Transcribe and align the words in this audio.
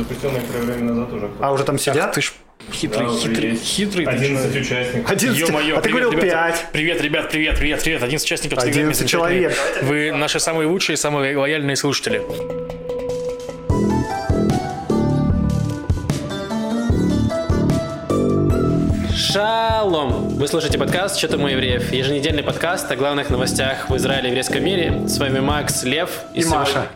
запустил 0.00 0.30
некоторое 0.32 0.60
время 0.62 0.92
назад 0.92 1.12
уже. 1.12 1.30
А 1.40 1.52
уже 1.52 1.64
там 1.64 1.78
сидят? 1.78 2.12
Ты 2.12 2.20
ж 2.22 2.32
хитрый, 2.72 3.06
Да, 3.06 3.12
хитрый, 3.14 3.50
есть. 3.50 3.64
хитрый. 3.64 4.04
ты 4.06 4.10
11 4.12 4.52
чё? 4.54 4.60
участников. 4.60 5.10
11? 5.10 5.38
Ё-моё, 5.38 5.78
а 5.78 5.80
ты 5.80 5.88
говорил 5.90 6.10
ребята. 6.12 6.26
5. 6.26 6.66
Привет, 6.72 7.00
ребят, 7.02 7.30
привет, 7.30 7.58
привет, 7.58 7.82
привет. 7.82 8.02
11 8.02 8.24
участников. 8.26 8.58
всегда 8.58 8.70
11 8.80 8.86
вместе 9.00 9.06
человек. 9.06 9.56
Вы 9.82 10.12
наши 10.12 10.40
самые 10.40 10.66
лучшие, 10.68 10.96
самые 10.96 11.36
лояльные 11.36 11.76
слушатели. 11.76 12.22
Шалом! 19.14 20.28
Вы 20.36 20.48
слушаете 20.48 20.78
подкаст 20.78 21.18
«Что 21.18 21.28
там 21.28 21.42
у 21.44 21.48
евреев?» 21.48 21.92
Еженедельный 21.92 22.42
подкаст 22.42 22.90
о 22.90 22.96
главных 22.96 23.30
новостях 23.30 23.88
в 23.90 23.96
Израиле 23.96 24.26
и 24.26 24.30
еврейском 24.30 24.64
мире. 24.64 25.02
С 25.06 25.18
вами 25.18 25.40
Макс, 25.40 25.82
Лев 25.84 26.10
И 26.34 26.44
Маша. 26.44 26.88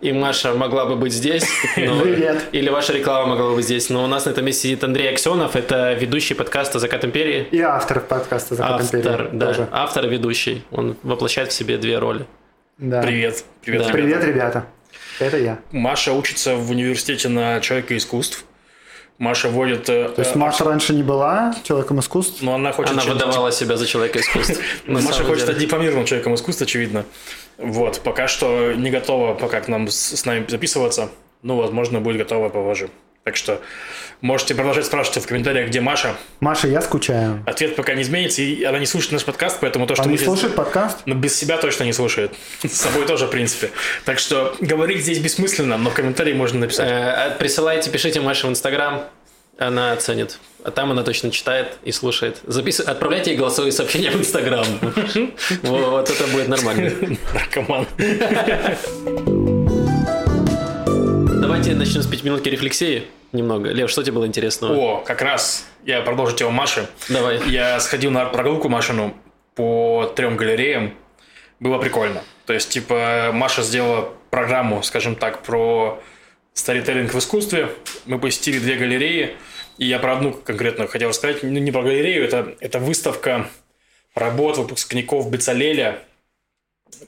И 0.00 0.12
Маша 0.12 0.54
могла 0.54 0.86
бы 0.86 0.94
быть 0.94 1.12
здесь. 1.12 1.44
но- 1.76 2.00
Привет. 2.02 2.44
Или 2.52 2.68
ваша 2.70 2.92
реклама 2.92 3.30
могла 3.30 3.48
бы 3.50 3.56
быть 3.56 3.64
здесь. 3.64 3.90
Но 3.90 4.04
у 4.04 4.06
нас 4.06 4.26
на 4.26 4.30
этом 4.30 4.44
месте 4.44 4.68
сидит 4.68 4.84
Андрей 4.84 5.10
Аксенов. 5.12 5.56
Это 5.56 5.92
ведущий 5.94 6.34
подкаста 6.34 6.78
«Закат 6.78 7.04
империи». 7.04 7.48
И 7.50 7.60
автор 7.60 7.98
подкаста 8.00 8.54
«Закат 8.54 8.80
Автор, 8.82 9.00
империи». 9.00 9.28
да, 9.32 9.46
тоже. 9.46 9.68
автор 9.72 10.04
и 10.06 10.08
ведущий. 10.08 10.62
Он 10.70 10.96
воплощает 11.02 11.50
в 11.50 11.52
себе 11.52 11.78
две 11.78 11.98
роли. 11.98 12.26
Да. 12.78 13.02
Привет. 13.02 13.44
Привет, 13.64 13.82
Да. 13.82 13.88
ребята. 13.88 13.92
Привет, 14.02 14.24
ребята. 14.24 14.66
Это 15.18 15.36
я. 15.36 15.58
Маша 15.72 16.12
учится 16.12 16.54
в 16.54 16.70
университете 16.70 17.28
на 17.28 17.58
человека 17.60 17.96
искусств. 17.96 18.44
Маша 19.18 19.48
водит... 19.48 19.82
То 19.86 20.14
есть 20.18 20.36
Маша 20.36 20.62
раньше 20.62 20.94
не 20.94 21.02
была 21.02 21.56
человеком 21.64 21.98
искусств? 21.98 22.40
Но 22.40 22.54
она 22.54 22.70
хочет... 22.70 22.92
Она 22.92 23.02
выдавала 23.02 23.50
себя 23.50 23.76
за 23.76 23.84
человека 23.84 24.20
искусства. 24.20 24.62
На 24.86 25.00
Маша 25.00 25.24
хочет 25.24 25.58
дипломированным 25.58 26.06
человеком 26.06 26.36
искусства, 26.36 26.66
очевидно. 26.66 27.04
Вот, 27.58 28.00
пока 28.04 28.28
что 28.28 28.72
не 28.72 28.90
готова 28.90 29.34
пока 29.34 29.60
к 29.60 29.68
нам 29.68 29.88
с, 29.88 30.16
с 30.16 30.24
нами 30.24 30.44
записываться. 30.48 31.08
Ну, 31.42 31.56
возможно, 31.56 32.00
будет 32.00 32.18
готова 32.18 32.48
попозже. 32.48 32.88
Так 33.24 33.36
что 33.36 33.60
можете 34.22 34.54
продолжать 34.54 34.86
спрашивать 34.86 35.22
в 35.24 35.26
комментариях, 35.26 35.68
где 35.68 35.80
Маша. 35.80 36.14
Маша, 36.40 36.66
я 36.68 36.80
скучаю. 36.80 37.42
Ответ 37.46 37.76
пока 37.76 37.94
не 37.94 38.02
изменится, 38.02 38.40
и 38.42 38.64
она 38.64 38.78
не 38.78 38.86
слушает 38.86 39.12
наш 39.12 39.24
подкаст, 39.24 39.58
поэтому 39.60 39.86
то, 39.86 39.94
что 39.94 40.04
Она 40.04 40.12
не 40.12 40.16
здесь- 40.16 40.26
слушает 40.26 40.54
подкаст? 40.54 41.00
Ну, 41.04 41.14
без 41.14 41.36
себя 41.36 41.58
точно 41.58 41.84
не 41.84 41.92
слушает. 41.92 42.32
С 42.62 42.72
собой 42.72 43.06
тоже, 43.06 43.26
в 43.26 43.30
принципе. 43.30 43.70
Так 44.06 44.18
что 44.18 44.56
говорить 44.60 45.02
здесь 45.02 45.18
бессмысленно, 45.18 45.76
но 45.76 45.90
в 45.90 45.94
комментарии 45.94 46.32
можно 46.32 46.60
написать. 46.60 46.88
Э, 46.88 47.36
Присылайте, 47.38 47.90
пишите 47.90 48.20
Маше 48.20 48.46
в 48.46 48.50
Инстаграм. 48.50 49.04
Она 49.58 49.90
оценит. 49.92 50.38
А 50.62 50.70
там 50.70 50.92
она 50.92 51.02
точно 51.02 51.32
читает 51.32 51.78
и 51.82 51.90
слушает. 51.90 52.38
Запис... 52.44 52.78
Отправляйте 52.78 53.32
ей 53.32 53.36
голосовые 53.36 53.72
сообщения 53.72 54.10
в 54.10 54.16
Инстаграм. 54.16 54.64
Вот 55.62 56.10
это 56.10 56.26
будет 56.28 56.46
нормально. 56.46 56.92
Наркоман. 57.34 57.86
Давайте 61.40 61.74
начнем 61.74 62.02
с 62.02 62.06
пятиминутки 62.06 62.48
рефлексии 62.48 63.08
немного. 63.32 63.70
Лев, 63.70 63.90
что 63.90 64.04
тебе 64.04 64.12
было 64.12 64.26
интересного? 64.26 64.74
О, 64.74 65.00
как 65.00 65.22
раз 65.22 65.66
я 65.84 66.02
продолжу 66.02 66.36
тему 66.36 66.52
Маши. 66.52 66.86
Давай. 67.08 67.40
Я 67.48 67.80
сходил 67.80 68.12
на 68.12 68.26
прогулку 68.26 68.68
Машину 68.68 69.12
по 69.56 70.12
трем 70.14 70.36
галереям. 70.36 70.94
Было 71.58 71.78
прикольно. 71.78 72.22
То 72.46 72.52
есть, 72.52 72.68
типа, 72.70 73.30
Маша 73.32 73.62
сделала 73.62 74.12
программу, 74.30 74.84
скажем 74.84 75.16
так, 75.16 75.42
про 75.42 76.00
старителлинг 76.58 77.14
в 77.14 77.18
искусстве. 77.18 77.70
Мы 78.06 78.18
посетили 78.18 78.58
две 78.58 78.76
галереи. 78.76 79.36
И 79.78 79.86
я 79.86 79.98
про 80.00 80.14
одну 80.16 80.32
конкретно 80.32 80.88
хотел 80.88 81.12
сказать. 81.12 81.42
Ну, 81.42 81.50
не 81.50 81.70
про 81.70 81.82
галерею, 81.82 82.24
это, 82.24 82.54
это 82.60 82.80
выставка 82.80 83.48
работ 84.14 84.58
выпускников 84.58 85.30
Бецалеля 85.30 86.00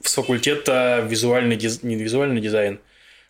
с 0.03 0.13
факультета 0.13 1.05
визуальный, 1.07 1.57
диз- 1.57 1.83
не 1.83 1.95
визуальный 1.95 2.39
дизайн. 2.39 2.79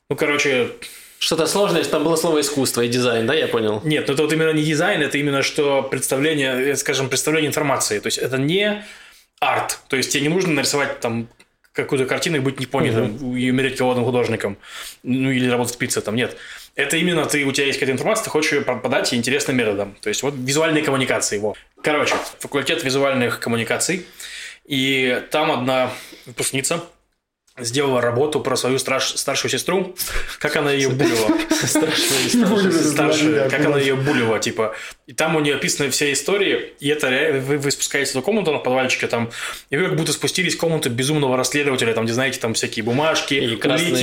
Ну, 0.09 0.15
короче, 0.15 0.69
Что-то 1.17 1.47
сложное, 1.47 1.83
там 1.83 2.03
было 2.03 2.15
слово 2.17 2.41
искусство 2.41 2.81
и 2.81 2.87
дизайн, 2.87 3.25
да, 3.25 3.33
я 3.33 3.47
понял? 3.47 3.81
нет, 3.83 4.07
ну 4.07 4.13
это 4.13 4.23
вот 4.23 4.33
именно 4.33 4.51
не 4.51 4.63
дизайн, 4.63 5.01
это 5.01 5.17
именно 5.17 5.41
что 5.41 5.81
представление, 5.83 6.75
скажем, 6.75 7.09
представление 7.09 7.47
информации. 7.49 7.99
То 7.99 8.07
есть 8.07 8.17
это 8.19 8.37
не 8.37 8.83
арт. 9.39 9.79
То 9.87 9.97
есть 9.97 10.11
тебе 10.11 10.23
не 10.23 10.29
нужно 10.29 10.53
нарисовать 10.53 10.99
там 10.99 11.27
какую-то 11.73 12.05
картину 12.05 12.37
и 12.37 12.39
быть 12.39 12.59
непонятым 12.59 13.35
и 13.35 13.49
умереть 13.49 13.77
голодным 13.77 14.05
художником. 14.05 14.57
Ну 15.03 15.31
или 15.31 15.47
работать 15.47 15.75
в 15.75 15.77
пицце 15.77 16.01
там. 16.01 16.15
Нет. 16.15 16.35
Это 16.75 16.97
именно 16.97 17.25
ты, 17.25 17.43
у 17.45 17.51
тебя 17.51 17.67
есть 17.67 17.79
какая-то 17.79 17.93
информация, 17.93 18.25
ты 18.25 18.29
хочешь 18.29 18.53
ее 18.53 18.61
подать 18.61 19.13
интересным 19.13 19.57
методом. 19.57 19.95
То 20.01 20.09
есть 20.09 20.23
вот 20.23 20.33
визуальные 20.35 20.83
коммуникации. 20.83 21.37
Во. 21.37 21.55
Короче, 21.81 22.15
факультет 22.39 22.83
визуальных 22.83 23.39
коммуникаций. 23.39 24.05
И 24.65 25.21
там 25.31 25.51
одна 25.51 25.91
выпускница 26.25 26.83
сделала 27.61 28.01
работу 28.01 28.39
про 28.39 28.55
свою 28.55 28.77
страш- 28.77 29.15
старшую 29.17 29.51
сестру, 29.51 29.95
как 30.39 30.55
она 30.55 30.71
ее 30.71 30.89
булила. 30.89 31.27
Старшая, 32.69 33.49
как 33.49 33.65
она 33.65 33.77
ее 33.79 33.95
булила, 33.95 34.39
типа. 34.39 34.75
И 35.07 35.13
там 35.13 35.35
у 35.35 35.39
нее 35.39 35.55
описаны 35.55 35.89
все 35.89 36.11
истории, 36.13 36.73
и 36.79 36.87
это 36.89 37.09
вы, 37.45 37.57
вы 37.57 37.71
спускаетесь 37.71 38.11
в 38.13 38.15
эту 38.15 38.23
комнату 38.23 38.51
на 38.51 38.59
подвальчике, 38.59 39.07
там, 39.07 39.29
и 39.69 39.77
вы 39.77 39.87
как 39.87 39.95
будто 39.97 40.13
спустились 40.13 40.55
в 40.55 40.57
комнату 40.57 40.89
безумного 40.89 41.35
расследователя, 41.37 41.93
там, 41.93 42.05
где, 42.05 42.13
знаете, 42.13 42.39
там 42.39 42.53
всякие 42.53 42.83
бумажки, 42.83 43.33
И 43.33 43.55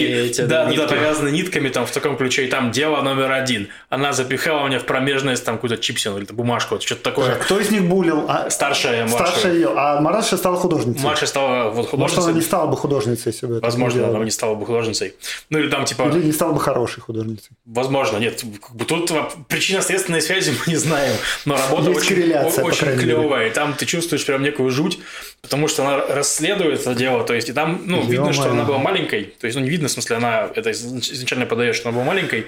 эти, 0.03 0.43
да, 0.43 0.67
да, 0.67 0.87
повязаны 0.87 1.31
нитками, 1.31 1.69
там, 1.69 1.87
в 1.87 1.91
таком 1.91 2.17
ключе, 2.17 2.45
и 2.45 2.49
там 2.49 2.71
дело 2.73 3.01
номер 3.03 3.33
один. 3.33 3.69
Она 3.89 4.13
запихала 4.13 4.67
мне 4.67 4.79
в 4.79 4.85
промежность, 4.85 5.45
там, 5.45 5.55
какую-то 5.57 5.79
чипсину 5.79 6.19
или 6.19 6.25
бумажку, 6.31 6.75
вот, 6.75 6.83
что-то 6.83 7.03
такое. 7.03 7.35
Кто 7.37 7.59
из 7.59 7.71
них 7.71 7.85
булил? 7.89 8.27
А, 8.29 8.51
Старшая, 8.51 9.07
младшая. 9.07 9.29
старшая 9.31 9.55
ее. 9.55 9.73
А 9.77 10.01
младшая 10.01 10.39
стала 10.39 10.57
художницей. 10.57 11.03
Младшая 11.03 11.29
стала 11.29 11.71
вот 11.71 11.93
Может, 11.93 12.17
она 12.19 12.27
художницей. 12.27 12.35
не 12.35 12.43
стала 12.43 12.67
бы 12.67 12.77
художницей, 12.77 13.33
если 13.33 13.47
бы 13.49 13.57
это 13.57 13.65
Возможно, 13.65 14.01
она 14.01 14.09
делала. 14.11 14.25
не 14.25 14.31
стала 14.31 14.55
бы 14.55 14.65
художницей. 14.67 15.15
Ну, 15.51 15.59
или 15.59 15.69
там, 15.69 15.85
типа... 15.85 16.03
Или 16.15 16.23
не 16.27 16.33
стала 16.33 16.53
бы 16.53 16.61
хорошей 16.61 17.01
художницей. 17.01 17.51
Возможно, 17.65 18.19
нет. 18.19 18.45
Бы 18.73 18.85
тут 18.85 19.11
причинно-следственной 19.49 20.21
связи 20.23 20.53
мы 20.67 20.73
не 20.73 20.77
знаем. 20.77 21.15
Но 21.45 21.57
работа 21.57 21.91
Есть 21.91 22.03
очень, 22.11 22.33
очень 22.63 22.87
мере. 22.87 22.99
клевая. 22.99 23.49
И 23.49 23.51
там 23.51 23.75
ты 23.75 23.87
чувствуешь 23.87 24.25
прям 24.25 24.43
некую 24.43 24.71
жуть, 24.71 24.99
потому 25.43 25.67
что 25.69 25.83
она 25.87 26.07
расследует 26.15 26.81
это 26.81 26.95
дело. 26.95 27.25
То 27.25 27.35
есть, 27.35 27.49
и 27.49 27.53
там, 27.53 27.83
ну, 27.87 28.03
видно, 28.07 28.33
что 28.33 28.43
Ё-моё. 28.45 28.55
она 28.61 28.65
была 28.65 28.79
маленькой. 28.79 29.35
То 29.41 29.47
есть, 29.47 29.57
ну, 29.59 29.65
не 29.65 29.71
видно, 29.71 29.89
в 29.89 29.91
смысле, 29.91 30.17
она 30.17 30.49
это 30.55 30.71
изнач- 30.71 31.13
изначально 31.13 31.47
подает, 31.47 31.75
что 31.75 31.89
она 31.89 31.97
была 31.97 32.05
маленькой. 32.07 32.47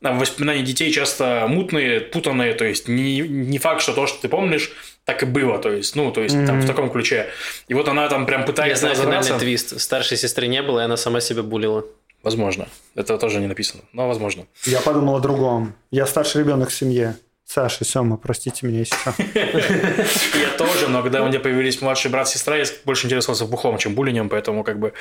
Воспоминания 0.00 0.62
детей 0.62 0.90
часто 0.92 1.44
мутные, 1.46 2.00
путанные. 2.00 2.54
То 2.54 2.64
есть, 2.64 2.88
не, 2.88 3.20
не 3.20 3.58
факт, 3.58 3.82
что 3.82 3.92
то, 3.92 4.06
что 4.06 4.22
ты 4.22 4.28
помнишь, 4.28 4.72
так 5.04 5.22
и 5.22 5.26
было. 5.26 5.58
То 5.58 5.70
есть, 5.70 5.94
ну, 5.94 6.10
то 6.10 6.22
есть, 6.22 6.34
там 6.46 6.60
в 6.60 6.66
таком 6.66 6.90
ключе. 6.90 7.28
И 7.68 7.74
вот 7.74 7.88
она 7.88 8.08
там 8.08 8.26
прям 8.26 8.40
Я 8.40 8.46
пытается 8.46 8.80
знаю 8.80 8.96
финальный 8.96 9.38
твист. 9.38 9.80
Старшей 9.80 10.16
сестры 10.16 10.46
не 10.46 10.62
было, 10.62 10.80
и 10.80 10.84
она 10.84 10.96
сама 10.96 11.20
себя 11.20 11.42
булила. 11.42 11.84
Возможно. 12.22 12.68
Это 12.94 13.16
тоже 13.18 13.40
не 13.40 13.46
написано, 13.46 13.82
но 13.92 14.06
возможно. 14.06 14.46
Я 14.64 14.80
подумал 14.80 15.16
о 15.16 15.20
другом. 15.20 15.74
Я 15.90 16.06
старший 16.06 16.42
ребенок 16.42 16.68
в 16.68 16.74
семье. 16.74 17.16
Саша, 17.52 17.84
Сема, 17.84 18.16
простите 18.16 18.64
меня, 18.64 18.78
если 18.78 18.94
что. 18.94 19.12
Я 20.38 20.50
тоже, 20.56 20.86
но 20.86 21.02
когда 21.02 21.24
у 21.24 21.26
меня 21.26 21.40
появились 21.40 21.80
младший 21.80 22.08
брат 22.08 22.28
и 22.28 22.30
сестра, 22.30 22.56
я 22.56 22.64
больше 22.84 23.08
интересовался 23.08 23.44
бухлом, 23.44 23.76
чем 23.76 23.96
буллинем, 23.96 24.28
поэтому 24.28 24.62
как 24.62 24.78
бы 24.78 24.92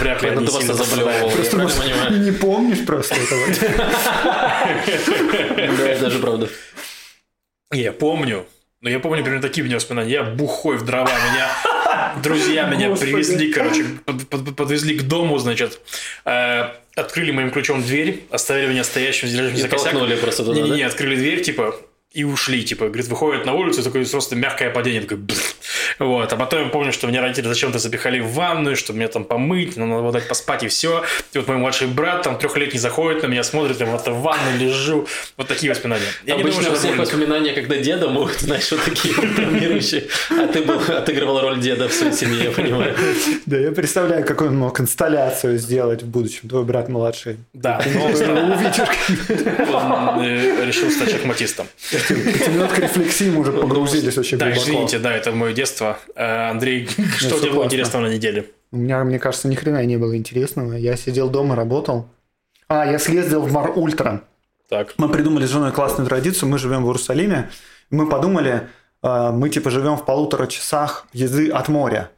вряд 0.00 0.20
ли 0.20 0.30
они 0.30 0.44
просто 0.44 0.74
сильно 0.74 1.04
правильно 1.04 1.30
понимаю? 1.30 2.24
Не 2.24 2.32
помнишь 2.32 2.84
просто 2.84 3.14
этого? 3.14 3.46
Да, 5.78 5.88
это 5.88 6.00
даже 6.00 6.18
правда. 6.18 6.48
Я 7.72 7.92
помню, 7.92 8.46
но 8.80 8.90
я 8.90 8.98
помню 8.98 9.22
примерно 9.22 9.42
такие 9.42 9.62
у 9.62 9.66
меня 9.66 9.76
воспоминания. 9.76 10.10
Я 10.10 10.24
бухой 10.24 10.78
в 10.78 10.84
дрова, 10.84 11.06
меня 11.06 11.52
друзья 12.20 12.66
меня 12.66 12.88
Господи. 12.88 13.12
привезли, 13.12 13.52
короче, 13.52 13.84
под- 14.04 14.28
под- 14.28 14.56
подвезли 14.56 14.98
к 14.98 15.02
дому, 15.02 15.38
значит, 15.38 15.80
э, 16.24 16.64
открыли 16.96 17.30
моим 17.30 17.52
ключом 17.52 17.80
дверь, 17.80 18.24
оставили 18.30 18.72
меня 18.72 18.82
стоящим, 18.82 19.28
держащим 19.28 19.58
за 19.58 19.68
косяк. 19.68 20.20
просто 20.20 20.44
туда, 20.44 20.60
Не-не-не, 20.60 20.82
да? 20.82 20.88
открыли 20.88 21.14
дверь, 21.14 21.42
типа, 21.42 21.76
и 22.14 22.24
ушли, 22.24 22.62
типа, 22.64 22.86
говорит, 22.86 23.06
выходит 23.08 23.46
на 23.46 23.54
улицу, 23.54 23.82
такое 23.82 24.04
просто 24.04 24.36
мягкое 24.36 24.70
падение, 24.70 25.00
такое, 25.02 25.18
«Бф». 25.18 25.56
вот, 25.98 26.32
а 26.32 26.36
потом 26.36 26.64
я 26.64 26.68
помню, 26.68 26.92
что 26.92 27.06
меня 27.06 27.22
родители 27.22 27.48
зачем-то 27.48 27.78
запихали 27.78 28.20
в 28.20 28.32
ванную, 28.32 28.76
чтобы 28.76 28.98
меня 28.98 29.08
там 29.08 29.24
помыть, 29.24 29.76
ну, 29.76 29.86
надо 29.86 30.02
было 30.02 30.12
дать 30.12 30.28
поспать 30.28 30.62
и 30.62 30.68
все, 30.68 31.04
и 31.32 31.38
вот 31.38 31.48
мой 31.48 31.56
младший 31.56 31.86
брат, 31.88 32.22
там, 32.22 32.38
трехлетний, 32.38 32.78
заходит 32.78 33.22
на 33.22 33.28
меня, 33.28 33.42
смотрит, 33.42 33.80
я 33.80 33.86
вот 33.86 34.06
в 34.06 34.20
ванной 34.20 34.58
лежу, 34.58 35.06
вот 35.36 35.48
такие 35.48 35.70
воспоминания. 35.72 36.04
Я 36.26 36.36
не 36.36 36.42
думаю, 36.42 36.54
Обычно 36.54 36.70
это 36.70 36.78
всех 36.78 36.90
больно. 36.90 37.02
воспоминания, 37.04 37.52
когда 37.52 37.76
деда 37.76 38.08
могут, 38.08 38.32
знаешь, 38.40 38.70
вот 38.70 38.82
такие 38.84 39.14
травмирующие. 39.14 40.08
А 40.30 40.46
ты 40.48 40.62
был, 40.62 40.80
отыгрывал 40.80 41.40
роль 41.40 41.60
деда 41.60 41.88
в 41.88 41.92
своей 41.92 42.12
семье, 42.12 42.44
я 42.44 42.50
понимаю. 42.50 42.94
Да, 43.46 43.58
я 43.58 43.72
представляю, 43.72 44.24
какую 44.24 44.50
он 44.50 44.56
мог 44.58 44.80
инсталляцию 44.80 45.58
сделать 45.58 46.02
в 46.02 46.06
будущем, 46.06 46.48
твой 46.48 46.64
брат 46.64 46.88
младший. 46.88 47.38
Да, 47.52 47.80
стал- 47.80 48.04
Увидишь, 48.04 48.88
он, 49.72 50.20
э, 50.24 50.64
решил 50.66 50.90
стать 50.90 51.10
шахматистом. 51.10 51.66
Пятиминутка 52.08 52.80
рефлексии 52.82 53.30
мы 53.30 53.40
уже 53.40 53.52
погрузились 53.52 54.16
очень 54.18 54.38
Да, 54.38 54.46
глубоко. 54.46 54.64
извините, 54.64 54.98
да, 54.98 55.12
это 55.14 55.32
мое 55.32 55.52
детство. 55.52 55.98
Э, 56.14 56.50
Андрей, 56.50 56.86
что 57.18 57.36
всё 57.36 57.40
тебе 57.40 57.50
было 57.52 57.64
интересного 57.64 58.02
на 58.02 58.14
неделе? 58.14 58.50
У 58.70 58.76
меня, 58.78 59.04
мне 59.04 59.18
кажется, 59.18 59.48
ни 59.48 59.54
хрена 59.54 59.84
не 59.84 59.96
было 59.96 60.16
интересного. 60.16 60.72
Я 60.74 60.96
сидел 60.96 61.28
дома, 61.30 61.54
работал. 61.56 62.08
А, 62.68 62.86
я 62.86 62.98
съездил 62.98 63.42
в 63.42 63.52
Мар 63.52 63.72
Ультра. 63.76 64.22
Так, 64.68 64.94
Мы 64.96 65.08
придумали 65.10 65.44
с 65.44 65.50
женой 65.50 65.72
классную 65.72 66.08
традицию. 66.08 66.48
Мы 66.48 66.58
живем 66.58 66.82
в 66.84 66.86
Иерусалиме. 66.86 67.50
Мы 67.90 68.08
подумали, 68.08 68.68
э, 69.02 69.30
мы 69.32 69.50
типа 69.50 69.70
живем 69.70 69.96
в 69.96 70.04
полутора 70.06 70.46
часах 70.46 71.06
езды 71.12 71.50
от 71.50 71.68
моря. 71.68 72.10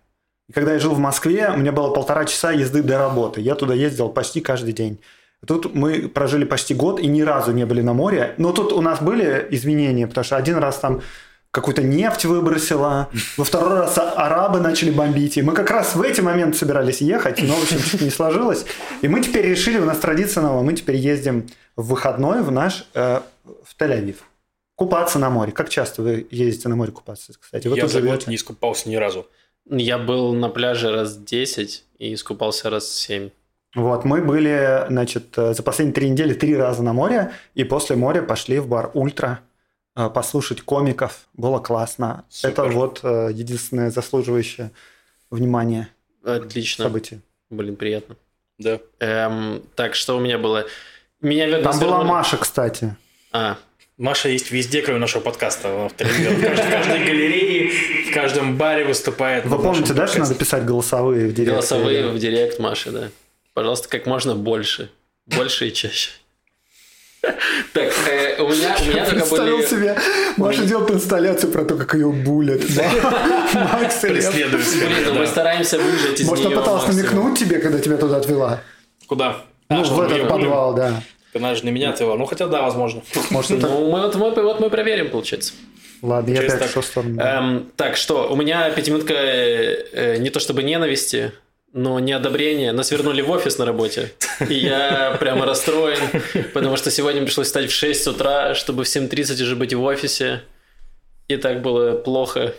И 0.49 0.53
когда 0.53 0.75
я 0.75 0.79
жил 0.79 0.95
в 0.95 0.99
Москве, 0.99 1.51
у 1.53 1.57
меня 1.57 1.73
было 1.73 1.91
полтора 1.93 2.25
часа 2.27 2.53
езды 2.53 2.83
до 2.83 2.99
работы. 2.99 3.41
Я 3.41 3.55
туда 3.57 3.75
ездил 3.75 4.09
почти 4.11 4.41
каждый 4.41 4.73
день. 4.73 5.01
Тут 5.47 5.75
мы 5.75 6.09
прожили 6.09 6.45
почти 6.45 6.75
год 6.75 7.01
и 7.01 7.07
ни 7.07 7.23
разу 7.23 7.53
не 7.53 7.67
были 7.67 7.83
на 7.83 7.93
море. 7.93 8.35
Но 8.39 8.53
тут 8.53 8.73
у 8.73 8.81
нас 8.81 9.01
были 9.01 9.47
изменения, 9.51 10.07
потому 10.07 10.25
что 10.25 10.37
один 10.37 10.57
раз 10.59 10.79
там 10.79 11.03
какую-то 11.55 11.83
нефть 11.83 12.25
выбросила, 12.25 13.09
во 13.37 13.45
второй 13.45 13.79
раз 13.79 13.97
арабы 13.97 14.59
начали 14.59 14.91
бомбить. 14.91 15.37
И 15.37 15.43
мы 15.43 15.55
как 15.55 15.71
раз 15.71 15.95
в 15.95 16.03
эти 16.03 16.21
моменты 16.21 16.59
собирались 16.59 17.01
ехать, 17.01 17.41
но, 17.41 17.55
в 17.55 17.63
общем, 17.63 17.79
что-то 17.79 18.03
не 18.03 18.11
сложилось. 18.11 18.67
И 19.03 19.09
мы 19.09 19.21
теперь 19.21 19.47
решили, 19.47 19.79
у 19.79 19.85
нас 19.85 19.99
традиция 19.99 20.43
новая, 20.43 20.63
мы 20.63 20.73
теперь 20.73 20.97
ездим 20.97 21.47
в 21.77 21.91
выходной 21.91 22.43
в 22.43 22.51
наш, 22.51 22.87
э, 22.95 23.21
в 23.45 23.81
Тель-Авив. 23.81 24.17
Купаться 24.75 25.21
на 25.21 25.31
море. 25.31 25.53
Как 25.53 25.69
часто 25.69 26.03
вы 26.03 26.27
ездите 26.33 26.69
на 26.69 26.75
море 26.75 26.91
купаться, 26.91 27.33
кстати? 27.41 27.69
Вы 27.69 27.77
Я 27.77 27.87
за 27.87 28.01
год 28.01 28.27
не 28.27 28.35
искупался 28.35 28.89
ни 28.89 28.97
разу. 28.97 29.29
Я 29.71 29.99
был 29.99 30.35
на 30.35 30.49
пляже 30.49 30.91
раз 30.91 31.17
10 31.17 31.85
и 31.99 32.15
искупался 32.15 32.69
раз 32.69 32.91
7. 32.91 33.31
Вот, 33.75 34.05
мы 34.05 34.23
были, 34.23 34.87
значит, 34.89 35.37
э, 35.37 35.53
за 35.53 35.63
последние 35.63 35.95
три 35.95 36.09
недели 36.09 36.33
три 36.33 36.57
раза 36.57 36.83
на 36.83 36.93
море, 36.93 37.33
и 37.55 37.65
после 37.65 37.97
моря 37.97 38.23
пошли 38.23 38.59
в 38.61 38.69
бар 38.69 38.91
«Ультра» 38.95 39.41
э, 39.97 40.09
послушать 40.09 40.63
комиков. 40.63 41.27
Было 41.35 41.59
классно. 41.59 42.25
Супер. 42.29 42.53
Это 42.53 42.65
вот 42.65 43.01
э, 43.03 43.31
единственное 43.33 43.91
заслуживающее 43.91 44.71
внимания 45.31 45.89
Отлично. 46.25 46.85
событие. 46.85 47.21
Блин, 47.51 47.75
приятно. 47.77 48.17
Да. 48.59 48.79
Эм, 49.01 49.63
так, 49.75 49.97
что 49.97 50.17
у 50.17 50.21
меня 50.21 50.39
было? 50.39 50.67
Меня 51.21 51.47
верно 51.47 51.73
Там 51.73 51.81
была 51.81 52.05
Маша, 52.05 52.37
кстати. 52.37 52.97
А, 53.33 53.57
Маша 53.97 54.29
есть 54.29 54.53
везде, 54.53 54.83
кроме 54.83 55.01
нашего 55.01 55.23
подкаста. 55.23 55.69
Она 55.69 55.89
в, 55.89 55.93
в 55.93 55.97
каждой, 55.97 56.51
в 56.51 56.71
каждой 56.71 57.05
галерее, 57.05 57.71
в 58.11 58.15
каждом 58.15 58.57
баре 58.57 58.85
выступает. 58.85 59.45
Вы 59.47 59.59
помните, 59.59 59.95
да, 59.95 60.07
что 60.07 60.21
надо 60.21 60.35
писать 60.37 60.65
голосовые 60.65 61.27
в 61.27 61.35
директ? 61.35 61.53
голосовые 61.53 62.09
в 62.09 62.19
директ 62.19 62.61
Маши, 62.61 62.93
да. 62.93 63.09
Пожалуйста, 63.55 63.89
как 63.89 64.07
можно 64.07 64.35
больше. 64.35 64.91
Больше 65.27 65.69
и 65.69 65.73
чаще. 65.73 66.11
Так, 67.73 67.91
э, 68.09 68.43
у 68.43 68.49
меня, 68.49 68.77
у 68.79 68.85
меня 68.85 69.05
только 69.05 69.21
Представил 69.21 69.57
были... 69.57 69.67
себе, 69.67 69.99
Маша 70.37 70.65
делает 70.65 70.91
инсталляцию 70.91 71.53
про 71.53 71.65
то, 71.65 71.77
как 71.77 71.95
ее 71.95 72.11
булят. 72.11 72.61
Макс. 73.55 74.01
Преследует 74.01 74.67
себя, 74.67 74.89
Блин, 74.89 74.99
ну 75.07 75.15
мы 75.21 75.27
стараемся 75.27 75.79
выжать 75.79 76.21
из 76.21 76.29
Может, 76.29 76.47
она 76.47 76.61
пыталась 76.61 76.87
намекнуть 76.87 77.39
тебе, 77.39 77.61
когда 77.61 77.79
тебя 77.79 77.97
туда 77.97 78.19
отвела? 78.19 78.61
Куда? 79.07 79.39
Ну, 79.71 79.83
в 79.83 80.01
этот 80.01 80.29
подвал, 80.29 80.75
да. 80.75 81.03
Она 81.35 81.55
же 81.55 81.65
не 81.65 81.71
меня 81.71 81.91
отвела. 81.91 82.17
Ну, 82.17 82.27
хотя 82.27 82.47
да, 82.47 82.63
возможно. 82.63 83.03
Может, 83.31 83.53
это... 83.53 83.67
Ну, 83.67 83.91
мы, 83.91 84.03
вот, 84.03 84.15
мы, 84.17 84.43
вот 84.43 84.61
мы 84.61 84.71
проверим, 84.71 85.11
получается. 85.11 85.55
Ладно, 86.03 86.33
я 86.33 86.41
опять 86.41 86.59
так. 86.59 86.63
в 86.63 86.65
шестую 86.67 86.85
сторону. 86.85 87.21
Эм, 87.21 87.71
так, 87.77 87.97
что, 87.97 88.31
у 88.31 88.37
меня 88.37 88.71
пятиминутка 88.71 89.15
э, 89.15 89.87
э, 89.93 90.17
не 90.19 90.31
то 90.31 90.39
чтобы 90.39 90.63
ненависти, 90.63 91.33
но 91.75 91.99
неодобрение. 91.99 92.73
Нас 92.73 92.93
вернули 92.93 93.21
в 93.21 93.31
офис 93.31 93.59
на 93.59 93.67
работе. 93.67 94.13
И 94.49 94.55
я 94.55 95.17
прямо 95.19 95.45
расстроен, 95.45 95.99
потому 96.55 96.77
что 96.77 96.91
сегодня 96.91 97.23
пришлось 97.23 97.49
встать 97.49 97.69
в 97.69 97.75
6 97.75 98.07
утра, 98.07 98.55
чтобы 98.55 98.85
в 98.85 98.87
7.30 98.87 99.43
уже 99.43 99.57
быть 99.57 99.75
в 99.75 99.83
офисе. 99.83 100.43
И 101.27 101.37
так 101.37 101.63
было 101.63 101.97
плохо 101.97 102.55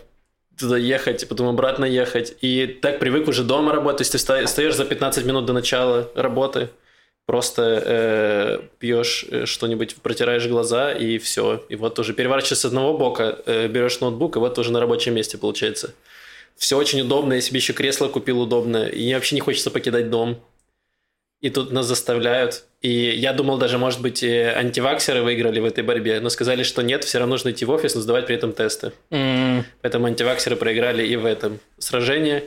туда 0.60 0.78
ехать, 0.78 1.28
потом 1.30 1.48
обратно 1.48 1.86
ехать. 1.86 2.36
И 2.42 2.68
так 2.82 3.00
привык 3.00 3.30
уже 3.30 3.44
дома 3.44 3.72
работать. 3.72 4.00
То 4.00 4.02
есть 4.02 4.12
ты 4.12 4.18
ста- 4.18 4.46
встаешь 4.46 4.76
за 4.76 4.84
15 4.84 5.26
минут 5.26 5.46
до 5.46 5.54
начала 5.54 6.12
работы, 6.16 6.70
просто 7.26 7.84
э, 7.86 8.60
пьешь 8.80 9.26
э, 9.30 9.46
что-нибудь, 9.46 9.96
протираешь 9.96 10.46
глаза 10.48 10.92
и 10.92 11.20
все. 11.20 11.64
И 11.70 11.76
вот 11.78 11.98
уже 12.00 12.14
переворачиваешься 12.14 12.56
с 12.56 12.66
одного 12.66 12.98
бока, 12.98 13.38
э, 13.46 13.68
берешь 13.68 14.02
ноутбук, 14.02 14.36
и 14.36 14.40
вот 14.40 14.60
уже 14.60 14.74
на 14.74 14.82
рабочем 14.82 15.14
месте 15.14 15.38
получается. 15.38 15.94
Все 16.58 16.78
очень 16.78 17.02
удобно, 17.02 17.34
я 17.34 17.42
себе 17.42 17.60
еще 17.60 17.74
кресло 17.74 18.08
купил 18.08 18.42
удобное, 18.42 18.88
и 18.88 19.04
мне 19.04 19.16
вообще 19.16 19.36
не 19.36 19.42
хочется 19.42 19.72
покидать 19.72 20.10
дом. 20.10 20.42
И 21.42 21.50
тут 21.50 21.72
нас 21.72 21.86
заставляют. 21.86 22.64
И 22.82 22.90
я 22.90 23.34
думал, 23.34 23.58
даже, 23.58 23.78
может 23.78 24.02
быть, 24.02 24.24
антиваксеры 24.24 25.22
выиграли 25.22 25.60
в 25.60 25.66
этой 25.66 25.84
борьбе, 25.84 26.20
но 26.20 26.30
сказали, 26.30 26.64
что 26.64 26.82
нет, 26.82 27.04
все 27.04 27.20
равно 27.20 27.34
нужно 27.36 27.52
идти 27.52 27.66
в 27.66 27.72
офис, 27.72 27.94
но 27.94 28.02
сдавать 28.02 28.26
при 28.26 28.36
этом 28.36 28.54
тесты. 28.54 28.94
М, 29.12 29.66
Поэтому 29.82 30.08
антиваксеры 30.08 30.56
проиграли 30.56 31.06
и 31.06 31.16
в 31.18 31.26
этом 31.26 31.60
сражении. 31.78 32.46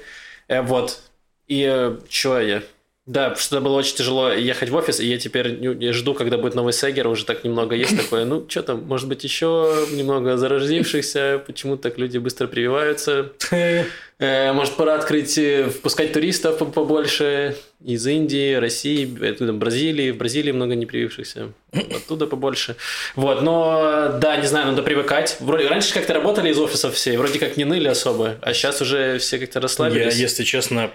Э, 0.48 0.62
вот. 0.62 1.00
И 1.46 1.92
что 2.08 2.40
я? 2.40 2.62
Да, 3.08 3.30
потому 3.30 3.40
что 3.42 3.60
было 3.62 3.72
очень 3.78 3.96
тяжело 3.96 4.30
ехать 4.32 4.68
в 4.68 4.74
офис, 4.76 5.00
и 5.00 5.06
я 5.06 5.16
теперь 5.18 5.58
не- 5.58 5.74
не 5.74 5.92
жду, 5.92 6.12
когда 6.12 6.36
будет 6.36 6.54
новый 6.54 6.74
Сегер, 6.74 7.08
уже 7.08 7.24
так 7.24 7.42
немного 7.42 7.74
есть 7.74 7.96
такое. 8.02 8.26
Ну, 8.26 8.44
что 8.48 8.62
там, 8.62 8.84
может 8.84 9.08
быть, 9.08 9.24
еще 9.24 9.86
немного 9.92 10.36
зарождившихся, 10.36 11.42
почему 11.46 11.78
так 11.78 11.96
люди 11.98 12.18
быстро 12.18 12.46
прививаются. 12.46 13.32
Э, 14.20 14.52
Может, 14.52 14.74
пора 14.74 14.96
открыть, 14.96 15.38
э, 15.38 15.68
впускать 15.70 16.12
туристов 16.12 16.58
по- 16.58 16.64
побольше 16.64 17.54
из 17.84 18.04
Индии, 18.04 18.54
России, 18.54 19.06
оттуда, 19.30 19.52
Бразилии. 19.52 20.10
В 20.10 20.16
Бразилии 20.16 20.50
много 20.50 20.74
непривившихся. 20.74 21.52
Оттуда 21.72 22.26
побольше. 22.26 22.74
Вот, 23.14 23.42
но 23.42 24.18
да, 24.20 24.36
не 24.38 24.48
знаю, 24.48 24.66
надо 24.66 24.82
привыкать. 24.82 25.36
Вроде, 25.38 25.68
раньше 25.68 25.94
как-то 25.94 26.14
работали 26.14 26.50
из 26.50 26.58
офисов 26.58 26.94
все, 26.94 27.16
вроде 27.16 27.38
как 27.38 27.56
не 27.56 27.64
ныли 27.64 27.86
особо, 27.86 28.38
а 28.42 28.52
сейчас 28.54 28.80
уже 28.82 29.18
все 29.18 29.38
как-то 29.38 29.60
Я, 29.60 29.62
расслабились. 29.62 30.16
если 30.16 30.42
честно, 30.42 30.90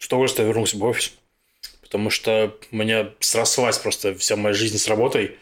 с 0.00 0.06
удовольствием 0.08 0.48
вернулся 0.48 0.76
в 0.76 0.82
офис. 0.82 1.12
Потому 1.84 2.10
что 2.10 2.54
у 2.72 2.76
меня 2.76 3.10
срослась 3.20 3.78
просто 3.78 4.14
вся 4.14 4.36
моя 4.36 4.54
жизнь 4.54 4.78
с 4.78 4.88
работой. 4.88 5.36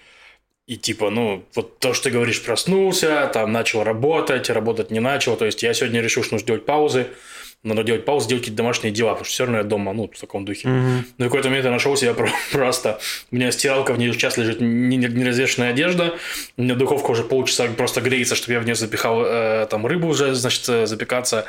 И 0.66 0.76
типа, 0.76 1.10
ну, 1.10 1.44
вот 1.54 1.78
то, 1.78 1.92
что 1.94 2.04
ты 2.04 2.10
говоришь, 2.10 2.42
проснулся, 2.42 3.30
там 3.32 3.52
начал 3.52 3.82
работать, 3.82 4.50
работать 4.50 4.90
не 4.90 5.00
начал. 5.00 5.36
То 5.36 5.44
есть 5.46 5.62
я 5.62 5.72
сегодня 5.74 6.00
решил, 6.00 6.22
что 6.22 6.34
нужно 6.34 6.46
делать 6.46 6.66
паузы. 6.66 7.06
Надо 7.64 7.84
делать 7.84 8.04
паузы, 8.04 8.28
делать 8.28 8.42
какие-то 8.42 8.56
домашние 8.58 8.92
дела, 8.92 9.10
потому 9.10 9.24
что 9.24 9.32
все 9.34 9.44
равно 9.44 9.58
я 9.58 9.64
дома, 9.64 9.92
ну, 9.92 10.10
в 10.12 10.18
таком 10.18 10.44
духе. 10.44 10.66
Мгм. 10.68 11.06
Но 11.18 11.24
в 11.26 11.28
какой-то 11.28 11.48
момент 11.48 11.64
я 11.64 11.70
нашел 11.70 11.96
себя 11.96 12.12
про- 12.12 12.30
просто... 12.52 12.98
У 13.30 13.36
меня 13.36 13.52
стиралка, 13.52 13.92
в 13.92 13.98
ней 13.98 14.12
сейчас 14.12 14.36
лежит 14.36 14.60
не- 14.60 14.96
не- 14.96 15.06
неразвешенная 15.06 15.70
одежда. 15.70 16.14
У 16.56 16.62
меня 16.62 16.74
духовка 16.74 17.10
уже 17.12 17.22
полчаса 17.22 17.66
просто 17.68 18.00
греется, 18.00 18.34
чтобы 18.34 18.54
я 18.54 18.60
в 18.60 18.64
нее 18.64 18.74
запихал 18.74 19.22
э, 19.24 19.66
там 19.70 19.86
рыбу 19.86 20.08
уже, 20.08 20.34
значит, 20.34 20.68
э, 20.68 20.86
запекаться. 20.86 21.44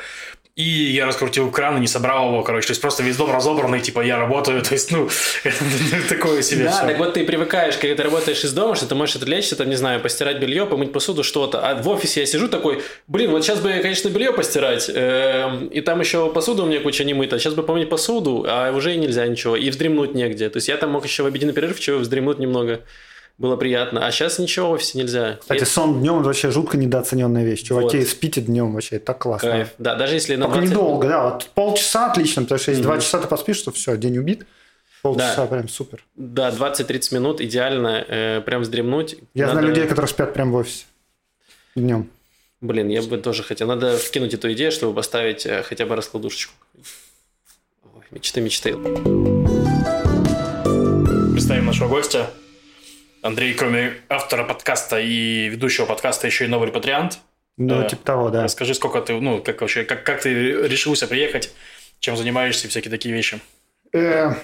И 0.56 0.62
я 0.62 1.06
раскрутил 1.06 1.50
кран 1.50 1.78
и 1.78 1.80
не 1.80 1.88
собрал 1.88 2.28
его, 2.28 2.44
короче. 2.44 2.68
То 2.68 2.70
есть 2.70 2.80
просто 2.80 3.02
весь 3.02 3.16
дом 3.16 3.32
разобранный, 3.32 3.80
типа 3.80 4.02
я 4.02 4.18
работаю. 4.18 4.62
То 4.68 4.74
есть, 4.74 4.92
ну, 4.92 5.08
это 5.42 6.08
такое 6.08 6.42
себе 6.42 6.64
Да, 6.64 6.86
так 6.86 6.98
вот 6.98 7.14
ты 7.14 7.24
привыкаешь, 7.24 7.76
когда 7.76 7.96
ты 7.96 8.02
работаешь 8.04 8.44
из 8.44 8.52
дома, 8.52 8.76
что 8.76 8.86
ты 8.86 8.94
можешь 8.94 9.16
отвлечься, 9.16 9.56
там, 9.56 9.68
не 9.68 9.74
знаю, 9.74 10.00
постирать 10.00 10.38
белье, 10.38 10.64
помыть 10.66 10.92
посуду, 10.92 11.24
что-то. 11.24 11.68
А 11.68 11.74
в 11.74 11.88
офисе 11.88 12.20
я 12.20 12.26
сижу 12.26 12.46
такой, 12.46 12.82
блин, 13.08 13.32
вот 13.32 13.44
сейчас 13.44 13.58
бы, 13.58 13.72
конечно, 13.82 14.08
белье 14.10 14.32
постирать, 14.32 14.88
эм, 14.94 15.66
и 15.66 15.80
там 15.80 15.98
еще 15.98 16.32
посуда 16.32 16.62
у 16.62 16.66
меня 16.66 16.78
куча 16.80 17.02
не 17.02 17.14
мыта, 17.14 17.36
сейчас 17.40 17.54
бы 17.54 17.64
помыть 17.64 17.88
посуду, 17.88 18.46
а 18.48 18.70
уже 18.70 18.94
и 18.94 18.96
нельзя 18.96 19.26
ничего, 19.26 19.56
и 19.56 19.68
вздремнуть 19.70 20.14
негде. 20.14 20.48
То 20.50 20.58
есть 20.58 20.68
я 20.68 20.76
там 20.76 20.92
мог 20.92 21.04
еще 21.04 21.24
в 21.24 21.26
обеденный 21.26 21.52
перерыв 21.52 21.80
чего 21.80 21.98
вздремнуть 21.98 22.38
немного. 22.38 22.82
Было 23.36 23.56
приятно. 23.56 24.06
А 24.06 24.12
сейчас 24.12 24.38
ничего 24.38 24.68
в 24.68 24.72
офисе 24.72 24.96
нельзя. 24.96 25.38
Кстати, 25.40 25.62
И- 25.62 25.64
сон 25.64 26.00
днем 26.00 26.18
это 26.20 26.26
вообще 26.28 26.50
жутко 26.52 26.76
недооцененная 26.76 27.44
вещь. 27.44 27.62
Чуваки, 27.62 27.98
Вот. 27.98 28.06
спите 28.08 28.40
днем 28.40 28.72
вообще, 28.72 29.00
так 29.00 29.18
классно. 29.18 29.50
Кайф. 29.50 29.68
Да, 29.78 29.96
даже 29.96 30.14
если 30.14 30.36
на 30.36 30.44
Только 30.46 30.58
20... 30.60 30.70
недолго, 30.70 31.08
да. 31.08 31.24
Вот 31.30 31.50
полчаса 31.54 32.10
отлично, 32.12 32.42
потому 32.42 32.60
что 32.60 32.70
если 32.70 32.82
Мгм. 32.84 32.92
два 32.92 33.00
часа 33.00 33.18
ты 33.18 33.26
поспишь, 33.26 33.60
то 33.62 33.72
все, 33.72 33.96
день 33.96 34.18
убит. 34.18 34.46
Полчаса 35.02 35.36
Да. 35.42 35.46
прям 35.46 35.68
супер. 35.68 36.04
Да, 36.14 36.50
20-30 36.52 37.12
минут 37.12 37.40
идеально 37.40 38.04
э, 38.08 38.40
прям 38.46 38.62
вздремнуть. 38.62 39.16
Я 39.34 39.46
знаю 39.46 39.56
Надо- 39.56 39.68
людей, 39.68 39.88
которые 39.88 40.08
спят 40.08 40.32
прям 40.32 40.52
в 40.52 40.54
офисе. 40.54 40.84
Днем. 41.74 42.08
Блин, 42.60 42.88
я 42.88 43.02
бы 43.02 43.18
тоже 43.18 43.42
хотел. 43.42 43.66
Надо 43.66 43.98
вкинуть 43.98 44.32
эту 44.32 44.50
идею, 44.52 44.70
чтобы 44.70 44.94
поставить 44.94 45.44
э, 45.44 45.62
хотя 45.64 45.84
бы 45.86 45.96
раскладушечку. 45.96 46.54
Ой, 47.84 48.02
мечты, 48.12 48.40
мечты. 48.40 48.74
Представим 51.32 51.66
нашего 51.66 51.88
гостя. 51.88 52.30
Андрей, 53.24 53.54
кроме 53.54 53.94
автора 54.10 54.44
подкаста 54.44 55.00
и 55.00 55.48
ведущего 55.48 55.86
подкаста, 55.86 56.26
еще 56.26 56.44
и 56.44 56.48
новый 56.48 56.68
репатриант. 56.68 57.20
Ну, 57.56 57.80
Да. 57.80 57.88
типа 57.88 58.04
того, 58.04 58.28
да. 58.28 58.42
Расскажи, 58.44 58.74
сколько 58.74 59.00
ты, 59.00 59.14
ну, 59.18 59.42
как 59.42 59.62
вообще, 59.62 59.84
как, 59.84 60.04
как 60.04 60.20
ты 60.20 60.28
решился 60.68 61.06
приехать, 61.06 61.50
чем 62.00 62.18
занимаешься 62.18 62.66
и 62.66 62.70
всякие 62.70 62.90
такие 62.90 63.14
вещи. 63.14 63.40
Э, 63.94 64.34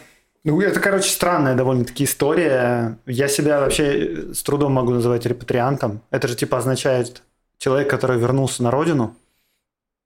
Ну, 0.44 0.58
это, 0.62 0.80
короче, 0.80 1.10
странная 1.10 1.54
довольно-таки 1.54 2.04
история. 2.04 2.96
Я 3.04 3.28
себя 3.28 3.60
вообще 3.60 4.32
с 4.32 4.42
трудом 4.42 4.72
могу 4.72 4.92
называть 4.92 5.26
репатриантом. 5.26 6.00
Это 6.10 6.28
же, 6.28 6.34
типа, 6.34 6.56
означает 6.56 7.22
человек, 7.58 7.90
который 7.90 8.18
вернулся 8.18 8.62
на 8.62 8.70
родину. 8.70 9.14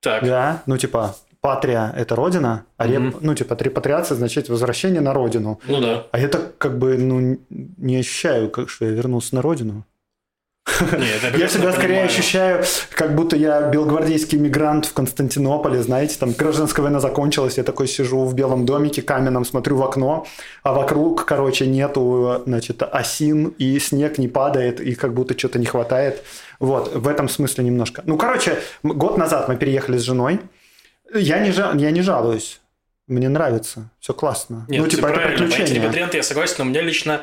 Так, 0.00 0.24
Да, 0.24 0.64
ну, 0.66 0.76
типа, 0.78 1.14
патрия– 1.48 1.92
это 1.96 2.16
родина, 2.16 2.64
а 2.78 2.86
реп- 2.86 3.00
Мгм. 3.00 3.16
ну, 3.20 3.34
типа, 3.34 3.54
репатриация 3.60 4.14
означает 4.14 4.48
возвращение 4.48 5.02
на 5.02 5.12
родину. 5.12 5.60
ну 5.68 5.78
да. 5.80 6.06
А 6.10 6.18
я 6.18 6.28
так, 6.28 6.56
как 6.56 6.78
бы, 6.78 6.96
ну, 6.96 7.38
не 7.76 7.96
ощущаю, 7.98 8.48
как 8.50 8.70
что 8.70 8.86
я 8.86 8.92
вернулся 8.92 9.34
на 9.34 9.42
родину. 9.42 9.84
Не, 10.80 11.06
это 11.16 11.36
Я 11.38 11.48
себя 11.48 11.70
скорее 11.72 11.86
понимаю. 11.88 12.06
ощущаю, 12.06 12.64
как 12.94 13.14
будто 13.14 13.36
я 13.36 13.60
белгвардейский 13.68 14.38
мигрант 14.38 14.86
в 14.86 14.94
Константинополе, 14.94 15.82
знаете, 15.82 16.16
там 16.18 16.32
гражданская 16.32 16.82
война 16.82 17.00
закончилась, 17.00 17.58
я 17.58 17.62
такой 17.64 17.88
сижу 17.88 18.24
в 18.24 18.34
белом 18.34 18.64
домике 18.64 19.02
каменном, 19.02 19.44
смотрю 19.44 19.76
в 19.76 19.82
окно, 19.82 20.24
а 20.62 20.72
вокруг, 20.72 21.26
короче, 21.26 21.66
нету, 21.66 22.42
значит, 22.46 22.82
осин, 22.82 23.48
и 23.58 23.78
снег 23.78 24.16
не 24.16 24.28
падает, 24.28 24.80
и 24.80 24.94
как 24.94 25.12
будто 25.12 25.38
что-то 25.38 25.58
не 25.58 25.66
хватает. 25.66 26.22
Вот, 26.58 26.94
в 26.94 27.06
этом 27.06 27.28
смысле 27.28 27.64
немножко. 27.64 28.02
Ну, 28.06 28.16
короче, 28.16 28.56
год 28.82 29.18
назад 29.18 29.48
мы 29.50 29.56
переехали 29.56 29.98
с 29.98 30.02
женой. 30.02 30.40
Я 31.14 31.38
не, 31.38 31.50
жа- 31.50 31.78
я 31.78 31.90
не 31.90 32.02
жалуюсь. 32.02 32.60
Мне 33.06 33.28
нравится, 33.28 33.90
все 34.00 34.14
классно. 34.14 34.64
Нет, 34.68 34.82
ну, 34.82 34.88
типа, 34.88 35.06
это 35.06 35.20
понятие 35.20 35.36
приключение. 35.48 35.82
репатрианта 35.82 36.16
я 36.16 36.22
согласен, 36.22 36.54
но 36.58 36.64
у 36.64 36.68
меня 36.68 36.80
лично 36.80 37.22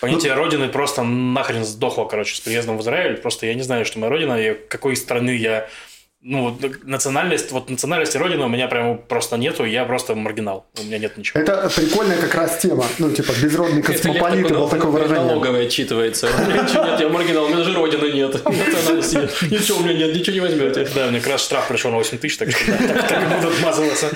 понятие 0.00 0.34
Ну, 0.34 0.38
родины 0.42 0.68
просто 0.68 1.02
нахрен 1.02 1.64
сдохло, 1.64 2.04
короче, 2.06 2.34
с 2.34 2.40
приездом 2.40 2.78
в 2.78 2.82
Израиль. 2.82 3.16
Просто 3.16 3.46
я 3.46 3.54
не 3.54 3.62
знаю, 3.62 3.84
что 3.84 3.98
моя 3.98 4.10
родина, 4.10 4.34
и 4.40 4.54
какой 4.68 4.96
страны 4.96 5.36
я... 5.36 5.68
Ну, 6.26 6.42
вот 6.58 6.84
национальность, 6.84 7.52
вот 7.52 7.68
национальности 7.68 8.16
родины 8.16 8.46
у 8.46 8.48
меня 8.48 8.66
прямо 8.66 8.94
просто 8.96 9.36
нету, 9.36 9.66
я 9.66 9.84
просто 9.84 10.14
маргинал, 10.14 10.64
у 10.80 10.82
меня 10.82 10.96
нет 10.96 11.18
ничего. 11.18 11.38
Это 11.38 11.68
прикольная 11.68 12.16
как 12.16 12.34
раз 12.34 12.56
тема. 12.56 12.86
Ну, 12.98 13.10
типа, 13.10 13.32
безродный 13.42 13.82
космополит, 13.82 14.48
было 14.48 14.70
такое 14.70 14.90
выражение. 14.90 15.26
налоговой 15.26 15.66
отчитывается. 15.66 16.30
Нет, 16.48 17.00
я 17.00 17.08
маргинал, 17.10 17.44
у 17.44 17.48
меня 17.48 17.58
даже 17.58 17.74
родины 17.74 18.10
нет. 18.10 18.42
Национальности 18.46 19.16
нет. 19.16 19.42
Ничего 19.50 19.78
у 19.80 19.82
меня 19.82 19.92
нет, 19.92 20.16
ничего 20.16 20.32
не 20.32 20.40
возьмете. 20.40 20.88
Да, 20.94 21.08
мне 21.08 21.20
как 21.20 21.32
раз 21.32 21.44
штраф 21.44 21.68
пришел 21.68 21.90
на 21.90 21.98
8 21.98 22.16
тысяч, 22.16 22.38
так 22.38 22.50
что 22.50 22.72
так, 22.72 23.06
так 23.06 23.22
и 23.22 23.34
буду 23.34 23.48
отмазываться. 23.48 24.10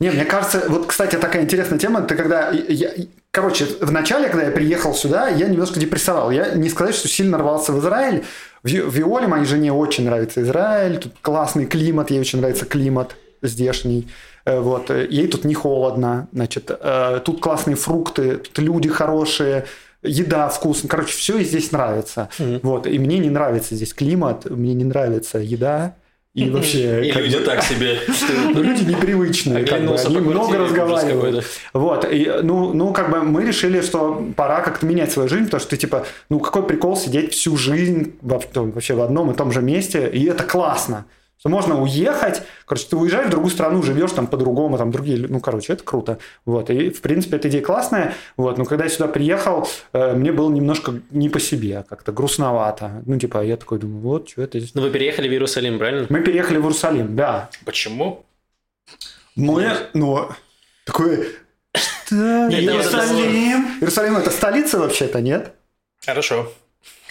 Не, 0.00 0.10
мне 0.10 0.24
кажется, 0.24 0.64
вот, 0.68 0.86
кстати, 0.86 1.16
такая 1.16 1.42
интересная 1.42 1.78
тема, 1.78 2.02
ты 2.02 2.14
когда... 2.14 2.50
я- 2.50 2.92
короче, 3.32 3.66
в 3.80 3.90
начале, 3.90 4.28
когда 4.28 4.46
я 4.46 4.52
приехал 4.52 4.94
сюда, 4.94 5.28
я 5.28 5.48
немножко 5.48 5.80
депрессовал. 5.80 6.30
Я 6.30 6.54
не 6.54 6.68
сказать, 6.68 6.94
что 6.94 7.08
сильно 7.08 7.36
рвался 7.38 7.72
в 7.72 7.80
Израиль. 7.80 8.22
В 8.62 8.68
Виоле, 8.68 9.26
моей 9.26 9.44
жене, 9.44 9.72
очень 9.72 10.04
нравится 10.04 10.40
Израиль. 10.42 10.98
Тут 10.98 11.14
классный 11.20 11.66
климат, 11.66 12.10
ей 12.10 12.20
очень 12.20 12.38
нравится 12.40 12.64
климат 12.64 13.16
здешний. 13.42 14.08
Э, 14.44 14.60
Вот. 14.60 14.90
э, 14.90 15.06
Ей 15.10 15.26
тут 15.28 15.44
не 15.44 15.54
холодно. 15.54 16.28
Значит, 16.32 16.70
э, 16.70 17.20
тут 17.24 17.40
классные 17.40 17.76
фрукты, 17.76 18.36
тут 18.36 18.58
люди 18.58 18.88
хорошие, 18.88 19.64
еда 20.02 20.48
вкусная. 20.48 20.88
Короче, 20.88 21.12
все 21.16 21.42
здесь 21.42 21.72
нравится. 21.72 22.28
Вот. 22.62 22.86
И 22.86 22.98
мне 23.00 23.18
не 23.18 23.30
нравится 23.30 23.74
здесь 23.74 23.92
климат, 23.94 24.44
мне 24.48 24.74
не 24.74 24.84
нравится 24.84 25.38
еда. 25.38 25.94
И 26.46 26.50
вообще... 26.50 27.06
И 27.06 27.12
люди 27.12 27.36
бы- 27.36 27.44
так 27.44 27.62
себе. 27.62 27.98
ну, 28.54 28.62
люди 28.62 28.82
непривычные, 28.84 29.64
как 29.64 29.84
бы, 29.84 29.96
они 29.96 30.18
много 30.18 30.58
разговаривают. 30.58 31.44
Вот, 31.72 32.06
и, 32.10 32.32
ну, 32.42 32.72
ну, 32.72 32.92
как 32.92 33.10
бы 33.10 33.22
мы 33.22 33.44
решили, 33.44 33.80
что 33.80 34.26
пора 34.36 34.60
как-то 34.60 34.86
менять 34.86 35.12
свою 35.12 35.28
жизнь, 35.28 35.44
потому 35.44 35.60
что 35.60 35.70
ты, 35.70 35.76
типа, 35.76 36.06
ну, 36.28 36.40
какой 36.40 36.62
прикол 36.66 36.96
сидеть 36.96 37.32
всю 37.32 37.56
жизнь 37.56 38.14
вообще 38.22 38.94
в 38.94 39.00
одном 39.00 39.30
и 39.30 39.34
том 39.34 39.52
же 39.52 39.62
месте, 39.62 40.08
и 40.08 40.24
это 40.26 40.44
классно. 40.44 41.04
Что 41.38 41.50
можно 41.50 41.80
уехать, 41.80 42.42
короче, 42.64 42.88
ты 42.88 42.96
уезжаешь 42.96 43.28
в 43.28 43.30
другую 43.30 43.50
страну, 43.50 43.80
живешь 43.82 44.10
там 44.10 44.26
по-другому, 44.26 44.76
там 44.76 44.90
другие, 44.90 45.24
ну, 45.28 45.38
короче, 45.38 45.72
это 45.72 45.84
круто. 45.84 46.18
Вот, 46.44 46.68
и, 46.68 46.90
в 46.90 47.00
принципе, 47.00 47.36
эта 47.36 47.48
идея 47.48 47.62
классная, 47.62 48.14
вот, 48.36 48.58
но 48.58 48.64
когда 48.64 48.84
я 48.84 48.90
сюда 48.90 49.06
приехал, 49.06 49.68
э, 49.92 50.14
мне 50.14 50.32
было 50.32 50.50
немножко 50.50 51.00
не 51.10 51.28
по 51.28 51.38
себе, 51.38 51.84
как-то 51.88 52.10
грустновато. 52.10 53.02
Ну, 53.06 53.18
типа, 53.18 53.44
я 53.44 53.56
такой 53.56 53.78
думаю, 53.78 54.00
вот, 54.00 54.30
что 54.30 54.42
это 54.42 54.58
здесь. 54.58 54.74
Ну, 54.74 54.82
вы 54.82 54.90
переехали 54.90 55.28
в 55.28 55.32
Иерусалим, 55.32 55.78
правильно? 55.78 56.06
Мы 56.08 56.22
переехали 56.22 56.56
в 56.56 56.62
Иерусалим, 56.62 57.14
да, 57.14 57.50
Почему? 57.64 58.26
мы, 59.36 59.70
ну, 59.94 60.28
такой, 60.84 61.36
что? 61.72 62.16
Иерусалим? 62.16 63.78
Иерусалим 63.80 64.16
это 64.16 64.30
столица 64.30 64.78
вообще-то, 64.80 65.20
нет? 65.20 65.52
Хорошо. 66.04 66.52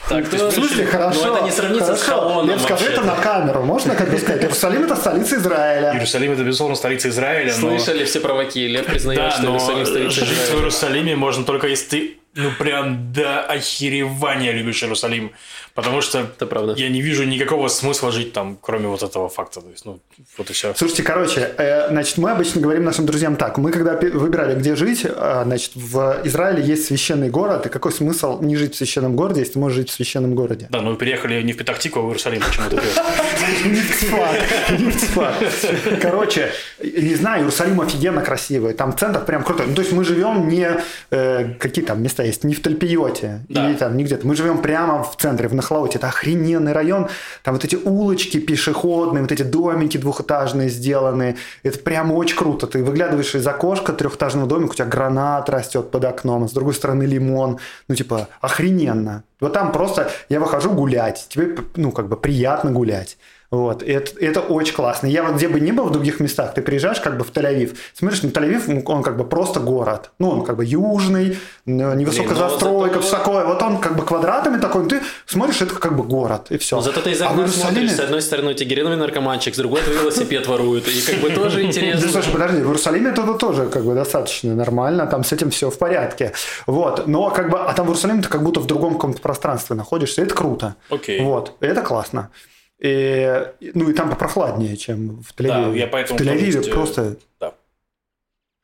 Так, 0.10 0.24
Ну, 0.24 0.30
то 0.30 0.38
В 0.38 0.42
есть, 0.44 0.56
смысле, 0.56 0.86
хорошо. 0.86 1.36
это 1.36 1.44
не 1.46 1.51
сравнится 1.51 1.96
с 1.96 2.01
хорошо. 2.01 2.22
Холоном 2.30 2.50
Лев, 2.50 2.62
скажи 2.62 2.86
это 2.86 3.01
на 3.01 3.16
камеру, 3.16 3.63
можно 3.63 3.94
как 3.96 4.10
бы 4.10 4.18
сказать? 4.18 4.42
Иерусалим 4.42 4.84
это 4.86 4.96
столица 4.96 5.36
Израиля. 5.36 5.94
Иерусалим 5.94 6.32
это, 6.32 6.44
безусловно, 6.44 6.75
столица 6.75 7.10
Израиля, 7.10 7.54
но... 7.60 7.77
Слышали 7.77 8.06
все 8.06 8.20
провоки, 8.22 8.60
Лев 8.68 8.86
признает, 8.86 9.20
Да, 9.20 9.32
что 9.32 9.42
но 9.44 9.50
Иерусалим 9.58 9.86
столица 9.86 10.20
жить 10.25 10.30
в 10.30 10.44
Израиля. 10.44 10.60
Иерусалиме 10.60 11.16
можно 11.18 11.44
только 11.44 11.68
если 11.68 11.88
ты, 11.89 12.18
ну, 12.36 12.51
прям 12.58 13.12
до 13.12 13.42
охеревания 13.42 14.51
любишь 14.54 14.82
Иерусалим. 14.84 15.32
Потому 15.77 16.01
что 16.01 16.22
Это 16.22 16.48
правда. 16.48 16.74
я 16.75 16.89
не 16.89 17.01
вижу 17.01 17.24
никакого 17.24 17.67
смысла 17.67 18.12
жить 18.12 18.34
там, 18.34 18.57
кроме 18.60 18.88
вот 18.88 19.03
этого 19.03 19.29
факта. 19.29 19.62
То 19.62 19.69
есть, 19.69 19.86
ну, 19.86 20.00
вот 20.36 20.50
и 20.50 20.53
все. 20.53 20.74
Слушайте, 20.74 21.03
короче, 21.03 21.53
э, 21.55 21.89
значит, 21.89 22.17
мы 22.17 22.31
обычно 22.31 22.62
говорим 22.62 22.84
нашим 22.84 23.05
друзьям 23.05 23.36
так. 23.36 23.60
Мы 23.60 23.72
когда 23.72 23.93
выбирали, 23.93 24.55
где 24.55 24.75
жить, 24.75 25.05
э, 25.05 25.41
значит, 25.46 25.74
в 25.75 26.22
Израиле 26.24 26.63
есть 26.63 26.86
священный 26.86 27.29
город, 27.29 27.67
и 27.67 27.69
какой 27.69 27.91
смысл 27.91 28.41
не 28.41 28.55
жить 28.55 28.74
в 28.74 28.77
священном 28.77 29.15
городе, 29.15 29.41
если 29.41 29.53
ты 29.53 29.60
можешь 29.60 29.77
жить 29.77 29.89
в 29.91 29.93
священном 29.93 30.34
городе? 30.34 30.65
Да, 30.72 30.81
но 30.81 30.89
вы 30.89 30.98
переехали 30.98 31.43
не 31.43 31.53
в 31.53 31.57
Петахтику, 31.57 32.00
а 32.00 32.01
в 32.01 32.05
Иерусалим 32.07 32.41
почему-то. 32.41 32.77
Короче, 36.01 36.50
не 36.81 37.13
знаю, 37.13 37.41
Иерусалим 37.41 37.79
офигенно 37.81 38.22
красивый. 38.22 38.74
Там 38.74 38.98
центр 38.98 39.24
прям 39.24 39.43
крутой. 39.43 39.67
Ну, 39.67 39.75
то 39.75 39.81
есть 39.81 39.93
мы 39.93 40.03
живем 40.03 40.50
не... 40.50 40.72
э, 41.12 41.53
какие 41.60 41.86
там 41.86 42.01
места 42.01 42.24
есть? 42.24 42.43
Не 42.43 42.55
в 42.55 42.62
Тальпиоте. 42.62 43.41
Или 43.50 43.75
там 43.75 43.96
не 43.96 44.03
где-то. 44.03 44.25
Мы 44.25 44.36
живем 44.36 44.62
прямо 44.62 45.03
в 45.03 45.15
центре, 45.17 45.48
в 45.48 45.53
Нахлауте. 45.67 45.97
Это 45.97 46.07
охрененный 46.07 46.71
район. 46.71 47.07
Там 47.43 47.55
вот 47.55 47.65
эти 47.65 47.75
улочки 47.75 48.39
пешеходные, 48.39 49.21
вот 49.21 49.31
эти 49.31 49.43
домики 49.43 49.97
двухэтажные 49.97 50.69
сделаны. 50.69 51.38
Это 51.63 51.79
прям 51.79 52.12
очень 52.12 52.38
круто. 52.38 52.67
Ты 52.67 52.83
выглядываешь 52.83 53.36
из 53.36 53.45
окошка 53.45 53.93
трехэтажного 53.93 54.47
домика, 54.47 54.71
у 54.71 54.75
тебя 54.75 54.86
гранат 54.86 55.50
растет 55.50 55.91
под 55.91 56.05
окном, 56.05 56.43
а 56.43 56.47
с 56.47 56.51
другой 56.51 56.74
стороны 56.74 57.03
лимон. 57.03 57.59
Ну, 57.88 57.95
типа, 57.95 58.27
охрененно. 58.41 59.24
Вот 59.39 59.53
там 59.53 59.71
просто 59.71 60.09
я 60.29 60.39
выхожу 60.39 60.71
гулять. 60.71 61.27
Тебе, 61.29 61.57
ну, 61.75 61.91
как 61.91 62.07
бы 62.07 62.17
приятно 62.17 62.71
гулять. 62.71 63.17
Вот, 63.50 63.82
и 63.82 63.92
это, 63.92 64.12
это 64.20 64.42
очень 64.42 64.74
классно. 64.74 65.08
Я 65.08 65.24
вот 65.24 65.36
где 65.36 65.48
бы 65.48 65.62
ни 65.62 65.72
был 65.72 65.86
в 65.86 65.92
других 65.92 66.20
местах, 66.20 66.54
ты 66.54 66.62
приезжаешь 66.62 67.00
как 67.00 67.18
бы 67.18 67.24
в 67.24 67.32
Тель-Авив, 67.32 67.77
смотришь 67.94 68.22
на 68.24 68.27
Тель-Авив, 68.27 68.84
он 68.86 69.04
как 69.04 69.16
бы 69.16 69.24
просто 69.24 69.62
город. 69.62 70.12
Ну, 70.20 70.30
он 70.32 70.44
как 70.44 70.58
бы 70.58 70.66
южный, 70.66 71.38
невысокая 71.66 72.27
Блин, 72.27 72.39
ну, 72.44 72.50
застройка, 72.50 72.96
зато- 72.96 73.08
все 73.08 73.18
такое. 73.18 73.46
Вот 73.46 73.62
он 73.62 73.77
как 73.77 73.96
бы 73.96 74.04
квадратами 74.04 74.60
такой, 74.60 74.84
ну, 74.84 74.89
ты 74.89 75.01
смотришь, 75.25 75.62
это 75.62 75.75
как 75.75 75.96
бы 75.96 76.04
город, 76.04 76.48
и 76.50 76.58
все. 76.58 76.75
Но 76.75 76.82
зато 76.82 77.00
ты 77.00 77.12
из 77.12 77.22
окна 77.22 77.48
смотришь, 77.48 77.94
с 77.94 78.00
одной 78.01 78.22
стороны 78.22 78.51
у 78.51 78.54
тебя 78.54 78.70
героиновый 78.70 78.98
наркоманчик, 78.98 79.56
с 79.56 79.58
другой 79.58 79.82
твой 79.82 79.96
велосипед 79.96 80.46
воруют. 80.48 80.86
И 80.89 81.01
как 81.01 81.22
бы 81.22 81.30
тоже 81.30 81.58
Да, 81.62 81.62
интересно. 81.63 82.10
слушай, 82.10 82.34
подожди, 82.34 82.58
в 82.58 82.66
Иерусалиме 82.68 83.12
это 83.12 83.34
тоже 83.36 83.68
как 83.68 83.86
бы 83.86 83.94
достаточно 83.94 84.56
нормально, 84.56 85.08
там 85.08 85.24
с 85.24 85.32
этим 85.32 85.51
все 85.51 85.70
в 85.70 85.77
порядке. 85.77 86.34
Вот, 86.66 87.08
но 87.08 87.30
как 87.30 87.50
бы, 87.50 87.60
а 87.60 87.72
там 87.72 87.86
в 87.86 87.89
Иерусалиме 87.92 88.22
ты 88.24 88.27
как 88.27 88.44
будто 88.44 88.60
в 88.60 88.66
другом 88.68 88.96
каком-то 88.96 89.22
пространстве 89.22 89.77
находишься, 89.77 90.22
это 90.22 90.36
круто. 90.36 90.75
Окей. 90.89 91.22
Вот, 91.22 91.54
это 91.62 91.82
классно. 91.82 92.30
И, 92.79 93.43
ну 93.74 93.89
и 93.89 93.93
там 93.93 94.10
попрохладнее, 94.10 94.77
чем 94.77 95.22
в 95.24 95.34
Тель-Авиве. 95.34 95.72
Да, 95.72 95.77
я 95.77 95.88
поэтому 95.88 96.19
в 96.19 96.22
Тель-Авиве 96.22 96.53
тоже, 96.53 96.69
э, 96.69 96.74
просто 96.74 97.17
Да. 97.39 97.53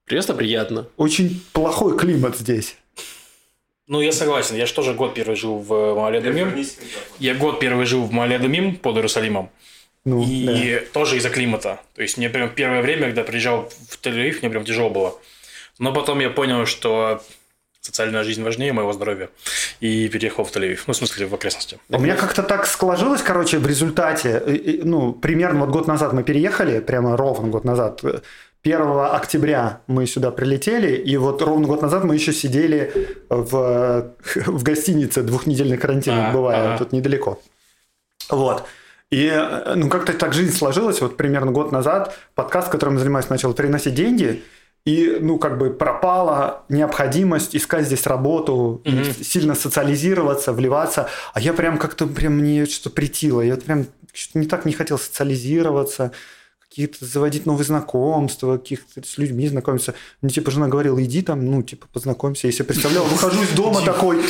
Просто 0.08 0.34
приятно. 0.34 0.88
очень 0.98 1.44
плохой 1.54 1.98
климат 1.98 2.38
здесь. 2.38 2.76
Ну, 3.88 4.02
я 4.02 4.12
согласен. 4.12 4.56
Я 4.56 4.66
же 4.66 4.74
тоже 4.74 4.94
год 4.94 5.14
первый 5.14 5.36
жил 5.36 5.58
в 5.58 5.96
Маале-Думим. 5.96 6.66
Я 7.20 7.36
год 7.36 7.60
первый 7.60 7.86
жил 7.86 8.04
в 8.04 8.12
Маале-Думим 8.12 8.76
под 8.78 8.96
Иерусалимом. 8.96 9.50
Ну, 10.06 10.24
И 10.24 10.46
да. 10.76 10.82
тоже 10.94 11.18
из-за 11.18 11.30
климата. 11.30 11.80
То 11.96 12.02
есть 12.02 12.18
мне 12.18 12.30
прям 12.30 12.50
первое 12.50 12.82
время, 12.82 13.04
когда 13.04 13.24
приезжал 13.24 13.70
в 13.90 14.00
Тель-Авив, 14.02 14.40
мне 14.42 14.50
прям 14.50 14.64
тяжело 14.66 14.90
было. 14.90 15.18
Но 15.80 15.94
потом 15.94 16.20
я 16.20 16.30
понял, 16.30 16.66
что 16.66 17.22
социальная 17.84 18.24
жизнь 18.24 18.42
важнее 18.44 18.72
моего 18.74 18.94
здоровья. 18.94 19.30
И 19.82 20.08
переехал 20.08 20.46
в 20.46 20.52
Тель-Авив. 20.56 20.80
Ну, 20.88 20.94
в 20.94 20.98
смысле, 20.98 21.28
в 21.28 21.34
окрестности. 21.34 21.78
У 21.90 22.00
меня 22.00 22.16
как-то 22.16 22.42
так 22.42 22.66
сложилось, 22.66 23.22
короче, 23.22 23.60
в 23.60 23.68
результате, 23.68 24.42
и- 24.48 24.52
и, 24.56 24.84
ну, 24.84 25.12
примерно 25.14 25.60
вот 25.60 25.70
год 25.70 25.88
назад 25.88 26.14
мы 26.14 26.24
переехали, 26.24 26.80
прямо 26.80 27.18
ровно 27.18 27.50
год 27.50 27.66
назад, 27.66 28.02
1 28.62 29.14
октября 29.14 29.82
мы 29.88 30.08
сюда 30.08 30.32
прилетели, 30.32 30.96
и 30.96 31.18
вот 31.18 31.42
ровно 31.42 31.68
год 31.68 31.82
назад 31.82 32.06
мы 32.06 32.16
еще 32.16 32.32
сидели 32.32 32.94
в, 33.30 34.14
в 34.46 34.64
гостинице, 34.64 35.22
двухнедельный 35.22 35.78
карантин 35.78 36.14
А, 36.14 36.32
бывает, 36.32 36.66
ага. 36.66 36.78
тут 36.78 36.94
недалеко. 36.94 37.42
Вот. 38.30 38.64
И 39.12 39.28
э, 39.32 39.74
ну 39.76 39.90
как-то 39.90 40.14
так 40.14 40.34
жизнь 40.34 40.56
сложилась, 40.58 41.02
вот 41.02 41.18
примерно 41.18 41.52
год 41.52 41.72
назад 41.74 42.18
подкаст, 42.34 42.70
которым 42.70 42.94
я 42.96 43.02
занимаюсь, 43.02 43.30
начал 43.30 43.54
приносить 43.54 43.94
деньги, 43.94 44.42
и, 44.86 45.18
ну, 45.22 45.38
как 45.40 45.58
бы 45.58 45.70
пропала 45.70 46.64
необходимость 46.68 47.56
искать 47.56 47.86
здесь 47.86 48.06
работу, 48.06 48.82
Мгм. 48.86 49.06
сильно 49.24 49.56
социализироваться, 49.56 50.52
вливаться. 50.52 51.08
А 51.34 51.40
я 51.40 51.54
прям 51.54 51.78
как-то 51.78 52.06
прям 52.06 52.34
мне 52.34 52.66
что-то 52.66 52.90
притило. 52.90 53.42
Я 53.42 53.56
прям 53.56 53.86
что-то 54.12 54.40
не 54.40 54.46
так 54.46 54.66
не 54.66 54.74
хотел 54.74 55.00
социализироваться, 55.00 56.12
какие-то 56.68 57.06
заводить 57.06 57.46
новые 57.46 57.66
знакомства, 57.66 58.58
каких-то 58.58 59.02
с 59.08 59.18
людьми 59.18 59.48
знакомиться. 59.48 59.94
Мне 60.22 60.32
типа 60.32 60.52
жена 60.52 60.68
говорила, 60.68 61.02
иди 61.02 61.22
там, 61.22 61.46
ну, 61.46 61.62
типа, 61.64 61.88
познакомься. 61.94 62.48
Я 62.48 62.54
себе 62.54 62.66
представлял, 62.66 63.06
выхожу 63.06 63.42
из 63.44 63.50
дома 63.52 63.82
такой, 63.86 64.22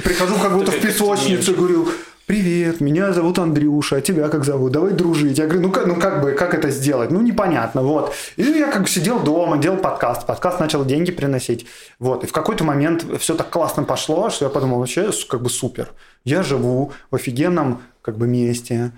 Прихожу 0.00 0.34
как 0.36 0.52
будто 0.52 0.70
в 0.70 0.80
песочницу, 0.80 1.54
говорю, 1.54 1.88
привет, 2.28 2.82
меня 2.82 3.14
зовут 3.14 3.38
Андрюша, 3.38 3.96
а 3.96 4.00
тебя 4.02 4.28
как 4.28 4.44
зовут? 4.44 4.72
Давай 4.72 4.92
дружить. 4.92 5.38
Я 5.38 5.46
говорю, 5.46 5.62
ну 5.62 5.72
как, 5.72 5.86
ну 5.86 5.96
как 5.96 6.20
бы, 6.22 6.32
как 6.32 6.52
это 6.52 6.68
сделать? 6.68 7.10
Ну 7.10 7.22
непонятно, 7.22 7.82
вот. 7.82 8.14
И 8.36 8.42
я 8.42 8.70
как 8.70 8.82
бы 8.82 8.88
сидел 8.88 9.18
дома, 9.18 9.56
делал 9.56 9.78
подкаст, 9.78 10.26
подкаст 10.26 10.60
начал 10.60 10.84
деньги 10.84 11.10
приносить, 11.10 11.64
вот. 11.98 12.24
И 12.24 12.26
в 12.26 12.32
какой-то 12.32 12.64
момент 12.64 13.06
все 13.18 13.34
так 13.34 13.48
классно 13.48 13.84
пошло, 13.84 14.28
что 14.28 14.44
я 14.44 14.50
подумал, 14.50 14.78
вообще 14.78 15.10
как 15.26 15.40
бы 15.40 15.48
супер. 15.48 15.88
Я 16.22 16.42
живу 16.42 16.92
в 17.10 17.14
офигенном 17.16 17.80
как 18.02 18.18
бы 18.18 18.26
месте, 18.26 18.92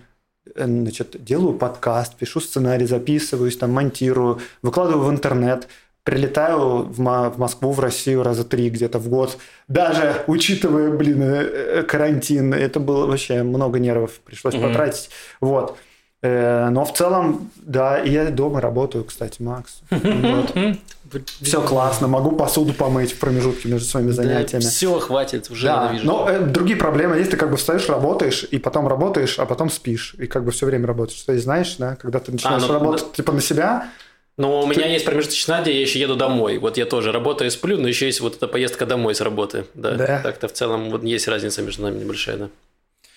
э, 0.53 0.67
значит, 0.67 1.23
делаю 1.23 1.57
подкаст, 1.57 2.17
пишу 2.17 2.41
сценарий, 2.41 2.87
записываюсь, 2.87 3.57
там 3.57 3.71
монтирую, 3.73 4.41
выкладываю 4.61 5.07
в 5.07 5.11
интернет, 5.11 5.69
прилетаю 6.05 6.85
в, 6.85 6.99
Мо- 7.01 7.31
в 7.31 7.39
Москву, 7.39 7.73
в 7.73 7.81
Россию 7.81 8.23
раза 8.23 8.45
три 8.45 8.71
где-то 8.71 8.99
в 8.99 9.09
год. 9.09 9.37
Даже 9.69 10.23
учитывая, 10.27 10.91
блин, 10.91 11.23
э, 11.23 11.43
э, 11.43 11.83
карантин, 11.83 12.55
это 12.55 12.81
было 12.81 13.07
вообще 13.07 13.43
много 13.43 13.79
нервов 13.79 14.13
пришлось 14.25 14.55
Мгм. 14.55 14.63
потратить. 14.69 15.11
Вот. 15.41 15.77
Э, 16.23 16.69
Но 16.71 16.85
в 16.85 16.93
целом, 16.93 17.51
да, 17.57 17.99
я 17.99 18.31
дома 18.31 18.61
работаю, 18.61 19.05
кстати, 19.05 19.41
Макс. 19.43 19.81
Вот. 19.91 20.55
Все 21.43 21.61
классно, 21.61 22.07
могу 22.07 22.37
посуду 22.37 22.73
помыть 22.73 23.13
в 23.13 23.19
промежутке 23.19 23.69
между 23.69 23.85
своими 23.89 24.13
занятиями. 24.13 24.63
все, 24.63 25.01
хватит, 25.01 25.51
уже 25.51 25.67
Да, 25.67 25.85
ненавижу. 25.89 26.07
но 26.07 26.31
э, 26.31 26.39
другие 26.41 26.77
проблемы 26.79 27.17
есть, 27.17 27.33
ты 27.33 27.37
как 27.37 27.51
бы 27.51 27.57
встаешь, 27.57 27.89
работаешь, 27.89 28.45
и 28.49 28.59
потом 28.59 28.87
работаешь, 28.87 29.39
а 29.41 29.45
потом 29.47 29.71
спишь, 29.71 30.15
и 30.19 30.27
как 30.29 30.45
бы 30.45 30.53
все 30.53 30.67
время 30.67 30.87
работаешь. 30.87 31.21
То 31.23 31.33
есть, 31.33 31.45
знаешь, 31.45 31.75
да, 31.79 31.97
когда 31.97 32.21
ты 32.21 32.31
начинаешь 32.31 32.63
ну, 32.63 32.73
работать 32.75 33.13
типа 33.13 33.33
на 33.33 33.41
себя, 33.41 33.89
Но 34.37 34.63
у 34.63 34.67
меня 34.67 34.87
есть 34.87 35.05
промежуточная, 35.05 35.61
где 35.63 35.75
я 35.75 35.81
еще 35.81 36.01
еду 36.01 36.17
домой. 36.17 36.59
Вот 36.59 36.79
я 36.79 36.87
тоже 36.87 37.13
работаю 37.13 37.49
и 37.49 37.51
сплю, 37.51 37.77
но 37.79 37.89
еще 37.89 38.07
есть 38.07 38.21
вот 38.21 38.37
эта 38.37 38.49
поездка 38.49 38.87
домой 38.87 39.15
с 39.15 39.21
работы. 39.21 39.67
Да. 39.75 39.93
Да. 39.93 40.23
Так-то 40.23 40.49
в 40.49 40.53
целом 40.53 40.91
вот 40.91 41.03
есть 41.05 41.29
разница 41.29 41.63
между 41.63 41.83
нами 41.83 42.01
небольшая, 42.01 42.37
да. 42.37 42.51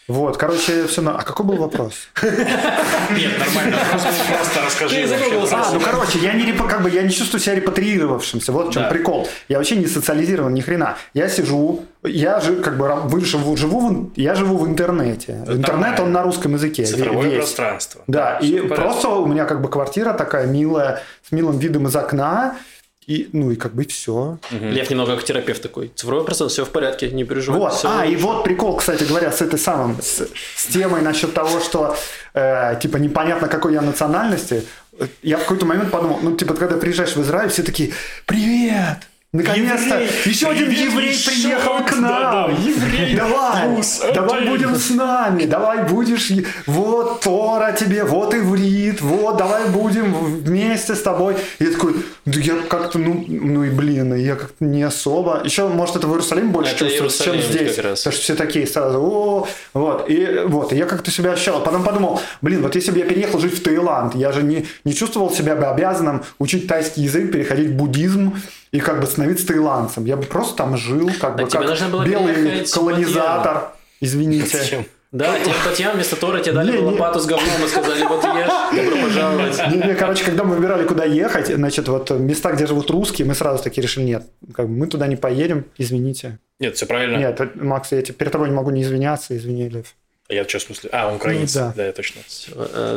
Вот, 0.07 0.38
короче, 0.38 0.86
все. 0.88 1.01
А 1.07 1.22
какой 1.24 1.45
был 1.45 1.55
вопрос? 1.55 1.93
Нет, 2.22 3.39
нормально. 3.39 3.77
Просто, 3.89 4.10
просто 4.27 4.62
расскажи. 4.65 5.07
А, 5.51 5.72
ну 5.74 5.79
короче, 5.79 6.19
я 6.19 6.33
не 6.33 6.51
как 6.51 6.81
бы 6.81 6.89
я 6.89 7.03
не 7.03 7.10
чувствую 7.10 7.39
себя 7.41 7.55
репатриировавшимся. 7.55 8.51
Вот 8.51 8.69
в 8.69 8.74
чем 8.74 8.89
прикол. 8.89 9.27
Я 9.48 9.57
вообще 9.57 9.75
не 9.77 9.88
социализирован 9.88 10.53
ни 10.53 10.62
хрена. 10.62 10.98
Я 11.13 11.29
сижу, 11.29 11.86
я 12.03 12.39
же 12.41 12.57
как 12.57 12.77
бы 12.77 12.86
ра- 12.88 13.07
вы- 13.07 13.24
живу, 13.24 14.12
я 14.15 14.36
живу 14.36 14.57
в 14.57 14.67
интернете. 14.67 15.43
Интернет 15.48 16.00
он 16.00 16.12
на 16.12 16.24
русском 16.24 16.53
языке. 16.53 16.83
Цифровое 16.86 17.29
весь. 17.29 17.38
пространство. 17.38 18.01
Да, 18.07 18.38
и 18.39 18.60
просто 18.60 19.07
у 19.10 19.25
меня 19.25 19.45
как 19.45 19.62
бы 19.62 19.69
квартира 19.69 20.13
такая 20.13 20.48
милая, 20.48 21.01
с 21.27 21.31
милым 21.31 21.57
видом 21.60 21.88
из 21.88 21.95
окна, 21.95 22.55
и 23.07 23.29
ну 23.33 23.51
и 23.51 23.55
как 23.55 23.74
бы 23.74 23.86
все. 23.86 24.38
Лев 24.51 24.89
немного 24.89 25.15
как 25.15 25.24
терапевт 25.24 25.62
такой. 25.62 25.91
Цифровой 25.95 26.25
процесс, 26.25 26.51
все 26.51 26.65
в 26.65 26.69
порядке, 26.69 27.10
не 27.12 27.24
переживай. 27.24 27.60
Вот. 27.60 27.81
а, 27.83 28.05
и 28.05 28.15
хорошо». 28.15 28.27
вот 28.27 28.43
прикол, 28.43 28.75
кстати 28.77 29.03
говоря, 29.03 29.31
с 29.31 29.41
этой 29.41 29.60
самым, 29.60 30.01
с, 30.01 30.27
с 30.55 30.65
темой 30.67 31.01
насчет 31.01 31.33
того, 31.33 31.60
что 31.60 31.95
э, 32.33 32.79
типа 32.81 32.98
непонятно 32.98 33.48
какой 33.48 33.74
я 33.74 33.81
национальности. 33.81 34.63
Я 35.24 35.38
в 35.38 35.41
какой-то 35.41 35.65
момент 35.65 35.91
подумал, 35.91 36.19
ну 36.22 36.36
типа 36.36 36.53
когда 36.53 36.77
приезжаешь 36.77 37.15
в 37.15 37.22
Израиль, 37.22 37.50
все 37.50 37.63
такие, 37.63 37.91
привет! 38.25 38.98
Наконец-то 39.31 39.95
Еврей! 39.95 40.10
еще 40.25 40.48
один 40.48 40.69
еврей 40.69 41.12
еще 41.12 41.31
приехал 41.31 41.83
к 41.83 41.91
нам. 41.93 42.01
да-да, 42.01 42.51
еврей, 42.51 43.15
давай, 43.15 43.33
давай 44.13 44.41
один. 44.41 44.51
будем 44.51 44.75
с 44.75 44.89
нами, 44.89 45.45
давай 45.45 45.83
будешь, 45.83 46.31
вот 46.67 47.21
Тора 47.21 47.73
тебе, 47.73 48.03
вот 48.03 48.33
иврит, 48.33 49.01
вот 49.01 49.38
давай 49.38 49.67
будем 49.69 50.13
вместе 50.13 50.95
с 50.95 51.01
тобой. 51.01 51.35
И 51.59 51.63
я 51.65 51.71
такой, 51.71 51.95
да 52.25 52.39
я 52.39 52.55
как-то, 52.67 53.00
ну, 53.00 53.23
ну 53.27 53.63
и 53.63 53.69
блин, 53.69 54.13
я 54.15 54.35
как-то 54.35 54.63
не 54.63 54.83
особо. 54.83 55.41
Еще, 55.43 55.67
может, 55.67 55.95
это 55.95 56.07
в 56.07 56.12
Иерусалиме 56.12 56.50
больше 56.50 56.75
Это 56.75 56.85
чувствуется, 56.85 57.23
чем 57.23 57.33
Иерусалим 57.35 57.59
здесь. 57.59 57.75
как 57.75 57.85
раз. 57.85 58.00
Потому 58.00 58.13
что 58.13 58.23
все 58.23 58.35
такие 58.35 58.67
сразу, 58.67 59.00
о, 59.00 59.47
вот, 59.73 60.09
и 60.09 60.43
вот, 60.45 60.73
и 60.73 60.77
я 60.77 60.85
как-то 60.85 61.12
себя 61.12 61.33
ощущал. 61.33 61.62
Потом 61.62 61.83
подумал, 61.83 62.21
блин, 62.41 62.62
вот 62.62 62.75
если 62.75 62.91
бы 62.91 63.00
я 63.00 63.05
переехал 63.05 63.39
жить 63.39 63.57
в 63.57 63.63
Таиланд, 63.63 64.15
я 64.15 64.31
же 64.31 64.43
не, 64.43 64.65
не 64.83 64.93
чувствовал 64.93 65.31
себя 65.31 65.55
бы 65.55 65.65
обязанным 65.65 66.23
учить 66.39 66.67
тайский 66.67 67.03
язык, 67.03 67.31
переходить 67.31 67.69
в 67.69 67.73
буддизм 67.73 68.35
и 68.73 68.79
как 68.79 69.00
бы 69.00 69.05
становиться 69.05 69.45
таиландцем. 69.47 70.05
Я 70.05 70.17
бы 70.17 70.23
просто 70.23 70.55
там 70.57 70.75
жил, 70.77 71.09
как 71.21 71.38
бы 71.38 71.43
тебе 71.47 71.67
как 71.67 72.05
белый 72.05 72.33
переехать 72.33 72.69
колонизатор. 73.36 73.74
Извините. 74.02 74.58
Зачем? 74.58 74.86
Да, 75.12 75.40
тебе 75.40 75.54
Татьяна 75.63 75.94
вместо 75.94 76.16
Тора 76.16 76.40
тебе 76.40 76.54
дали 76.54 76.72
Не, 76.72 76.78
бы 76.80 76.84
не. 76.86 76.90
лопату 76.94 77.20
с 77.20 77.28
говном 77.28 77.63
и 77.63 77.68
сказали, 77.68 78.04
вот 78.04 78.24
ешь, 78.24 78.86
добро 78.86 79.02
пожаловать. 79.04 79.62
Не, 79.72 79.88
не, 79.88 79.94
короче, 79.94 80.24
когда 80.25 80.44
мы 80.44 80.56
выбирали, 80.56 80.86
куда 80.88 81.06
ехать, 81.06 81.48
значит, 81.48 81.88
вот 81.88 82.10
места, 82.10 82.52
где 82.52 82.66
живут 82.66 82.90
русские, 82.90 83.28
мы 83.28 83.36
сразу 83.36 83.63
таки 83.63 83.80
решили, 83.80 84.06
нет, 84.06 84.24
как 84.56 84.68
бы 84.68 84.74
мы 84.75 84.88
туда 84.88 85.06
не 85.06 85.16
поедем, 85.16 85.66
извините. 85.78 86.40
Нет, 86.60 86.75
все 86.78 86.88
правильно. 86.88 87.18
Нет, 87.18 87.56
Макс, 87.62 87.92
я 87.92 88.02
тебе- 88.02 88.16
перед 88.16 88.32
тобой 88.32 88.50
не 88.50 88.56
могу 88.56 88.72
не 88.72 88.82
извиняться, 88.82 89.38
извини, 89.38 89.70
Лев. 89.70 89.94
Я 90.34 90.48
что, 90.48 90.60
в 90.60 90.62
смысле? 90.63 90.90
А, 90.94 91.13
украинец. 91.13 91.56
Ну, 91.56 91.62
да. 91.62 91.74
да. 91.75 91.86
я 91.88 91.92
точно. 91.92 92.22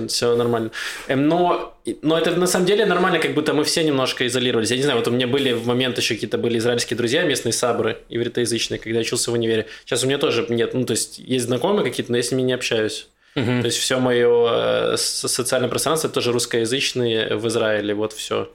Все 0.08 0.36
нормально. 0.36 0.70
Эм, 1.08 1.28
Но, 1.28 1.76
но 2.02 2.18
это 2.18 2.32
на 2.32 2.46
самом 2.46 2.66
деле 2.66 2.86
нормально, 2.86 3.18
как 3.18 3.34
будто 3.34 3.52
мы 3.52 3.64
все 3.64 3.84
немножко 3.84 4.26
изолировались. 4.26 4.70
Я 4.70 4.76
не 4.76 4.82
знаю, 4.82 4.98
вот 4.98 5.08
у 5.08 5.10
меня 5.10 5.26
были 5.26 5.52
в 5.52 5.66
момент 5.66 5.98
еще 5.98 6.14
какие-то 6.14 6.38
были 6.38 6.58
израильские 6.58 6.96
друзья, 6.96 7.22
местные 7.22 7.52
сабры, 7.52 7.98
ивритоязычные, 8.08 8.78
когда 8.78 8.98
я 8.98 9.00
учился 9.02 9.30
в 9.30 9.34
универе. 9.34 9.66
Сейчас 9.84 10.04
у 10.04 10.06
меня 10.06 10.18
тоже 10.18 10.46
нет, 10.48 10.74
ну 10.74 10.84
то 10.84 10.92
есть 10.92 11.18
есть 11.18 11.46
знакомые 11.46 11.84
какие-то, 11.84 12.10
но 12.12 12.16
я 12.18 12.22
с 12.22 12.30
ними 12.30 12.42
не 12.42 12.52
общаюсь. 12.52 13.08
Мгм. 13.34 13.60
То 13.60 13.66
есть 13.66 13.78
все 13.78 13.98
мое 14.00 14.92
э, 14.92 14.96
со- 14.96 15.28
социальное 15.28 15.68
пространство 15.68 16.08
это 16.08 16.14
тоже 16.14 16.32
русскоязычные 16.32 17.36
в 17.36 17.46
Израиле, 17.48 17.94
вот 17.94 18.12
все. 18.14 18.50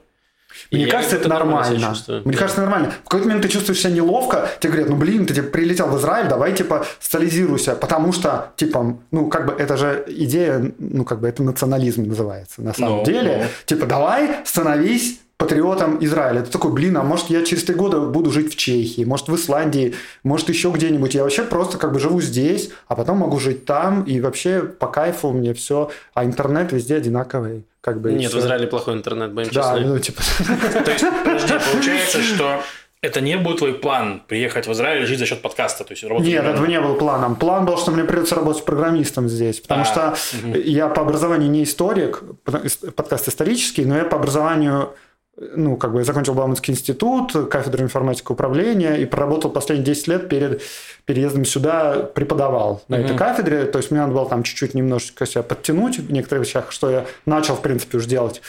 Мне 0.70 0.86
кажется, 0.86 1.16
это 1.16 1.28
нормально. 1.28 1.94
Мне 2.24 2.36
кажется, 2.36 2.60
нормально. 2.60 2.92
В 3.04 3.08
какой-то 3.08 3.26
момент 3.26 3.42
ты 3.42 3.48
чувствуешь 3.48 3.80
себя 3.80 3.92
неловко, 3.92 4.48
тебе 4.60 4.72
говорят, 4.72 4.90
ну 4.90 4.96
блин, 4.96 5.26
ты 5.26 5.34
типа, 5.34 5.48
прилетел 5.48 5.88
в 5.88 5.98
Израиль, 5.98 6.28
давай 6.28 6.52
типа 6.54 6.84
социализируйся, 7.00 7.74
потому 7.74 8.12
что, 8.12 8.52
типа, 8.56 8.96
ну 9.10 9.28
как 9.28 9.46
бы 9.46 9.52
это 9.58 9.76
же 9.76 10.04
идея, 10.08 10.72
ну 10.78 11.04
как 11.04 11.20
бы 11.20 11.28
это 11.28 11.42
национализм 11.42 12.04
называется 12.04 12.62
на 12.62 12.74
самом 12.74 12.98
Ну, 12.98 13.04
деле. 13.04 13.38
ну. 13.42 13.48
Типа, 13.66 13.86
давай 13.86 14.36
становись 14.44 15.18
патриотом 15.38 15.98
Израиля. 16.04 16.42
Ты 16.42 16.52
такой, 16.52 16.70
блин, 16.72 16.96
а 16.96 17.02
может 17.02 17.28
я 17.28 17.42
через 17.44 17.64
три 17.64 17.74
года 17.74 18.00
буду 18.00 18.30
жить 18.30 18.52
в 18.52 18.56
Чехии, 18.56 19.02
может 19.04 19.26
в 19.28 19.34
Исландии, 19.34 19.94
может 20.22 20.48
еще 20.48 20.70
где-нибудь. 20.70 21.14
Я 21.16 21.24
вообще 21.24 21.42
просто 21.42 21.78
как 21.78 21.92
бы 21.92 21.98
живу 21.98 22.20
здесь, 22.20 22.70
а 22.86 22.94
потом 22.94 23.18
могу 23.18 23.40
жить 23.40 23.64
там, 23.64 24.04
и 24.04 24.20
вообще 24.20 24.60
по 24.62 24.86
кайфу 24.86 25.32
мне 25.32 25.52
все. 25.52 25.90
А 26.14 26.24
интернет 26.24 26.70
везде 26.72 26.94
одинаковый. 26.96 27.64
Как 27.82 28.00
бы, 28.00 28.12
Нет, 28.12 28.30
в 28.30 28.34
всё. 28.34 28.38
Израиле 28.38 28.66
плохой 28.68 28.94
интернет, 28.94 29.32
будем 29.32 29.50
Да, 29.52 29.74
честны. 29.74 29.80
ну 29.86 29.98
типа... 29.98 30.22
То 30.84 30.90
есть, 30.92 31.04
подожди, 31.24 31.54
получается, 31.72 32.22
что 32.22 32.62
это 33.00 33.20
не 33.20 33.36
был 33.36 33.56
твой 33.56 33.74
план 33.74 34.22
приехать 34.28 34.68
в 34.68 34.72
Израиль 34.72 35.02
и 35.02 35.06
жить 35.06 35.18
за 35.18 35.26
счет 35.26 35.42
подкаста, 35.42 35.82
то 35.82 35.92
есть 35.92 36.04
работать 36.04 36.28
Нет, 36.28 36.44
этого 36.44 36.64
не 36.66 36.80
был 36.80 36.94
планом. 36.94 37.34
План 37.34 37.66
был, 37.66 37.76
что 37.76 37.90
мне 37.90 38.04
придется 38.04 38.36
работать 38.36 38.64
программистом 38.64 39.28
здесь, 39.28 39.58
потому 39.60 39.82
А, 39.82 39.84
что 39.84 40.14
я 40.56 40.88
по 40.88 41.02
образованию 41.02 41.50
не 41.50 41.64
историк, 41.64 42.22
подкаст 42.94 43.26
исторический, 43.26 43.84
но 43.84 43.96
я 43.96 44.04
по 44.04 44.16
образованию 44.16 44.94
ну, 45.36 45.76
как 45.76 45.92
бы 45.92 46.00
я 46.00 46.04
закончил 46.04 46.34
Бауманский 46.34 46.72
институт, 46.74 47.32
кафедру 47.50 47.82
информатики 47.82 48.30
управления 48.30 48.96
и 48.96 49.06
проработал 49.06 49.50
последние 49.50 49.86
10 49.86 50.08
лет 50.08 50.28
перед 50.28 50.60
переездом 51.06 51.44
сюда, 51.46 51.94
преподавал 52.14 52.82
на 52.88 52.96
этой 52.96 53.16
кафедре, 53.16 53.64
то 53.64 53.78
есть 53.78 53.90
мне 53.90 54.00
надо 54.00 54.12
было 54.12 54.28
там 54.28 54.42
чуть-чуть 54.42 54.74
немножечко 54.74 55.24
себя 55.26 55.42
подтянуть 55.42 55.98
в 55.98 56.12
некоторых 56.12 56.44
вещах, 56.46 56.70
что 56.70 56.90
я 56.90 57.06
начал, 57.24 57.56
в 57.56 57.62
принципе, 57.62 57.96
уже 57.96 58.08
делать 58.08 58.42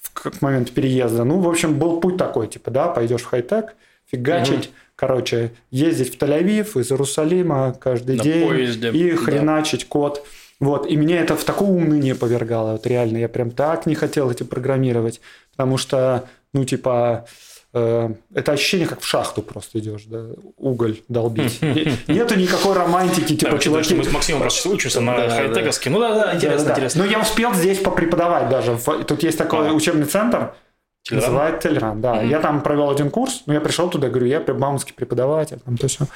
в 0.00 0.10
к- 0.12 0.40
моменту 0.40 0.72
переезда. 0.72 1.24
Ну, 1.24 1.40
в 1.40 1.48
общем, 1.48 1.78
был 1.78 2.00
путь 2.00 2.16
такой, 2.16 2.48
типа, 2.48 2.70
да, 2.70 2.88
пойдешь 2.88 3.20
в 3.22 3.26
хай-тек, 3.26 3.74
фигачить, 4.10 4.70
короче, 4.96 5.52
ездить 5.70 6.14
в 6.14 6.18
Тель-Авив 6.22 6.80
из 6.80 6.90
Иерусалима 6.90 7.76
каждый 7.78 8.16
На 8.16 8.24
день 8.24 8.48
поезде, 8.48 8.90
и 8.90 9.10
да. 9.12 9.16
хреначить 9.18 9.86
код. 9.88 10.26
Вот, 10.58 10.86
и 10.86 10.94
меня 10.94 11.22
это 11.22 11.36
в 11.36 11.44
такое 11.44 11.70
уныние 11.70 12.14
повергало, 12.14 12.72
вот 12.72 12.86
реально, 12.86 13.16
я 13.16 13.30
прям 13.30 13.50
так 13.50 13.86
не 13.86 13.94
хотел 13.94 14.30
эти 14.30 14.42
программировать, 14.42 15.22
потому 15.60 15.76
что, 15.76 16.24
ну, 16.54 16.64
типа, 16.64 17.26
э, 17.74 18.08
это 18.34 18.52
ощущение, 18.52 18.86
как 18.88 19.00
в 19.00 19.06
шахту 19.06 19.42
просто 19.42 19.78
идешь, 19.78 20.04
да, 20.06 20.28
уголь 20.56 21.02
долбить. 21.08 21.60
Не- 21.60 21.92
Нету 22.14 22.38
никакой 22.38 22.74
романтики, 22.74 23.36
типа, 23.36 23.58
чуваки, 23.58 23.94
мы 23.94 24.04
с 24.04 24.10
Максимом 24.10 24.40
просто 24.40 24.70
учимся 24.70 25.02
на 25.02 25.28
хай-тековске. 25.28 25.90
Ну 25.90 26.00
да, 26.00 26.14
да, 26.14 26.34
интересно, 26.34 26.70
интересно. 26.70 27.04
Но 27.04 27.10
я 27.10 27.20
успел 27.20 27.52
здесь 27.52 27.78
попреподавать 27.78 28.48
даже. 28.48 28.78
Тут 29.06 29.22
есть 29.22 29.36
такой 29.36 29.76
учебный 29.76 30.06
центр, 30.06 30.54
Телеграм? 31.02 31.30
называется 31.30 31.68
Телеграм, 31.68 32.00
да. 32.00 32.22
Я 32.22 32.40
там 32.40 32.62
провел 32.62 32.88
один 32.88 33.10
курс, 33.10 33.42
но 33.44 33.52
я 33.52 33.60
пришел 33.60 33.90
туда, 33.90 34.08
говорю, 34.08 34.28
я 34.28 34.40
прям 34.40 34.56
бауманский 34.58 34.94
преподаватель, 34.94 35.58
там 35.62 35.76
то 35.76 35.88
все. 35.88 36.06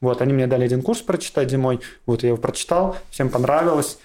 Вот, 0.00 0.22
они 0.22 0.32
мне 0.32 0.46
дали 0.46 0.64
один 0.64 0.80
курс 0.80 1.00
прочитать 1.02 1.50
зимой, 1.50 1.80
вот 2.06 2.22
я 2.22 2.28
его 2.30 2.38
прочитал, 2.38 2.96
всем 3.10 3.28
понравилось, 3.28 3.98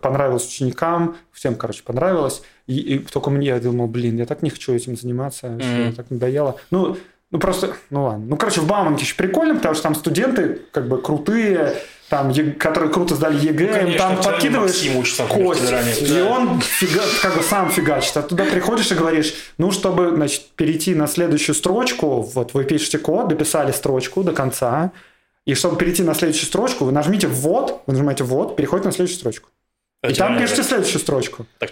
понравилось 0.00 0.46
ученикам, 0.46 1.16
всем, 1.32 1.54
короче, 1.54 1.82
понравилось. 1.82 2.42
И, 2.66 2.78
и 2.78 2.98
только 2.98 3.30
мне 3.30 3.48
я 3.48 3.60
думал, 3.60 3.86
блин, 3.86 4.16
я 4.18 4.26
так 4.26 4.42
не 4.42 4.50
хочу 4.50 4.72
этим 4.74 4.96
заниматься, 4.96 5.48
Мгм. 5.48 5.94
так 5.94 6.10
надоело. 6.10 6.56
Ну, 6.70 6.96
ну 7.30 7.38
просто, 7.38 7.74
ну 7.90 8.04
ладно. 8.04 8.24
Ну, 8.28 8.36
короче, 8.36 8.60
в 8.60 8.66
Бауманке 8.66 9.04
еще 9.04 9.14
прикольно, 9.16 9.54
потому 9.56 9.74
что 9.74 9.82
там 9.84 9.94
студенты 9.94 10.60
как 10.72 10.88
бы 10.88 11.00
крутые, 11.00 11.74
там, 12.08 12.32
которые 12.58 12.92
круто 12.92 13.16
сдали 13.16 13.44
ЕГЭ, 13.44 13.66
Ну, 13.66 13.72
Конечно, 13.72 13.98
там 13.98 14.22
подкидываешь 14.22 14.80
кость, 15.28 15.60
Телеграме. 15.60 15.92
и 15.92 16.20
он 16.22 16.60
фига- 16.60 17.20
как 17.22 17.36
бы 17.36 17.42
сам 17.42 17.68
фигачит. 17.70 18.16
А 18.16 18.22
туда 18.22 18.44
приходишь 18.44 18.92
и 18.92 18.94
говоришь, 18.94 19.34
ну, 19.58 19.72
чтобы, 19.72 20.10
значит, 20.14 20.46
перейти 20.54 20.94
на 20.94 21.08
следующую 21.08 21.56
строчку, 21.56 22.22
вот 22.22 22.54
вы 22.54 22.62
пишете 22.64 22.98
код, 22.98 23.26
дописали 23.28 23.72
строчку 23.72 24.22
до 24.22 24.32
конца, 24.32 24.92
и 25.46 25.54
чтобы 25.54 25.76
перейти 25.76 26.04
на 26.04 26.14
следующую 26.14 26.46
строчку, 26.46 26.84
вы 26.84 26.92
нажмите 26.92 27.26
«ввод», 27.28 27.82
вы 27.86 27.92
нажимаете 27.92 28.22
«ввод», 28.24 28.54
переходите 28.56 28.88
на 28.88 28.92
следующую 28.92 29.18
строчку. 29.18 29.48
И 30.08 30.14
там 30.14 30.38
пишите 30.38 30.62
следующую 30.62 31.00
строчку. 31.00 31.46
Так? 31.58 31.70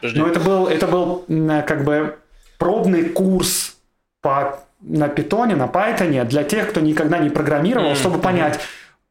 Подожди. 0.00 0.20
Но 0.20 0.28
это 0.28 0.40
был, 0.40 0.66
это 0.66 0.86
был 0.86 1.24
как 1.66 1.84
бы 1.84 2.16
пробный 2.58 3.08
курс 3.08 3.76
по, 4.20 4.60
на 4.80 5.08
питоне, 5.08 5.56
на 5.56 5.66
Python 5.66 6.24
для 6.24 6.44
тех, 6.44 6.70
кто 6.70 6.80
никогда 6.80 7.18
не 7.18 7.30
программировал, 7.30 7.90
Мгм, 7.90 7.96
чтобы 7.96 8.18
понять, 8.18 8.60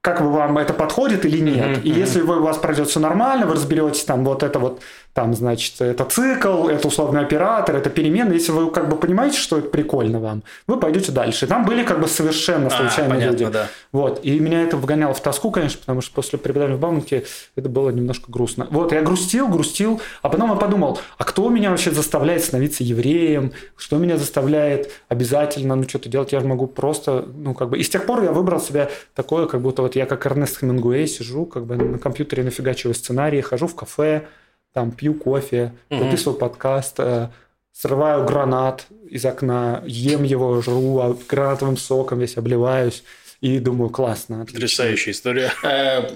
как 0.06 0.22
бы 0.22 0.32
вам 0.32 0.60
это 0.60 0.72
подходит 0.72 1.26
или 1.26 1.40
нет. 1.40 1.84
И 1.84 1.90
если 1.90 2.22
вы, 2.22 2.40
у 2.40 2.44
вас 2.44 2.58
пройдет 2.58 2.90
все 2.90 3.00
нормально, 3.00 3.48
вы 3.48 3.56
разберетесь 3.56 4.04
там 4.04 4.24
вот 4.24 4.44
это 4.44 4.60
вот, 4.60 4.82
там, 5.14 5.34
значит, 5.34 5.82
это 5.82 6.06
цикл, 6.06 6.68
это 6.68 6.88
условный 6.88 7.22
оператор, 7.22 7.76
это 7.76 7.90
перемены, 7.90 8.34
если 8.34 8.52
вы 8.52 8.70
как 8.70 8.88
бы 8.88 8.98
понимаете, 8.98 9.40
что 9.40 9.58
это 9.58 9.70
прикольно 9.70 10.20
вам, 10.20 10.44
вы 10.68 10.80
пойдете 10.80 11.12
дальше. 11.12 11.48
Там 11.48 11.66
были 11.66 11.84
как 11.84 12.00
бы 12.00 12.08
совершенно 12.08 12.70
случайные 12.70 13.16
понятно, 13.16 13.32
люди. 13.32 13.46
да. 13.52 13.68
Вот. 13.92 14.20
И 14.22 14.40
меня 14.40 14.62
это 14.62 14.78
вгоняло 14.78 15.16
в 15.16 15.22
тоску, 15.22 15.50
конечно, 15.50 15.80
потому 15.80 16.02
что 16.02 16.14
после 16.14 16.38
преподавания 16.38 16.76
в 16.76 16.80
Бауманке 16.80 17.26
это 17.56 17.68
было 17.68 17.90
немножко 17.90 18.32
грустно. 18.32 18.68
Вот, 18.70 18.92
я 18.92 19.02
грустил, 19.02 19.48
грустил, 19.48 20.02
а 20.22 20.30
потом 20.30 20.52
я 20.52 20.56
подумал, 20.56 21.00
а 21.18 21.24
кто 21.24 21.50
меня 21.50 21.72
вообще 21.72 21.90
заставляет 21.90 22.44
становиться 22.44 22.84
евреем? 22.84 23.54
Что 23.76 23.98
меня 23.98 24.18
заставляет 24.18 24.92
обязательно, 25.10 25.74
ну, 25.74 25.90
что-то 25.90 26.10
делать? 26.10 26.32
Я 26.32 26.42
же 26.42 26.46
могу 26.46 26.68
просто, 26.68 27.26
ну, 27.36 27.56
как 27.56 27.70
бы... 27.70 27.80
И 27.80 27.84
с 27.84 27.90
тех 27.90 28.06
пор 28.06 28.22
я 28.22 28.32
выбрал 28.32 28.60
себе 28.60 28.92
такое, 29.16 29.48
как 29.48 29.62
будто 29.62 29.82
вот 29.82 29.95
я 29.96 30.06
как 30.06 30.26
Эрнест 30.26 30.60
Хемингуэй 30.60 31.08
сижу, 31.08 31.46
как 31.46 31.66
бы 31.66 31.76
на 31.76 31.98
компьютере 31.98 32.44
нафигачиваю 32.44 32.94
сценарии, 32.94 33.42
хожу 33.42 33.68
в 33.68 33.76
кафе, 33.76 34.28
там 34.74 34.92
пью 34.92 35.14
кофе, 35.14 35.74
записываю 35.90 36.38
подкаст, 36.38 36.96
э, 37.00 37.30
срываю 37.72 38.26
гранат 38.26 38.88
из 39.10 39.26
окна, 39.26 39.84
ем 39.86 40.24
его, 40.24 40.62
жру, 40.62 41.00
а 41.00 41.18
гранатовым 41.28 41.78
соком 41.78 42.20
весь 42.20 42.38
обливаюсь. 42.38 43.04
И 43.42 43.60
думаю, 43.60 43.90
классно. 43.90 44.42
отлично. 44.42 44.60
Потрясающая 44.60 45.14
история. 45.14 45.52
Э, 45.64 46.10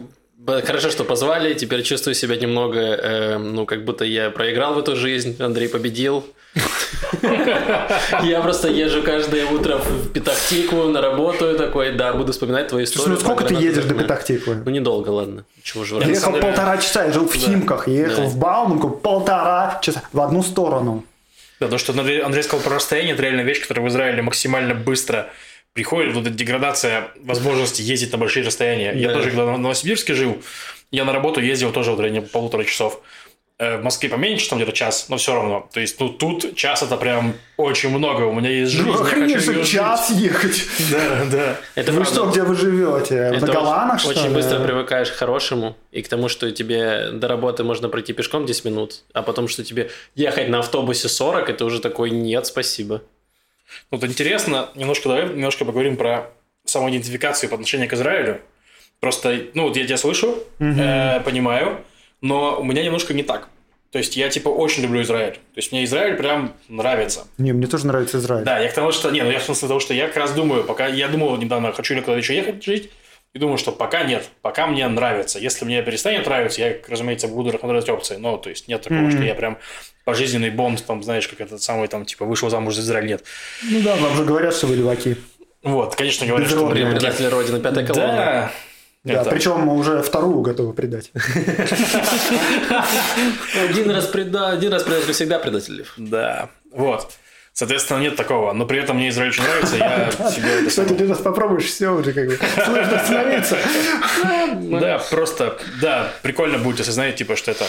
Хорошо, 0.45 0.89
что 0.89 1.03
позвали. 1.03 1.53
Теперь 1.53 1.83
чувствую 1.83 2.15
себя 2.15 2.37
немного, 2.37 2.79
э, 2.79 3.37
ну, 3.37 3.65
как 3.65 3.83
будто 3.83 4.05
я 4.05 4.29
проиграл 4.29 4.73
в 4.73 4.79
эту 4.79 4.95
жизнь. 4.95 5.35
Андрей 5.39 5.67
победил. 5.67 6.23
Я 8.23 8.41
просто 8.41 8.67
езжу 8.69 9.03
каждое 9.03 9.45
утро 9.45 9.77
в 9.77 10.11
Петахтику 10.11 10.83
на 10.83 11.01
работу 11.01 11.51
и 11.51 11.57
такой, 11.57 11.93
да, 11.93 12.13
буду 12.13 12.31
вспоминать 12.31 12.67
твою 12.67 12.85
историю. 12.85 13.13
ну 13.13 13.19
сколько 13.19 13.45
ты 13.45 13.55
едешь 13.55 13.85
до. 13.85 13.95
Петахтиквы? 13.95 14.61
Ну, 14.65 14.71
недолго, 14.71 15.09
ладно. 15.09 15.45
Чего 15.63 15.83
же 15.83 15.95
Я 15.95 16.07
ехал 16.07 16.33
полтора 16.33 16.77
часа, 16.77 17.05
я 17.05 17.11
жил 17.11 17.27
в 17.27 17.33
Химках, 17.33 17.87
я 17.87 18.07
ехал 18.07 18.23
в 18.23 18.37
Бауманку 18.37 18.89
полтора 18.89 19.79
часа 19.81 20.03
в 20.13 20.21
одну 20.21 20.43
сторону. 20.43 21.03
Да, 21.59 21.67
то, 21.67 21.77
что 21.77 21.91
Андрей, 21.91 22.21
Андрей 22.21 22.43
сказал 22.43 22.63
про 22.63 22.75
расстояние, 22.75 23.13
это 23.13 23.23
реально 23.23 23.41
вещь, 23.41 23.61
которая 23.61 23.85
в 23.85 23.89
Израиле 23.89 24.21
максимально 24.21 24.75
быстро 24.75 25.29
приходит. 25.73 26.13
Вот 26.13 26.25
эта 26.25 26.35
деградация 26.35 27.09
возможности 27.21 27.81
ездить 27.81 28.11
на 28.11 28.17
большие 28.17 28.45
расстояния. 28.45 28.93
Я 28.93 29.11
тоже, 29.11 29.29
когда 29.29 29.45
в 29.45 29.59
Новосибирске 29.59 30.13
жил, 30.13 30.41
я 30.91 31.05
на 31.05 31.13
работу 31.13 31.41
ездил 31.41 31.71
тоже 31.71 31.91
в 31.91 31.99
районе 31.99 32.21
полутора 32.21 32.63
часов. 32.63 33.01
Э, 33.61 33.77
В 33.77 33.83
Москве 33.83 34.07
поменьше, 34.07 34.49
там 34.49 34.57
где-то 34.57 34.71
час, 34.71 35.07
но 35.09 35.17
все 35.17 35.33
равно. 35.35 35.67
То 35.73 35.81
есть, 35.81 35.99
ну, 35.99 36.07
тут 36.07 36.55
час 36.55 36.81
это 36.81 36.95
прям 36.95 37.33
очень 37.57 37.89
много. 37.89 38.23
У 38.23 38.33
меня 38.33 38.49
есть 38.49 38.71
жизнь. 38.71 38.87
Ну, 38.87 38.93
охренеть, 39.01 39.69
час 39.69 40.11
ехать. 40.11 40.55
жить. 40.55 40.67
Да, 40.89 41.25
да. 41.29 41.57
Это 41.75 41.91
Вы 41.91 42.05
что, 42.05 42.25
где 42.27 42.43
вы 42.43 42.55
живете? 42.55 43.31
На 43.31 43.47
Голанах, 43.47 43.99
что 43.99 44.11
очень 44.11 44.33
быстро 44.33 44.59
привыкаешь 44.61 45.11
к 45.11 45.15
хорошему 45.15 45.75
и 45.91 46.01
к 46.01 46.07
тому, 46.07 46.29
что 46.29 46.49
тебе 46.51 47.11
до 47.11 47.27
работы 47.27 47.65
можно 47.65 47.89
пройти 47.89 48.13
пешком 48.13 48.45
10 48.45 48.63
минут, 48.63 49.03
а 49.11 49.23
потом, 49.23 49.49
что 49.49 49.65
тебе 49.65 49.91
ехать 50.15 50.47
на 50.47 50.59
автобусе 50.59 51.09
40, 51.09 51.49
это 51.49 51.65
уже 51.65 51.81
такой 51.81 52.11
нет, 52.11 52.45
спасибо. 52.45 53.01
Вот 53.91 54.05
интересно, 54.05 54.69
немножко 54.75 55.09
давай 55.09 55.25
немножко 55.27 55.65
поговорим 55.65 55.97
про 55.97 56.31
самоидентификацию 56.63 57.49
по 57.49 57.55
отношению 57.55 57.89
к 57.89 57.93
Израилю. 57.93 58.39
Просто, 59.01 59.37
ну, 59.53 59.63
вот 59.63 59.75
я 59.75 59.85
тебя 59.85 59.97
слышу, 59.97 60.43
э, 60.59 61.19
понимаю, 61.25 61.83
но 62.21 62.59
у 62.59 62.63
меня 62.63 62.83
немножко 62.83 63.13
не 63.13 63.23
так. 63.23 63.49
То 63.91 63.97
есть 63.97 64.15
я 64.15 64.29
типа 64.29 64.49
очень 64.49 64.83
люблю 64.83 65.01
Израиль. 65.01 65.33
То 65.33 65.39
есть 65.57 65.71
мне 65.71 65.83
Израиль 65.83 66.15
прям 66.15 66.53
нравится. 66.67 67.25
Не, 67.39 67.53
мне 67.53 67.65
тоже 67.65 67.87
нравится 67.87 68.19
Израиль. 68.19 68.43
Да, 68.45 68.59
я 68.59 68.69
к 68.69 68.73
тому, 68.73 68.91
что... 68.91 69.09
Не, 69.09 69.23
ну 69.23 69.31
я 69.31 69.39
в 69.39 69.43
смысле 69.43 69.67
того, 69.67 69.79
что 69.79 69.95
я 69.95 70.07
как 70.07 70.17
раз 70.17 70.33
думаю, 70.33 70.63
пока... 70.63 70.85
Я 70.87 71.07
думал 71.07 71.35
недавно, 71.37 71.71
хочу 71.73 71.95
ли 71.95 72.01
куда-то 72.01 72.19
еще 72.19 72.35
ехать 72.35 72.63
жить, 72.63 72.91
и 73.33 73.39
думаю, 73.39 73.57
что 73.57 73.71
пока 73.71 74.03
нет, 74.03 74.29
пока 74.43 74.67
мне 74.67 74.87
нравится. 74.87 75.39
Если 75.39 75.65
мне 75.65 75.81
перестанет 75.81 76.25
нравиться, 76.27 76.61
я, 76.61 76.75
разумеется, 76.87 77.27
буду 77.27 77.51
рассматривать 77.51 77.89
опции. 77.89 78.17
Но, 78.17 78.37
то 78.37 78.49
есть, 78.49 78.67
нет 78.67 78.81
такого, 78.81 78.99
Мгм. 79.01 79.11
что 79.11 79.23
я 79.23 79.33
прям 79.33 79.57
пожизненный 80.05 80.49
бонд, 80.51 80.83
там, 80.85 81.01
знаешь, 81.03 81.27
как 81.27 81.41
этот 81.41 81.61
самый, 81.61 81.87
там, 81.87 82.05
типа, 82.05 82.25
вышел 82.25 82.49
замуж 82.49 82.75
за 82.75 82.81
Израиль, 82.81 83.07
нет. 83.07 83.23
Ну 83.63 83.81
да, 83.81 83.95
вам 83.95 84.15
же 84.15 84.23
говорят, 84.23 84.53
что 84.55 84.67
вы 84.67 84.75
леваки. 84.75 85.15
Вот, 85.63 85.95
конечно, 85.95 86.25
говорят, 86.27 86.47
что... 86.47 86.57
Безродные. 86.57 86.85
мы 86.85 86.91
Предатели 86.91 87.25
Родины, 87.27 87.59
пятая 87.59 87.85
колонна. 87.85 88.15
Да. 88.15 88.51
Да, 89.03 89.21
Это- 89.21 89.29
причем 89.29 89.61
мы 89.61 89.75
уже 89.75 90.01
вторую 90.01 90.41
готовы 90.41 90.73
предать. 90.73 91.11
Один 93.69 93.91
раз 93.91 94.07
преда, 94.07 94.49
один 94.49 94.73
раз 94.73 94.83
предатель, 94.83 95.13
всегда 95.13 95.39
предатель. 95.39 95.85
Да. 95.97 96.49
Вот. 96.71 97.09
Соответственно, 97.53 97.99
нет 97.99 98.15
такого. 98.15 98.53
Но 98.53 98.65
при 98.65 98.79
этом 98.79 98.97
мне 98.97 99.09
Израиль 99.09 99.29
очень 99.31 99.43
нравится, 99.43 99.75
я 99.75 100.11
себе 100.31 100.67
Кстати, 100.67 100.93
ты 100.93 101.07
раз 101.07 101.17
попробуешь, 101.19 101.65
все 101.65 101.89
уже 101.89 102.13
как 102.13 102.27
бы 102.27 102.37
сложно 102.65 102.99
остановиться. 103.01 103.57
Да, 104.79 104.99
просто, 105.09 105.57
да, 105.81 106.11
прикольно 106.21 106.57
будет, 106.57 106.79
если 106.79 106.91
знаете, 106.91 107.19
типа, 107.19 107.35
что 107.35 107.51
это 107.51 107.65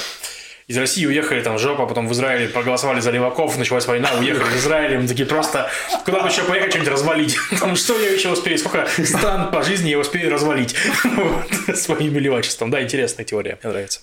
из 0.71 0.79
России 0.79 1.05
уехали 1.05 1.43
там 1.43 1.57
в 1.57 1.59
жопу, 1.59 1.83
а 1.83 1.87
потом 1.87 2.07
в 2.07 2.13
Израиле 2.13 2.47
проголосовали 2.47 3.01
за 3.01 3.11
леваков, 3.11 3.59
началась 3.59 3.89
война, 3.89 4.09
уехали 4.17 4.49
в 4.51 4.57
Израиль, 4.57 5.01
мы 5.01 5.09
такие 5.09 5.27
просто, 5.27 5.69
куда 6.05 6.21
бы 6.21 6.29
еще 6.29 6.45
поехать, 6.45 6.71
что-нибудь 6.71 6.93
развалить. 6.93 7.35
Что 7.75 7.99
я 7.99 8.11
еще 8.13 8.31
успею, 8.31 8.57
сколько 8.57 8.87
стран 9.05 9.51
по 9.51 9.65
жизни 9.65 9.89
я 9.89 9.99
успею 9.99 10.31
развалить 10.31 10.77
Вот, 11.05 11.77
своим 11.77 12.17
левачеством. 12.17 12.71
Да, 12.71 12.81
интересная 12.81 13.25
теория, 13.25 13.59
мне 13.61 13.73
нравится. 13.73 14.01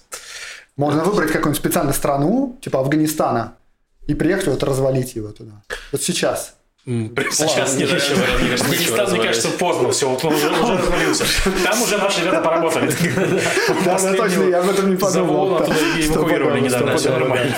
Можно 0.75 1.05
выбрать 1.05 1.31
какую-нибудь 1.31 1.57
специальную 1.57 1.93
страну, 1.93 2.59
типа 2.61 2.81
Афганистана, 2.81 3.55
и 4.05 4.13
приехать 4.13 4.47
вот 4.47 4.61
развалить 4.61 5.15
его 5.15 5.29
туда. 5.29 5.63
Вот 5.93 6.03
сейчас. 6.03 6.56
Сейчас 6.87 7.75
не 7.75 7.83
нечего, 7.83 7.99
знаю. 7.99 8.39
мне 8.39 8.49
кажется, 8.49 8.71
нечего 8.71 9.01
Афганистан, 9.01 9.11
мне 9.11 9.27
кажется, 9.27 9.49
поздно 9.49 9.91
все, 9.91 10.09
он 10.09 10.33
уже, 10.33 10.49
уже 10.49 10.77
развалился. 10.77 11.25
Там 11.61 11.81
уже 11.81 11.97
наши 11.97 12.21
ребята 12.21 12.39
поработали. 12.39 12.89
Да, 13.83 13.99
да, 13.99 14.13
точно, 14.13 14.43
я 14.43 14.59
об 14.61 14.69
этом 14.69 14.91
не 14.91 14.95
подумал. 14.95 15.55
Оттуда 15.57 15.77
эвакуировали 15.99 16.61
недавно, 16.61 16.95
все 16.95 17.09
нормально. 17.09 17.53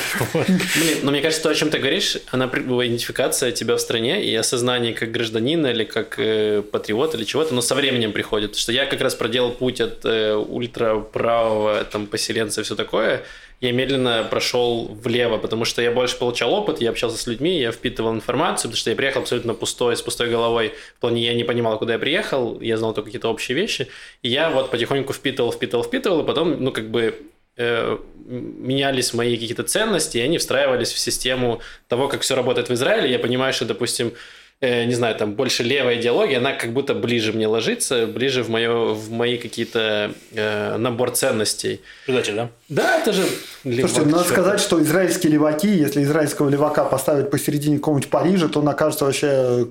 Но 1.03 1.11
мне 1.11 1.21
кажется, 1.21 1.43
то, 1.43 1.49
о 1.49 1.53
чем 1.53 1.69
ты 1.69 1.77
говоришь, 1.77 2.17
она 2.31 2.45
идентификация 2.47 3.51
тебя 3.51 3.75
в 3.75 3.79
стране 3.79 4.23
и 4.25 4.33
осознание 4.35 4.93
как 4.93 5.11
гражданина 5.11 5.67
или 5.67 5.83
как 5.83 6.17
э, 6.17 6.63
патриот 6.63 7.13
или 7.13 7.23
чего-то, 7.23 7.53
но 7.53 7.61
со 7.61 7.75
временем 7.75 8.13
приходит. 8.13 8.55
Что 8.55 8.71
я 8.71 8.87
как 8.87 8.99
раз 8.99 9.13
проделал 9.13 9.51
путь 9.51 9.79
от 9.79 10.05
э, 10.05 10.33
ультраправого 10.33 11.83
там, 11.83 12.07
поселенца 12.07 12.61
и 12.61 12.63
все 12.63 12.75
такое, 12.75 13.23
я 13.61 13.71
медленно 13.73 14.25
прошел 14.29 14.85
влево, 15.03 15.37
потому 15.37 15.65
что 15.65 15.81
я 15.81 15.91
больше 15.91 16.17
получал 16.17 16.53
опыт, 16.53 16.79
я 16.79 16.91
общался 16.91 17.17
с 17.17 17.27
людьми, 17.27 17.59
я 17.59 17.71
впитывал 17.71 18.13
информацию, 18.13 18.69
потому 18.69 18.77
что 18.77 18.89
я 18.89 18.95
приехал 18.95 19.21
абсолютно 19.21 19.53
пустой, 19.53 19.97
с 19.97 20.01
пустой 20.01 20.29
головой. 20.29 20.73
В 20.97 21.01
плане 21.01 21.25
я 21.25 21.33
не 21.33 21.43
понимал, 21.43 21.77
куда 21.77 21.93
я 21.93 21.99
приехал, 21.99 22.59
я 22.61 22.77
знал 22.77 22.93
только 22.93 23.07
какие-то 23.07 23.29
общие 23.29 23.55
вещи. 23.55 23.87
И 24.21 24.29
я 24.29 24.49
вот 24.49 24.71
потихоньку 24.71 25.11
впитывал, 25.11 25.51
впитывал, 25.51 25.83
впитывал, 25.83 26.21
и 26.23 26.25
потом, 26.25 26.63
ну, 26.63 26.71
как 26.71 26.89
бы 26.89 27.15
э, 27.57 27.97
менялись 28.25 29.13
мои 29.13 29.35
какие-то 29.35 29.63
ценности, 29.63 30.17
и 30.17 30.21
они 30.21 30.37
встраивались 30.37 30.93
в 30.93 30.99
систему 30.99 31.59
того, 31.89 32.07
как 32.07 32.21
все 32.21 32.35
работает 32.35 32.69
в 32.69 32.73
Израиле. 32.73 33.11
Я 33.11 33.19
понимаю, 33.19 33.51
что, 33.53 33.65
допустим, 33.65 34.13
э, 34.61 34.85
не 34.85 34.93
знаю, 34.93 35.15
там 35.15 35.33
больше 35.35 35.63
левая 35.63 35.95
идеология, 35.99 36.37
она 36.37 36.53
как 36.53 36.73
будто 36.73 36.93
ближе 36.93 37.33
мне 37.33 37.47
ложится, 37.47 38.07
ближе 38.07 38.43
в, 38.43 38.49
моё, 38.49 38.93
в 38.93 39.11
мои 39.11 39.37
какие-то 39.37 40.11
э, 40.33 40.77
набор 40.77 41.11
ценностей. 41.11 41.81
Предатель, 42.05 42.35
да? 42.35 42.49
Да, 42.67 42.99
это 42.99 43.13
же... 43.13 43.23
Слушайте, 43.63 44.01
надо 44.05 44.23
сказать, 44.23 44.59
что 44.59 44.81
израильские 44.81 45.33
леваки, 45.33 45.67
если 45.69 46.03
израильского 46.03 46.49
левака 46.49 46.83
поставить 46.85 47.29
посередине 47.29 47.77
какого-нибудь 47.77 48.09
Парижа, 48.09 48.47
то 48.49 48.59
он 48.59 48.69
окажется 48.69 49.05
вообще 49.05 49.67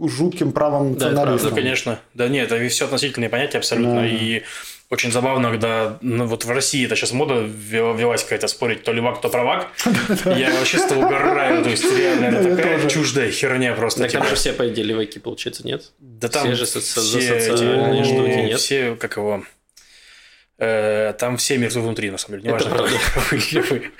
жутким 0.00 0.52
правым 0.52 0.94
Да, 0.96 1.06
это 1.06 1.14
Ну, 1.14 1.20
националистом. 1.20 1.54
конечно. 1.54 1.98
Да 2.14 2.28
нет, 2.28 2.50
это 2.50 2.68
все 2.68 2.84
относительные 2.86 3.30
понятия 3.30 3.58
абсолютно. 3.58 4.00
Да. 4.00 4.06
И 4.06 4.42
очень 4.88 5.10
забавно, 5.10 5.50
когда 5.50 5.98
ну, 6.00 6.26
вот 6.26 6.44
в 6.44 6.50
России 6.50 6.86
это 6.86 6.94
сейчас 6.94 7.12
мода 7.12 7.40
ввелась 7.40 8.22
какая-то 8.22 8.46
спорить, 8.46 8.84
то 8.84 8.92
левак, 8.92 9.20
то 9.20 9.28
правак. 9.28 9.68
Я 10.24 10.52
вообще 10.52 10.78
с 10.78 10.84
того 10.84 11.02
угораю. 11.02 11.64
То 11.64 11.70
есть 11.70 11.84
реально 11.84 12.56
такая 12.56 12.88
чуждая 12.88 13.30
херня 13.30 13.74
просто. 13.74 14.02
Так 14.02 14.12
там 14.12 14.22
типа. 14.22 14.30
же 14.30 14.36
все, 14.40 14.52
по 14.52 14.68
идее, 14.68 14.84
леваки, 14.84 15.18
получается, 15.18 15.66
нет? 15.66 15.92
Да 15.98 16.28
там 16.28 16.44
все 16.44 16.54
же 16.54 16.66
за 16.66 16.80
социальные 16.80 18.04
штуки, 18.04 18.46
нет? 18.46 18.60
Все, 18.60 18.94
как 18.94 19.16
его... 19.16 19.44
э, 20.58 21.14
там 21.18 21.36
все 21.36 21.58
мертвы 21.58 21.82
внутри, 21.82 22.10
на 22.10 22.18
самом 22.18 22.40
деле. 22.40 22.50
Неважно, 22.50 22.70
кто 22.70 22.84
вы 22.84 23.38
или 23.38 23.60
вы. 23.60 23.90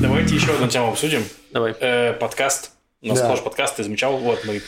Давайте 0.00 0.34
еще 0.34 0.52
одну 0.52 0.68
тему 0.68 0.88
обсудим. 0.88 1.24
Давай. 1.52 1.74
Э, 1.78 2.14
подкаст. 2.14 2.71
У 3.02 3.08
нас 3.08 3.18
Да. 3.18 3.28
тоже 3.30 3.42
подкаст, 3.42 3.76
ты 3.76 3.82
замечал? 3.84 4.16
Вот 4.16 4.44
мы 4.44 4.62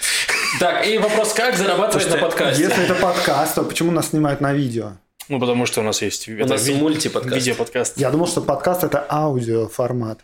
Так, 0.59 0.87
и 0.87 0.99
вопрос, 0.99 1.33
как 1.35 1.57
зарабатывать 1.57 2.11
на 2.11 2.19
подкасте? 2.19 2.65
Если 2.65 2.85
это 2.85 2.95
подкаст, 2.97 3.55
то 3.55 3.63
почему 3.63 3.93
нас 3.93 4.09
снимают 4.11 4.41
на 4.41 4.53
видео? 4.53 4.93
Ну, 5.29 5.39
потому 5.41 5.67
что 5.67 5.81
у 5.81 5.85
нас 5.85 6.03
есть 6.03 6.29
У 6.29 6.33
нас 6.47 6.69
мультиподкаст. 6.69 7.37
видеоподкаст. 7.37 7.97
Я 7.97 8.11
думал, 8.11 8.27
что 8.27 8.41
подкаст 8.41 8.83
это 8.85 9.07
аудиоформат. 9.09 10.19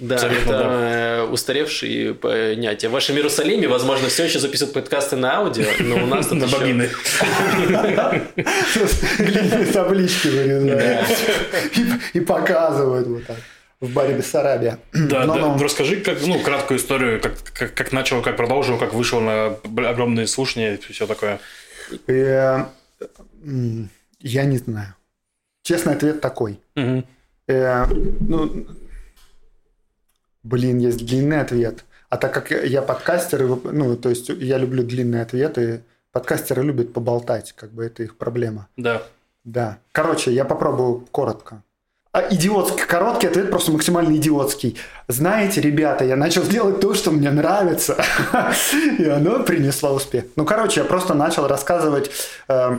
Да, 0.00 0.14
Абсолютно, 0.16 0.50
это 0.50 0.58
да. 0.58 0.66
э, 1.18 1.22
устаревшие 1.26 2.14
понятия. 2.14 2.88
В 2.88 2.92
вашем 2.92 3.14
Иерусалиме, 3.16 3.68
возможно, 3.68 4.08
все 4.08 4.24
еще 4.24 4.40
записывают 4.40 4.74
подкасты 4.74 5.14
на 5.16 5.36
аудио, 5.36 5.66
но 5.80 5.96
у 6.02 6.06
нас 6.06 6.26
тут 6.26 6.38
На 6.40 6.46
бобины. 6.48 6.90
Глиняные 9.18 9.66
таблички 9.66 10.28
вырезают. 10.28 11.06
И 12.14 12.20
показывают 12.20 13.06
вот 13.06 13.26
так. 13.26 13.36
В 13.80 13.92
баре 13.92 14.14
Бессарабия. 14.16 14.78
Да, 14.92 15.24
Но, 15.24 15.34
да. 15.34 15.40
ну, 15.40 15.58
Расскажи 15.62 16.00
как, 16.00 16.20
ну, 16.26 16.38
краткую 16.42 16.78
историю, 16.78 17.20
как, 17.20 17.32
как, 17.54 17.74
как 17.74 17.92
начал, 17.92 18.22
как 18.22 18.36
продолжил, 18.36 18.78
как 18.78 18.92
вышел 18.92 19.20
на 19.20 19.46
огромные 19.88 20.26
слушания 20.26 20.74
и 20.74 20.92
все 20.92 21.06
такое. 21.06 21.40
э, 22.06 22.64
м, 23.44 23.88
Я 24.18 24.44
не 24.44 24.58
знаю. 24.58 24.94
Честный 25.62 25.94
ответ 25.94 26.20
такой. 26.20 26.60
Мгм. 26.74 27.04
Э, 27.48 27.86
ну, 28.20 28.66
блин, 30.42 30.78
есть 30.78 31.04
длинный 31.06 31.40
ответ. 31.40 31.84
А 32.08 32.16
так 32.16 32.34
как 32.34 32.50
я 32.50 32.82
подкастер, 32.82 33.46
ну, 33.46 33.96
то 33.96 34.10
есть 34.10 34.28
я 34.28 34.58
люблю 34.58 34.82
длинные 34.82 35.22
ответы, 35.22 35.82
подкастеры 36.12 36.62
любят 36.62 36.92
поболтать, 36.92 37.52
как 37.52 37.70
бы 37.72 37.84
это 37.84 38.02
их 38.02 38.16
проблема. 38.16 38.68
Да. 38.76 39.02
Да. 39.44 39.78
Короче, 39.92 40.32
я 40.32 40.44
попробую 40.44 41.06
коротко. 41.12 41.62
А 42.12 42.26
идиотский, 42.28 42.86
короткий 42.86 43.28
ответ 43.28 43.50
просто 43.50 43.70
максимально 43.70 44.16
идиотский. 44.16 44.76
Знаете, 45.06 45.60
ребята, 45.60 46.04
я 46.04 46.16
начал 46.16 46.42
делать 46.42 46.80
то, 46.80 46.92
что 46.94 47.12
мне 47.12 47.30
нравится, 47.30 48.04
и 48.98 49.04
оно 49.04 49.44
принесло 49.44 49.94
успех. 49.94 50.24
Ну, 50.34 50.44
короче, 50.44 50.80
я 50.80 50.86
просто 50.86 51.14
начал 51.14 51.46
рассказывать 51.46 52.10
э, 52.48 52.78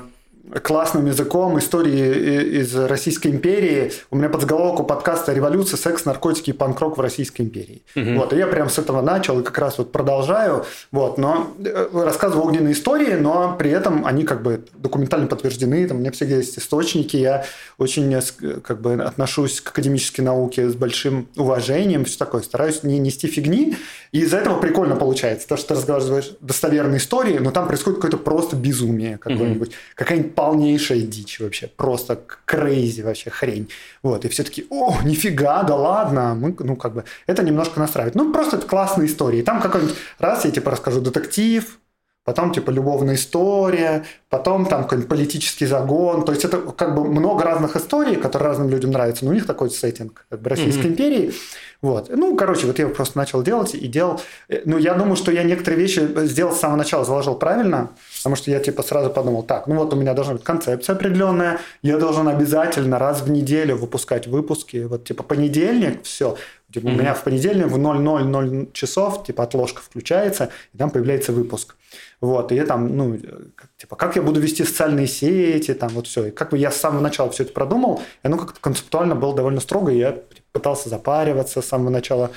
классным 0.64 1.06
языком 1.06 1.58
истории 1.60 2.60
из 2.62 2.76
Российской 2.76 3.28
империи. 3.30 3.92
У 4.10 4.16
меня 4.16 4.30
подзаголовок 4.30 4.80
у 4.82 4.84
подкаста 4.84 5.34
«Революция, 5.34 5.78
секс, 5.78 6.06
наркотики 6.06 6.50
и 6.50 6.54
панк-рок 6.54 6.98
в 6.98 7.02
Российской 7.02 7.44
империи». 7.44 7.84
Вот, 8.18 8.34
и 8.34 8.38
я 8.38 8.48
прям 8.48 8.70
с 8.70 8.78
этого 8.80 9.02
начал 9.02 9.40
и 9.40 9.44
как 9.44 9.58
раз 9.60 9.78
вот 9.78 9.92
продолжаю. 9.92 10.66
Вот, 10.92 11.18
но 11.18 11.54
э, 11.64 11.88
рассказываю 11.94 12.48
огненные 12.48 12.74
истории, 12.74 13.14
но 13.14 13.56
при 13.58 13.70
этом 13.72 14.06
они 14.06 14.24
как 14.24 14.42
бы 14.42 14.64
документально 14.76 15.28
подтверждены. 15.28 15.88
Там 15.88 15.98
у 15.98 16.00
меня 16.00 16.12
всегда 16.12 16.36
есть 16.38 16.58
источники. 16.58 17.18
Я 17.18 17.46
очень 17.78 18.14
э, 18.14 18.22
с- 18.22 18.36
как 18.64 18.82
бы 18.82 18.94
отношусь 18.94 19.62
к 19.62 19.70
академической 19.70 20.22
науке 20.22 20.70
с 20.70 20.76
большим 20.76 21.28
уважением, 21.38 22.06
все 22.06 22.18
такое. 22.18 22.42
Стараюсь 22.42 22.84
не 22.84 23.00
нести 23.00 23.28
фигни. 23.28 23.76
И 24.12 24.22
из-за 24.22 24.38
этого 24.38 24.60
прикольно 24.60 24.96
получается. 24.96 25.48
То, 25.48 25.56
что 25.56 25.70
ты 25.70 25.74
рассказываешь 25.76 26.32
достоверные 26.42 26.98
истории, 26.98 27.38
но 27.38 27.52
там 27.52 27.68
происходит 27.68 27.98
какое-то 28.00 28.18
просто 28.18 28.56
безумие 28.56 29.18
какое-нибудь. 29.18 29.72
Какая-нибудь 29.96 30.31
полнейшая 30.36 31.02
дичь 31.02 31.39
вообще. 31.39 31.67
Просто 31.67 32.20
крейзи 32.46 33.02
вообще 33.02 33.30
хрень. 33.30 33.70
Вот. 34.04 34.26
И 34.26 34.30
все 34.30 34.44
таки 34.44 34.65
о, 34.70 34.98
нифига, 35.04 35.63
да 35.63 35.76
ладно. 35.76 36.36
Мы, 36.36 36.56
ну, 36.60 36.76
как 36.76 36.94
бы, 36.94 37.04
это 37.28 37.44
немножко 37.44 37.80
настраивает. 37.80 38.15
Ну, 38.15 38.32
просто 38.32 38.58
это 38.58 38.67
классные 38.67 39.08
истории. 39.08 39.41
Там 39.41 39.62
какой-нибудь 39.62 39.96
раз 40.20 40.46
я 40.46 40.52
типа 40.52 40.72
расскажу 40.72 41.02
детектив, 41.02 41.80
потом 42.24 42.54
типа 42.54 42.70
любовная 42.70 43.15
история, 43.15 44.06
потом 44.30 44.65
там 44.65 44.84
какой-нибудь 44.84 45.10
политический 45.10 45.65
загон. 45.65 46.24
То 46.26 46.32
есть 46.32 46.46
это 46.46 46.58
как 46.60 46.96
бы 46.96 47.04
много 47.06 47.44
разных 47.44 47.76
историй, 47.76 48.15
которые 48.15 48.50
разным 48.50 48.70
людям 48.70 48.91
нравятся, 48.91 49.26
но 49.26 49.32
у 49.32 49.34
них 49.34 49.46
такой 49.46 49.70
сеттинг 49.70 50.26
как 50.30 50.41
бы 50.41 50.50
Российской 50.50 50.88
империи. 50.88 51.34
Вот. 51.82 52.10
Ну, 52.10 52.36
короче, 52.36 52.67
вот 52.67 52.78
я 52.78 52.88
просто 52.89 53.17
начал 53.17 53.41
делать 53.41 53.74
и 53.74 53.88
делал. 53.88 54.22
Э, 54.50 54.62
Ну, 54.65 54.78
я 54.78 54.94
думаю, 54.94 55.15
что 55.15 55.32
я 55.32 55.44
некоторые 55.44 55.80
вещи 55.80 56.08
сделал 56.28 56.54
с 56.54 56.60
самого 56.60 56.78
начала, 56.78 57.04
заложил 57.06 57.36
правильно, 57.36 57.89
потому 58.17 58.36
что 58.36 58.52
я 58.52 58.60
типа 58.60 58.84
сразу 58.84 59.10
подумал, 59.10 59.41
так, 59.44 59.67
ну 59.67 59.76
вот 59.76 59.94
у 59.94 59.96
меня 59.96 60.13
должна 60.13 60.34
быть 60.34 60.44
концепция 60.44 60.96
определенная, 60.96 61.60
я 61.82 61.98
должен 61.98 62.28
обязательно 62.28 63.00
раз 63.00 63.22
в 63.22 63.32
неделю 63.32 63.78
выпускать 63.78 64.28
выпуски. 64.28 64.86
Вот 64.88 65.06
типа 65.06 65.24
понедельник, 65.24 66.04
все. 66.04 66.38
Типа, 66.72 66.88
У 66.88 66.91
меня 66.91 67.13
в 67.13 67.24
понедельник 67.24 67.67
в 67.67 67.78
00.00 67.78 68.72
часов 68.72 69.26
типа 69.26 69.44
отложка 69.44 69.82
включается, 69.82 70.50
и 70.74 70.78
там 70.78 70.89
появляется 70.89 71.34
выпуск. 71.34 71.76
Вот, 72.22 72.52
и 72.52 72.56
я 72.56 72.65
там, 72.65 72.96
ну, 72.96 73.17
как, 73.56 73.70
типа, 73.78 73.96
как 73.96 74.15
я 74.15 74.22
буду 74.22 74.39
вести 74.39 74.63
социальные 74.63 75.08
сети, 75.08 75.74
там, 75.74 75.89
вот 75.89 76.08
все. 76.08 76.28
И 76.28 76.32
как 76.32 76.52
бы 76.52 76.58
я 76.58 76.72
с 76.72 76.78
самого 76.78 77.02
начала 77.02 77.30
все 77.32 77.44
это 77.44 77.52
продумал, 77.52 78.02
и 78.24 78.28
оно 78.28 78.38
как-то 78.38 78.60
концептуально 78.62 79.15
было 79.15 79.36
довольно 79.36 79.60
строго, 79.60 79.91
и 79.91 79.98
я 79.98 80.15
пытался 80.52 80.90
запариваться 80.90 81.62
с 81.62 81.68
самого 81.68 81.90
начала, 81.90 82.32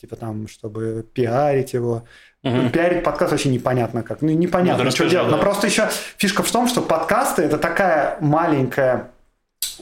типа, 0.00 0.16
там, 0.16 0.48
чтобы 0.48 1.04
пиарить 1.12 1.72
его. 1.72 2.04
Мгм. 2.42 2.70
Пиарить 2.70 3.02
подкаст 3.02 3.32
вообще 3.32 3.48
непонятно 3.48 4.02
как. 4.02 4.22
Ну, 4.22 4.28
Ну, 4.28 4.34
непонятно, 4.34 4.84
ты 4.84 4.90
что 4.90 5.08
делать. 5.08 5.30
да. 5.30 5.36
Но 5.36 5.42
просто 5.42 5.66
еще 5.66 5.88
фишка 6.16 6.42
в 6.42 6.50
том, 6.50 6.68
что 6.68 6.82
подкасты– 6.82 7.42
это 7.44 7.58
такая 7.58 8.16
маленькая 8.20 9.10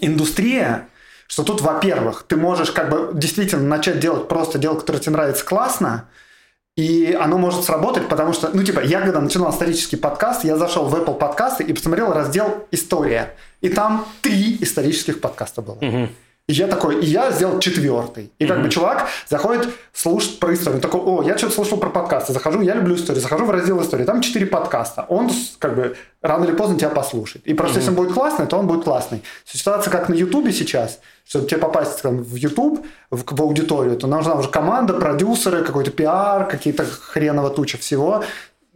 индустрия, 0.01 0.89
что 1.27 1.43
тут, 1.43 1.61
во-первых, 1.61 2.25
ты 2.27 2.37
можешь 2.37 2.71
как 2.71 2.89
бы 2.91 3.11
действительно 3.13 3.63
начать 3.63 4.01
делать 4.01 4.29
просто 4.29 4.59
дело, 4.59 4.77
которое 4.77 5.01
тебе 5.01 5.13
нравится 5.13 5.45
классно, 5.45 6.09
и 6.77 7.17
оно 7.19 7.39
может 7.39 7.65
сработать, 7.65 8.09
потому 8.09 8.33
что, 8.35 8.51
ну, 8.53 8.63
типа, 8.63 8.81
я 8.81 9.01
когда 9.01 9.21
начинал 9.21 9.51
исторический 9.51 9.97
подкаст, 9.97 10.45
я 10.45 10.57
зашел 10.57 10.87
в 10.87 10.95
Apple 10.95 11.19
подкасты 11.19 11.65
и 11.65 11.73
посмотрел 11.73 12.13
раздел 12.13 12.67
«История». 12.71 13.35
И 13.63 13.71
там 13.71 14.07
три 14.21 14.59
исторических 14.61 15.21
подкаста 15.21 15.63
было. 15.63 15.79
Мгм. 15.81 16.11
И 16.49 16.53
я 16.53 16.69
такой, 16.69 17.01
и 17.01 17.07
я 17.07 17.33
сделал 17.33 17.59
четвертый. 17.59 18.31
И 18.39 18.47
как 18.47 18.63
бы 18.63 18.69
чувак 18.69 19.09
заходит 19.29 19.69
слушать 19.93 20.39
про 20.39 20.55
историю. 20.55 20.77
Он 20.77 20.81
такой, 20.81 21.01
о, 21.01 21.23
я 21.25 21.37
что-то 21.37 21.55
слушал 21.55 21.77
про 21.77 21.91
подкасты. 21.91 22.33
Захожу, 22.33 22.61
я 22.61 22.75
люблю 22.75 22.95
историю. 22.95 23.21
Захожу 23.21 23.47
в 23.47 23.51
раздел 23.51 23.83
истории. 23.83 24.05
Там 24.05 24.21
четыре 24.21 24.47
подкаста. 24.47 25.07
Он 25.09 25.29
как 25.59 25.75
бы 25.75 25.97
рано 26.23 26.45
или 26.45 26.53
поздно 26.53 26.79
тебя 26.79 26.91
послушает. 26.91 27.45
И 27.47 27.55
просто 27.55 27.79
если 27.79 27.91
он 27.91 27.97
будет 27.97 28.13
классный, 28.13 28.47
то 28.47 28.59
он 28.59 28.69
будет 28.69 28.85
классный. 28.85 29.25
Ситуация 29.45 29.91
как 29.91 30.09
на 30.09 30.15
Ютубе 30.15 30.53
сейчас. 30.53 31.01
Чтобы 31.27 31.49
тебе 31.49 31.59
попасть 31.59 32.01
там, 32.03 32.19
в 32.19 32.37
Ютуб, 32.37 32.87
в, 33.11 33.25
в 33.29 33.43
аудиторию, 33.43 33.97
то 33.97 34.07
нужна 34.07 34.37
уже 34.37 34.49
команда, 34.49 34.95
продюсеры, 34.95 35.65
какой-то 35.65 35.91
пиар, 35.91 36.47
какие-то 36.47 36.85
хреново 36.85 37.51
туча 37.51 37.77
всего 37.77 38.23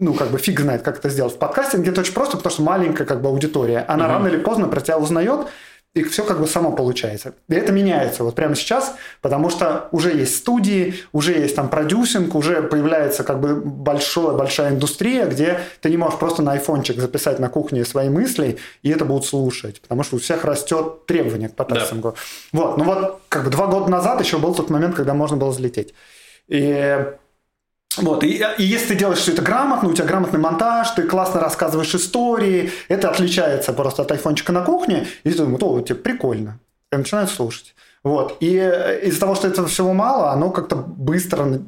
ну, 0.01 0.15
как 0.15 0.31
бы 0.31 0.39
фиг 0.39 0.59
знает, 0.59 0.83
как 0.83 0.99
это 0.99 1.11
сделать. 1.11 1.35
В 1.35 1.39
подкастинге 1.39 1.91
это 1.91 2.01
очень 2.01 2.15
просто, 2.15 2.39
потому 2.39 2.53
что 2.53 2.63
маленькая 2.63 3.05
как 3.05 3.21
бы 3.21 3.29
аудитория. 3.29 3.85
Она 3.87 4.09
рано 4.09 4.29
или 4.29 4.39
поздно 4.39 4.67
про 4.67 4.81
тебя 4.81 4.99
узнает, 4.99 5.47
и 5.93 6.05
все 6.05 6.25
как 6.25 6.39
бы 6.39 6.47
само 6.47 6.71
получается. 6.71 7.35
И 7.49 7.55
это 7.55 7.73
меняется 7.73 8.23
вот 8.23 8.37
прямо 8.37 8.55
сейчас, 8.55 8.95
потому 9.21 9.51
что 9.51 9.89
уже 9.91 10.17
есть 10.17 10.37
студии, 10.37 10.95
уже 11.13 11.33
есть 11.33 11.57
там 11.57 11.69
продюсинг, 11.69 12.35
уже 12.37 12.63
появляется 12.63 13.25
как 13.25 13.41
бы 13.41 13.57
большая, 13.57 14.33
большая 14.33 14.71
индустрия, 14.71 15.27
где 15.27 15.61
ты 15.81 15.91
не 15.91 15.97
можешь 15.97 16.19
просто 16.19 16.43
на 16.43 16.53
айфончик 16.53 17.01
записать 17.01 17.41
на 17.41 17.49
кухне 17.49 17.85
свои 17.85 18.09
мысли, 18.09 18.59
и 18.83 18.91
это 18.91 19.05
будут 19.05 19.27
слушать, 19.27 19.81
потому 19.81 20.05
что 20.05 20.17
у 20.17 20.19
всех 20.21 20.45
растет 20.45 21.07
требование 21.07 21.49
к 21.49 21.57
подкастингу. 21.57 22.15
Вот, 22.53 22.77
ну 22.77 22.85
вот 22.85 23.21
как 23.29 23.45
бы 23.45 23.51
два 23.51 23.67
года 23.67 23.91
назад 23.91 24.21
еще 24.21 24.39
был 24.39 24.55
тот 24.55 24.71
момент, 24.71 24.95
когда 24.95 25.15
можно 25.15 25.37
было 25.37 25.51
взлететь. 25.51 25.93
И 26.47 27.05
вот, 27.97 28.23
и, 28.23 28.45
и 28.59 28.63
если 28.63 28.89
ты 28.89 28.95
делаешь 28.95 29.19
все 29.19 29.33
это 29.33 29.43
грамотно, 29.43 29.89
у 29.89 29.93
тебя 29.93 30.07
грамотный 30.07 30.39
монтаж, 30.39 30.91
ты 30.93 31.03
классно 31.03 31.41
рассказываешь 31.41 31.95
истории, 31.95 32.71
это 32.89 33.11
отличается 33.11 33.73
просто 33.73 34.03
от 34.03 34.13
айфончика 34.13 34.53
на 34.53 34.63
кухне, 34.63 35.07
и 35.25 35.31
ты 35.31 35.39
думаешь, 35.39 35.63
о, 35.63 35.81
тебе 35.81 35.97
прикольно. 35.97 36.59
И 36.93 36.97
начинают 36.97 37.31
слушать. 37.31 37.75
Вот. 38.03 38.37
И 38.41 38.57
э, 38.57 39.01
из-за 39.07 39.21
того, 39.21 39.35
что 39.35 39.49
этого 39.49 39.69
всего 39.69 39.93
мало, 39.93 40.31
оно 40.31 40.51
как-то 40.51 40.77
быстро 40.77 41.47
э, 41.47 41.59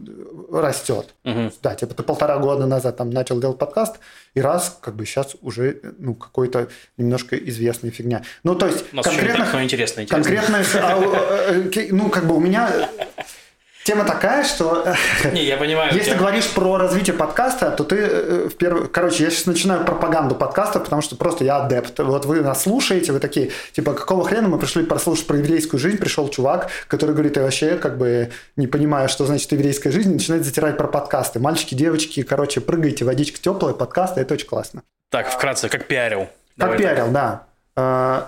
растет. 0.51 1.15
Мгм. 1.25 1.53
Да, 1.63 1.75
типа 1.75 1.95
ты 1.95 2.03
полтора 2.03 2.39
года 2.39 2.67
назад 2.67 2.97
там 2.97 3.11
начал 3.11 3.39
делать 3.39 3.59
подкаст, 3.59 3.97
и 4.35 4.41
раз, 4.41 4.79
как 4.81 4.97
бы 4.97 5.05
сейчас 5.05 5.37
уже, 5.43 5.81
э, 5.83 5.93
ну, 5.99 6.15
какой-то 6.15 6.69
немножко 6.97 7.37
известная 7.37 7.91
фигня. 7.91 8.23
Ну, 8.45 8.55
то 8.55 8.67
есть 8.67 8.85
У 8.93 8.97
нас 8.97 9.07
еще 9.07 9.17
не 9.17 9.21
конкретных... 9.21 9.47
так, 9.47 9.55
но 9.55 9.63
интересно, 9.63 10.01
интересно. 10.01 10.25
Конкретно, 10.25 10.65
а, 10.83 11.01
э, 11.51 11.71
э, 11.75 11.89
ну, 11.91 12.09
как 12.09 12.27
бы 12.27 12.35
у 12.35 12.41
меня 12.41 12.71
тема 13.85 14.05
такая, 14.05 14.45
что 14.45 14.85
э, 14.87 15.31
Не, 15.33 15.45
я 15.45 15.57
понимаю. 15.57 15.93
если 15.95 16.13
ты 16.13 16.17
говоришь 16.17 16.49
про 16.49 16.79
развитие 16.79 17.15
подкаста, 17.15 17.71
то 17.71 17.85
ты 17.85 17.97
э, 17.97 18.49
в 18.49 18.57
первую... 18.57 18.89
Короче, 18.89 19.25
я 19.25 19.31
сейчас 19.31 19.47
начинаю 19.47 19.85
пропаганду 19.85 20.35
подкаста, 20.35 20.81
потому 20.81 21.03
что 21.03 21.17
просто 21.17 21.45
я 21.45 21.57
адепт. 21.59 21.99
Вот 21.99 22.25
вы 22.25 22.41
нас 22.41 22.63
слушаете, 22.63 23.13
вы 23.13 23.21
такие, 23.21 23.51
типа, 23.73 23.95
какого 23.95 24.25
хрена 24.25 24.49
мы 24.49 24.59
пришли 24.59 24.85
прослушать 24.85 25.27
про 25.27 25.39
еврейскую 25.39 25.81
жизнь, 25.81 25.99
пришел 25.99 26.29
чувак, 26.29 26.69
который 26.89 27.13
говорит, 27.13 27.37
я 27.37 27.43
вообще 27.43 27.77
как 27.77 27.99
бы 27.99 28.31
не 28.57 28.67
понимаю, 28.67 29.09
что 29.09 29.27
значит 29.27 29.51
еврейская 29.53 29.91
жизнь, 29.91 30.13
начинает 30.13 30.45
затирать 30.45 30.77
про 30.77 30.89
подкасты. 30.89 31.41
Мальчики, 31.41 31.75
девочки, 31.75 32.23
короче, 32.23 32.61
прыгайте, 32.61 33.05
водичка 33.05 33.39
теплая, 33.41 33.75
подкасты, 33.75 34.21
это 34.21 34.35
очень 34.35 34.47
классно. 34.47 34.83
Так, 35.11 35.31
вкратце, 35.31 35.69
как 35.69 35.87
пиарил. 35.87 36.21
Как 36.21 36.31
Давай 36.57 36.79
пиарил, 36.79 37.09
да. 37.09 37.47
Э, 37.77 38.23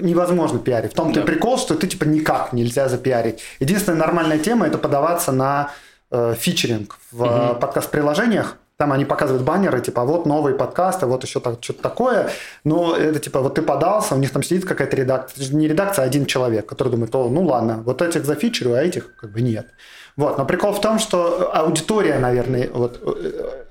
Невозможно 0.00 0.58
пиарить. 0.58 0.92
В 0.92 0.94
том-то 0.94 1.20
и 1.20 1.22
Да. 1.22 1.26
прикол, 1.26 1.58
что 1.58 1.74
ты 1.74 1.86
типа 1.86 2.04
никак 2.04 2.52
нельзя 2.52 2.88
запиарить. 2.88 3.40
Единственная 3.60 3.98
нормальная 3.98 4.38
тема 4.38 4.66
это 4.66 4.78
подаваться 4.78 5.32
на 5.32 5.70
э, 6.10 6.34
фичеринг 6.38 6.98
в 7.12 7.24
э, 7.24 7.54
подкаст-приложениях. 7.60 8.56
Там 8.78 8.92
они 8.92 9.04
показывают 9.04 9.44
баннеры, 9.44 9.80
типа, 9.80 10.04
вот 10.04 10.24
новые 10.24 10.54
подкасты, 10.54 11.06
вот 11.06 11.24
еще 11.24 11.40
так, 11.40 11.56
что-то 11.60 11.82
такое. 11.82 12.30
Но 12.64 12.94
это 12.96 13.18
типа, 13.18 13.40
вот 13.40 13.56
ты 13.56 13.62
подался, 13.62 14.14
у 14.14 14.18
них 14.18 14.30
там 14.30 14.42
сидит 14.44 14.64
какая-то 14.64 14.96
редакция. 14.96 15.52
Не 15.52 15.66
редакция, 15.68 16.04
а 16.04 16.06
один 16.06 16.26
человек, 16.26 16.66
который 16.66 16.90
думает, 16.90 17.12
о, 17.14 17.28
ну 17.28 17.42
ладно, 17.44 17.82
вот 17.84 18.00
этих 18.02 18.24
зафичерю, 18.24 18.74
а 18.74 18.80
этих 18.80 19.16
как 19.16 19.32
бы 19.32 19.40
нет. 19.42 19.66
Вот. 20.16 20.38
Но 20.38 20.44
прикол 20.44 20.72
в 20.72 20.80
том, 20.80 20.98
что 21.00 21.50
аудитория, 21.52 22.18
наверное, 22.20 22.70
вот, 22.72 23.00
э, 23.04 23.64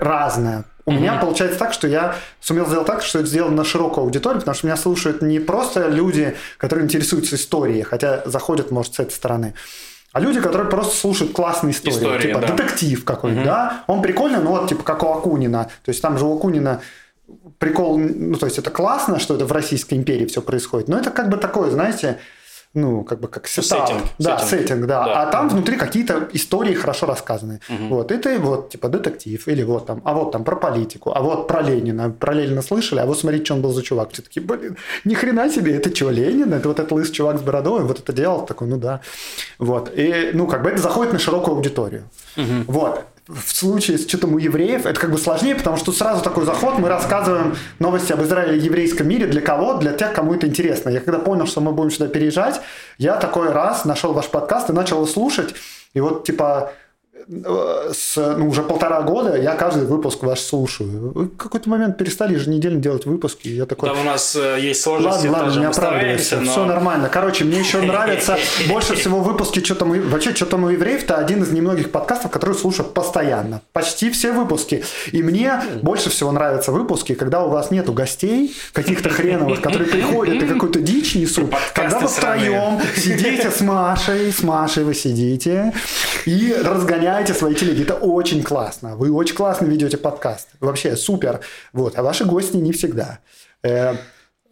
разная. 0.00 0.64
У 0.86 0.92
меня 0.92 1.16
получается 1.16 1.58
так, 1.58 1.72
что 1.72 1.88
я 1.88 2.14
сумел 2.40 2.66
сделать 2.66 2.86
так, 2.86 3.02
что 3.02 3.18
это 3.18 3.28
сделано 3.28 3.56
на 3.56 3.64
широкую 3.64 4.04
аудиторию, 4.04 4.40
потому 4.40 4.54
что 4.54 4.66
меня 4.68 4.76
слушают 4.76 5.20
не 5.20 5.40
просто 5.40 5.88
люди, 5.88 6.36
которые 6.58 6.84
интересуются 6.84 7.34
историей, 7.34 7.82
хотя 7.82 8.22
заходят, 8.24 8.70
может, 8.70 8.94
с 8.94 9.00
этой 9.00 9.12
стороны, 9.12 9.54
а 10.12 10.20
люди, 10.20 10.40
которые 10.40 10.70
просто 10.70 10.96
слушают 10.96 11.32
классные 11.32 11.72
истории. 11.72 11.96
Истории, 11.96 12.22
типа 12.22 12.40
да. 12.40 12.46
детектив 12.46 13.04
какой-нибудь, 13.04 13.44
да? 13.44 13.84
Он 13.86 14.00
прикольный, 14.00 14.40
ну 14.40 14.50
вот 14.50 14.68
типа 14.68 14.82
как 14.82 15.02
у 15.02 15.08
Акунина. 15.08 15.64
То 15.84 15.90
есть 15.90 16.00
там 16.00 16.16
же 16.16 16.24
у 16.24 16.36
Акунина 16.36 16.80
прикол, 17.58 17.98
ну 17.98 18.36
то 18.36 18.46
есть 18.46 18.58
это 18.58 18.70
классно, 18.70 19.18
что 19.18 19.34
это 19.34 19.44
в 19.44 19.52
Российской 19.52 19.94
империи 19.94 20.26
все 20.26 20.40
происходит, 20.40 20.88
но 20.88 20.98
это 20.98 21.10
как 21.10 21.28
бы 21.28 21.36
такое, 21.36 21.70
знаете, 21.70 22.18
ну, 22.76 23.02
как 23.04 23.20
бы 23.20 23.28
как 23.28 23.48
setup. 23.48 23.88
сеттинг, 23.88 24.02
Да, 24.18 24.38
сеттинг. 24.38 24.50
сеттинг, 24.60 24.86
да. 24.86 25.04
Да. 25.04 25.22
А 25.22 25.26
там 25.32 25.48
внутри 25.48 25.76
какие-то 25.76 26.28
истории 26.34 26.74
хорошо 26.74 27.06
рассказаны. 27.06 27.60
Вот, 27.88 28.12
и 28.12 28.16
ты 28.18 28.38
вот, 28.38 28.68
типа, 28.70 28.88
детектив, 28.88 29.48
или 29.48 29.62
вот 29.64 29.86
там, 29.86 30.00
а 30.04 30.12
вот 30.14 30.32
там 30.32 30.44
про 30.44 30.56
политику, 30.56 31.12
а 31.14 31.20
вот 31.20 31.48
про 31.48 31.62
Ленина. 31.62 32.10
Про 32.10 32.34
Ленина 32.34 32.62
слышали, 32.62 33.00
а 33.00 33.06
вот 33.06 33.18
смотрите, 33.18 33.44
что 33.46 33.54
он 33.54 33.62
был 33.62 33.72
за 33.72 33.82
чувак. 33.82 34.10
Все 34.12 34.22
такие, 34.22 34.42
блин, 34.46 34.76
ни 35.04 35.14
хрена 35.14 35.50
себе, 35.50 35.76
это 35.76 35.94
что, 35.94 36.10
Ленин? 36.10 36.52
Это 36.52 36.68
вот 36.68 36.78
этот 36.78 36.92
лысый 36.92 37.14
чувак 37.14 37.38
с 37.38 37.42
бородой, 37.42 37.82
вот 37.82 37.98
это 37.98 38.12
делал? 38.12 38.46
Такой, 38.46 38.68
ну 38.68 38.76
да. 38.76 39.00
Вот, 39.58 39.90
и, 39.96 40.30
ну, 40.34 40.46
как 40.46 40.62
бы 40.62 40.70
это 40.70 40.80
заходит 40.82 41.12
на 41.12 41.18
широкую 41.18 41.56
аудиторию. 41.56 42.02
Вот. 42.66 43.04
В 43.28 43.56
случае 43.56 43.98
с 43.98 44.06
что-то 44.06 44.28
у 44.28 44.38
евреев 44.38 44.86
это 44.86 45.00
как 45.00 45.10
бы 45.10 45.18
сложнее, 45.18 45.56
потому 45.56 45.76
что 45.76 45.90
сразу 45.90 46.22
такой 46.22 46.44
заход, 46.44 46.78
мы 46.78 46.88
рассказываем 46.88 47.56
новости 47.80 48.12
об 48.12 48.22
Израиле 48.22 48.56
и 48.56 48.60
еврейском 48.60 49.08
мире 49.08 49.26
для 49.26 49.40
кого? 49.40 49.74
Для 49.74 49.92
тех, 49.94 50.12
кому 50.12 50.32
это 50.32 50.46
интересно. 50.46 50.90
Я 50.90 51.00
когда 51.00 51.18
понял, 51.18 51.46
что 51.46 51.60
мы 51.60 51.72
будем 51.72 51.90
сюда 51.90 52.06
переезжать, 52.06 52.60
я 52.98 53.16
такой 53.16 53.50
раз 53.50 53.84
нашел 53.84 54.12
ваш 54.12 54.28
подкаст 54.28 54.70
и 54.70 54.72
начал 54.72 54.98
его 54.98 55.06
слушать, 55.06 55.56
и 55.92 56.00
вот 56.00 56.24
типа 56.24 56.72
с, 57.28 58.16
ну, 58.16 58.48
уже 58.48 58.62
полтора 58.62 59.02
года 59.02 59.36
я 59.36 59.54
каждый 59.54 59.86
выпуск 59.86 60.22
ваш 60.22 60.40
слушаю. 60.40 61.12
Вы 61.12 61.24
в 61.24 61.36
какой-то 61.36 61.68
момент 61.68 61.98
перестали 61.98 62.34
еженедельно 62.34 62.80
делать 62.80 63.04
выпуски, 63.04 63.48
я 63.48 63.66
такой... 63.66 63.88
Там 63.88 64.00
у 64.00 64.04
нас 64.04 64.36
э, 64.36 64.58
есть 64.60 64.82
сложности, 64.82 65.26
Ладно, 65.26 65.46
ладно, 65.46 65.60
не 65.60 65.66
оправдывайся, 65.66 66.24
стараемся, 66.24 66.52
все 66.52 66.60
но- 66.60 66.66
нормально. 66.66 67.08
Короче, 67.08 67.44
мне 67.44 67.58
еще 67.58 67.80
нравится 67.82 68.38
больше 68.68 68.94
всего 68.94 69.20
выпуски 69.20 69.60
«Что 69.64 69.74
там 69.74 69.90
у... 69.90 70.00
Вообще, 70.08 70.34
«Что 70.34 70.46
там 70.46 70.64
у 70.64 70.68
евреев» 70.68 71.02
это 71.02 71.16
один 71.16 71.42
из 71.42 71.50
немногих 71.50 71.90
подкастов, 71.90 72.30
которые 72.30 72.56
слушаю 72.56 72.88
постоянно. 72.88 73.60
Почти 73.72 74.10
все 74.10 74.32
выпуски. 74.32 74.84
И 75.10 75.22
мне 75.22 75.60
больше 75.82 76.10
всего 76.10 76.30
нравятся 76.30 76.70
выпуски, 76.70 77.14
когда 77.14 77.44
у 77.44 77.50
вас 77.50 77.72
нету 77.72 77.92
гостей, 77.92 78.54
каких-то 78.72 79.10
хреновых, 79.10 79.60
которые 79.60 79.88
приходят 79.88 80.42
и 80.42 80.46
какую-то 80.46 80.80
дичь 80.80 81.16
несут. 81.16 81.52
Когда 81.74 81.98
вы 81.98 82.06
втроем 82.06 82.80
сидите 82.96 83.50
с 83.50 83.60
Машей, 83.60 84.32
с 84.32 84.42
Машей 84.44 84.84
вы 84.84 84.94
сидите 84.94 85.72
и 86.24 86.54
разгоняете 86.62 87.15
свои 87.24 87.54
телеги. 87.54 87.82
Это 87.82 87.94
очень 87.94 88.42
классно. 88.42 88.96
Вы 88.96 89.10
очень 89.12 89.34
классно 89.34 89.66
ведете 89.66 89.96
подкаст. 89.96 90.48
Вообще 90.60 90.96
супер. 90.96 91.40
Вот. 91.72 91.98
А 91.98 92.02
ваши 92.02 92.24
гости 92.24 92.56
не 92.56 92.72
всегда. 92.72 93.18
Э, 93.62 93.94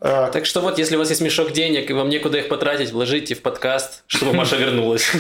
э, 0.00 0.30
Так 0.32 0.46
что 0.46 0.60
вот, 0.60 0.78
если 0.78 0.96
у 0.96 0.98
вас 0.98 1.10
есть 1.10 1.20
мешок 1.20 1.52
денег, 1.52 1.90
и 1.90 1.92
вам 1.92 2.08
некуда 2.08 2.38
их 2.38 2.48
потратить, 2.48 2.92
вложите 2.92 3.34
в 3.34 3.42
подкаст, 3.42 4.04
чтобы 4.06 4.32
Маша 4.32 4.56
вернулась. 4.56 5.10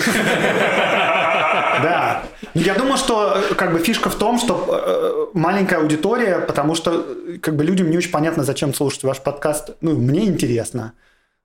Да. 1.82 2.22
Я 2.54 2.74
думаю, 2.74 2.96
что 2.96 3.34
э, 3.50 3.54
как 3.54 3.72
бы 3.72 3.78
фишка 3.80 4.08
в 4.08 4.14
том, 4.14 4.38
что 4.38 5.30
маленькая 5.34 5.80
аудитория, 5.80 6.38
потому 6.38 6.74
что 6.74 7.04
как 7.42 7.56
бы 7.56 7.64
людям 7.64 7.90
не 7.90 7.98
очень 7.98 8.10
понятно, 8.10 8.44
зачем 8.44 8.72
слушать 8.72 9.02
ваш 9.02 9.20
подкаст. 9.20 9.70
Ну, 9.80 9.96
мне 9.96 10.24
интересно. 10.24 10.92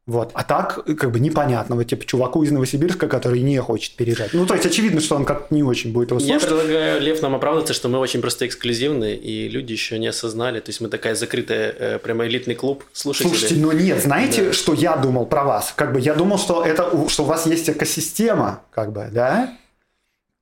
Вот. 0.10 0.32
А 0.34 0.43
так, 0.43 0.80
э, 0.88 0.95
как 0.95 1.12
бы 1.12 1.19
непонятно. 1.19 1.76
Вот, 1.76 1.84
типа, 1.84 2.04
чуваку 2.04 2.41
из 2.41 2.52
Новосибирска, 2.52 3.08
который 3.08 3.41
не 3.41 3.60
хочет 3.60 3.93
переезжать. 3.93 4.34
Ну, 4.34 4.48
то 4.48 4.56
есть, 4.56 4.65
очевидно, 4.65 5.02
что 5.02 5.15
он 5.15 5.24
как-то 5.24 5.54
не 5.54 5.62
очень 5.62 5.93
будет 5.93 6.10
его 6.10 6.19
Я 6.19 6.39
слушать. 6.39 6.48
предлагаю, 6.50 7.00
Лев, 7.00 7.22
нам 7.22 7.36
оправдаться, 7.36 7.74
что 7.76 7.89
мы 7.89 8.00
очень 8.00 8.19
просто 8.19 8.48
эксклюзивны, 8.48 9.13
и 9.13 9.48
люди 9.50 9.72
еще 9.72 10.00
не 10.00 10.08
осознали. 10.08 10.60
То 10.62 10.69
есть 10.69 10.82
мы 10.82 10.89
такая 10.89 11.13
закрытая, 11.13 11.76
э, 11.78 12.00
прямо 12.00 12.26
элитный 12.26 12.56
клуб 12.56 12.84
слушателей. 12.91 13.38
Слушайте, 13.38 13.56
ну 13.62 13.72
нет, 13.72 14.02
знаете, 14.02 14.52
что 14.52 14.74
я 14.74 14.98
думал 14.98 15.28
про 15.28 15.43
вас? 15.43 15.74
Как 15.76 15.93
бы 15.93 16.00
я 16.00 16.15
думал, 16.15 16.39
что 16.39 16.65
это 16.65 16.89
что 17.08 17.24
у 17.24 17.26
вас 17.28 17.45
есть 17.45 17.69
экосистема, 17.69 18.62
как 18.72 18.91
бы, 18.91 19.10
да? 19.12 19.54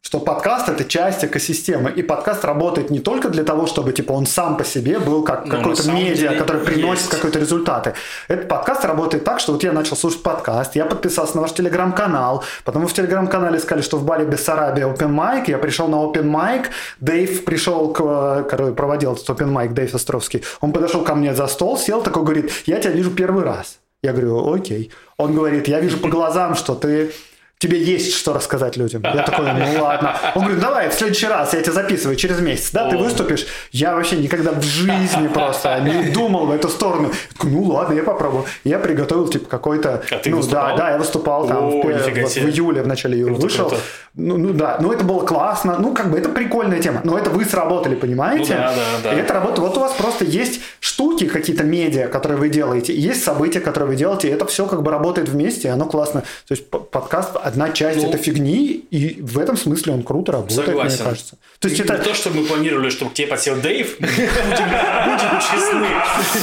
Что 0.08 0.22
подкаст 0.22 0.70
это 0.70 0.86
часть 0.86 1.26
экосистемы. 1.26 1.92
И 1.92 2.02
подкаст 2.02 2.46
работает 2.46 2.90
не 2.90 3.00
только 3.00 3.28
для 3.28 3.44
того, 3.44 3.68
чтобы 3.68 3.92
типа 3.92 4.14
он 4.14 4.26
сам 4.26 4.56
по 4.56 4.64
себе 4.64 5.00
был 5.00 5.22
как 5.22 5.46
Ну, 5.46 5.52
на 5.52 5.58
какой-то 5.58 5.92
медиа, 5.92 6.34
который 6.38 6.62
приносит 6.62 7.10
какой-то 7.10 7.40
результаты. 7.40 7.94
Этот 8.30 8.48
подкаст 8.48 8.86
работает 8.86 9.26
так, 9.26 9.42
что 9.42 9.52
вот 9.52 9.64
я 9.66 9.74
начал 9.74 9.98
слушать 9.98 10.24
подкаст, 10.24 10.78
я 10.78 10.86
подписался 10.86 11.36
на 11.36 11.42
ваш 11.42 11.52
телеграм-канал, 11.52 12.46
потом 12.64 12.84
вы 12.84 12.88
в 12.88 12.94
телеграм-канале 12.94 13.60
сказали, 13.60 13.82
что 13.82 13.98
в 13.98 14.06
Бали 14.06 14.24
Бессарабия 14.24 14.88
open 14.88 15.14
mic, 15.14 15.44
я 15.48 15.58
пришел 15.58 15.90
на 15.90 15.98
open 15.98 16.32
mic, 16.32 16.68
Дэйв 17.02 17.44
пришел, 17.44 17.92
к, 17.92 18.46
который 18.50 18.74
проводил 18.74 19.12
этот 19.12 19.30
open 19.30 19.52
mic, 19.52 19.74
Дэйв 19.74 19.94
Островский, 19.94 20.42
он 20.62 20.72
подошел 20.72 21.04
ко 21.04 21.16
мне 21.16 21.36
за 21.36 21.48
стол, 21.48 21.78
сел 21.78 22.02
такой, 22.02 22.24
говорит, 22.24 22.50
я 22.66 22.80
тебя 22.80 22.94
вижу 22.94 23.12
первый 23.12 23.44
раз. 23.44 23.80
Я 24.02 24.14
говорю, 24.14 24.54
окей. 24.54 24.90
Он 25.18 25.34
говорит, 25.34 25.68
я 25.68 25.82
вижу 25.82 25.98
по 25.98 26.08
глазам, 26.08 26.56
что 26.56 26.76
ты 26.76 27.12
тебе 27.60 27.82
есть 27.82 28.14
что 28.14 28.34
рассказать 28.34 28.78
людям. 28.78 29.02
Я 29.04 29.24
такой, 29.24 29.52
ну 29.52 29.82
ладно. 29.82 30.16
Он 30.36 30.44
говорит, 30.44 30.62
давай, 30.62 30.90
в 30.90 30.94
следующий 30.94 31.28
раз 31.28 31.54
я 31.54 31.62
тебя 31.62 31.74
записываю 31.74 32.16
через 32.16 32.40
месяц, 32.40 32.72
да, 32.72 32.90
ты 32.90 32.98
выступишь. 32.98 33.48
Я 33.72 33.96
вообще 33.96 34.18
никогда 34.18 34.52
в 34.52 34.62
жизни 34.62 35.28
просто 35.28 35.80
не 35.80 36.12
думал 36.12 36.46
в 36.46 36.52
эту 36.52 36.70
сторону. 36.70 37.12
Такой, 37.34 37.52
ну 37.52 37.64
ладно, 37.64 37.94
я 37.94 38.04
попробую. 38.04 38.46
Я 38.64 38.78
приготовил, 38.80 39.28
типа, 39.28 39.50
какой-то... 39.50 40.04
А 40.12 40.18
ты 40.18 40.30
ну 40.30 40.38
выступал? 40.38 40.70
да, 40.70 40.78
да, 40.78 40.92
я 40.92 40.98
выступал 40.98 41.48
там 41.48 41.66
О, 41.66 41.70
в, 41.70 41.84
вот 41.84 42.32
в 42.32 42.48
июле, 42.48 42.84
в 42.84 42.88
начале 42.88 43.18
июля 43.18 43.34
Круто, 43.34 43.44
вышел. 43.44 43.68
круто. 43.70 43.82
Ну, 44.14 44.38
ну 44.38 44.54
да, 44.54 44.78
ну 44.80 44.92
это 44.92 45.04
было 45.04 45.26
классно. 45.26 45.78
Ну, 45.80 45.94
как 45.94 46.12
бы 46.12 46.18
это 46.18 46.30
прикольная 46.30 46.80
тема. 46.80 47.02
Но 47.04 47.18
это 47.18 47.30
вы 47.30 47.46
сработали, 47.46 47.96
понимаете? 47.96 48.56
Ну 48.56 48.62
да, 48.62 48.74
да, 48.74 48.84
да. 49.04 49.14
И 49.14 49.20
это 49.20 49.34
работа. 49.34 49.62
Вот 49.62 49.78
у 49.78 49.80
вас 49.80 49.94
просто 49.94 50.26
есть 50.26 50.62
штуки, 50.80 51.28
какие-то 51.28 51.64
медиа, 51.64 52.08
которые 52.08 52.38
вы 52.38 52.50
делаете, 52.50 52.96
есть 52.96 53.24
события, 53.24 53.60
которые 53.60 53.90
вы 53.90 53.96
делаете, 53.96 54.30
и 54.30 54.32
это 54.32 54.46
все 54.46 54.66
как 54.66 54.82
бы 54.82 54.92
работает 54.92 55.30
вместе, 55.30 55.68
и 55.68 55.72
оно 55.72 55.86
классно. 55.86 56.22
То 56.48 56.54
есть 56.54 56.68
подкаст 56.70 57.32
одна 57.48 57.72
часть 57.72 57.98
Ну, 58.02 58.10
этой 58.10 58.20
фигни, 58.22 58.86
и 58.92 59.22
в 59.22 59.40
этом 59.40 59.58
смысле 59.58 59.94
он 59.94 60.04
круто 60.04 60.32
работает, 60.34 60.66
Согласен. 60.66 60.96
мне 60.98 61.06
кажется. 61.06 61.36
То 61.60 61.68
есть 61.68 61.80
Не 61.80 61.86
это 61.86 61.98
то, 61.98 62.14
что 62.14 62.30
мы 62.30 62.44
планировали, 62.46 62.90
чтобы 62.90 63.12
к 63.12 63.14
тебе 63.16 63.28
подсел 63.28 63.56
Дэйв. 63.56 63.98
Будем 64.00 65.40
честны. 65.42 65.88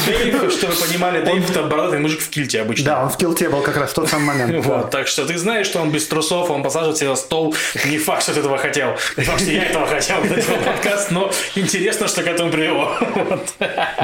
Дэйв, 0.06 0.52
чтобы 0.52 0.72
вы 0.72 0.86
понимали, 0.86 1.24
Дэйв 1.24 1.50
это 1.50 1.62
бородатый 1.64 2.00
мужик 2.00 2.20
в 2.20 2.28
кильте 2.30 2.60
обычно. 2.62 2.84
да, 2.84 3.02
он 3.04 3.10
в 3.10 3.16
килте 3.16 3.48
был 3.48 3.60
как 3.62 3.76
раз 3.76 3.90
в 3.90 3.94
тот 3.94 4.08
самый 4.08 4.26
момент. 4.36 4.64
Вот, 4.64 4.90
так 4.90 5.06
что 5.06 5.24
ты 5.26 5.38
знаешь, 5.38 5.66
что 5.66 5.80
он 5.80 5.90
без 5.92 6.06
трусов, 6.06 6.50
он 6.50 6.62
посаживает 6.62 6.98
тебя 6.98 7.10
на 7.10 7.16
стол. 7.16 7.54
Не 7.86 7.98
факт, 7.98 8.22
что 8.22 8.34
ты 8.34 8.40
этого 8.40 8.58
хотел. 8.58 8.96
Не 9.16 9.24
факт, 9.24 9.40
что 9.42 9.50
я 9.50 9.64
этого 9.64 9.86
хотел, 9.86 10.22
делал 10.22 10.62
подкаст, 10.64 11.10
но 11.10 11.30
интересно, 11.54 12.08
что 12.08 12.22
к 12.22 12.26
этому 12.26 12.50
привело. 12.50 12.90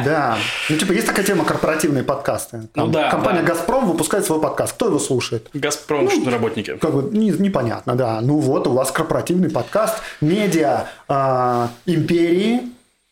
Да. 0.05 0.39
Ну, 0.69 0.77
типа, 0.77 0.93
есть 0.93 1.07
такая 1.07 1.25
тема 1.25 1.45
корпоративные 1.45 2.05
подкасты. 2.05 2.69
Ну 2.75 2.87
да, 2.89 3.11
Компания. 3.11 3.43
«Газпром» 3.43 3.87
выпускает 3.87 4.25
свой 4.27 4.41
подкаст. 4.41 4.75
Кто 4.75 4.87
его 4.87 4.99
слушает? 4.99 5.49
Газпром, 5.55 6.11
что 6.11 6.31
работники. 6.31 6.77
Как 6.91 7.01
бы 7.05 7.17
не- 7.17 7.31
непонятно, 7.31 7.95
да. 7.95 8.21
Ну 8.21 8.39
вот, 8.39 8.67
у 8.67 8.73
вас 8.73 8.91
корпоративный 8.91 9.49
подкаст 9.51 9.95
медиа 10.21 10.87
а, 11.09 11.69
империи, 11.87 12.63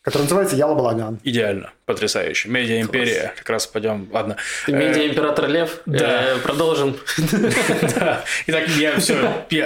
который 0.01 0.23
называется 0.23 0.55
Яла 0.55 0.75
Балаган. 0.75 1.19
Идеально, 1.23 1.71
потрясающе. 1.85 2.47
Медиа 2.49 2.81
империя. 2.81 3.33
Как 3.37 3.49
раз 3.49 3.67
пойдем. 3.67 4.07
Ладно. 4.11 4.37
Медиа 4.67 5.07
Император 5.07 5.47
Лев. 5.49 5.81
да. 5.85 6.35
Э, 6.35 6.37
Продолжим. 6.37 6.97
Итак, 8.47 8.67
я 8.77 8.97
все, 8.99 9.15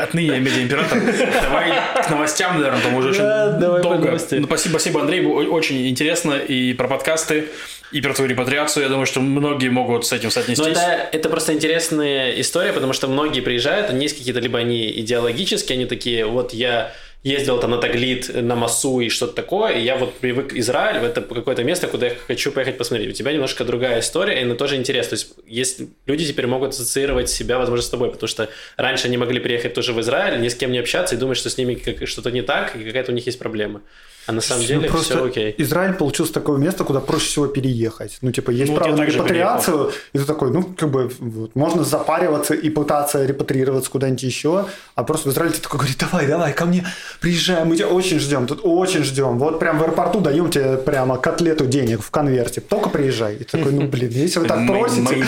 отныне 0.02 0.28
я 0.34 0.40
медиа-император. 0.40 1.00
Давай 1.42 1.72
к 2.04 2.10
новостям, 2.10 2.58
наверное, 2.58 2.82
там 2.82 2.96
уже 2.96 3.10
очень 3.10 3.60
долго. 3.82 4.18
Ну, 4.32 4.46
спасибо, 4.48 4.72
спасибо, 4.72 5.02
Андрей, 5.02 5.22
было 5.22 5.42
очень 5.50 5.88
интересно 5.88 6.34
и 6.34 6.74
про 6.74 6.88
подкасты, 6.88 7.50
и 7.92 8.02
про 8.02 8.14
твою 8.14 8.30
репатриацию. 8.30 8.84
Я 8.84 8.90
думаю, 8.90 9.06
что 9.06 9.20
многие 9.22 9.70
могут 9.70 10.06
с 10.06 10.12
этим 10.14 10.26
Но 10.26 10.32
соотнестись. 10.32 10.66
это, 10.68 11.10
это 11.12 11.30
просто 11.30 11.54
интересная 11.54 12.32
история, 12.42 12.74
потому 12.74 12.94
что 12.94 13.08
многие 13.08 13.42
приезжают, 13.42 13.90
они 13.90 14.04
есть 14.04 14.18
какие-то, 14.18 14.40
либо 14.40 14.58
они 14.60 14.90
идеологические, 15.00 15.76
они 15.76 15.86
такие, 15.86 16.26
вот 16.26 16.54
я 16.54 16.92
ездил 17.24 17.60
там 17.60 17.72
на 17.72 17.78
Таглит, 17.78 18.30
на 18.34 18.56
Масу 18.56 19.00
и 19.00 19.10
что-то 19.10 19.34
такое, 19.34 19.78
и 19.78 19.84
я 19.84 19.96
вот 19.96 20.14
привык 20.16 20.54
Израиль, 20.54 21.04
это 21.04 21.22
какое-то 21.22 21.64
место, 21.64 21.88
куда 21.88 22.08
я 22.08 22.16
хочу 22.28 22.52
поехать 22.52 22.78
посмотреть. 22.78 23.10
У 23.10 23.14
тебя 23.14 23.32
немножко 23.32 23.64
другая 23.64 24.02
история, 24.02 24.40
и 24.40 24.44
она 24.44 24.56
тоже 24.56 24.76
интересна. 24.76 25.12
То 25.12 25.16
есть 25.16 25.34
есть, 25.46 25.82
люди 26.06 26.26
теперь 26.26 26.48
могут 26.48 26.72
ассоциировать 26.72 27.30
себя, 27.30 27.58
возможно, 27.58 27.84
с 27.84 27.90
тобой, 27.90 28.12
потому 28.12 28.28
что 28.28 28.50
раньше 28.78 29.08
они 29.08 29.18
могли 29.18 29.40
приехать 29.40 29.74
тоже 29.74 29.94
в 29.94 30.02
Израиль, 30.02 30.42
ни 30.42 30.50
с 30.50 30.56
кем 30.56 30.72
не 30.72 30.80
общаться 30.80 31.16
и 31.16 31.18
думать, 31.18 31.38
что 31.38 31.50
с 31.50 31.58
ними 31.58 31.76
как- 31.76 32.08
что-то 32.08 32.30
не 32.32 32.42
так, 32.42 32.76
и 32.76 32.84
какая-то 32.84 33.12
у 33.12 33.16
них 33.16 33.26
есть 33.26 33.40
проблема. 33.40 33.82
А 34.26 34.32
на 34.32 34.42
самом 34.42 34.66
деле 34.66 34.82
Ну, 34.82 34.88
просто 34.88 35.16
все 35.16 35.26
окей. 35.26 35.56
Израиль 35.58 35.94
получился 35.94 36.34
такое 36.34 36.58
место, 36.58 36.84
куда 36.84 37.00
проще 37.00 37.26
всего 37.28 37.48
переехать. 37.48 38.18
Ну, 38.22 38.32
типа, 38.32 38.52
есть 38.52 38.72
Ну, 38.72 38.78
право 38.78 38.90
я 38.90 38.96
на 38.96 39.06
репатриацию, 39.06 39.92
и 40.14 40.18
ты 40.18 40.26
такой, 40.26 40.52
ну, 40.52 40.64
как 40.64 40.90
бы, 40.90 41.12
вот, 41.20 41.56
можно 41.56 41.84
запариваться 41.84 42.54
и 42.54 42.70
пытаться 42.70 43.26
репатрироваться 43.26 43.90
куда-нибудь 43.92 44.24
еще, 44.24 44.66
а 44.96 45.04
просто 45.04 45.30
в 45.30 45.34
Израиле 45.34 45.54
ты 45.54 45.62
такой 45.62 45.80
говорит, 45.80 45.98
давай, 46.00 46.28
давай, 46.28 46.54
ко 46.54 46.66
мне, 46.66 46.86
приезжай, 47.20 47.66
мы 47.66 47.76
тебя 47.76 47.88
очень 47.88 48.20
ждем, 48.20 48.48
тут 48.48 48.62
очень 48.64 49.04
ждем. 49.04 49.38
Вот 49.40 49.60
прям 49.60 49.78
в 49.80 49.84
аэропорту 49.84 50.20
даем 50.22 50.50
тебе 50.50 50.78
прямо 50.78 51.18
котлету 51.18 51.66
денег 51.66 52.02
в 52.02 52.10
конверте, 52.12 52.62
только 52.62 52.90
приезжай. 52.90 53.36
И 53.36 53.44
ты 53.44 53.58
такой, 53.58 53.72
ну, 53.74 53.88
блин, 53.88 54.12
если 54.12 54.40
вы 54.40 54.48
так 54.48 54.60
Мои- 54.60 54.80
просите... 54.80 55.26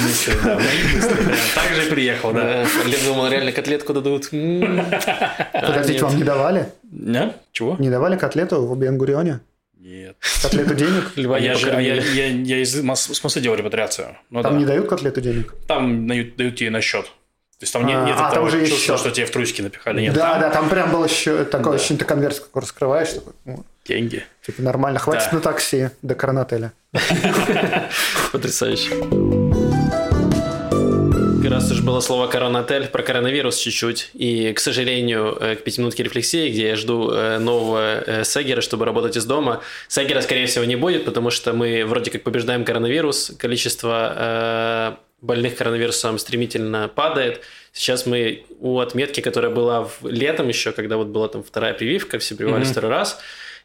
Так 1.55 1.73
же 1.75 1.87
и 1.87 1.89
приехал, 1.89 2.31
да. 2.31 2.61
Лев 2.85 3.05
думал, 3.05 3.27
реально 3.27 3.51
котлетку 3.51 3.93
дадут. 3.93 4.29
А, 4.31 5.61
Подождите, 5.67 5.93
нет. 5.93 6.01
вам 6.01 6.17
не 6.17 6.23
давали? 6.23 6.67
Не? 6.97 7.33
Чего? 7.51 7.75
Не 7.77 7.89
давали 7.89 8.17
котлету 8.17 8.65
в 8.65 8.77
Бенгурионе? 8.77 9.41
Нет. 9.77 10.15
Котлету 10.41 10.73
денег? 10.73 11.11
Льва 11.15 11.39
не 11.39 11.45
я 11.47 11.55
же, 11.55 11.69
я, 11.69 11.79
я, 11.79 12.27
я 12.27 12.57
из 12.61 12.75
Мос- 12.81 13.13
смысла 13.13 13.41
делал 13.41 13.57
репатриацию. 13.57 14.17
Ну, 14.29 14.41
Там 14.41 14.53
да. 14.53 14.59
не 14.59 14.65
дают 14.65 14.87
котлету 14.87 15.21
денег? 15.21 15.53
Там 15.67 16.07
дают, 16.07 16.35
дают 16.37 16.55
тебе 16.55 16.69
на 16.71 16.81
счет. 16.81 17.05
То 17.05 17.63
есть 17.63 17.73
там 17.73 17.85
не- 17.85 17.93
А, 17.93 18.05
нет 18.05 18.15
а, 18.17 18.23
там 18.23 18.31
этого 18.31 18.45
уже 18.47 18.59
есть 18.59 18.71
чувства, 18.71 18.95
счет. 18.95 18.99
что 19.01 19.11
тебе 19.11 19.25
в 19.25 19.31
трусики 19.31 19.61
напихали. 19.61 20.01
Нет, 20.01 20.13
да, 20.13 20.31
там 20.33 20.41
да, 20.41 20.49
там 20.51 20.69
прям 20.69 20.91
было 20.91 21.05
еще 21.05 21.43
такое 21.45 21.73
Да. 21.73 21.75
ощущение, 21.75 21.99
ты 21.99 22.05
конверт 22.05 22.41
раскрываешь, 22.53 23.09
такой, 23.09 23.33
деньги. 23.85 24.23
типа 24.45 24.61
нормально, 24.61 24.99
хватит 24.99 25.27
Да. 25.31 25.37
на 25.37 25.41
такси 25.41 25.89
до 26.01 26.15
Коронателя. 26.15 26.73
Потрясающе. 28.31 29.44
Раз 31.49 31.71
уж 31.71 31.81
было 31.81 31.99
слово 31.99 32.27
коронатель, 32.27 32.87
про 32.87 33.03
коронавирус 33.03 33.57
чуть-чуть. 33.57 34.09
И, 34.13 34.53
к 34.53 34.59
сожалению, 34.59 35.37
э, 35.39 35.55
к 35.55 35.63
пятиминутке 35.63 36.03
рефлексии, 36.03 36.49
где 36.49 36.69
я 36.69 36.75
жду 36.75 37.11
э, 37.11 37.39
нового 37.39 38.03
э, 38.05 38.23
Сегера, 38.23 38.61
чтобы 38.61 38.85
работать 38.85 39.17
из 39.17 39.25
дома, 39.25 39.61
Сегера, 39.87 40.21
скорее 40.21 40.45
всего, 40.45 40.65
не 40.65 40.75
будет, 40.75 41.05
потому 41.05 41.29
что 41.29 41.53
мы 41.53 41.85
вроде 41.85 42.11
как 42.11 42.23
побеждаем 42.23 42.65
коронавирус, 42.65 43.31
количество 43.37 44.99
больных 45.21 45.55
коронавирусом 45.55 46.19
стремительно 46.19 46.87
падает. 46.87 47.41
Сейчас 47.73 48.05
мы 48.05 48.45
у 48.59 48.79
отметки, 48.79 49.21
которая 49.21 49.51
была 49.51 49.83
в 49.83 50.07
летом 50.07 50.47
еще, 50.47 50.71
когда 50.71 50.97
вот 50.97 51.07
была 51.07 51.27
там 51.27 51.43
вторая 51.43 51.73
прививка, 51.73 52.19
все 52.19 52.35
прививались 52.35 52.67
mm-hmm. 52.67 52.71
второй 52.71 52.91
раз, 52.91 53.19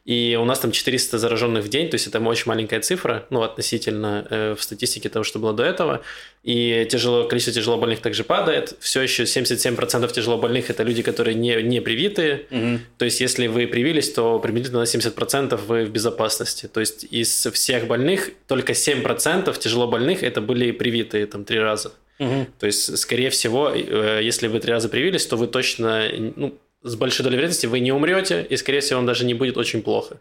и 0.05 0.39
у 0.41 0.45
нас 0.45 0.59
там 0.59 0.73
400 0.73 1.19
зараженных 1.19 1.65
в 1.65 1.69
день, 1.69 1.91
то 1.91 1.97
есть 1.97 2.07
это 2.07 2.21
очень 2.21 2.45
маленькая 2.47 2.81
цифра, 2.81 3.27
ну, 3.29 3.43
относительно 3.43 4.27
э, 4.31 4.55
в 4.59 4.63
статистике 4.63 5.11
того, 5.11 5.25
что 5.25 5.39
было 5.39 5.53
до 5.53 5.63
этого. 5.63 6.01
И 6.43 6.87
тяжело, 6.91 7.25
количество 7.25 7.53
тяжелобольных 7.53 8.01
также 8.01 8.25
падает. 8.25 8.75
Все 8.81 9.03
еще 9.03 9.25
77% 9.25 10.11
тяжелобольных– 10.11 10.69
это 10.71 10.85
люди, 10.85 11.03
которые 11.03 11.35
не, 11.35 11.63
не 11.63 11.81
привитые. 11.81 12.47
Угу. 12.51 12.79
То 12.97 13.05
есть 13.05 13.21
если 13.21 13.47
вы 13.47 13.67
привились, 13.67 14.11
то 14.11 14.39
приблизительно 14.39 14.81
на 14.81 14.85
70% 14.85 15.61
вы 15.67 15.85
в 15.85 15.91
безопасности. 15.91 16.67
То 16.67 16.81
есть 16.81 17.05
из 17.05 17.47
всех 17.53 17.87
больных 17.87 18.31
только 18.47 18.73
7% 18.73 19.59
тяжелобольных– 19.59 20.23
это 20.25 20.41
были 20.41 20.71
привитые 20.71 21.27
там 21.27 21.45
три 21.45 21.59
раза. 21.59 21.93
Угу. 22.19 22.47
То 22.59 22.67
есть, 22.67 22.99
скорее 22.99 23.31
всего, 23.31 23.71
э, 23.71 24.21
если 24.23 24.49
вы 24.49 24.61
три 24.61 24.73
раза 24.73 24.89
привились, 24.89 25.27
то 25.27 25.37
вы 25.37 25.47
точно, 25.47 26.09
ну, 26.37 26.59
с 26.83 26.95
большой 26.95 27.25
долей 27.25 27.37
вероятности 27.37 27.67
вы 27.67 27.81
не 27.81 27.93
умрете, 27.93 28.47
и, 28.49 28.57
скорее 28.57 28.81
всего, 28.81 28.99
вам 28.99 29.07
даже 29.07 29.25
не 29.25 29.35
будет 29.35 29.57
очень 29.57 29.83
плохо. 29.83 30.21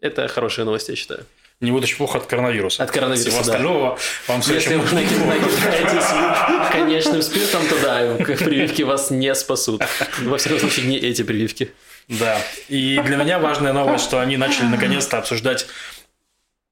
Это 0.00 0.28
хорошая 0.28 0.64
новость, 0.64 0.88
я 0.88 0.96
считаю. 0.96 1.26
Не 1.60 1.72
будет 1.72 1.84
очень 1.84 1.98
плохо 1.98 2.18
от 2.18 2.26
коронавируса. 2.26 2.82
От 2.82 2.90
коронавируса, 2.90 3.28
Всего 3.30 3.44
да. 3.44 3.52
остального 3.52 3.98
вам 4.28 4.40
все 4.40 4.54
Если 4.54 4.76
вы 4.76 4.94
накидаетесь 4.94 6.72
конечным 6.72 7.20
спиртом, 7.20 7.62
то 7.68 7.82
да, 7.82 8.16
прививки 8.36 8.82
вас 8.82 9.10
не 9.10 9.34
спасут. 9.34 9.82
Во 10.20 10.38
всяком 10.38 10.58
случае, 10.58 10.86
не 10.86 10.96
эти 10.96 11.22
прививки. 11.22 11.72
Да. 12.08 12.40
И 12.68 12.98
для 13.04 13.16
меня 13.16 13.38
важная 13.38 13.74
новость, 13.74 14.04
что 14.04 14.20
они 14.20 14.38
начали 14.38 14.66
наконец-то 14.66 15.18
обсуждать 15.18 15.66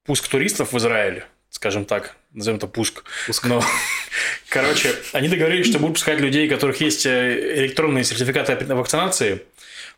пуск 0.07 0.27
туристов 0.27 0.73
в 0.73 0.79
Израиле 0.79 1.27
скажем 1.51 1.85
так, 1.85 2.17
назовем 2.33 2.59
это 2.59 2.67
пуск. 2.67 3.05
пуск. 3.27 3.45
Но, 3.45 3.63
короче, 4.49 4.95
они 5.13 5.29
договорились, 5.29 5.69
что 5.69 5.79
будут 5.79 5.95
пускать 5.95 6.21
людей, 6.21 6.47
у 6.47 6.51
которых 6.51 6.81
есть 6.81 7.07
э, 7.07 7.61
электронные 7.61 8.05
сертификаты 8.05 8.75
вакцинации. 8.75 9.43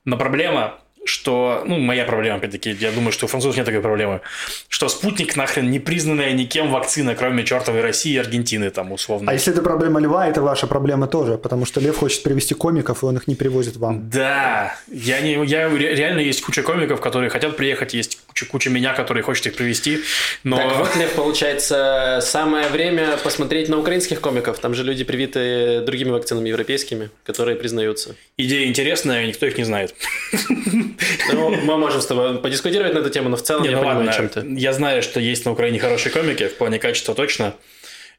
Но 0.05 0.17
проблема 0.17 0.81
что, 1.05 1.63
ну, 1.67 1.79
моя 1.79 2.05
проблема, 2.05 2.37
опять-таки, 2.37 2.71
я 2.71 2.93
думаю, 2.93 3.13
что 3.13 3.27
у 3.27 3.29
французов 3.29 3.57
нет 3.57 3.67
такой 3.67 3.81
проблемы, 3.81 4.21
что 4.69 4.89
спутник 4.89 5.37
нахрен 5.37 5.71
не 5.71 5.79
признанная 5.79 6.33
никем 6.33 6.71
вакцина, 6.71 7.15
кроме 7.15 7.45
чертовой 7.45 7.81
России 7.81 8.13
и 8.13 8.19
Аргентины, 8.19 8.71
там, 8.71 8.93
условно. 8.93 9.31
А 9.31 9.35
если 9.35 9.53
это 9.53 9.63
проблема 9.63 10.01
Льва, 10.01 10.29
это 10.29 10.43
ваша 10.43 10.67
проблема 10.67 11.07
тоже, 11.07 11.39
потому 11.39 11.65
что 11.65 11.81
Лев 11.81 11.97
хочет 11.97 12.23
привести 12.23 12.55
комиков, 12.55 13.03
и 13.03 13.07
он 13.07 13.17
их 13.17 13.27
не 13.29 13.35
привозит 13.35 13.77
вам. 13.77 14.11
Да, 14.11 14.77
я 14.89 15.21
не, 15.21 15.33
я 15.47 15.69
реально 15.69 16.21
есть 16.21 16.43
куча 16.43 16.63
комиков, 16.63 17.01
которые 17.01 17.31
хотят 17.31 17.57
приехать, 17.57 17.95
есть 17.95 18.21
куча, 18.27 18.47
куча 18.47 18.71
меня, 18.71 18.93
которые 18.93 19.23
хочет 19.23 19.47
их 19.47 19.57
привести, 19.57 20.01
но... 20.45 20.57
Так 20.57 20.77
вот, 20.77 20.97
Лев, 20.97 21.13
получается, 21.15 22.21
самое 22.23 22.69
время 22.69 23.17
посмотреть 23.17 23.69
на 23.69 23.79
украинских 23.79 24.21
комиков, 24.21 24.59
там 24.59 24.75
же 24.75 24.85
люди 24.85 25.05
привиты 25.05 25.81
другими 25.81 26.11
вакцинами 26.11 26.49
европейскими, 26.49 27.11
которые 27.25 27.57
признаются. 27.57 28.15
Идея 28.37 28.69
интересная, 28.69 29.27
никто 29.27 29.47
их 29.47 29.57
не 29.57 29.65
знает. 29.65 29.95
Ну, 31.33 31.51
мы 31.51 31.77
можем 31.77 32.01
с 32.01 32.07
тобой 32.07 32.39
подискутировать 32.39 32.95
на 32.95 32.99
эту 32.99 33.11
тему, 33.11 33.29
но 33.29 33.37
в 33.37 33.43
целом 33.43 33.63
не, 33.63 33.71
я 33.71 33.77
ну 33.77 33.83
понимаю, 33.83 33.99
ладно. 33.99 34.13
о 34.13 34.15
чем 34.15 34.29
ты. 34.29 34.45
Я 34.61 34.73
знаю, 34.73 35.03
что 35.03 35.21
есть 35.21 35.45
на 35.45 35.53
Украине 35.53 35.79
хорошие 35.79 36.13
комики, 36.13 36.49
в 36.49 36.57
плане 36.57 36.79
качества 36.79 37.15
точно. 37.15 37.55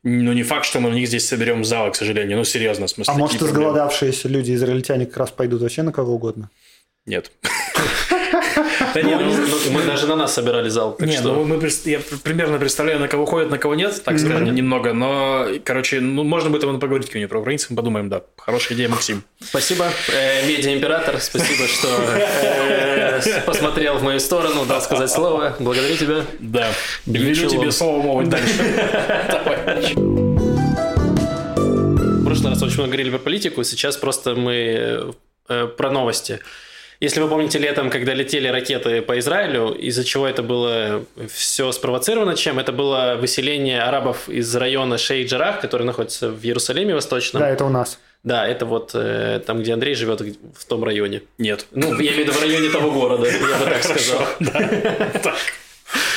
Но 0.04 0.34
не 0.34 0.44
факт, 0.44 0.66
что 0.66 0.80
мы 0.80 0.90
на 0.90 0.96
них 0.96 1.08
здесь 1.08 1.28
соберем 1.28 1.64
залы, 1.64 1.92
к 1.92 1.96
сожалению. 1.96 2.38
Ну, 2.38 2.44
серьезно, 2.44 2.88
в 2.88 2.90
смысле. 2.90 3.14
А 3.14 3.18
может, 3.18 3.42
изголодавшиеся 3.42 4.28
люди, 4.30 4.54
израильтяне, 4.54 5.06
как 5.06 5.18
раз 5.18 5.32
пойдут 5.32 5.62
вообще 5.62 5.84
на 5.84 5.92
кого 5.92 6.16
угодно? 6.16 6.50
Нет. 7.06 7.32
Да 8.94 9.02
нет, 9.02 9.20
ну, 9.22 9.32
ну, 9.32 9.72
мы 9.72 9.84
даже 9.84 10.08
на 10.08 10.16
нас 10.16 10.34
собирали 10.34 10.70
зал. 10.70 10.98
Не, 11.00 11.14
что... 11.14 11.34
ну 11.34 11.44
мы, 11.46 11.70
я 11.86 12.00
примерно 12.24 12.58
представляю, 12.58 13.00
на 13.00 13.08
кого 13.08 13.26
ходят, 13.26 13.50
на 13.50 13.58
кого 13.58 13.76
нет, 13.76 14.02
так 14.04 14.20
скажем, 14.20 14.54
немного. 14.54 14.94
Но, 14.94 15.48
короче, 15.64 16.02
ну, 16.02 16.24
можно 16.24 16.50
будет 16.50 16.64
об 16.66 16.80
поговорить 16.80 17.10
к 17.10 17.16
нему 17.16 17.28
про 17.30 17.40
украинцев, 17.40 17.76
подумаем, 17.76 18.10
да. 18.10 18.24
Хорошая 18.38 18.78
идея, 18.78 18.90
Максим. 18.90 19.24
Спасибо, 19.40 19.90
э, 20.14 20.46
медиа-император, 20.48 21.20
спасибо, 21.22 21.68
что 21.68 21.88
э, 22.16 23.42
посмотрел 23.46 23.98
в 23.98 24.04
мою 24.04 24.20
сторону, 24.20 24.66
дал 24.66 24.82
сказать 24.82 25.10
слово. 25.10 25.56
Благодарю 25.60 25.96
тебя. 25.96 26.26
Да. 26.40 26.72
Велю 27.06 27.48
тебе 27.48 27.72
слово 27.72 28.02
мовить 28.02 28.30
дальше. 28.30 28.54
В 32.22 32.26
прошлый 32.26 32.52
раз 32.52 32.62
очень 32.62 32.76
много 32.76 32.92
говорили 32.92 33.10
про 33.10 33.20
политику, 33.20 33.64
сейчас 33.64 33.98
просто 33.98 34.36
мы 34.36 35.14
э, 35.50 35.68
про 35.68 35.92
новости. 35.92 36.40
Если 37.02 37.20
вы 37.20 37.28
помните 37.28 37.58
летом, 37.58 37.90
когда 37.90 38.14
летели 38.14 38.48
ракеты 38.48 39.02
по 39.02 39.18
Израилю, 39.18 39.72
из-за 39.72 40.04
чего 40.04 40.28
это 40.28 40.44
было 40.44 41.04
все 41.34 41.72
спровоцировано, 41.72 42.36
чем? 42.36 42.60
Это 42.60 42.72
было 42.72 43.18
выселение 43.20 43.82
арабов 43.82 44.30
из 44.30 44.56
района 44.56 44.96
Шейх-Джарах, 44.96 45.62
который 45.62 45.84
находится 45.84 46.30
в 46.30 46.46
Иерусалиме 46.46 46.94
восточном. 46.94 47.42
Да, 47.42 47.50
это 47.50 47.66
у 47.66 47.70
нас. 47.70 47.98
Да, 48.24 48.48
это 48.48 48.68
вот 48.68 48.92
э, 48.94 49.42
там, 49.48 49.64
где 49.64 49.74
Андрей 49.74 49.96
живет, 49.96 50.22
в 50.22 50.66
том 50.66 50.84
районе. 50.84 51.24
Нет. 51.40 51.66
Ну, 51.72 52.00
я 52.00 52.14
имею 52.14 52.14
в 52.14 52.18
виду 52.20 52.32
в 52.34 52.42
районе 52.42 52.70
того 52.70 52.92
города, 52.92 53.28
я 53.28 53.58
бы 53.58 53.66
так 53.66 53.84
сказал. 53.84 54.22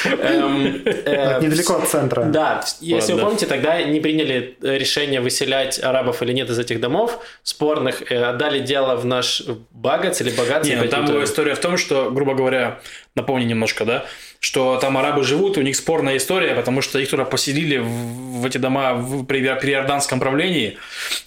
Эм, 0.05 0.83
э, 0.85 1.41
недалеко 1.41 1.75
от 1.77 1.89
центра. 1.89 2.25
Да, 2.25 2.65
если 2.81 3.13
вы 3.13 3.21
помните, 3.21 3.47
тогда 3.47 3.83
не 3.83 4.01
приняли 4.01 4.57
решение 4.61 5.21
выселять 5.21 5.83
арабов 5.83 6.23
или 6.23 6.33
нет 6.33 6.51
из 6.51 6.59
этих 6.59 6.81
домов 6.81 7.19
спорных, 7.43 8.11
э, 8.11 8.23
отдали 8.23 8.61
дело 8.61 8.97
в 8.97 9.05
наш 9.05 9.43
Багац 9.71 10.21
или 10.21 10.31
Багац. 10.31 10.67
Нет, 10.67 10.91
там 10.91 11.07
была 11.07 11.25
история 11.25 11.55
в 11.55 11.61
том, 11.61 11.77
что, 11.77 12.11
грубо 12.11 12.35
говоря, 12.35 12.81
напомню 13.15 13.47
немножко, 13.47 13.85
да, 13.85 14.05
что 14.41 14.77
там 14.77 14.99
арабы 14.99 15.25
живут, 15.25 15.57
у 15.57 15.63
них 15.63 15.77
спорная 15.77 16.17
история, 16.17 16.55
потому 16.55 16.83
что 16.83 16.99
их 16.99 17.09
туда 17.09 17.25
поселили 17.25 17.79
в, 17.79 17.87
в 17.87 18.47
эти 18.47 18.59
дома 18.59 18.95
в, 18.95 19.25
при, 19.25 19.41
при 19.61 19.73
иорданском 19.73 20.21
правлении, 20.21 20.79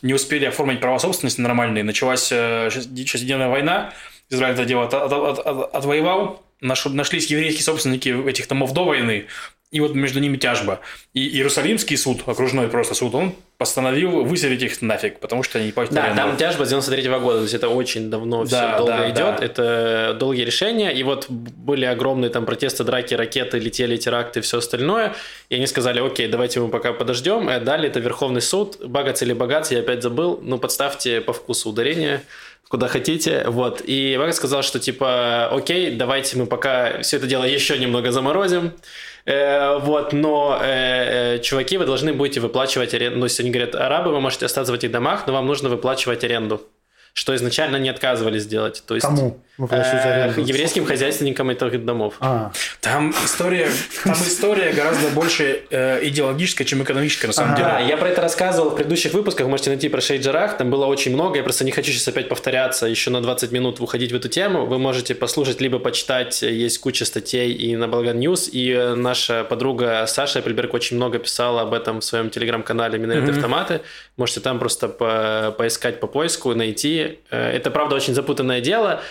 не 0.02 0.14
успели 0.14 0.46
оформить 0.46 0.80
право 0.80 0.98
собственности 1.00 1.42
нормальные, 1.42 1.84
началась 1.84 2.30
э, 2.32 2.70
шестидневная 2.70 3.50
война, 3.50 3.94
Израиль 4.30 4.56
это 4.56 4.66
дело 4.66 4.84
от, 4.84 4.94
от, 4.94 5.40
от, 5.40 5.76
отвоевал, 5.76 6.44
нашлись 6.62 7.28
еврейские 7.28 7.64
собственники 7.64 8.10
этих 8.28 8.48
домов 8.48 8.74
до 8.74 8.86
войны, 8.86 9.28
и 9.70 9.82
вот 9.82 9.96
между 9.96 10.22
ними 10.22 10.38
тяжба. 10.38 10.80
И 11.14 11.28
Иерусалимский 11.28 11.98
суд, 11.98 12.22
окружной 12.26 12.70
просто 12.70 12.94
суд, 12.94 13.14
он 13.16 13.36
постановил 13.58 14.24
выселить 14.24 14.62
их 14.62 14.82
нафиг, 14.82 15.20
потому 15.20 15.44
что 15.44 15.58
они 15.58 15.68
не 15.68 15.74
платят 15.74 15.94
Да, 15.94 16.16
там 16.16 16.38
тяжба 16.38 16.66
с 16.66 16.70
93 16.70 17.04
-го 17.10 17.20
года, 17.20 17.38
то 17.40 17.44
есть 17.44 17.54
это 17.54 17.68
очень 17.68 18.10
давно 18.10 18.46
да, 18.46 18.48
все 18.48 18.78
долго 18.78 18.98
да, 18.98 19.10
идет, 19.10 19.36
да. 19.40 19.46
это 19.46 20.18
долгие 20.18 20.46
решения, 20.46 20.94
и 20.94 21.04
вот 21.04 21.26
были 21.30 21.84
огромные 21.84 22.30
там 22.30 22.46
протесты, 22.46 22.86
драки, 22.86 23.16
ракеты, 23.16 23.60
летели 23.60 23.98
теракты 23.98 24.40
все 24.40 24.60
остальное, 24.60 25.16
и 25.50 25.56
они 25.56 25.68
сказали, 25.68 26.00
окей, 26.00 26.28
давайте 26.28 26.62
мы 26.62 26.70
пока 26.70 26.94
подождем, 26.94 27.50
и 27.50 27.54
отдали 27.54 27.90
это 27.90 28.00
Верховный 28.00 28.42
суд, 28.42 28.78
богатый 28.86 29.24
или 29.24 29.34
богат, 29.34 29.70
я 29.72 29.80
опять 29.80 30.02
забыл, 30.02 30.40
ну 30.42 30.60
подставьте 30.60 31.20
по 31.20 31.34
вкусу 31.34 31.72
ударение, 31.72 32.22
куда 32.70 32.88
хотите, 32.88 33.46
вот. 33.48 33.82
И 33.86 34.18
Вага 34.18 34.34
сказал, 34.34 34.64
что 34.64 34.80
типа, 34.80 35.50
окей, 35.52 35.96
давайте 35.96 36.38
мы 36.38 36.46
пока 36.46 37.02
все 37.02 37.18
это 37.18 37.28
дело 37.28 37.44
еще 37.44 37.78
немного 37.78 38.12
заморозим, 38.12 38.74
э, 39.26 39.78
вот, 39.80 40.14
но 40.14 40.60
э, 40.62 41.36
э, 41.36 41.40
чуваки, 41.40 41.78
вы 41.78 41.86
должны 41.86 42.14
будете 42.14 42.40
выплачивать 42.40 42.94
аренду, 42.94 43.20
ну, 43.20 43.26
есть 43.26 43.40
они 43.40 43.52
говорят, 43.52 43.76
арабы, 43.76 44.12
вы 44.12 44.20
можете 44.20 44.46
остаться 44.46 44.72
в 44.72 44.76
этих 44.76 44.92
домах, 44.92 45.28
но 45.28 45.34
вам 45.34 45.48
нужно 45.48 45.70
выплачивать 45.70 46.24
аренду 46.24 46.62
что 47.18 47.36
изначально 47.36 47.78
не 47.78 47.90
отказывались 47.90 48.46
делать. 48.46 48.84
То 48.86 48.94
есть, 48.94 49.08
Кому? 49.08 49.40
Э, 49.60 50.34
еврейским 50.38 50.86
хозяйственникам 50.86 51.50
этих 51.50 51.84
домов. 51.84 52.16
А. 52.20 52.52
Там 52.80 53.12
история, 53.26 53.68
там 54.04 54.14
история 54.14 54.72
гораздо 54.72 55.10
больше 55.10 55.64
э, 55.72 56.06
идеологическая, 56.08 56.64
чем 56.64 56.84
экономическая 56.84 57.28
на 57.28 57.34
самом 57.34 57.56
деле. 57.56 57.68
Да, 57.68 57.80
я 57.80 57.98
про 57.98 58.10
это 58.10 58.22
рассказывал 58.22 58.70
в 58.70 58.76
предыдущих 58.76 59.14
выпусках, 59.14 59.48
можете 59.48 59.72
найти 59.72 59.90
про 59.90 60.00
Шейх-Джаррах, 60.00 60.58
там 60.58 60.70
было 60.70 60.86
очень 60.86 61.14
много, 61.14 61.38
я 61.38 61.44
просто 61.44 61.66
не 61.66 61.72
хочу 61.72 61.92
сейчас 61.92 62.08
опять 62.08 62.30
повторяться, 62.30 62.86
еще 62.86 63.10
на 63.10 63.22
20 63.22 63.52
минут 63.52 63.80
уходить 63.80 64.12
в 64.12 64.16
эту 64.16 64.30
тему. 64.30 64.66
Вы 64.68 64.78
можете 64.78 65.16
послушать, 65.16 65.60
либо 65.60 65.80
почитать, 65.80 66.44
есть 66.44 66.80
куча 66.80 67.06
статей 67.06 67.52
и 67.52 67.76
на 67.76 67.88
Балаган 67.88 68.20
News, 68.20 68.50
и 68.52 68.72
э, 68.72 68.94
наша 68.94 69.44
подруга 69.44 70.06
Саша 70.08 70.40
Аппельберг 70.40 70.74
очень 70.76 70.98
много 70.98 71.18
писала 71.18 71.62
об 71.62 71.74
этом 71.74 72.02
в 72.02 72.04
своем 72.04 72.30
телеграм-канале 72.30 73.00
«Минареты 73.00 73.22
угу. 73.22 73.36
автоматы». 73.36 73.82
Можете 74.18 74.40
там 74.40 74.60
просто 74.60 74.88
по 74.88 75.56
поискать 75.58 76.00
по 76.00 76.06
поиску, 76.06 76.54
найти. 76.54 77.20
Э, 77.32 77.50
это, 77.50 77.72
правда, 77.72 77.96
очень 77.96 78.14
запутанное 78.14 78.62
дело, 78.62 79.02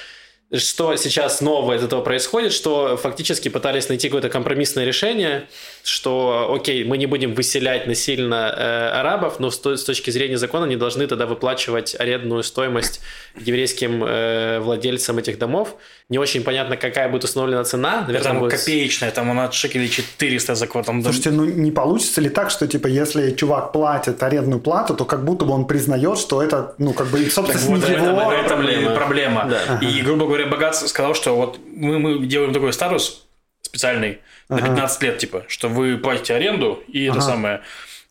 что 0.53 0.94
сейчас 0.97 1.40
нового 1.40 1.76
из 1.76 1.82
этого 1.82 2.03
происходит, 2.03 2.53
что 2.53 2.97
фактически 2.97 3.49
пытались 3.49 3.88
найти 3.88 4.09
какое-то 4.09 4.28
компромиссное 4.28 4.84
решение, 4.84 5.49
что, 5.87 6.53
окей, 6.53 6.84
мы 6.84 6.99
не 6.99 7.07
будем 7.07 7.34
выселять 7.34 7.87
насильно 7.87 8.53
э, 8.57 8.89
арабов, 8.89 9.39
но 9.39 9.51
с, 9.51 9.64
с 9.64 9.84
точки 9.84 10.11
зрения 10.11 10.37
закона 10.37 10.64
не 10.64 10.76
должны 10.76 11.07
тогда 11.07 11.26
выплачивать 11.26 11.95
арендную 11.99 12.43
стоимость 12.43 13.01
еврейским 13.39 14.03
э, 14.03 14.59
владельцам 14.59 15.18
этих 15.18 15.39
домов. 15.39 15.76
Не 16.09 16.18
очень 16.18 16.43
понятно, 16.43 16.76
какая 16.76 17.09
будет 17.09 17.24
установлена 17.24 17.62
цена. 17.62 18.01
Наверное, 18.01 18.22
там 18.22 18.39
будет... 18.41 18.59
копеечная, 18.59 19.12
там 19.12 19.30
она 19.30 19.53
шекелей 19.53 19.89
400 19.89 20.57
за 20.57 20.66
квартал. 20.66 21.01
Слушайте, 21.03 21.30
ну 21.30 21.45
не 21.45 21.70
получится 21.70 22.20
ли 22.20 22.30
так, 22.30 22.51
что, 22.51 22.66
типа, 22.66 22.89
если 22.89 23.30
чувак 23.30 23.72
платит 23.72 24.20
арендную 24.22 24.61
плату, 24.61 24.95
то 24.95 25.05
как 25.05 25.24
будто 25.24 25.45
бы 25.45 25.53
он 25.53 25.66
признает, 25.66 26.18
что 26.18 26.43
это, 26.43 26.74
ну, 26.78 26.95
как 26.95 27.07
бы, 27.09 27.30
собственно, 27.30 27.80
так, 27.80 27.91
вот, 27.91 28.09
его... 28.09 28.32
Это, 28.32 28.41
это 28.41 28.55
проблема. 28.55 28.95
проблема. 28.95 29.49
Да. 29.49 29.78
И, 29.87 30.03
грубо 30.03 30.26
говоря, 30.26 30.47
Богат 30.47 30.74
сказал, 30.74 31.14
что 31.14 31.37
вот 31.37 31.61
мы, 31.64 32.01
мы 32.01 32.26
делаем 32.26 32.53
такой 32.53 32.72
статус 32.72 33.22
специальный 33.62 34.18
на 34.49 34.62
15 34.62 35.03
лет, 35.03 35.18
типа, 35.18 35.44
что 35.49 35.68
вы 35.68 35.99
платите 35.99 36.34
аренду, 36.34 36.82
и 36.88 37.05
это 37.05 37.20
самое 37.20 37.62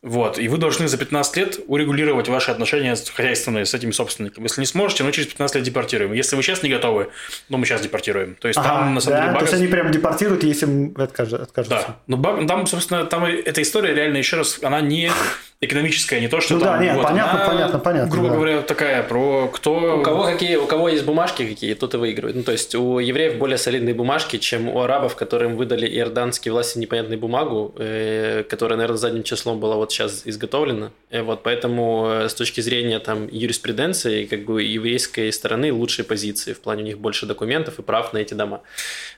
вот. 0.05 0.37
И 0.37 0.47
вы 0.47 0.59
должны 0.59 0.87
за 0.87 0.99
15 0.99 1.37
лет 1.37 1.59
урегулировать 1.65 2.29
ваши 2.29 2.51
отношения 2.51 2.95
хозяйственные 2.95 3.65
с 3.65 3.73
этими 3.73 3.89
собственниками. 3.89 4.43
Если 4.43 4.61
не 4.61 4.67
сможете, 4.67 5.03
ну 5.03 5.11
через 5.11 5.29
15 5.29 5.55
лет 5.55 5.65
депортируем. 5.65 6.13
Если 6.13 6.35
вы 6.35 6.43
сейчас 6.43 6.61
не 6.61 6.69
готовы, 6.69 7.09
ну 7.49 7.57
мы 7.57 7.65
сейчас 7.65 7.81
депортируем. 7.81 8.35
То 8.35 8.47
есть 8.47 8.59
ага, 8.59 8.69
там 8.69 8.93
на 8.93 9.01
самом 9.01 9.17
да? 9.17 9.21
деле 9.23 9.33
багаж... 9.33 9.49
То 9.49 9.55
есть 9.55 9.63
они 9.63 9.71
прям 9.71 9.91
депортируют, 9.91 10.43
если 10.43 10.93
откажутся. 11.01 11.47
Да. 11.67 11.95
Но 12.05 12.17
баг... 12.17 12.47
там, 12.47 12.67
собственно, 12.67 13.05
там 13.05 13.25
эта 13.25 13.63
история 13.63 13.95
реально 13.95 14.17
еще 14.17 14.37
раз, 14.37 14.59
она 14.61 14.79
не 14.79 15.11
экономическая, 15.61 16.19
не 16.19 16.27
то, 16.27 16.41
что 16.41 16.55
ну, 16.55 16.59
там... 16.59 16.77
да, 16.77 16.83
нет, 16.83 16.95
вот, 16.95 17.03
понятно, 17.03 17.33
она, 17.33 17.49
понятно, 17.49 17.79
понятно. 17.79 18.11
Грубо 18.11 18.29
да. 18.29 18.35
говоря, 18.35 18.61
такая 18.61 19.03
про 19.03 19.47
кто... 19.47 19.99
У 19.99 20.03
кого, 20.03 20.23
какие, 20.23 20.57
у 20.57 20.65
кого 20.65 20.89
есть 20.89 21.05
бумажки 21.05 21.45
какие, 21.45 21.73
тот 21.73 21.93
и 21.93 21.97
выигрывает. 21.97 22.35
Ну, 22.35 22.43
то 22.43 22.51
есть 22.51 22.75
у 22.75 22.99
евреев 22.99 23.37
более 23.37 23.57
солидные 23.57 23.95
бумажки, 23.95 24.37
чем 24.37 24.67
у 24.67 24.81
арабов, 24.81 25.15
которым 25.15 25.55
выдали 25.55 25.87
иорданские 25.87 26.51
власти 26.51 26.77
непонятную 26.77 27.19
бумагу, 27.19 27.73
э, 27.77 28.43
которая, 28.49 28.77
наверное, 28.77 28.97
задним 28.97 29.23
числом 29.23 29.59
была 29.59 29.75
вот 29.75 29.91
сейчас 29.91 30.23
изготовлена. 30.25 30.91
Э, 31.09 31.21
вот, 31.21 31.43
поэтому 31.43 32.07
э, 32.09 32.29
с 32.29 32.33
точки 32.33 32.61
зрения 32.61 32.99
там 32.99 33.27
юриспруденции, 33.31 34.25
как 34.25 34.45
бы 34.45 34.61
еврейской 34.61 35.31
стороны 35.31 35.71
лучшие 35.71 36.05
позиции. 36.05 36.53
В 36.53 36.59
плане 36.59 36.83
у 36.83 36.85
них 36.85 36.99
больше 36.99 37.25
документов 37.25 37.79
и 37.79 37.81
прав 37.81 38.13
на 38.13 38.17
эти 38.17 38.33
дома. 38.33 38.61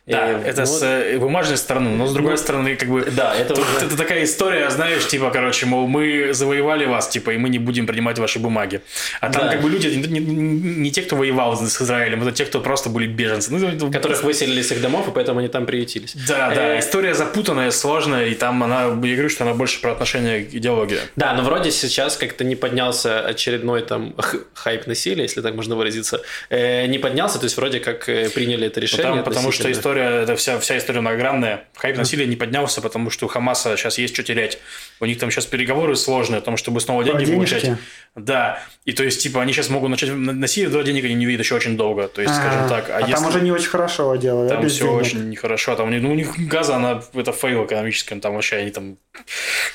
Да, 0.06 0.30
э, 0.30 0.42
это 0.46 0.62
ну, 0.62 0.68
с 0.68 0.84
э, 0.84 1.18
бумажной 1.18 1.58
стороны, 1.58 1.90
но 1.90 2.08
с 2.08 2.14
другой 2.14 2.32
ну, 2.32 2.38
стороны, 2.38 2.76
как 2.76 2.90
бы... 2.90 3.08
Да, 3.12 3.36
это 3.36 3.56
тут, 3.56 3.66
уже... 3.66 3.88
Это 3.88 3.98
такая 3.98 4.24
история, 4.24 4.70
знаешь, 4.70 5.06
типа, 5.08 5.32
короче, 5.32 5.66
мол, 5.66 5.88
мы 5.88 6.27
завоевали 6.34 6.86
вас, 6.86 7.08
типа, 7.08 7.32
и 7.32 7.38
мы 7.38 7.50
не 7.50 7.60
будем 7.60 7.88
принимать 7.88 8.20
ваши 8.20 8.40
бумаги. 8.40 8.82
А 9.22 9.30
там, 9.30 9.46
да. 9.46 9.52
как 9.54 9.62
бы, 9.62 9.70
люди, 9.70 9.88
не, 9.88 10.20
не, 10.20 10.20
не 10.20 10.92
те, 10.92 11.02
кто 11.02 11.16
воевал 11.16 11.58
с 11.58 11.82
Израилем, 11.82 12.22
это 12.24 12.32
те, 12.32 12.46
кто 12.46 12.60
просто 12.60 12.90
были 12.90 13.08
беженцы. 13.08 13.52
Ну, 13.52 13.92
Которых 13.92 14.24
выселили 14.24 14.62
с 14.62 14.72
их 14.72 14.82
домов, 14.82 15.08
и 15.08 15.12
поэтому 15.12 15.40
они 15.40 15.48
там 15.48 15.66
приютились. 15.66 16.16
Да, 16.28 16.52
да, 16.54 16.76
э, 16.76 16.80
история 16.80 17.14
запутанная, 17.14 17.72
сложная, 17.72 18.28
и 18.28 18.36
там 18.36 18.64
она, 18.64 18.84
я 18.84 18.90
говорю, 18.90 19.30
что 19.30 19.44
она 19.44 19.54
больше 19.54 19.82
про 19.82 19.92
отношение 19.92 20.44
к 20.44 20.54
идеологии. 20.54 21.00
Да, 21.16 21.34
но 21.34 21.44
вроде 21.44 21.72
сейчас 21.72 22.18
как-то 22.18 22.44
не 22.44 22.56
поднялся 22.56 23.22
очередной 23.22 23.82
там 23.82 24.16
хайп 24.54 24.88
насилия, 24.88 25.24
если 25.24 25.42
так 25.42 25.56
можно 25.56 25.76
выразиться, 25.76 26.22
не 26.50 27.00
поднялся, 27.00 27.40
то 27.40 27.46
есть 27.46 27.58
вроде 27.58 27.80
как 27.80 28.06
приняли 28.06 28.68
это 28.68 28.80
решение. 28.80 29.24
Потому, 29.24 29.24
потому 29.24 29.52
что 29.52 29.72
история, 29.72 30.24
это 30.24 30.36
вся, 30.36 30.60
вся 30.60 30.78
история 30.78 31.02
многогранная. 31.02 31.66
Хайп 31.76 31.98
насилия 31.98 32.26
не 32.26 32.36
поднялся, 32.36 32.82
потому 32.82 33.10
что 33.10 33.26
у 33.26 33.30
Хамаса 33.30 33.76
сейчас 33.78 33.98
есть 33.98 34.14
что 34.14 34.24
терять. 34.24 34.60
У 35.00 35.06
них 35.06 35.20
там 35.20 35.30
сейчас 35.32 35.46
переговоры 35.46 35.96
сложные 35.96 36.40
о 36.40 36.42
том, 36.42 36.58
чтобы 36.58 36.82
снова 36.82 37.04
деньги 37.04 37.26
получать. 37.26 37.72
Да. 38.16 38.60
И 38.86 38.94
то 38.94 39.04
есть, 39.04 39.22
типа, 39.22 39.42
они 39.42 39.54
сейчас 39.54 39.70
могут 39.70 39.90
начать 39.90 40.10
насилие, 40.12 40.70
до 40.70 40.82
денег 40.82 41.06
они 41.06 41.14
не 41.14 41.26
видят 41.26 41.42
еще 41.42 41.56
очень 41.56 41.78
долго. 41.78 42.08
То 42.08 42.22
есть, 42.22 42.34
а, 42.34 42.38
скажем 42.38 42.70
так. 42.70 42.90
А, 42.90 42.98
а 42.98 43.00
если... 43.02 43.14
там 43.14 43.26
уже 43.28 43.42
не 43.42 43.52
очень 43.52 43.70
хорошо 43.70 44.16
делают. 44.16 44.52
Там 44.52 44.68
все 44.68 44.86
денег. 44.86 45.00
очень 45.00 45.30
нехорошо. 45.30 45.76
Там 45.76 45.90
ну, 45.90 46.12
у 46.12 46.16
них 46.16 46.36
газа, 46.48 46.76
она 46.76 47.04
это 47.14 47.32
fail 47.32 47.66
экономический. 47.66 48.20
Там 48.20 48.34
вообще 48.34 48.58
они 48.58 48.72
там 48.72 48.98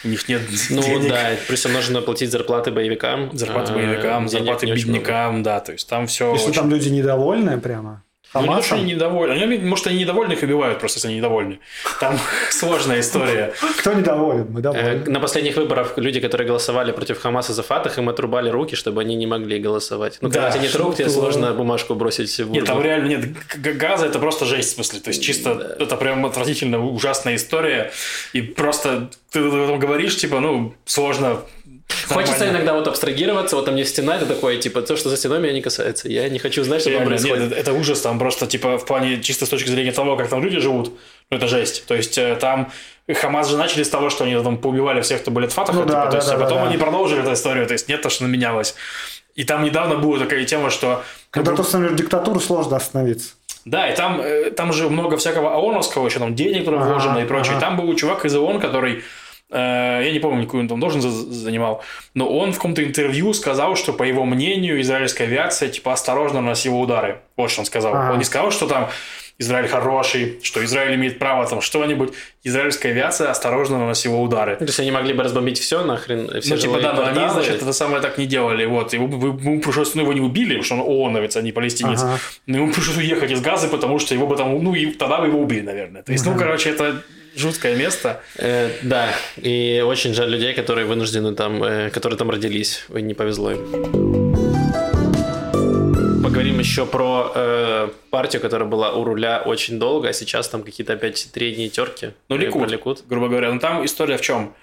у 0.05 0.09
них 0.09 0.29
нет 0.29 0.43
Ну 0.71 0.83
денег. 0.83 1.09
да, 1.09 1.31
плюс 1.47 1.65
нужно 1.65 2.01
платить 2.03 2.31
зарплаты 2.31 2.71
боевикам. 2.73 3.31
Зарплаты 3.33 3.73
боевикам, 3.73 4.29
зарплаты 4.29 4.67
беднякам, 4.67 5.43
да. 5.43 5.61
То 5.61 5.73
есть 5.73 5.89
там 5.89 6.07
все. 6.07 6.33
Если 6.33 6.49
очень... 6.49 6.61
там 6.61 6.71
люди 6.71 6.89
недовольны 6.89 7.61
прямо. 7.61 8.03
Хамасом? 8.33 8.47
Ну, 8.47 8.53
не 8.53 8.61
то, 8.61 8.67
что 8.67 8.75
они 8.77 8.93
недовольны. 8.95 9.33
Они, 9.33 9.59
может, 9.59 9.87
они 9.87 9.99
недовольны, 9.99 10.33
их 10.33 10.43
убивают 10.43 10.79
просто, 10.79 10.99
если 10.99 11.09
они 11.09 11.17
недовольны. 11.19 11.59
Там 12.01 12.19
сложная 12.51 13.01
история. 13.01 13.53
Кто 13.79 13.93
недоволен? 13.93 14.47
Мы 14.51 14.61
довольны. 14.61 14.87
Э, 14.87 15.11
на 15.11 15.21
последних 15.21 15.57
выборах 15.57 15.95
люди, 15.97 16.21
которые 16.21 16.47
голосовали 16.47 16.93
против 16.93 17.21
Хамаса 17.21 17.53
за 17.53 17.63
Фатах, 17.63 17.99
им 17.99 18.09
отрубали 18.09 18.49
руки, 18.49 18.75
чтобы 18.75 19.03
они 19.03 19.17
не 19.17 19.27
могли 19.27 19.59
голосовать. 19.59 20.19
Ну, 20.21 20.31
когда 20.31 20.51
тебе 20.51 20.63
нет 20.63 20.75
рук, 20.77 20.97
тебе 20.97 21.11
сложно 21.11 21.53
бумажку 21.53 21.95
бросить 21.95 22.39
в 22.39 22.51
Нет, 22.51 22.65
там 22.65 22.83
реально 22.83 23.09
нет. 23.09 23.25
Газа– 23.57 24.07
это 24.07 24.19
просто 24.19 24.47
жесть, 24.47 24.73
в 24.73 24.75
смысле. 24.75 25.01
То 25.01 25.09
есть, 25.09 25.23
чисто 25.23 25.77
это 25.79 25.97
прям 25.97 26.25
отвратительно 26.25 26.85
ужасная 26.85 27.37
история. 27.37 27.93
И 28.33 28.41
просто 28.41 29.11
ты 29.31 29.41
говоришь, 29.41 30.17
типа, 30.17 30.41
ну, 30.41 30.75
сложно 30.85 31.43
Хочется 32.09 32.49
иногда 32.49 32.75
вот 32.75 32.87
абстрагироваться, 32.89 33.57
вот 33.57 33.65
там 33.65 33.75
не 33.75 33.85
стена, 33.85 34.17
это 34.17 34.27
такое, 34.27 34.59
типа, 34.59 34.83
то, 34.83 34.97
что 34.97 35.09
за 35.09 35.17
стеной 35.17 35.41
меня 35.41 35.53
не 35.53 35.63
касается. 35.63 36.09
Я 36.09 36.29
не 36.29 36.39
хочу 36.39 36.65
знать, 36.65 36.81
что 36.81 36.91
там 36.91 37.05
происходит. 37.05 37.51
Нет, 37.51 37.59
это 37.59 37.73
ужас, 37.73 38.01
там 38.01 38.19
просто, 38.19 38.47
типа, 38.47 38.79
в 38.79 38.85
плане, 38.85 39.23
чисто 39.23 39.47
с 39.47 39.49
точки 39.49 39.69
зрения 39.69 39.93
того, 39.93 40.17
как 40.17 40.29
там 40.29 40.43
люди 40.43 40.59
живут, 40.59 40.93
ну, 41.31 41.37
это 41.37 41.49
жесть. 41.49 41.87
То 41.87 41.95
есть, 41.95 42.19
э, 42.19 42.37
там 42.37 42.73
Хамас 43.13 43.49
же 43.51 43.57
начали 43.57 43.83
с 43.83 43.89
того, 43.89 44.11
что 44.11 44.25
они 44.25 44.35
там 44.43 44.59
поубивали 44.59 45.01
всех, 45.01 45.23
кто 45.23 45.31
были 45.31 45.47
в 45.47 45.53
Фатах, 45.53 45.75
ну, 45.75 45.83
типа, 45.83 45.93
да, 45.93 46.07
то 46.11 46.17
есть, 46.17 46.29
да, 46.29 46.35
а 46.35 46.39
потом 46.39 46.59
да, 46.59 46.69
они 46.69 46.77
продолжили 46.77 47.23
эту 47.23 47.33
историю, 47.33 47.67
то 47.67 47.73
есть, 47.73 47.89
нет 47.89 48.03
то, 48.03 48.11
что 48.11 48.25
менялось. 48.25 48.75
И 49.35 49.45
там 49.45 49.65
недавно 49.65 49.97
была 49.97 50.19
такая 50.19 50.45
тема, 50.45 50.71
что... 50.71 51.03
Когда 51.31 51.55
ты 51.55 51.63
установишь 51.63 51.97
диктатуру, 51.99 52.39
сложно 52.39 52.77
остановиться. 52.77 53.31
Да, 53.65 53.89
и 53.89 53.97
там, 53.97 54.21
э, 54.21 54.51
там 54.51 54.73
же 54.73 54.89
много 54.91 55.17
всякого 55.17 55.55
ООНовского 55.55 56.07
еще, 56.07 56.19
там 56.19 56.35
денег 56.35 56.65
туда 56.65 56.79
вложено 56.79 57.19
и 57.19 57.25
прочее. 57.25 57.53
Ага. 57.57 57.61
Там 57.61 57.77
был 57.77 57.95
чувак 57.95 58.25
из 58.25 58.35
ООН, 58.35 58.61
который 58.61 58.97
Э, 58.97 59.05
я 59.53 60.11
не 60.11 60.19
помню, 60.19 60.45
какую 60.45 60.63
он 60.63 60.69
там 60.69 60.81
должен 60.81 61.01
занимал, 61.01 61.83
но 62.15 62.29
он 62.29 62.53
в 62.53 62.57
каком-то 62.57 62.83
интервью 62.83 63.33
сказал, 63.35 63.77
что, 63.77 63.93
по 63.93 64.03
его 64.03 64.25
мнению, 64.25 64.81
израильская 64.81 65.25
авиация, 65.25 65.69
типа, 65.69 65.93
осторожно 65.93 66.41
наносила 66.41 66.77
удары. 66.77 67.21
Вот 67.37 67.51
что 67.51 67.61
он 67.61 67.67
сказал. 67.67 67.95
Ага. 67.95 68.13
Он 68.13 68.19
не 68.19 68.25
сказал, 68.25 68.51
что 68.51 68.67
там 68.67 68.89
Израиль 69.39 69.67
хороший, 69.67 70.39
что 70.43 70.65
Израиль 70.65 70.95
имеет 70.95 71.19
право 71.19 71.47
там 71.47 71.61
что-нибудь. 71.61 72.13
Израильская 72.45 72.91
авиация 72.91 73.31
осторожно 73.31 73.79
наносила 73.79 74.17
удары. 74.17 74.57
То 74.57 74.65
есть 74.65 74.79
они 74.79 74.91
могли 74.91 75.13
бы 75.13 75.23
разбомбить 75.23 75.59
все 75.59 75.85
нахрен, 75.85 76.41
все 76.41 76.55
Ну, 76.55 76.61
типа, 76.61 76.81
да, 76.81 76.93
но 76.93 77.05
они, 77.05 77.29
значит, 77.29 77.57
это 77.57 77.73
самое 77.73 78.03
так 78.03 78.19
не 78.19 78.27
делали. 78.27 78.65
Вот. 78.67 78.95
И 78.95 78.97
ему 78.97 79.61
пришлось, 79.61 79.95
ну, 79.95 80.03
его 80.03 80.13
не 80.13 80.21
убили, 80.21 80.59
потому 80.59 80.65
что 80.65 80.75
он 80.77 80.81
ООНовец, 80.81 81.37
а 81.37 81.43
не 81.43 81.53
палестинец. 81.53 82.03
Ага. 82.03 82.19
Но 82.47 82.59
ему 82.59 82.73
пришлось 82.73 82.99
уехать 82.99 83.31
из 83.31 83.41
Газы, 83.41 83.69
потому 83.69 83.99
что 83.99 84.15
его 84.15 84.27
бы 84.27 84.37
там, 84.37 84.63
ну, 84.63 84.75
и 84.75 84.87
тогда 84.93 85.21
бы 85.21 85.27
его 85.27 85.41
убили, 85.41 85.63
наверное. 85.63 86.03
То 86.03 86.13
есть, 86.13 86.25
ага. 86.25 86.35
ну, 86.35 86.39
короче, 86.39 86.71
это 86.71 87.03
жуткое 87.37 87.77
место. 87.77 88.23
Э, 88.37 88.71
да, 88.83 89.09
и 89.37 89.83
очень 89.85 90.15
жаль 90.15 90.31
людей, 90.31 90.55
которые 90.55 90.87
вынуждены 90.87 91.35
там, 91.35 91.63
э, 91.63 91.91
которые 91.91 92.19
там 92.19 92.31
родились. 92.31 92.85
Ой, 92.89 93.03
не 93.03 93.15
повезло 93.15 93.53
им. 93.53 94.63
Поговорим 96.23 96.59
еще 96.59 96.87
про 96.87 97.33
э, 97.35 97.89
партию, 98.11 98.41
которая 98.41 98.69
была 98.69 98.93
у 98.93 99.05
руля 99.05 99.43
очень 99.45 99.79
долго, 99.79 100.09
а 100.09 100.13
сейчас 100.13 100.49
там 100.49 100.63
какие-то 100.63 100.93
опять 100.93 101.19
средние 101.19 101.69
терки. 101.69 102.11
Ну, 102.29 102.37
Ликуд, 102.37 102.71
Ликуд, 102.71 103.05
грубо 103.09 103.29
говоря. 103.29 103.49
Но 103.49 103.55
ну, 103.55 103.61
там 103.61 103.85
история 103.85 104.17
в 104.17 104.21
чем? 104.21 104.55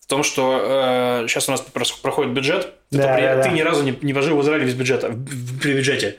В 0.00 0.06
том, 0.06 0.24
что 0.24 1.22
э, 1.22 1.28
сейчас 1.28 1.48
у 1.48 1.52
нас 1.52 1.60
проходит 1.60 2.32
бюджет, 2.32 2.72
да, 2.90 3.16
ты, 3.16 3.22
да, 3.22 3.42
ты 3.42 3.48
да. 3.50 3.54
ни 3.54 3.60
разу 3.60 3.84
не, 3.84 3.96
не 4.02 4.12
вложил 4.12 4.36
в 4.36 4.42
Израиле 4.42 4.66
без 4.66 4.74
бюджета, 4.74 5.14
при 5.62 5.74
бюджете. 5.74 6.16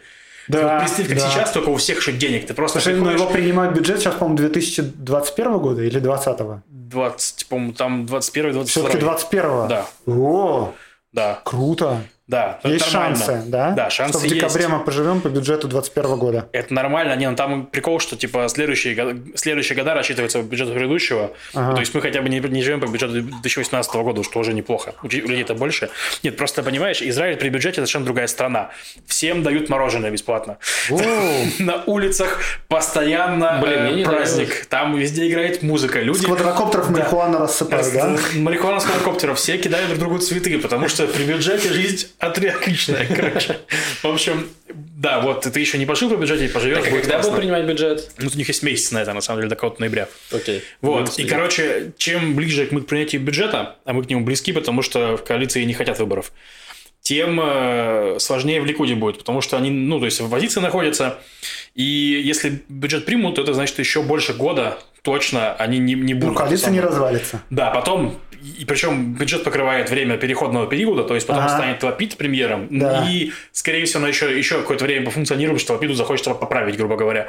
Да, 0.47 0.73
вот 0.73 0.79
представь, 0.79 1.07
как 1.07 1.17
да. 1.17 1.29
сейчас, 1.29 1.51
только 1.51 1.69
у 1.69 1.75
всех 1.77 2.01
же 2.01 2.11
денег. 2.11 2.47
Ты 2.47 2.53
просто 2.53 2.79
Слушай, 2.79 2.95
приходишь... 2.95 3.19
но 3.19 3.23
его 3.25 3.33
принимают 3.33 3.75
бюджет 3.75 3.99
сейчас, 3.99 4.15
по-моему, 4.15 4.37
2021 4.37 5.57
года 5.59 5.81
или 5.83 5.99
2020? 5.99 6.63
20, 6.67 7.47
по-моему, 7.47 7.73
там 7.73 8.05
21 8.05 8.51
22 8.53 8.65
Все-таки 8.65 8.97
21 8.99 9.67
Да. 9.67 9.85
О, 10.05 10.73
да. 11.11 11.39
Круто. 11.43 12.01
Да, 12.33 12.59
есть 12.63 12.91
нормально. 12.91 13.15
шансы, 13.15 13.43
да? 13.45 13.71
Да, 13.71 13.89
шансы 13.91 14.17
Что 14.17 14.27
в 14.27 14.29
декабре 14.29 14.63
есть. 14.63 14.73
мы 14.73 14.79
поживем 14.79 15.21
по 15.21 15.27
бюджету 15.27 15.67
2021 15.67 16.17
года. 16.17 16.49
Это 16.51 16.73
нормально. 16.73 17.15
Не, 17.15 17.29
ну 17.29 17.35
там 17.35 17.67
прикол, 17.67 17.99
что 17.99 18.15
типа 18.15 18.47
следующие, 18.49 18.95
следующие 19.35 19.77
года 19.77 19.93
рассчитываются 19.93 20.39
по 20.39 20.43
бюджету 20.43 20.73
предыдущего. 20.73 21.31
Ага. 21.53 21.75
То 21.75 21.79
есть 21.81 21.93
мы 21.93 22.01
хотя 22.01 22.23
бы 22.23 22.29
не, 22.29 22.39
не 22.39 22.63
живем 22.63 22.79
по 22.79 22.87
бюджету 22.87 23.21
2018 23.21 23.93
года, 23.93 24.23
что 24.23 24.39
уже 24.39 24.53
неплохо. 24.53 24.95
У 25.03 25.07
людей 25.07 25.43
это 25.43 25.53
больше. 25.53 25.89
Нет, 26.23 26.35
просто 26.35 26.63
понимаешь, 26.63 27.03
Израиль 27.03 27.37
при 27.37 27.49
бюджете 27.49 27.75
совершенно 27.75 28.05
другая 28.05 28.25
страна. 28.25 28.71
Всем 29.05 29.43
дают 29.43 29.69
мороженое 29.69 30.09
бесплатно. 30.09 30.57
На 31.59 31.83
улицах 31.85 32.39
постоянно 32.67 33.61
э, 33.63 34.03
праздник. 34.03 34.65
Там 34.65 34.95
везде 34.95 35.27
играет 35.29 35.61
музыка. 35.61 35.99
Люди... 35.99 36.23
С 36.23 36.25
квадрокоптеров 36.25 36.89
марихуана 36.89 37.37
рассыпают, 37.37 37.93
да? 37.93 38.17
Марихуана 38.35 38.79
с 38.79 38.85
квадрокоптеров. 38.85 39.37
Все 39.37 39.59
кидают 39.59 39.89
друг 39.89 39.99
другу 39.99 40.17
цветы, 40.17 40.57
потому 40.57 40.87
что 40.87 41.05
при 41.05 41.25
бюджете 41.25 41.69
жизнь 41.69 42.07
отличная, 42.27 43.07
короче. 43.07 43.59
В 44.01 44.07
общем, 44.07 44.49
да, 44.73 45.19
вот 45.21 45.41
ты 45.41 45.59
еще 45.59 45.77
не 45.77 45.85
пошел 45.85 46.09
по 46.09 46.15
бюджете, 46.15 46.47
поживешь. 46.51 46.79
Так, 46.79 46.87
а 46.87 46.99
когда 46.99 47.19
будут 47.19 47.37
принимать 47.37 47.65
бюджет? 47.65 48.11
Ну, 48.17 48.29
у 48.33 48.37
них 48.37 48.47
есть 48.47 48.63
месяц 48.63 48.91
на 48.91 49.01
это, 49.01 49.13
на 49.13 49.21
самом 49.21 49.41
деле, 49.41 49.49
до 49.49 49.55
какого-то 49.55 49.81
ноября. 49.81 50.07
Окей. 50.31 50.63
Вот. 50.81 51.17
И, 51.19 51.25
короче, 51.25 51.91
чем 51.97 52.35
ближе 52.35 52.67
мы 52.71 52.81
к 52.81 52.87
принятию 52.87 53.21
бюджета, 53.21 53.75
а 53.85 53.93
мы 53.93 54.03
к 54.03 54.09
нему 54.09 54.23
близки, 54.23 54.51
потому 54.51 54.81
что 54.81 55.17
в 55.17 55.23
коалиции 55.23 55.63
не 55.63 55.73
хотят 55.73 55.99
выборов, 55.99 56.31
тем 57.01 57.39
э, 57.43 58.15
сложнее 58.19 58.61
в 58.61 58.65
Ликуде 58.65 58.95
будет, 58.95 59.17
потому 59.17 59.41
что 59.41 59.57
они, 59.57 59.69
ну, 59.69 59.99
то 59.99 60.05
есть 60.05 60.21
в 60.21 60.29
позиции 60.29 60.61
находятся, 60.61 61.19
и 61.75 61.83
если 61.83 62.63
бюджет 62.69 63.05
примут, 63.05 63.35
то 63.35 63.41
это 63.41 63.53
значит 63.53 63.77
еще 63.79 64.01
больше 64.01 64.33
года 64.33 64.79
точно 65.01 65.53
они 65.55 65.79
не, 65.79 65.95
не 65.95 66.13
будут. 66.13 66.35
Ну, 66.35 66.39
коалиция 66.39 66.71
не 66.71 66.79
развалится. 66.79 67.41
Да, 67.49 67.71
потом 67.71 68.17
и 68.59 68.65
причем 68.65 69.13
бюджет 69.13 69.43
покрывает 69.43 69.89
время 69.89 70.17
переходного 70.17 70.67
периода, 70.67 71.03
то 71.03 71.15
есть 71.15 71.27
потом 71.27 71.43
ага. 71.43 71.55
станет 71.57 71.83
Лапид 71.83 72.17
премьером, 72.17 72.67
да. 72.69 73.05
и, 73.09 73.31
скорее 73.51 73.85
всего, 73.85 73.99
она 73.99 74.09
еще, 74.09 74.37
еще 74.37 74.59
какое-то 74.59 74.85
время 74.85 75.05
пофункционирует, 75.05 75.61
что 75.61 75.73
Лапиду 75.73 75.93
захочет 75.93 76.25
поправить, 76.39 76.77
грубо 76.77 76.95
говоря. 76.95 77.27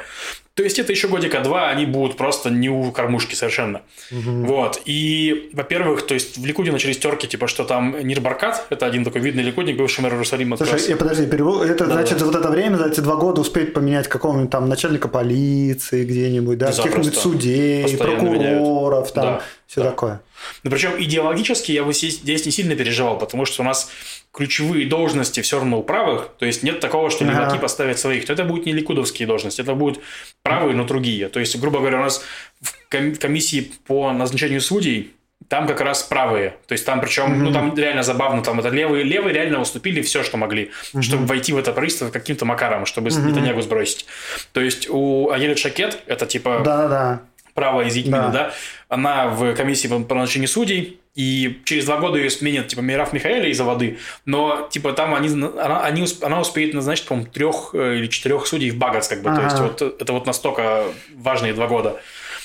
То 0.55 0.63
есть 0.63 0.79
это 0.79 0.93
еще 0.93 1.07
годика 1.07 1.41
два, 1.41 1.69
они 1.69 1.85
будут 1.85 2.15
просто 2.15 2.49
не 2.49 2.69
у 2.69 2.91
кормушки 2.91 3.35
совершенно. 3.35 3.81
Угу. 4.11 4.45
Вот. 4.45 4.81
И, 4.85 5.49
во-первых, 5.53 6.05
то 6.05 6.13
есть 6.13 6.37
в 6.37 6.45
Ликуде 6.45 6.71
начались 6.71 6.97
терки, 6.97 7.27
типа, 7.27 7.47
что 7.47 7.65
там 7.65 7.95
Нир 8.07 8.21
Баркат, 8.21 8.65
это 8.69 8.85
один 8.85 9.03
такой 9.03 9.21
видный 9.21 9.43
ликудник, 9.43 9.77
бывший 9.77 10.01
мэр 10.01 10.13
Иерусалима. 10.13 10.55
Слушай, 10.57 10.89
я 10.89 10.97
подожди, 10.97 11.25
перевод, 11.25 11.65
это 11.65 11.85
да, 11.85 11.93
значит 11.93 12.19
да. 12.19 12.25
вот 12.25 12.35
это 12.35 12.49
время, 12.49 12.77
за 12.77 12.87
эти 12.87 13.01
два 13.01 13.15
года 13.15 13.41
успеть 13.41 13.73
поменять 13.73 14.07
какого-нибудь 14.07 14.49
там 14.49 14.69
начальника 14.69 15.09
полиции 15.09 16.05
где-нибудь, 16.05 16.57
да, 16.57 16.71
каких-нибудь 16.71 17.15
судей, 17.15 17.97
прокуроров, 17.97 19.11
там, 19.11 19.25
да, 19.25 19.41
все 19.67 19.83
да. 19.83 19.89
такое. 19.89 20.21
Но 20.63 20.71
причем 20.71 20.91
идеологически 21.01 21.71
я 21.71 21.83
бы 21.83 21.93
здесь 21.93 22.45
не 22.45 22.51
сильно 22.51 22.75
переживал, 22.75 23.17
потому 23.17 23.45
что 23.45 23.61
у 23.61 23.65
нас 23.65 23.89
ключевые 24.33 24.87
должности 24.87 25.41
все 25.41 25.57
равно 25.57 25.79
у 25.79 25.83
правых, 25.83 26.29
то 26.37 26.45
есть 26.45 26.61
нет 26.61 26.79
такого, 26.81 27.09
что 27.09 27.23
леваки 27.23 27.53
ага. 27.53 27.59
поставят 27.59 27.97
своих, 27.99 28.25
то 28.25 28.33
это 28.33 28.43
будут 28.43 28.65
не 28.65 28.73
ликудовские 28.73 29.27
должности, 29.27 29.61
это 29.61 29.73
будут 29.75 30.01
правые, 30.43 30.75
но 30.75 30.83
другие. 30.83 31.29
То 31.29 31.39
есть, 31.39 31.57
грубо 31.57 31.79
говоря, 31.79 31.99
у 31.99 32.01
нас 32.01 32.21
в 32.61 32.73
комиссии 32.89 33.71
по 33.87 34.11
назначению 34.11 34.59
судей 34.59 35.13
там 35.47 35.67
как 35.67 35.79
раз 35.81 36.03
правые. 36.03 36.57
То 36.67 36.73
есть 36.73 36.85
там 36.85 37.01
причем, 37.01 37.25
mm-hmm. 37.25 37.43
ну 37.43 37.53
там 37.53 37.77
реально 37.77 38.03
забавно, 38.03 38.41
там 38.41 38.59
это 38.59 38.69
левые, 38.69 39.03
левые 39.03 39.33
реально 39.33 39.61
уступили 39.61 40.01
все, 40.01 40.23
что 40.23 40.37
могли, 40.37 40.71
mm-hmm. 40.93 41.01
чтобы 41.01 41.25
войти 41.25 41.53
в 41.53 41.57
это 41.57 41.71
правительство 41.71 42.09
каким-то 42.09 42.45
макаром, 42.45 42.85
чтобы 42.85 43.09
mm-hmm. 43.09 43.29
Нетаньягу 43.29 43.61
сбросить. 43.61 44.05
То 44.53 44.61
есть 44.61 44.89
у 44.89 45.29
Аелит 45.29 45.59
Шакет, 45.59 45.99
это 46.07 46.25
типа... 46.25 46.61
Да-да-да 46.63 47.21
право 47.55 47.81
из 47.81 47.95
Египта, 47.95 48.17
да. 48.17 48.31
да, 48.31 48.53
она 48.89 49.29
в 49.29 49.55
комиссии 49.55 49.87
по, 49.87 49.99
по 49.99 50.13
назначению 50.13 50.49
судей, 50.49 50.99
и 51.15 51.61
через 51.63 51.85
два 51.85 51.97
года 51.97 52.17
ее 52.17 52.29
сменят, 52.29 52.67
типа, 52.67 52.81
Мираф 52.81 53.13
Михаэля 53.13 53.49
из-за 53.49 53.63
воды, 53.63 53.97
но, 54.25 54.67
типа, 54.69 54.91
там 54.91 55.15
они, 55.15 55.29
она, 55.29 55.81
они, 55.81 56.05
она 56.21 56.41
успеет 56.41 56.73
назначить, 56.73 57.05
по-моему, 57.05 57.31
трех 57.31 57.69
э, 57.73 57.97
или 57.97 58.07
четырех 58.07 58.45
судей 58.45 58.69
в 58.69 58.77
Багац, 58.77 59.07
как 59.07 59.23
бы, 59.23 59.29
ага. 59.29 59.39
то 59.39 59.45
есть, 59.45 59.59
вот 59.59 60.01
это 60.01 60.13
вот 60.13 60.25
настолько 60.27 60.83
важные 61.15 61.53
два 61.53 61.67
года. 61.67 61.99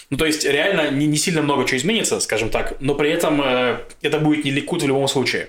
Ну, 0.09 0.17
то 0.17 0.25
есть, 0.25 0.45
реально 0.45 0.91
не, 0.91 1.07
не 1.07 1.17
сильно 1.17 1.43
много 1.43 1.65
чего 1.67 1.79
изменится, 1.79 2.21
скажем 2.21 2.51
так, 2.51 2.77
но 2.81 2.95
при 2.95 3.11
этом 3.11 3.43
э, 3.43 3.79
это 4.03 4.21
будет 4.21 4.45
не 4.45 4.53
ликут 4.53 4.83
в 4.83 4.87
любом 4.87 5.09
случае. 5.09 5.49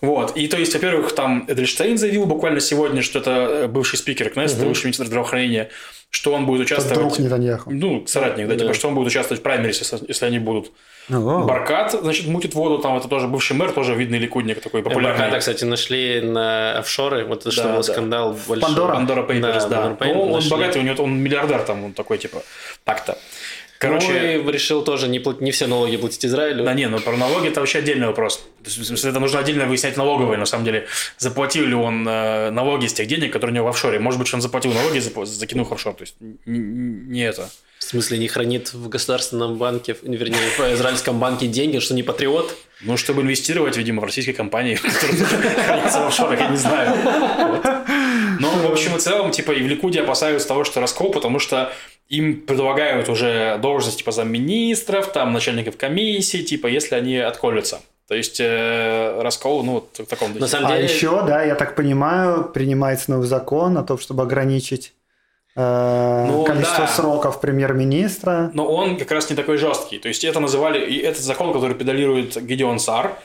Вот. 0.00 0.36
И 0.36 0.48
то 0.48 0.56
есть, 0.56 0.72
во-первых, 0.74 1.12
там 1.12 1.44
Эдельштейн 1.46 1.98
заявил 1.98 2.26
буквально 2.26 2.60
сегодня, 2.60 3.02
что 3.02 3.18
это 3.18 3.30
э, 3.30 3.68
бывший 3.68 3.96
спикер 3.96 4.30
Кнессета, 4.30 4.62
угу. 4.62 4.68
бывший 4.70 4.86
министр 4.86 5.06
здравоохранения, 5.06 5.68
что 6.10 6.32
он 6.32 6.46
будет 6.46 6.62
участвовать... 6.62 6.98
Друг 6.98 7.18
Нетаньяху. 7.18 7.70
Ну, 7.70 8.06
соратник, 8.06 8.48
да, 8.48 8.54
да, 8.54 8.60
типа, 8.60 8.74
что 8.74 8.88
он 8.88 8.94
будет 8.94 9.08
участвовать 9.08 9.40
в 9.40 9.42
праймерисе, 9.42 9.84
если 10.08 10.26
они 10.26 10.38
будут. 10.38 10.72
Ого. 11.10 11.44
Баркат, 11.44 11.92
значит, 11.92 12.26
мутит 12.26 12.54
воду, 12.54 12.78
там 12.78 12.96
это 12.96 13.08
тоже 13.08 13.26
бывший 13.26 13.56
мэр, 13.56 13.72
тоже 13.72 13.94
видный 13.94 14.18
ликудник 14.18 14.60
такой 14.60 14.82
популярный. 14.82 15.18
Барката, 15.18 15.38
кстати, 15.40 15.64
нашли 15.64 16.20
на 16.20 16.78
офшоры, 16.78 17.24
вот 17.24 17.40
это 17.40 17.50
да, 17.50 17.52
что 17.52 17.68
был 17.68 17.76
да. 17.76 17.82
скандал 17.82 18.36
большой. 18.48 18.60
Пандора. 18.60 18.94
Пандора 18.94 19.22
Papers, 19.22 19.68
да. 19.68 19.68
да. 19.68 19.96
Papers 19.98 20.14
ну, 20.14 20.32
он 20.32 20.48
богатый, 20.48 20.78
у 20.78 20.82
него 20.82 21.02
он 21.02 21.18
миллиардер 21.18 21.62
там, 21.62 21.84
он 21.84 21.92
такой, 21.92 22.18
типа, 22.18 22.42
так-то. 22.84 23.18
Короче, 23.80 24.42
ну, 24.44 24.50
решил 24.50 24.84
тоже 24.84 25.08
не, 25.08 25.20
плат... 25.20 25.40
не 25.40 25.52
все 25.52 25.66
налоги 25.66 25.96
платить 25.96 26.26
Израилю. 26.26 26.64
Да 26.64 26.74
не, 26.74 26.86
но 26.86 26.98
про 26.98 27.16
налоги 27.16 27.48
это 27.48 27.60
вообще 27.60 27.78
отдельный 27.78 28.08
вопрос. 28.08 28.46
В 28.62 28.68
смысле, 28.68 29.08
это 29.08 29.20
нужно 29.20 29.38
отдельно 29.38 29.64
выяснять 29.64 29.96
налоговые, 29.96 30.36
на 30.36 30.44
самом 30.44 30.66
деле. 30.66 30.86
Заплатил 31.16 31.64
ли 31.64 31.74
он 31.74 32.06
э, 32.06 32.50
налоги 32.50 32.86
с 32.88 32.92
тех 32.92 33.06
денег, 33.06 33.32
которые 33.32 33.52
у 33.52 33.56
него 33.56 33.66
в 33.68 33.70
офшоре. 33.70 33.98
Может 33.98 34.20
быть, 34.20 34.34
он 34.34 34.42
заплатил 34.42 34.74
налоги, 34.74 34.98
закинув 34.98 35.70
в 35.70 35.72
офшор. 35.72 35.94
То 35.94 36.02
есть, 36.02 36.14
не 36.44 37.22
это. 37.22 37.48
В 37.78 37.84
смысле, 37.84 38.18
не 38.18 38.28
хранит 38.28 38.74
в 38.74 38.90
государственном 38.90 39.56
банке, 39.56 39.96
вернее, 40.02 40.50
в 40.58 40.60
израильском 40.74 41.18
банке 41.18 41.46
деньги, 41.46 41.78
что 41.78 41.94
не 41.94 42.02
патриот? 42.02 42.54
Ну, 42.82 42.98
чтобы 42.98 43.22
инвестировать, 43.22 43.78
видимо, 43.78 44.02
в 44.02 44.04
российской 44.04 44.34
компании, 44.34 44.74
которая 45.00 45.64
хранится 45.64 46.00
в 46.00 46.06
офшорах, 46.08 46.38
я 46.38 46.48
не 46.48 46.56
знаю. 46.58 47.79
Но, 48.56 48.68
в 48.68 48.72
общем 48.72 48.96
и 48.96 49.00
целом, 49.00 49.30
типа, 49.30 49.52
и 49.52 49.62
в 49.62 49.66
Ликуде 49.66 50.02
опасаются 50.02 50.48
того, 50.48 50.64
что 50.64 50.80
раскол, 50.80 51.10
потому 51.10 51.38
что 51.38 51.72
им 52.08 52.40
предлагают 52.40 53.08
уже 53.08 53.58
должность 53.62 53.98
типа 53.98 54.12
замминистров, 54.12 55.12
там, 55.12 55.32
начальников 55.32 55.76
комиссии, 55.76 56.38
типа, 56.38 56.66
если 56.66 56.96
они 56.96 57.16
отколются. 57.16 57.80
То 58.08 58.16
есть 58.16 58.40
э, 58.40 59.22
раскол, 59.22 59.62
ну, 59.62 59.86
в 59.96 60.06
таком 60.06 60.28
духе. 60.32 60.40
На 60.40 60.48
самом 60.48 60.72
деле... 60.72 60.80
А 60.80 60.82
еще, 60.82 61.22
да, 61.24 61.44
я 61.44 61.54
так 61.54 61.76
понимаю, 61.76 62.42
принимается 62.42 63.12
новый 63.12 63.28
закон 63.28 63.78
о 63.78 63.84
том, 63.84 63.98
чтобы 63.98 64.24
ограничить 64.24 64.92
э, 65.54 66.26
ну, 66.28 66.42
количество 66.42 66.86
да. 66.86 66.88
сроков 66.88 67.40
премьер-министра. 67.40 68.50
Но 68.52 68.66
он 68.66 68.96
как 68.96 69.12
раз 69.12 69.30
не 69.30 69.36
такой 69.36 69.58
жесткий. 69.58 70.00
То 70.00 70.08
есть 70.08 70.24
это 70.24 70.40
называли, 70.40 70.84
и 70.84 70.98
этот 70.98 71.22
закон, 71.22 71.52
который 71.52 71.76
педалирует 71.76 72.44
Гедеон 72.44 72.80
Сар, 72.80 73.16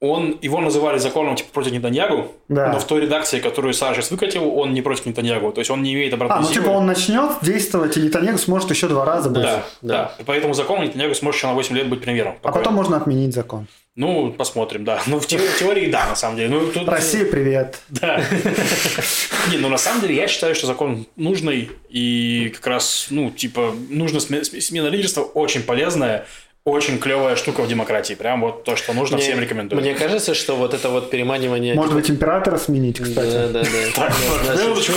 он, 0.00 0.38
его 0.40 0.60
называли 0.60 0.96
законом 0.96 1.36
типа 1.36 1.50
против 1.52 1.72
Нетаньягу, 1.72 2.32
да. 2.48 2.72
но 2.72 2.78
в 2.78 2.86
той 2.86 3.02
редакции, 3.02 3.38
которую 3.38 3.74
Саша 3.74 4.00
сейчас 4.00 4.10
выкатил, 4.10 4.48
он 4.56 4.72
не 4.72 4.80
против 4.80 5.04
Нетаньягу, 5.04 5.52
то 5.52 5.60
есть 5.60 5.70
он 5.70 5.82
не 5.82 5.92
имеет 5.92 6.14
обратной 6.14 6.38
А, 6.38 6.40
ну 6.40 6.48
силы. 6.48 6.62
типа 6.62 6.70
он 6.70 6.86
начнет 6.86 7.32
действовать, 7.42 7.98
и 7.98 8.00
Нетаньягу 8.00 8.38
сможет 8.38 8.70
еще 8.70 8.88
два 8.88 9.04
раза 9.04 9.28
быть. 9.28 9.42
Да, 9.42 9.62
да. 9.82 9.94
да. 9.94 10.12
И 10.18 10.22
по 10.24 10.32
этому 10.32 10.54
закону 10.54 10.84
Нетаньягу 10.84 11.14
сможет 11.14 11.38
еще 11.38 11.48
на 11.48 11.54
8 11.54 11.76
лет 11.76 11.88
быть 11.88 12.00
премьером. 12.00 12.36
А 12.42 12.50
потом 12.50 12.74
можно 12.74 12.96
отменить 12.96 13.34
закон. 13.34 13.66
Ну, 13.96 14.32
посмотрим, 14.32 14.84
да. 14.84 15.02
Ну, 15.06 15.20
в 15.20 15.26
теории, 15.26 15.90
да, 15.90 16.06
на 16.06 16.16
самом 16.16 16.36
деле. 16.36 16.48
Ну, 16.48 16.66
тут... 16.72 16.88
Россия, 16.88 17.26
привет. 17.26 17.80
Да. 17.88 18.22
Не, 19.50 19.58
ну, 19.58 19.68
на 19.68 19.76
самом 19.76 20.00
деле, 20.00 20.14
я 20.14 20.28
считаю, 20.28 20.54
что 20.54 20.66
закон 20.66 21.06
нужный, 21.16 21.70
и 21.90 22.50
как 22.54 22.66
раз, 22.66 23.08
ну, 23.10 23.30
типа, 23.30 23.74
нужно 23.90 24.20
смена 24.20 24.86
лидерства 24.86 25.22
очень 25.22 25.62
полезная, 25.62 26.24
очень 26.64 26.98
клевая 26.98 27.36
штука 27.36 27.62
в 27.62 27.68
демократии. 27.68 28.14
Прям 28.14 28.42
вот 28.42 28.64
то, 28.64 28.76
что 28.76 28.92
нужно, 28.92 29.16
мне, 29.16 29.24
всем 29.24 29.40
рекомендую. 29.40 29.80
Мне 29.80 29.94
кажется, 29.94 30.34
что 30.34 30.56
вот 30.56 30.74
это 30.74 30.88
вот 30.90 31.10
переманивание... 31.10 31.74
Может 31.74 31.94
быть, 31.94 32.10
императора 32.10 32.58
сменить, 32.58 33.00
кстати. 33.00 33.30
Да, 33.30 33.48
да, 33.48 33.62
да. 33.62 33.68
Так, 33.94 34.12
минуточку. 34.58 34.92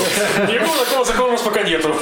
Никакого 0.51 0.85
такого 0.85 1.05
закона 1.05 1.27
у 1.29 1.31
нас 1.31 1.41
пока 1.41 1.63
нету. 1.63 1.95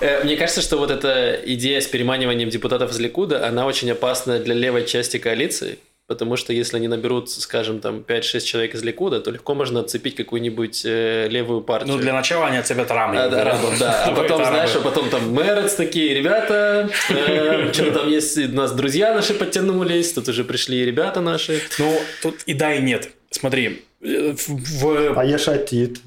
Э, 0.00 0.22
мне 0.22 0.36
кажется, 0.36 0.62
что 0.62 0.76
вот 0.76 0.92
эта 0.92 1.40
идея 1.44 1.80
с 1.80 1.86
переманиванием 1.86 2.50
депутатов 2.50 2.92
из 2.92 3.00
Ликуда, 3.00 3.48
она 3.48 3.66
очень 3.66 3.90
опасна 3.90 4.38
для 4.38 4.54
левой 4.54 4.86
части 4.86 5.18
коалиции, 5.18 5.78
Потому 6.08 6.36
что 6.36 6.54
если 6.54 6.78
они 6.78 6.88
наберут, 6.88 7.28
скажем, 7.30 7.80
там 7.80 7.98
5-6 7.98 8.40
человек 8.40 8.74
из 8.74 8.82
Ликуда, 8.82 9.20
то 9.20 9.30
легко 9.30 9.54
можно 9.54 9.80
отцепить 9.80 10.16
какую-нибудь 10.16 10.82
э, 10.86 11.28
левую 11.28 11.60
партию. 11.60 11.94
Ну, 11.94 12.00
для 12.00 12.14
начала 12.14 12.46
они 12.46 12.56
отцепят 12.56 12.90
Рами. 12.90 13.18
А, 13.18 13.28
да, 13.28 13.44
Рамов, 13.44 13.78
да. 13.78 14.04
А 14.06 14.12
потом, 14.16 14.42
знаешь, 14.42 14.74
а 14.74 14.80
потом 14.80 15.10
там 15.10 15.30
Мэрец 15.34 15.74
такие, 15.74 16.14
ребята, 16.14 16.88
э, 17.10 17.70
что 17.74 17.92
там 17.92 18.08
есть, 18.08 18.38
у 18.38 18.48
нас 18.52 18.72
друзья 18.72 19.12
наши 19.12 19.34
подтянулись, 19.34 20.14
тут 20.14 20.28
уже 20.28 20.44
пришли 20.44 20.82
ребята 20.82 21.20
наши. 21.20 21.60
Ну, 21.78 22.00
тут 22.22 22.36
и 22.46 22.54
да, 22.54 22.72
и 22.72 22.80
нет. 22.80 23.10
Смотри, 23.30 23.84
э, 24.00 24.34
в... 24.34 25.12
А 25.14 25.24
Ешатит, 25.26 25.98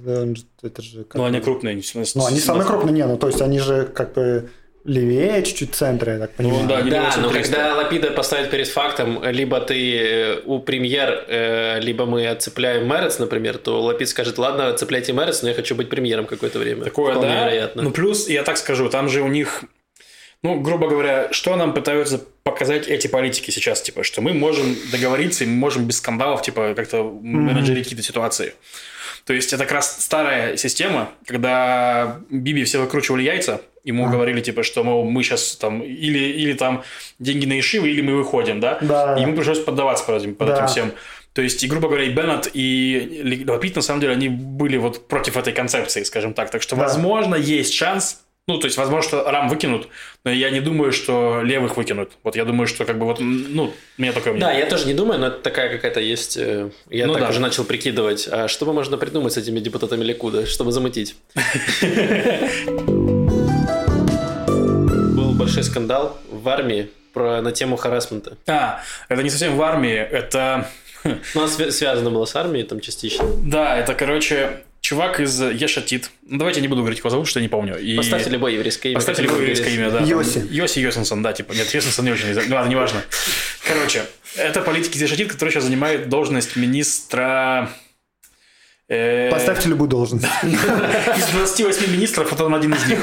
это 0.64 0.82
же... 0.82 1.06
Ну, 1.14 1.26
они 1.26 1.41
крупные. 1.41 1.80
Ну, 2.16 2.26
они 2.26 2.39
самые 2.39 2.66
крупные, 2.66 2.93
не, 2.93 3.06
ну, 3.06 3.20
то 3.20 3.28
есть 3.28 3.39
они 3.39 3.60
же 3.60 3.86
как 3.86 4.14
бы 4.14 4.49
левее 4.84 5.44
чуть-чуть 5.44 5.76
центра, 5.76 6.14
я 6.14 6.20
так 6.20 6.34
понимаю. 6.34 6.64
Ну, 6.64 6.68
да, 6.68 6.82
да 6.82 7.14
но 7.18 7.30
когда 7.30 7.76
Лапида 7.76 8.12
поставит 8.12 8.50
перед 8.50 8.68
фактом, 8.68 9.24
либо 9.24 9.60
ты 9.62 9.98
э, 9.98 10.42
у 10.46 10.60
премьер, 10.60 11.26
э, 11.28 11.80
либо 11.80 12.06
мы 12.06 12.28
отцепляем 12.28 12.88
Мерец, 12.88 13.20
например, 13.20 13.58
то 13.58 13.82
Лапид 13.82 14.10
скажет, 14.10 14.38
ладно, 14.38 14.70
отцепляйте 14.70 15.14
Мерец, 15.14 15.42
но 15.44 15.50
я 15.50 15.56
хочу 15.56 15.76
быть 15.76 15.90
премьером 15.90 16.26
какое-то 16.26 16.60
время. 16.60 16.84
Такое, 16.84 17.14
Вполне 17.14 17.30
да. 17.30 17.46
Вероятно. 17.46 17.82
Ну, 17.84 17.92
плюс, 17.92 18.28
я 18.28 18.44
так 18.44 18.58
скажу, 18.58 18.90
там 18.90 19.10
же 19.10 19.22
у 19.22 19.28
них 19.28 19.64
ну, 20.44 20.60
грубо 20.60 20.88
говоря, 20.88 21.32
что 21.32 21.56
нам 21.56 21.72
пытаются 21.72 22.20
показать 22.44 22.88
эти 22.88 23.06
политики 23.06 23.52
сейчас, 23.52 23.82
типа, 23.82 24.04
что 24.04 24.22
мы 24.22 24.34
можем 24.34 24.76
договориться, 24.92 25.44
и 25.44 25.48
мы 25.48 25.54
можем 25.54 25.86
без 25.86 25.98
скандалов, 25.98 26.42
типа, 26.42 26.74
как-то 26.76 27.04
менеджерить 27.04 27.84
какие-то 27.84 28.04
ситуации. 28.04 28.56
То 29.26 29.34
есть 29.34 29.54
это 29.54 29.66
как 29.66 29.74
раз 29.74 30.04
старая 30.04 30.58
система, 30.58 31.12
когда 31.28 32.22
Биби 32.32 32.64
все 32.64 32.80
выкручивали 32.80 33.22
яйца, 33.22 33.62
ему 33.84 34.08
а. 34.08 34.10
говорили, 34.10 34.42
типа, 34.42 34.64
что 34.64 34.84
мол, 34.84 35.10
мы 35.10 35.24
сейчас 35.24 35.56
там 35.56 35.82
или, 35.82 36.20
или 36.20 36.54
там 36.54 36.84
деньги 37.20 37.46
на 37.46 37.60
Ишивы, 37.60 37.90
или 37.90 38.02
мы 38.02 38.16
выходим, 38.16 38.60
да? 38.60 38.78
да. 38.82 39.16
И 39.18 39.22
ему 39.22 39.36
пришлось 39.36 39.60
поддаваться 39.60 40.06
под 40.06 40.22
этим, 40.22 40.36
под 40.36 40.48
да. 40.48 40.56
этим 40.56 40.68
всем. 40.68 40.92
То 41.34 41.42
есть, 41.42 41.64
и, 41.64 41.68
грубо 41.68 41.88
говоря, 41.88 42.04
и 42.04 42.10
Беннет, 42.10 42.50
и 42.54 43.44
Лапит, 43.48 43.76
на 43.76 43.82
самом 43.82 44.02
деле, 44.02 44.14
они 44.14 44.28
были 44.28 44.78
вот 44.78 45.08
против 45.08 45.38
этой 45.38 45.54
концепции, 45.54 46.04
скажем 46.04 46.34
так. 46.34 46.50
Так 46.52 46.62
что, 46.62 46.76
да. 46.76 46.84
возможно, 46.84 47.36
есть 47.36 47.74
шанс 47.74 48.22
ну, 48.48 48.58
то 48.58 48.66
есть, 48.66 48.78
возможно, 48.78 49.08
что 49.08 49.32
рам 49.32 49.50
выкинут, 49.50 49.88
но 50.26 50.32
я 50.32 50.50
не 50.50 50.62
думаю, 50.62 50.92
что 50.92 51.42
левых 51.44 51.78
выкинут. 51.78 52.14
Вот 52.24 52.36
я 52.36 52.44
думаю, 52.44 52.68
что 52.68 52.86
как 52.86 52.98
бы 52.98 53.06
вот, 53.06 53.20
ну, 53.20 53.72
у 53.98 54.02
меня 54.02 54.12
такое 54.14 54.34
мнение. 54.34 54.52
Да, 54.52 54.60
я 54.60 54.66
тоже 54.66 54.88
не 54.88 54.96
думаю, 54.96 55.20
но 55.20 55.28
это 55.28 55.38
такая 55.38 55.70
какая-то 55.70 56.00
есть... 56.00 56.38
Э, 56.38 56.72
я 56.90 57.06
ну, 57.06 57.14
так 57.14 57.22
да. 57.22 57.30
уже 57.30 57.40
начал 57.40 57.64
прикидывать. 57.64 58.28
А 58.30 58.48
что 58.48 58.66
бы 58.66 58.74
можно 58.74 58.98
придумать 58.98 59.34
с 59.34 59.38
этими 59.38 59.60
депутатами 59.60 60.04
Ликуда, 60.04 60.48
чтобы 60.48 60.72
замутить? 60.72 61.16
Большой 65.46 65.64
скандал 65.64 66.20
в 66.30 66.48
армии 66.50 66.89
про, 67.14 67.42
на 67.42 67.52
тему 67.52 67.76
харасмента. 67.76 68.38
А, 68.48 68.82
это 69.10 69.22
не 69.24 69.30
совсем 69.30 69.56
в 69.58 69.62
армии, 69.62 69.96
это 69.96 70.68
Ну, 71.04 71.12
она 71.36 71.46
свя- 71.48 71.72
связана 71.72 72.12
была 72.12 72.26
с 72.26 72.36
армией 72.36 72.64
там 72.64 72.80
частично. 72.80 73.26
Да, 73.44 73.78
это, 73.78 73.94
короче, 73.96 74.62
чувак 74.82 75.20
из 75.20 75.42
Ешатит. 75.42 76.12
Ну, 76.28 76.38
давайте 76.38 76.62
не 76.62 76.68
буду 76.68 76.82
говорить, 76.82 77.00
его 77.00 77.10
зовут, 77.10 77.28
что 77.28 77.39
я 77.39 77.44
не 77.44 77.50
помню. 77.50 77.80
И... 77.80 77.98
Поставьте 77.98 78.30
любое 78.30 78.54
еврейское 78.54 78.89
имя. 78.89 78.96
Поставьте 79.00 79.24
любое 79.24 79.39
еврейское 79.42 79.74
имя, 79.74 79.89
да. 79.89 80.00
Йоси. 80.02 80.48
Йоси 80.50 80.80
Йосинсон, 80.80 81.24
да, 81.24 81.34
типа. 81.34 81.54
Нет, 81.54 81.74
Йосинсон 81.74 82.06
не 82.06 82.12
очень. 82.12 82.34
Ну, 82.48 82.56
ладно, 82.56 82.70
неважно. 82.70 83.02
Короче, 83.68 84.04
это 84.36 84.62
политик 84.62 84.96
из 84.96 85.02
Ешатит, 85.02 85.32
который 85.32 85.50
сейчас 85.50 85.64
занимает 85.64 86.08
должность 86.10 86.56
министра... 86.56 87.70
э, 88.92 89.32
Поставьте 89.32 89.70
любую 89.70 89.89
должность. 89.89 90.26
Из 90.44 91.26
28 91.34 91.92
министров, 91.92 92.32
вот 92.32 92.42
он 92.42 92.56
один 92.56 92.74
из 92.74 92.86
них. 92.88 93.00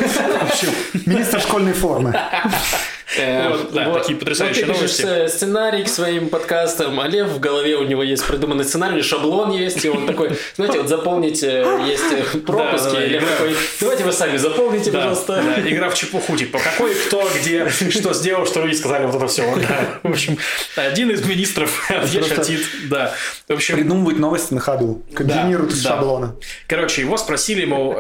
Министр 1.07 1.41
школьной 1.41 1.73
формы. 1.73 2.13
Э, 3.17 3.57
да, 3.73 3.93
такие 3.95 4.19
потрясающие 4.19 4.67
ты 4.67 4.73
пишешь, 4.73 4.99
новости. 4.99 5.25
э, 5.25 5.29
сценарий 5.29 5.85
к 5.85 5.89
своим 5.89 6.29
подкастам, 6.29 7.01
а 7.01 7.09
Лев 7.09 7.29
в 7.29 7.41
голове 7.41 7.77
у 7.77 7.85
него 7.85 8.03
есть 8.03 8.27
придуманный 8.27 8.65
сценарий, 8.65 9.01
шаблон 9.03 9.51
есть, 9.51 9.83
и 9.85 9.89
он 9.89 10.07
такой, 10.07 10.39
знаете, 10.57 10.79
вот 10.81 10.89
заполнить 10.89 11.43
э, 11.43 11.81
есть 11.87 12.45
пропуски, 12.45 12.97
Лев 12.97 13.25
такой, 13.25 13.57
давайте 13.81 14.05
вы 14.05 14.13
сами 14.13 14.37
заполните, 14.37 14.93
пожалуйста. 14.93 15.43
игра 15.65 15.89
в 15.89 15.95
чепуху, 15.95 16.37
типа, 16.37 16.59
какой, 16.59 16.95
кто, 16.95 17.27
где, 17.41 17.69
что 17.71 18.13
сделал, 18.13 18.47
что 18.47 18.63
люди 18.63 18.77
сказали, 18.77 19.07
вот 19.07 19.15
это 19.17 19.27
все. 19.27 19.43
В 20.03 20.11
общем, 20.11 20.37
один 20.77 21.11
из 21.11 21.25
министров 21.25 21.91
Ешатит, 22.13 22.61
да. 22.91 23.15
В 23.47 23.53
общем, 23.53 23.77
Придумывать 23.77 24.19
новости 24.19 24.53
на 24.53 24.61
ходу. 24.61 25.03
Комбинируют 25.15 25.73
из 25.73 25.83
да. 25.83 25.91
шаблона. 25.91 26.37
Короче, 26.67 27.03
его 27.03 27.17
спросили, 27.17 27.65
мол, 27.65 27.97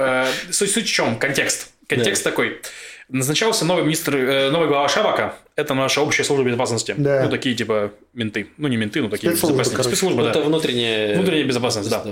суть, 0.51 0.71
суть 0.71 0.87
в 0.87 0.93
чем? 0.93 1.19
Контекст. 1.19 1.69
Контекст 1.87 2.23
такой. 2.23 2.61
Назначался 3.09 3.65
новый 3.65 3.85
министр, 3.85 4.17
э, 4.17 4.51
новый 4.51 4.69
глава 4.69 4.87
Шабака. 4.89 5.35
Это 5.57 5.73
наша 5.75 6.03
общая 6.03 6.25
служба 6.25 6.45
безопасности. 6.45 6.95
Да. 6.97 7.23
Ну, 7.25 7.31
такие 7.31 7.55
типа 7.55 7.91
менты. 8.13 8.49
Ну, 8.59 8.69
не 8.69 8.77
менты, 8.77 9.01
но 9.01 9.09
такие 9.09 9.31
Спецслужбы, 9.33 9.59
безопасники. 9.61 9.77
короче. 9.77 9.89
Спецслужбы, 9.97 10.23
да. 10.25 10.31
Это 10.31 10.43
внутренняя... 10.43 11.15
Внутренняя 11.17 11.45
безопасность, 11.45 11.89
да. 11.89 12.05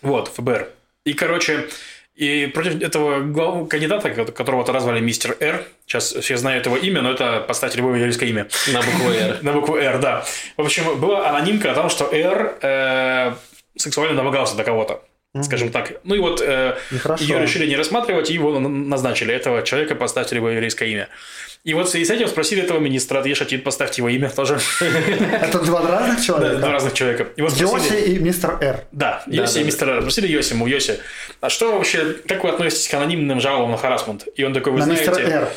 Вот, 0.00 0.28
ФБР. 0.28 0.68
И, 1.04 1.14
короче, 1.14 1.68
и 2.14 2.46
против 2.46 2.80
этого 2.80 3.20
главного 3.20 3.66
кандидата, 3.66 4.10
ко- 4.10 4.26
которого 4.26 4.62
отозвали 4.62 5.00
мистер 5.00 5.36
Р, 5.40 5.64
сейчас 5.86 6.12
все 6.12 6.36
знают 6.36 6.66
его 6.66 6.76
имя, 6.76 7.02
но 7.02 7.12
это 7.12 7.40
поставьте 7.40 7.78
любое 7.78 7.98
еврейское 7.98 8.26
имя. 8.28 8.48
На 8.72 8.80
букву 8.80 9.10
«Р». 9.10 9.38
На 9.42 9.52
букву 9.52 9.76
Р, 9.76 9.98
да. 9.98 10.24
В 10.56 10.62
общем, 10.62 11.00
была 11.00 11.28
анонимка 11.28 11.72
о 11.72 11.74
том, 11.74 11.88
что 11.90 12.08
Р 12.12 12.58
э, 12.62 13.32
сексуально 13.76 14.14
домогался 14.16 14.56
до 14.56 14.62
кого-то. 14.62 15.02
Скажем 15.40 15.70
так. 15.70 15.92
Ну 16.04 16.14
и 16.14 16.18
вот 16.18 16.42
э, 16.44 16.76
Нехорошо. 16.90 17.24
ее 17.24 17.40
решили 17.40 17.66
не 17.66 17.76
рассматривать, 17.76 18.30
и 18.30 18.34
его 18.34 18.58
на- 18.58 18.68
назначили. 18.68 19.32
Этого 19.34 19.62
человека 19.62 19.94
поставьте 19.94 20.34
любое 20.34 20.54
еврейское 20.54 20.90
имя. 20.90 21.08
И 21.64 21.72
вот 21.74 21.86
в 21.88 21.90
связи 21.90 22.04
с 22.04 22.10
этим 22.10 22.28
спросили 22.28 22.60
этого 22.62 22.78
министра 22.80 23.20
от 23.20 23.24
Ешатит, 23.26 23.64
поставьте 23.64 24.02
его 24.02 24.10
имя 24.10 24.28
тоже. 24.28 24.58
Это 24.80 25.60
два 25.60 25.80
разных 25.88 26.16
Да, 26.18 26.22
человека? 26.22 26.56
Два 26.58 26.70
разных 26.72 26.92
человека. 26.92 27.28
Его 27.36 27.48
спросили- 27.48 27.96
Йоси 28.00 28.10
и 28.10 28.18
мистер 28.18 28.58
Р. 28.60 28.84
Да, 28.92 29.22
Йоси 29.26 29.54
да, 29.54 29.60
и 29.60 29.62
да. 29.62 29.66
мистер 29.66 29.88
Р. 29.88 30.00
Спросили 30.02 30.26
Йоси, 30.26 30.52
ему, 30.52 30.66
Йоси, 30.66 30.98
а 31.40 31.48
что 31.48 31.72
вообще, 31.72 32.14
как 32.28 32.44
вы 32.44 32.50
относитесь 32.50 32.88
к 32.88 32.94
анонимным 32.94 33.40
жалобам 33.40 33.70
на 33.70 33.78
харасмент? 33.78 34.26
И 34.36 34.44
он 34.44 34.52
такой, 34.52 34.72
вы 34.72 34.80
На 34.80 34.84
знаете... 34.84 35.08
мистер 35.08 35.26
Р. 35.30 35.48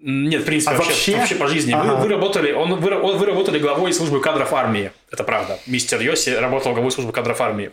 Нет, 0.00 0.42
в 0.42 0.44
принципе, 0.44 0.74
А 0.74 0.78
вообще, 0.78 0.92
вообще? 0.92 1.16
вообще 1.16 1.34
по 1.34 1.48
жизни. 1.48 1.74
Вы, 1.74 1.80
Ага. 1.80 1.96
вы 1.96 2.08
работали, 2.08 2.52
он, 2.52 2.76
вы, 2.76 2.90
вы 2.94 3.26
работали 3.26 3.58
главой 3.58 3.92
службы 3.92 4.20
кадров 4.20 4.52
армии. 4.52 4.92
Это 5.10 5.24
правда. 5.24 5.58
Мистер 5.66 6.00
Йоси 6.00 6.30
работал 6.30 6.72
главой 6.72 6.92
службы 6.92 7.12
кадров 7.12 7.40
армии. 7.40 7.72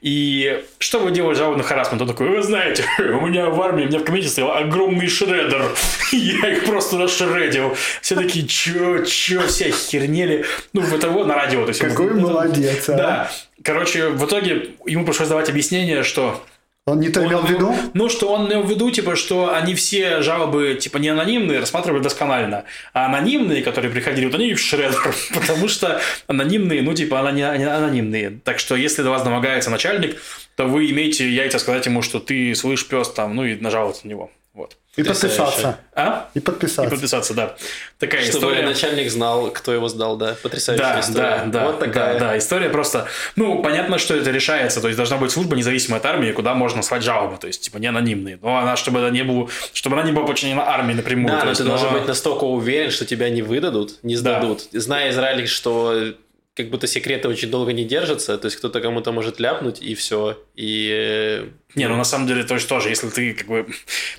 И 0.00 0.64
что 0.78 1.00
вы 1.00 1.10
делали 1.10 1.34
жалобы 1.34 1.58
на 1.58 1.62
харасмент? 1.62 2.02
Он 2.02 2.08
такой, 2.08 2.28
вы 2.28 2.42
знаете, 2.42 2.84
у 2.98 3.26
меня 3.26 3.46
в 3.46 3.60
армии, 3.60 3.84
у 3.84 3.88
меня 3.88 3.98
в 3.98 4.04
комитете 4.04 4.30
стоял 4.30 4.52
огромный 4.54 5.08
шредер. 5.08 5.62
Я 6.12 6.52
их 6.52 6.64
просто 6.64 6.98
расшредил. 6.98 7.76
Все 8.02 8.14
такие, 8.14 8.46
чё, 8.46 9.04
чё, 9.04 9.46
все 9.46 9.66
охернели. 9.66 10.44
Ну, 10.72 10.82
это 10.82 11.08
вот 11.08 11.26
на 11.26 11.34
радио. 11.34 11.62
То 11.62 11.68
есть, 11.68 11.80
Какой 11.80 12.14
ну, 12.14 12.20
молодец, 12.28 12.88
а. 12.88 12.94
Да. 12.94 13.30
Короче, 13.62 14.08
в 14.08 14.24
итоге 14.26 14.70
ему 14.84 15.04
пришлось 15.04 15.28
давать 15.28 15.48
объяснение, 15.48 16.02
что 16.02 16.42
Он 16.88 17.00
не 17.00 17.08
то 17.08 17.26
имел 17.26 17.40
в 17.40 17.50
виду? 17.50 17.74
ну, 17.94 18.08
что 18.08 18.32
он 18.32 18.46
имел 18.46 18.62
в 18.62 18.70
виду, 18.70 18.92
типа, 18.92 19.16
что 19.16 19.52
они 19.52 19.74
все 19.74 20.22
жалобы, 20.22 20.78
типа, 20.80 20.98
не 20.98 21.08
анонимные, 21.08 21.58
рассматривали 21.58 22.00
досконально. 22.00 22.62
А 22.92 23.06
анонимные, 23.06 23.62
которые 23.62 23.90
приходили, 23.90 24.26
вот 24.26 24.36
они 24.36 24.54
в 24.54 24.60
шредер, 24.60 25.12
потому 25.34 25.66
что 25.66 26.00
анонимные, 26.28 26.82
ну, 26.82 26.94
типа, 26.94 27.28
они, 27.28 27.42
они 27.42 27.64
анонимные. 27.64 28.38
Так 28.44 28.60
что, 28.60 28.76
если 28.76 29.02
до 29.02 29.10
вас 29.10 29.24
домогается 29.24 29.68
начальник, 29.68 30.22
то 30.54 30.66
вы 30.66 30.88
имеете 30.92 31.28
яйца 31.28 31.58
сказать 31.58 31.86
ему, 31.86 32.02
что 32.02 32.20
ты 32.20 32.54
слышь 32.54 32.86
пес 32.86 33.08
там, 33.08 33.34
ну, 33.34 33.44
и 33.44 33.56
нажаловаться 33.56 34.06
на 34.06 34.10
него. 34.10 34.30
И 34.96 35.02
Потрясающе. 35.02 35.36
подписаться. 35.38 35.78
А? 35.94 36.28
И 36.34 36.38
И 36.38 36.40
подписаться. 36.40 36.90
подписаться, 36.90 37.34
да. 37.34 37.54
Такая 37.98 38.22
Чтобы 38.22 38.38
история. 38.46 38.62
начальник 38.62 39.10
знал, 39.10 39.50
кто 39.50 39.72
его 39.74 39.88
сдал, 39.88 40.16
да. 40.16 40.36
Потрясающая 40.42 40.82
Да, 40.84 41.00
история. 41.00 41.22
да, 41.22 41.44
да, 41.46 41.66
Вот 41.66 41.78
такая. 41.80 42.14
да, 42.14 42.20
да, 42.28 42.38
история 42.38 42.70
просто, 42.70 43.06
ну, 43.36 43.62
понятно, 43.62 43.98
что 43.98 44.14
это 44.16 44.30
решается, 44.30 44.80
то 44.80 44.88
есть 44.88 44.96
должна 44.96 45.18
быть 45.18 45.30
служба 45.30 45.54
независимой 45.54 45.98
от 46.00 46.06
армии, 46.06 46.32
куда 46.32 46.54
можно 46.54 46.82
слать 46.82 47.02
жалобы, 47.02 47.36
то 47.36 47.46
есть, 47.46 47.60
типа, 47.60 47.76
не 47.76 47.88
анонимные, 47.88 48.38
но 48.40 48.56
она, 48.56 48.76
чтобы 48.76 49.00
это 49.00 49.10
не 49.10 49.22
было, 49.22 49.48
чтобы 49.74 49.96
она 49.98 50.04
не 50.06 50.12
была 50.12 50.26
подчинена 50.26 50.66
армии 50.66 50.94
напрямую. 50.94 51.28
Да, 51.28 51.42
но 51.44 51.50
есть, 51.50 51.60
ты 51.60 51.66
должен 51.66 51.92
но- 51.92 51.98
быть 51.98 52.08
настолько 52.08 52.44
уверен, 52.44 52.90
что 52.90 53.04
тебя 53.04 53.28
не 53.28 53.42
выдадут, 53.42 53.98
не 54.02 54.16
сдадут. 54.16 54.62
Зная 54.72 55.10
Израиль, 55.10 55.46
что 55.46 56.14
как 56.56 56.70
будто 56.70 56.86
секреты 56.86 57.28
очень 57.28 57.50
долго 57.50 57.72
не 57.74 57.84
держатся, 57.84 58.38
то 58.38 58.46
есть 58.46 58.56
кто-то 58.56 58.80
кому-то 58.80 59.12
может 59.12 59.38
ляпнуть, 59.40 59.82
и 59.82 59.94
все. 59.94 60.38
И 60.54 60.88
э, 60.90 61.44
Не, 61.74 61.86
ну 61.86 61.96
на 61.96 62.04
самом 62.04 62.26
деле, 62.26 62.44
то 62.44 62.54
есть 62.54 62.66
тоже, 62.66 62.88
если 62.88 63.08
ты 63.10 63.34
как 63.34 63.46
бы, 63.46 63.66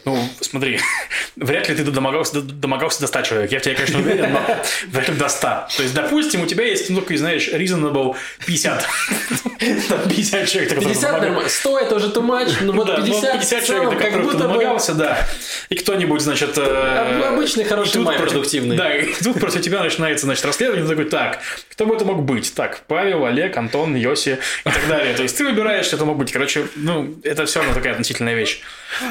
ну, 0.06 0.18
смотри, 0.42 0.80
вряд 1.36 1.68
ли 1.68 1.76
ты 1.76 1.84
домогался, 1.84 2.42
до- 2.42 2.54
домогался 2.54 3.02
до 3.02 3.08
100 3.08 3.22
человек. 3.24 3.52
Я 3.52 3.60
в 3.60 3.64
тебе, 3.64 3.74
конечно, 3.74 4.00
уверен, 4.00 4.34
но 4.34 4.42
вряд 4.90 5.10
ли 5.10 5.16
до 5.16 5.28
100. 5.30 5.48
То 5.78 5.84
есть, 5.84 5.96
допустим, 5.96 6.44
у 6.44 6.46
тебя 6.46 6.66
есть, 6.66 6.92
ну, 6.92 7.02
такой, 7.02 7.18
знаешь, 7.18 7.48
reasonable 7.50 8.16
50. 8.46 8.86
Там 9.90 10.00
50 10.08 10.48
человек, 10.48 10.70
которые 10.70 10.94
50 10.94 11.02
домогаются. 11.02 11.20
нормально. 11.28 11.50
100 11.50 11.80
это 11.80 11.96
уже 11.96 12.08
too 12.10 12.22
much, 12.22 12.64
но 12.64 12.74
вот 12.74 12.86
Да, 12.88 12.98
ну, 13.00 13.06
50, 13.08 13.34
50 13.34 13.64
в 13.64 13.68
человек, 13.68 13.90
до 13.90 13.96
как 13.96 14.10
которых 14.12 14.32
ты 14.34 14.38
домогался, 14.38 14.94
да. 14.94 15.28
И 15.70 15.76
кто-нибудь, 15.76 16.22
значит... 16.22 16.56
э, 16.58 17.24
Обычный 17.28 17.64
хороший 17.64 18.02
май 18.02 18.18
продуктивный. 18.20 18.78
Да, 18.78 18.96
и 18.96 19.12
тут 19.24 19.40
против 19.40 19.62
тебя 19.64 19.82
начинается, 19.82 20.28
значит, 20.28 20.46
расследование. 20.46 20.88
Ты 20.88 20.96
такой, 20.96 21.10
так, 21.10 21.42
кто 21.72 21.88
бы 21.88 21.96
это 21.96 22.06
мог 22.06 22.27
быть? 22.28 22.54
Так, 22.54 22.84
Павел, 22.88 23.26
Олег, 23.26 23.58
Антон, 23.58 23.96
Йоси 23.96 24.38
и 24.66 24.70
так 24.70 24.88
далее. 24.88 25.16
То 25.16 25.24
есть 25.24 25.36
ты 25.36 25.44
выбираешь, 25.44 25.88
что 25.88 25.96
это 25.96 26.06
мог 26.06 26.18
быть. 26.18 26.32
Короче, 26.32 26.68
ну, 26.76 27.16
это 27.24 27.46
все 27.48 27.60
равно 27.60 27.74
такая 27.74 27.94
относительная 27.94 28.36
вещь. 28.36 28.62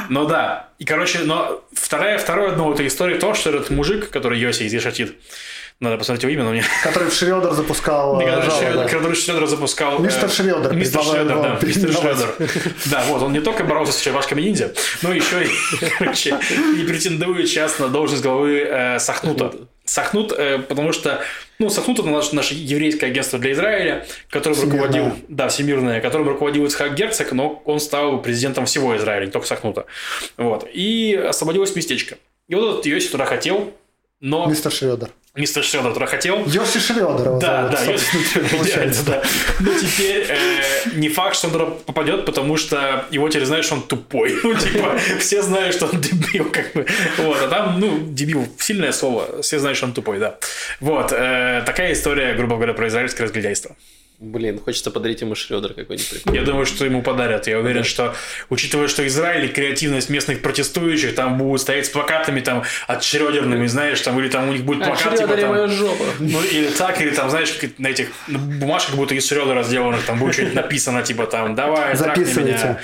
Но 0.08 0.26
да. 0.26 0.68
И, 0.78 0.84
короче, 0.84 1.20
но 1.24 1.64
вторая, 1.72 2.18
второе 2.18 2.52
дно 2.52 2.72
этой 2.72 2.86
истории 2.86 3.18
то, 3.18 3.34
что 3.34 3.50
этот 3.50 3.70
мужик, 3.70 4.10
который 4.10 4.38
Йоси 4.38 4.62
из 4.62 4.72
Ешатит, 4.72 5.16
надо 5.78 5.98
посмотреть 5.98 6.22
его 6.22 6.32
имя, 6.32 6.44
но 6.44 6.52
мне... 6.52 6.64
Который 6.82 7.10
в 7.10 7.14
Шредер 7.14 7.52
запускал 7.52 8.18
э, 8.18 8.24
Который 8.24 8.44
жалобы. 8.46 8.64
Шредер- 8.64 8.88
который 8.88 9.14
Шредер 9.14 9.46
запускал... 9.46 9.98
Мистер 9.98 10.24
э, 10.24 10.32
Шредер, 10.32 10.72
Мистер 10.72 11.02
Шредер, 11.02 11.36
да. 11.36 11.58
Мистер. 11.60 11.92
Шредер. 11.92 12.34
Да, 12.86 13.04
вот, 13.08 13.22
он 13.22 13.34
не 13.34 13.40
только 13.40 13.62
боролся 13.62 13.92
с 13.92 14.00
черепашками 14.00 14.40
ниндзя, 14.40 14.72
но 15.02 15.12
еще 15.12 15.44
и, 15.44 15.50
короче, 15.98 16.38
и 16.78 16.82
претендует 16.86 17.46
сейчас 17.48 17.78
на 17.78 17.88
должность 17.88 18.22
главы 18.22 18.60
э, 18.60 18.98
Сахнута. 19.00 19.52
Сахнут, 19.84 20.32
э, 20.32 20.60
потому 20.60 20.92
что, 20.92 21.22
ну, 21.58 21.70
Сахнут 21.70 21.98
это 21.98 22.08
наше, 22.08 22.34
наше 22.34 22.54
еврейское 22.54 23.06
агентство 23.06 23.38
для 23.38 23.52
Израиля, 23.52 24.06
которым 24.28 24.58
Всемирное. 24.58 24.82
руководил, 24.82 25.16
да, 25.28 25.48
всемирное, 25.48 26.00
которым 26.00 26.28
руководил 26.28 26.66
Ицхак 26.66 26.94
Герцог, 26.94 27.32
но 27.32 27.62
он 27.64 27.80
стал 27.80 28.20
президентом 28.20 28.66
всего 28.66 28.96
Израиля, 28.96 29.26
не 29.26 29.32
только 29.32 29.46
Сахнута. 29.46 29.86
Вот. 30.36 30.68
И 30.72 31.14
освободилось 31.14 31.74
местечко. 31.74 32.18
И 32.48 32.54
вот 32.54 32.74
этот 32.74 32.86
Йоси 32.86 33.08
туда 33.08 33.24
хотел, 33.24 33.72
но 34.20 34.46
Мистер 34.46 34.72
Шредер. 34.72 35.10
Мистер 35.36 35.62
Шредер 35.62 35.92
туда 35.92 36.06
хотел, 36.06 36.44
Йоси 36.46 36.78
Шредер 36.78 37.38
да, 37.38 37.68
да, 37.68 37.78
получается. 38.50 39.04
да. 39.04 39.22
Но 39.60 39.72
теперь 39.78 40.26
э, 40.28 40.90
не 40.94 41.08
факт, 41.08 41.36
что 41.36 41.48
он 41.48 41.74
попадет, 41.86 42.24
потому 42.24 42.56
что 42.56 43.04
его 43.10 43.28
теперь 43.28 43.62
что 43.62 43.74
он 43.74 43.82
тупой. 43.82 44.34
Ну, 44.46 44.54
типа, 44.54 44.96
все 45.18 45.42
знают, 45.42 45.74
что 45.74 45.86
он 45.86 46.00
дебил, 46.00 46.50
как 46.50 46.72
бы. 46.72 46.86
Вот, 47.18 47.42
а 47.42 47.48
там, 47.48 47.80
ну, 47.80 47.98
дебил, 47.98 48.46
сильное 48.58 48.92
слово, 48.92 49.42
все 49.42 49.58
знают, 49.58 49.76
что 49.76 49.86
он 49.86 49.92
тупой, 49.92 50.18
да. 50.18 50.36
Вот, 50.80 51.12
э, 51.12 51.62
такая 51.66 51.92
история, 51.92 52.34
грубо 52.34 52.54
говоря, 52.56 52.74
про 52.74 52.86
израильское 52.86 53.24
разгильдяйство. 53.24 53.74
Блин, 54.18 54.58
хочется 54.58 54.90
подарить 54.90 55.20
ему 55.20 55.34
Шредер 55.34 55.74
какой-нибудь 55.74 56.08
прикольный. 56.08 56.38
Я 56.38 56.44
думаю, 56.44 56.64
что 56.64 56.84
ему 56.86 57.02
подарят. 57.02 57.46
Я 57.46 57.58
уверен, 57.58 57.84
что, 57.84 58.14
учитывая, 58.48 58.88
что 58.88 59.06
Израиль 59.06 59.44
и 59.44 59.48
креативность 59.48 60.08
местных 60.08 60.40
протестующих, 60.40 61.14
там 61.14 61.36
будут 61.36 61.60
стоять 61.60 61.86
с 61.86 61.90
плакатами 61.90 62.40
там 62.40 62.64
от 62.86 63.04
Шрёдерными, 63.04 63.66
знаешь, 63.66 64.00
там, 64.00 64.18
или 64.18 64.28
там 64.30 64.48
у 64.48 64.52
них 64.52 64.64
будет 64.64 64.82
А, 64.82 64.86
плакат, 64.86 65.18
типа 65.18 65.36
там... 65.36 65.50
моя 65.50 65.66
жопа. 65.68 66.04
Ну, 66.18 66.42
или 66.42 66.68
так, 66.70 67.00
или 67.02 67.10
там, 67.10 67.28
знаешь, 67.28 67.54
на 67.76 67.88
этих 67.88 68.08
на 68.26 68.38
бумажках 68.38 68.96
будто 68.96 69.14
из 69.14 69.26
Шрёдера 69.28 69.62
сделанных, 69.62 70.04
там 70.06 70.18
будет 70.18 70.32
что-нибудь 70.32 70.54
написано, 70.54 71.02
типа 71.02 71.26
там, 71.26 71.54
давай, 71.54 71.94
Записывайте. 71.94 72.52
меня. 72.52 72.80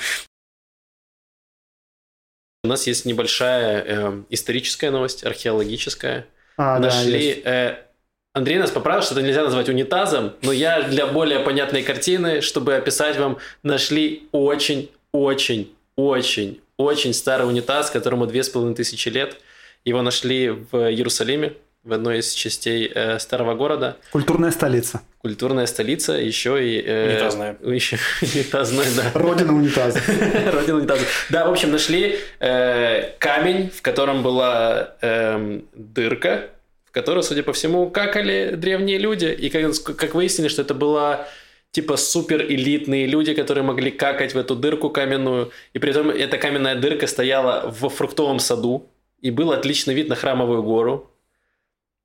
У 2.63 2.67
нас 2.69 2.87
есть 2.87 3.05
небольшая 3.05 3.83
э, 3.85 4.23
историческая 4.29 4.89
новость, 4.91 5.25
археологическая. 5.25 6.27
А, 6.57 6.79
да, 6.79 6.87
Нашли... 6.87 7.25
есть. 7.25 7.41
э, 7.43 7.77
Андрей 8.35 8.57
нас 8.57 8.71
поправил, 8.71 9.03
что 9.03 9.13
это 9.13 9.21
нельзя 9.21 9.43
назвать 9.43 9.69
унитазом, 9.69 10.33
но 10.41 10.51
я 10.51 10.81
для 10.81 11.05
более 11.05 11.39
понятной 11.39 11.83
картины, 11.83 12.41
чтобы 12.41 12.73
описать 12.75 13.15
вам, 13.17 13.37
нашли 13.61 14.23
очень, 14.31 14.89
очень, 15.11 15.71
очень, 15.95 16.59
очень 16.77 17.13
старый 17.13 17.47
унитаз, 17.47 17.91
которому 17.91 18.25
две 18.25 18.41
с 18.41 18.49
половиной 18.49 18.75
тысячи 18.75 19.09
лет. 19.09 19.37
Его 19.85 20.01
нашли 20.01 20.49
в 20.49 20.75
Иерусалиме. 20.89 21.53
в 21.83 21.91
одной 21.93 22.19
из 22.19 22.31
частей 22.33 22.89
э, 22.95 23.19
старого 23.19 23.53
города. 23.55 23.97
Культурная 24.11 24.51
столица. 24.51 25.01
Культурная 25.21 25.65
столица, 25.67 26.13
еще 26.13 26.57
и... 26.65 26.81
Э, 26.81 27.11
Унитазная. 27.11 27.57
Еще 27.75 27.97
унитазная, 28.21 28.87
да. 28.95 29.11
Родина 29.19 29.53
унитаза. 29.53 29.99
Родина 30.51 30.77
унитаза. 30.77 31.03
Да, 31.29 31.45
в 31.45 31.51
общем, 31.51 31.71
нашли 31.71 32.17
э, 32.39 33.11
камень, 33.19 33.69
в 33.69 33.81
котором 33.81 34.23
была 34.23 34.95
эм, 35.01 35.65
дырка, 35.75 36.49
которую, 36.93 37.23
судя 37.23 37.43
по 37.43 37.51
всему, 37.51 37.89
какали 37.89 38.51
древние 38.55 38.97
люди. 38.99 39.25
И 39.25 39.49
как, 39.49 39.73
как 39.97 40.13
выяснили, 40.15 40.47
что 40.47 40.61
это 40.61 40.73
была 40.73 41.27
типа 41.71 41.97
супер 41.97 42.41
элитные 42.43 43.07
люди, 43.07 43.33
которые 43.33 43.63
могли 43.63 43.89
какать 43.91 44.33
в 44.35 44.37
эту 44.37 44.55
дырку 44.55 44.89
каменную. 44.91 45.51
И 45.73 45.79
при 45.79 45.89
этом 45.89 46.09
эта 46.11 46.37
каменная 46.37 46.75
дырка 46.75 47.07
стояла 47.07 47.69
в 47.69 47.89
фруктовом 47.89 48.39
саду. 48.39 48.87
И 49.21 49.31
был 49.31 49.51
отличный 49.51 49.95
вид 49.95 50.07
на 50.07 50.15
храмовую 50.15 50.61
гору. 50.63 51.09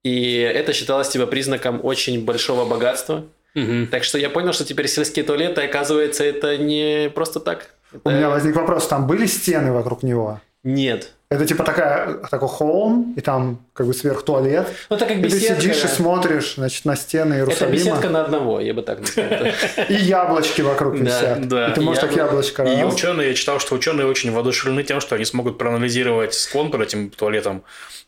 И 0.05 0.37
это 0.37 0.73
считалось 0.73 1.09
типа 1.11 1.27
признаком 1.27 1.81
очень 1.85 2.25
большого 2.25 2.65
богатства. 2.65 3.25
Мгм. 3.55 3.89
Так 3.89 4.05
что 4.05 4.19
я 4.19 4.31
понял, 4.31 4.53
что 4.53 4.65
теперь 4.65 4.89
сельские 4.89 5.25
туалеты, 5.25 5.63
оказывается, 5.63 6.25
это 6.25 6.57
не 6.57 7.11
просто 7.15 7.41
так. 7.41 7.75
У 7.93 7.97
Это- 7.97 8.11
меня 8.11 8.29
возник 8.31 8.55
вопрос, 8.57 8.87
там 8.87 9.07
были 9.07 9.27
стены 9.27 9.73
вокруг 9.73 10.03
него? 10.03 10.41
Нет. 10.65 11.15
Это 11.31 11.45
типа 11.45 11.63
такая, 11.63 12.15
такой 12.31 12.49
холм, 12.49 13.13
и 13.15 13.21
там 13.21 13.63
как 13.75 13.87
бы 13.87 13.93
сверх 13.93 14.23
туалет. 14.23 14.67
Ну, 14.89 14.97
это 14.97 15.05
как 15.05 15.19
И 15.19 15.21
ты 15.23 15.27
беседка. 15.29 15.61
сидишь 15.61 15.85
и 15.85 15.87
смотришь, 15.87 16.55
значит, 16.55 16.87
на 16.87 16.97
стены 16.97 17.35
Это 17.35 17.43
Иерусалима. 17.43 17.75
беседка 17.75 18.09
на 18.09 18.25
одного, 18.25 18.61
я 18.61 18.73
бы 18.73 18.81
так 18.81 19.01
назвал. 19.01 19.29
И 19.91 19.95
яблочки 19.95 20.63
вокруг 20.63 20.95
Да, 20.97 21.05
висят. 21.05 21.47
да, 21.49 21.69
И 21.71 21.75
ты 21.75 21.81
можешь 21.83 22.01
так 22.01 22.17
яблочко 22.17 22.65
И 22.65 22.83
ученые, 22.83 23.29
я 23.29 23.35
читал, 23.35 23.61
что 23.61 23.75
ученые 23.75 24.07
очень 24.07 24.33
воодушевлены 24.33 24.85
тем, 24.85 25.01
что 25.03 25.17
они 25.17 25.27
смогут 25.27 25.59
проанализировать 25.59 26.33
склон 26.33 26.71
под 26.71 26.81
этим 26.81 27.11
туалетом, 27.11 27.63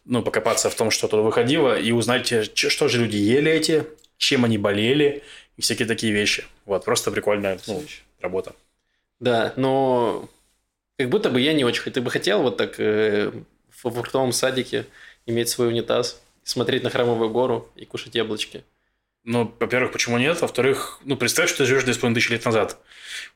ну, 0.07 0.23
покопаться 0.23 0.71
в 0.71 0.75
том, 0.75 0.91
что 0.91 1.07
туда 1.07 1.21
выходило, 1.23 1.79
и 1.79 1.93
узнать, 1.93 2.33
э, 2.33 2.45
что 2.55 2.89
же 2.89 3.01
люди 3.03 3.17
ели 3.17 3.53
эти, 3.53 3.85
чем 4.17 4.47
они 4.47 4.57
болели, 4.57 5.23
и 5.59 5.63
всякие 5.63 5.87
такие 5.87 6.13
вещи. 6.15 6.45
Вот, 6.65 6.87
просто 6.87 7.11
прикольная 7.11 7.59
ну, 7.67 7.83
работа. 8.23 8.55
Да, 9.21 9.53
но 9.57 10.27
как 11.01 11.09
будто 11.09 11.31
бы 11.31 11.41
я 11.41 11.55
не 11.55 11.65
очень 11.65 11.91
ты 11.91 12.03
бы 12.03 12.11
хотел 12.11 12.43
вот 12.43 12.59
так 12.59 12.79
э, 12.79 13.33
в 13.71 13.91
фруктовом 13.91 14.33
садике 14.33 14.85
иметь 15.25 15.49
свой 15.49 15.69
унитаз, 15.69 16.21
смотреть 16.43 16.83
на 16.83 16.91
храмовую 16.91 17.31
гору 17.31 17.71
и 17.75 17.87
кушать 17.87 18.15
яблочки. 18.15 18.65
Ну, 19.25 19.51
во-первых, 19.59 19.93
почему 19.93 20.19
нет? 20.19 20.39
Во-вторых, 20.43 21.01
ну, 21.07 21.17
представь, 21.17 21.49
что 21.49 21.59
ты 21.59 21.65
живешь 21.65 21.85
2,5 21.85 22.13
тысячи 22.13 22.33
лет 22.33 22.45
назад. 22.45 22.79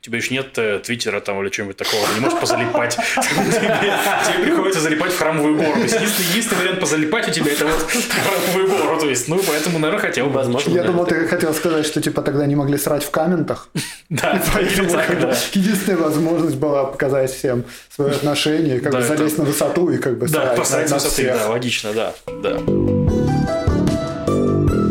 Тебя 0.05 0.19
еще 0.19 0.35
нет 0.35 0.49
э, 0.59 0.81
твиттера 0.81 1.19
там 1.21 1.43
или 1.43 1.49
чего-нибудь 1.49 1.79
такого. 1.79 2.07
Ты 2.07 2.15
не 2.17 2.21
можешь 2.21 2.39
позалипать. 2.39 2.95
Тебе 3.15 4.45
приходится 4.45 4.81
залипать 4.81 5.13
в 5.13 5.19
храмовую 5.19 5.57
гору. 5.57 5.73
То 5.73 5.81
есть, 5.81 6.19
единственный 6.29 6.59
вариант 6.59 6.81
позалипать 6.81 7.27
у 7.27 7.31
тебя 7.31 7.51
это 7.51 7.65
вот 7.65 7.91
храмовую 8.11 8.69
гору. 8.69 9.01
То 9.01 9.09
есть, 9.09 9.29
ну, 9.29 9.41
поэтому, 9.47 9.79
наверное, 9.79 10.03
хотел 10.03 10.27
бы. 10.27 10.35
Возможно. 10.35 10.71
Я 10.71 10.83
думал, 10.83 11.07
ты 11.07 11.27
хотел 11.27 11.55
сказать, 11.55 11.87
что 11.87 12.03
типа 12.03 12.21
тогда 12.21 12.45
не 12.45 12.55
могли 12.55 12.77
срать 12.77 13.03
в 13.03 13.11
комментах. 13.11 13.71
Да, 14.11 14.41
Поэтому 14.53 14.91
единственная 15.55 15.97
возможность 15.97 16.57
была 16.57 16.85
показать 16.85 17.33
всем 17.33 17.65
свое 17.89 18.13
отношение, 18.13 18.79
как 18.81 18.93
бы 18.93 19.01
залезть 19.01 19.39
на 19.39 19.45
высоту 19.45 19.89
и 19.91 19.97
как 19.97 20.19
бы 20.19 20.29
Да, 20.29 20.43
срать 20.43 20.57
посадить 20.59 20.91
на 20.91 20.97
высоты, 20.97 21.27
да, 21.33 21.49
логично, 21.49 21.93
да, 21.95 22.15
да. 22.27 22.61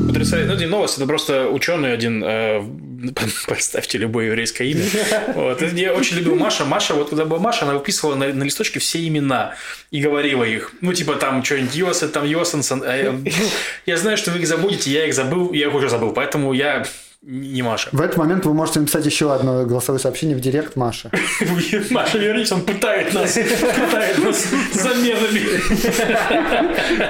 Потрясающе. 0.08 0.48
Ну, 0.48 0.54
это 0.54 0.64
не 0.64 0.66
новость, 0.66 0.98
это 0.98 1.06
просто 1.06 1.48
ученый 1.48 1.94
один, 1.94 2.24
э, 2.24 2.64
представьте 3.48 3.98
любое 3.98 4.28
еврейское 4.28 4.70
имя. 4.70 4.86
Вот. 5.36 5.62
Я 5.74 5.94
очень 5.94 6.18
любил 6.18 6.36
Маша. 6.36 6.66
Маша, 6.66 6.94
вот 6.94 7.10
когда 7.10 7.26
была 7.26 7.40
Маша, 7.40 7.66
она 7.66 7.74
выписывала 7.74 8.16
на, 8.16 8.28
на 8.34 8.44
листочке 8.44 8.80
все 8.80 9.06
имена 9.08 9.56
и 9.92 10.02
говорила 10.02 10.44
их. 10.44 10.72
Ну, 10.82 10.94
типа 10.94 11.16
там 11.16 11.44
что-нибудь 11.44 11.76
Йосен, 11.76 12.10
там 12.10 12.26
Йосенсон. 12.26 12.84
А 12.86 13.12
ну, 13.12 13.24
я 13.86 13.98
знаю, 13.98 14.18
что 14.18 14.32
вы 14.32 14.40
их 14.40 14.48
забудете, 14.48 14.92
я 14.92 15.08
их 15.08 15.14
забыл, 15.14 15.54
я 15.54 15.68
их 15.68 15.74
уже 15.74 15.90
забыл, 15.90 16.14
поэтому 16.14 16.54
я 16.54 16.86
не 17.26 17.62
Маша. 17.62 17.88
В 17.94 18.02
этот 18.02 18.18
момент 18.18 18.46
вы 18.46 18.54
можете 18.54 18.82
написать 18.82 19.06
еще 19.06 19.34
одно 19.34 19.66
голосовое 19.66 20.00
сообщение 20.00 20.36
в 20.36 20.42
директ 20.42 20.76
Маше. 20.76 21.10
Маша, 21.90 22.18
вернись, 22.20 22.52
он 22.52 22.62
пытает 22.62 23.14
нас, 23.14 23.34
пытает 23.34 24.18
нас 24.18 24.46
заменами. 24.74 25.42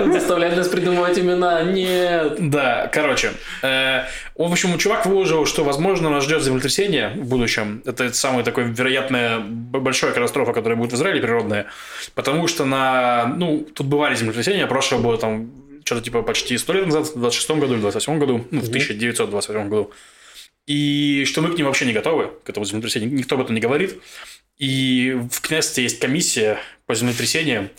Он 0.04 0.14
заставляет 0.14 0.56
нас 0.56 0.68
придумывать 0.68 1.18
имена. 1.18 1.64
Нет. 1.64 2.50
Да, 2.52 2.92
короче. 2.94 3.32
э, 3.64 4.04
в 4.36 4.52
общем, 4.52 4.78
чувак 4.78 5.08
выложил, 5.08 5.48
что, 5.48 5.64
возможно, 5.64 6.12
нас 6.12 6.26
ждет 6.26 6.44
землетрясение 6.44 7.14
в 7.16 7.26
будущем. 7.26 7.82
Это 7.84 8.14
самая 8.14 8.44
такая 8.44 8.66
вероятная 8.66 9.40
большая 9.40 10.12
катастрофа, 10.12 10.54
которая 10.54 10.78
будет 10.78 10.92
в 10.92 10.96
Израиле 10.96 11.22
природная. 11.22 11.66
Потому 12.14 12.48
что 12.48 12.66
на... 12.66 13.34
Ну, 13.36 13.66
тут 13.74 13.88
бывали 13.88 14.14
землетрясения. 14.14 14.68
Прошлое 14.68 15.02
было 15.02 15.18
там 15.18 15.50
что-то 15.86 16.02
типа 16.02 16.22
почти 16.22 16.58
100 16.58 16.74
лет 16.74 16.86
назад, 16.86 17.08
в 17.08 17.20
26 17.20 17.50
году 17.60 17.74
или 17.74 17.82
28 17.82 18.20
году. 18.20 18.48
Ну, 18.52 18.62
в 18.62 18.68
1928 18.68 19.70
году. 19.70 19.92
И 20.66 21.26
что 21.26 21.42
мы 21.42 21.52
к 21.52 21.58
ним 21.58 21.66
вообще 21.66 21.86
не 21.86 21.94
готовы, 21.94 22.32
к 22.44 22.50
этому 22.50 22.66
землетрясению. 22.66 23.14
Никто 23.14 23.36
об 23.36 23.42
этом 23.42 23.56
не 23.56 23.62
говорит. 23.62 24.00
И 24.58 25.18
в 25.32 25.42
Кнессете 25.42 25.84
есть 25.84 26.00
комиссия 26.00 26.60
по 26.86 26.94
землетрясениям, 26.94 27.70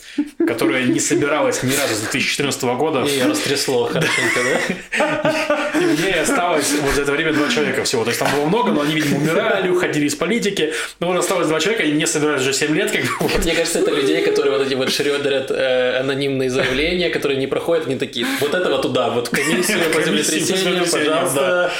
которая 0.45 0.83
не 0.83 0.99
собиралась 0.99 1.63
ни 1.63 1.73
разу 1.73 1.95
с 1.95 1.99
2014 2.01 2.63
года. 2.63 3.05
Ее 3.05 3.25
растрясло 3.25 3.85
хорошенько, 3.85 4.39
да? 4.43 5.45
И 5.81 5.85
мне 5.85 6.21
осталось 6.21 6.71
вот 6.81 6.93
за 6.93 7.01
это 7.01 7.11
время 7.11 7.33
два 7.33 7.49
человека 7.49 7.83
всего. 7.83 8.03
То 8.03 8.09
есть 8.09 8.19
там 8.19 8.29
было 8.35 8.45
много, 8.45 8.71
но 8.71 8.81
они, 8.81 8.95
видимо, 8.95 9.17
умирали, 9.17 9.69
уходили 9.69 10.05
из 10.05 10.15
политики. 10.15 10.73
Но 10.99 11.07
вот 11.07 11.17
осталось 11.17 11.47
два 11.47 11.59
человека, 11.59 11.83
и 11.83 11.91
не 11.91 12.05
собирались 12.07 12.41
уже 12.41 12.53
7 12.53 12.75
лет, 12.75 12.91
как 12.91 13.01
бы. 13.01 13.09
вот. 13.19 13.43
Мне 13.43 13.53
кажется, 13.55 13.79
это 13.79 13.91
людей, 13.91 14.21
которые 14.23 14.57
вот 14.57 14.65
эти 14.65 14.75
вот 14.75 14.91
шрёдерят 14.91 15.51
э, 15.51 15.99
анонимные 15.99 16.49
заявления, 16.49 17.09
которые 17.09 17.37
не 17.37 17.47
проходят, 17.47 17.87
они 17.87 17.97
такие, 17.97 18.25
вот 18.39 18.53
этого 18.53 18.81
туда, 18.81 19.09
вот 19.09 19.27
в 19.27 19.31
комиссию 19.31 19.79
по 19.93 20.01
землетрясениям, 20.01 20.85
пожалуйста. 20.89 21.71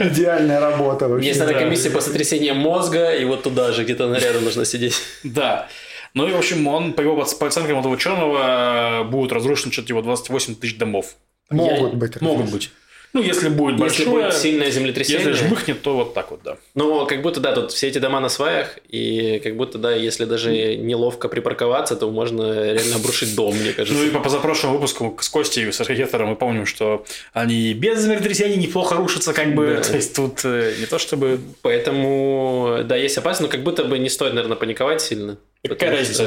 Идеальная 0.00 0.60
работа 0.60 1.08
вообще. 1.08 1.28
Есть, 1.28 1.40
наверное, 1.40 1.64
комиссия 1.64 1.90
по 1.90 2.00
сотрясениям 2.00 2.58
мозга, 2.58 3.14
и 3.14 3.24
вот 3.24 3.42
туда 3.42 3.72
же 3.72 3.84
где-то 3.84 4.12
рядом 4.14 4.44
нужно 4.44 4.64
сидеть. 4.64 4.96
Да. 5.22 5.68
Ну 6.14 6.26
и, 6.26 6.32
в 6.32 6.36
общем, 6.38 6.66
он, 6.66 6.94
по 6.94 7.02
его 7.02 7.14
по 7.14 7.46
оценкам 7.46 7.78
этого 7.78 7.92
ученого, 7.92 9.04
будет 9.04 9.32
разрушено 9.32 9.70
что-то 9.70 9.88
типа 9.88 10.02
28 10.02 10.54
тысяч 10.54 10.78
домов. 10.78 11.14
Могут 11.50 11.94
быть. 11.94 12.20
Могут 12.20 12.50
быть. 12.50 12.70
Ну, 13.16 13.22
если 13.22 13.48
будет 13.48 13.80
Если 13.80 14.04
большое, 14.04 14.26
будет 14.26 14.34
сильное 14.36 14.66
если 14.66 14.78
землетрясение. 14.80 15.32
жмыхнет, 15.32 15.80
то 15.80 15.96
вот 15.96 16.12
так 16.12 16.30
вот, 16.30 16.40
да. 16.44 16.58
Ну, 16.74 17.06
как 17.06 17.22
будто, 17.22 17.40
да, 17.40 17.54
тут 17.54 17.72
все 17.72 17.88
эти 17.88 17.96
дома 17.96 18.20
на 18.20 18.28
сваях, 18.28 18.78
и 18.90 19.40
как 19.42 19.56
будто, 19.56 19.78
да, 19.78 19.92
если 19.94 20.26
даже 20.26 20.76
неловко 20.76 21.28
припарковаться, 21.28 21.96
то 21.96 22.10
можно 22.10 22.74
реально 22.74 22.96
обрушить 22.96 23.34
дом, 23.34 23.56
мне 23.56 23.72
кажется. 23.72 23.98
Ну 23.98 24.06
и 24.06 24.10
по 24.10 24.20
позапрошлому 24.20 24.74
выпуску 24.74 25.16
с 25.18 25.30
Костей, 25.30 25.72
с 25.72 25.80
архитектором 25.80 26.28
мы 26.28 26.36
помним, 26.36 26.66
что 26.66 27.06
они 27.32 27.72
без 27.72 28.02
землетрясений 28.02 28.56
неплохо 28.56 28.96
рушатся, 28.96 29.32
как 29.32 29.54
бы. 29.54 29.76
Да. 29.82 29.82
То 29.88 29.96
есть 29.96 30.14
тут 30.14 30.40
э, 30.44 30.74
не 30.78 30.84
то 30.84 30.98
чтобы 30.98 31.40
Поэтому, 31.62 32.80
да, 32.84 32.96
есть 32.96 33.16
опасность, 33.16 33.50
но 33.50 33.56
как 33.56 33.64
будто 33.64 33.84
бы 33.84 33.98
не 33.98 34.10
стоит, 34.10 34.34
наверное, 34.34 34.58
паниковать 34.58 35.00
сильно. 35.00 35.38
Какая 35.68 35.90
разница? 35.90 36.26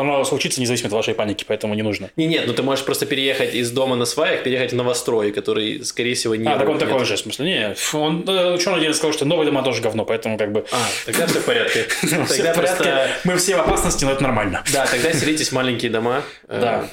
Оно 0.00 0.24
случится 0.24 0.60
независимо 0.60 0.88
от 0.88 0.92
вашей 0.92 1.14
паники, 1.14 1.44
поэтому 1.46 1.74
не 1.74 1.82
нужно. 1.82 2.10
Не, 2.16 2.26
нет, 2.26 2.44
ну 2.46 2.52
ты 2.52 2.62
можешь 2.62 2.84
просто 2.84 3.06
переехать 3.06 3.54
из 3.54 3.70
дома 3.70 3.96
на 3.96 4.04
сваях, 4.04 4.42
переехать 4.42 4.72
в 4.72 4.76
новострой, 4.76 5.32
который, 5.32 5.84
скорее 5.84 6.14
всего, 6.14 6.34
не... 6.34 6.48
а, 6.48 6.58
так 6.58 6.68
он 6.68 6.78
такой 6.78 7.04
же, 7.04 7.16
в 7.16 7.18
смысле. 7.18 7.44
Не, 7.44 7.76
он, 7.96 8.24
э, 8.28 8.54
ученый 8.54 8.78
один 8.78 8.94
сказал, 8.94 9.12
что 9.12 9.24
новые 9.24 9.46
дома 9.46 9.62
тоже 9.62 9.82
говно, 9.82 10.04
поэтому 10.04 10.38
как 10.38 10.52
бы... 10.52 10.64
А, 10.72 10.76
тогда 11.06 11.26
все 11.26 11.40
в 11.40 11.44
порядке. 11.44 11.86
Тогда 12.02 12.52
просто... 12.54 13.08
мы 13.24 13.36
все 13.36 13.56
в 13.56 13.60
опасности, 13.60 14.04
но 14.04 14.12
это 14.12 14.22
нормально. 14.22 14.62
Да, 14.72 14.86
тогда 14.86 15.12
селитесь 15.12 15.48
в 15.48 15.52
маленькие 15.52 15.90
дома. 15.90 16.22
Э, 16.48 16.60
Да. 16.60 16.88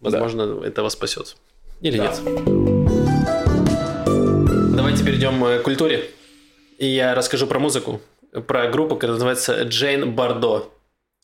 Возможно, 0.00 0.62
это 0.64 0.82
вас 0.82 0.92
спасет. 0.92 1.36
Или 1.80 1.98
нет. 1.98 2.20
Давайте 4.76 5.04
перейдем 5.04 5.44
э, 5.44 5.58
к 5.58 5.62
культуре. 5.62 6.10
И 6.78 6.86
я 6.86 7.14
расскажу 7.14 7.46
про 7.46 7.58
музыку. 7.58 8.00
Про 8.46 8.68
группу, 8.68 8.94
которая 8.94 9.14
называется 9.14 9.62
Джейн 9.62 10.12
Бардо. 10.12 10.66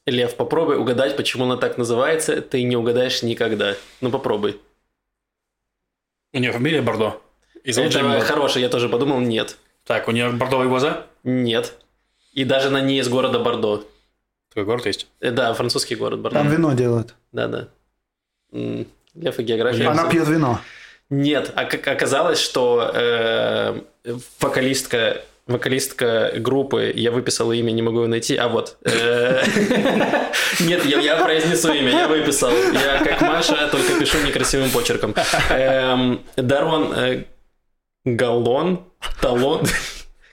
Лев, 0.06 0.36
попробуй 0.36 0.76
угадать, 0.76 1.16
почему 1.16 1.44
она 1.44 1.56
так 1.56 1.78
называется. 1.78 2.42
Ты 2.42 2.62
не 2.62 2.76
угадаешь 2.76 3.22
никогда. 3.22 3.74
Ну, 4.00 4.10
попробуй. 4.10 4.60
У 6.32 6.38
нее 6.38 6.52
фамилия 6.52 6.82
Бордо. 6.82 7.20
Это 7.64 7.86
Джейми 7.86 8.20
хорошее, 8.20 8.64
я 8.64 8.68
тоже 8.68 8.88
подумал, 8.88 9.20
нет. 9.20 9.56
Так, 9.84 10.08
у 10.08 10.10
нее 10.10 10.30
бордовые 10.30 10.68
глаза? 10.68 11.06
Нет. 11.22 11.74
И 12.32 12.44
даже 12.44 12.68
она 12.68 12.80
не 12.80 12.98
из 12.98 13.08
города 13.08 13.38
Бордо. 13.38 13.84
Такой 14.50 14.64
город 14.64 14.84
есть. 14.86 15.06
Э, 15.20 15.30
Да, 15.30 15.54
французский 15.54 15.94
город 15.94 16.20
Бордо. 16.20 16.38
Там 16.38 16.50
вино 16.50 16.74
делают. 16.74 17.14
Да-да. 17.32 17.68
Лев 18.52 19.38
и 19.38 19.42
география. 19.42 19.86
Она 19.86 20.08
пьет 20.08 20.28
вино. 20.28 20.60
Нет, 21.10 21.52
а 21.54 21.62
оказалось, 21.62 22.40
что 22.40 22.90
э, 22.94 23.80
вокалистка, 24.40 25.22
вокалистка 25.46 26.32
группы, 26.36 26.92
я 26.94 27.10
выписал 27.10 27.52
имя, 27.52 27.70
не 27.70 27.82
могу 27.82 27.98
его 27.98 28.06
найти, 28.06 28.36
а 28.36 28.48
вот. 28.48 28.76
э, 28.84 29.42
Нет, 30.60 30.84
я, 30.86 31.16
произнесу 31.16 31.72
имя, 31.72 31.90
я 31.90 32.08
выписал. 32.08 32.50
Я 32.72 33.04
как 33.04 33.20
Маша, 33.20 33.68
только 33.70 33.98
пишу 33.98 34.18
некрасивым 34.26 34.70
почерком. 34.70 35.14
Эм, 35.50 36.20
Дарон 36.36 36.92
э, 36.96 37.24
Галлон, 38.04 38.84
Талон, 39.20 39.66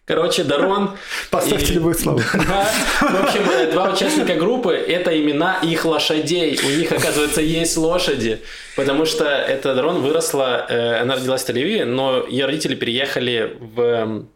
Короче, 0.06 0.44
Дарон... 0.44 0.98
Поставьте 1.30 1.74
и- 1.74 1.76
любое 1.76 1.94
слово. 1.94 2.22
Да. 2.34 2.68
В 3.02 3.24
общем, 3.24 3.50
э, 3.50 3.72
два 3.72 3.94
участника 3.94 4.36
группы– 4.36 4.74
это 4.88 5.18
имена 5.18 5.60
их 5.62 5.86
лошадей. 5.86 6.60
У 6.66 6.70
них, 6.70 6.92
оказывается, 6.92 7.42
есть 7.42 7.78
лошади. 7.78 8.42
Потому 8.76 9.06
что 9.06 9.26
эта 9.26 9.76
Дарон 9.76 10.02
выросла, 10.02 10.66
она 11.02 11.16
родилась 11.16 11.44
в 11.44 11.50
Тель-Авиве, 11.50 11.86
но 11.86 12.26
ее 12.28 12.46
родители 12.46 12.76
переехали 12.76 13.56
в 13.60 13.80
эм, 13.82 14.30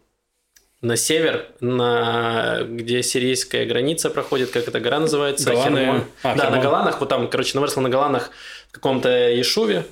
на 0.82 0.96
север, 0.96 1.46
на 1.60 2.60
где 2.68 3.02
сирийская 3.02 3.66
граница 3.66 4.10
проходит, 4.10 4.50
как 4.50 4.68
эта 4.68 4.80
гора 4.80 5.00
называется? 5.00 5.50
Голаны. 5.50 5.78
Хермон. 5.78 6.04
А, 6.22 6.34
да, 6.34 6.44
Хермон. 6.44 6.58
на 6.58 6.62
Голанах, 6.62 7.00
вот 7.00 7.08
там, 7.08 7.28
короче, 7.28 7.52
она 7.54 7.62
выросла 7.62 7.80
на 7.80 7.90
Голанах 7.90 8.30
в 8.68 8.72
каком-то 8.72 9.30
Ешуве, 9.30 9.84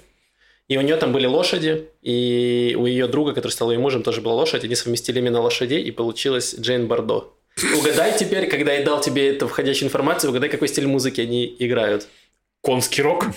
и 0.68 0.78
у 0.78 0.80
нее 0.80 0.97
там 0.97 1.12
были 1.12 1.26
лошади, 1.26 1.89
и 2.03 2.76
у 2.78 2.87
ее 2.87 3.07
друга, 3.07 3.32
который 3.32 3.53
стал 3.53 3.70
ее 3.70 3.78
мужем, 3.78 4.03
тоже 4.03 4.20
была 4.20 4.35
лошадь. 4.35 4.64
Они 4.64 4.74
совместили 4.74 5.18
именно 5.18 5.41
лошадей, 5.41 5.82
и 5.82 5.91
получилась 5.91 6.55
Джейн 6.59 6.87
Бардо. 6.87 7.32
Угадай 7.78 8.18
теперь, 8.18 8.49
когда 8.49 8.72
я 8.72 8.85
дал 8.85 9.01
тебе 9.01 9.30
эту 9.30 9.47
входящую 9.47 9.89
информацию, 9.89 10.30
угадай, 10.30 10.49
какой 10.49 10.68
стиль 10.68 10.87
музыки 10.87 11.20
они 11.20 11.55
играют. 11.59 12.09
Конский 12.64 13.02
рок. 13.02 13.26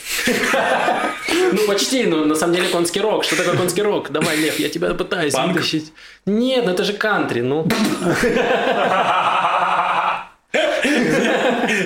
Ну, 1.51 1.67
почти, 1.67 2.05
но 2.05 2.25
на 2.25 2.35
самом 2.35 2.55
деле 2.55 2.69
конский 2.69 3.01
рок. 3.01 3.23
Что 3.23 3.35
такое 3.35 3.55
конский 3.57 3.83
рок? 3.83 4.11
Давай, 4.11 4.37
Лев, 4.37 4.59
я 4.59 4.69
тебя 4.69 4.93
пытаюсь 4.93 5.33
вытащить. 5.33 5.93
Нет, 6.25 6.65
ну 6.65 6.71
это 6.71 6.83
же 6.83 6.93
кантри, 6.93 7.41
ну. 7.41 7.67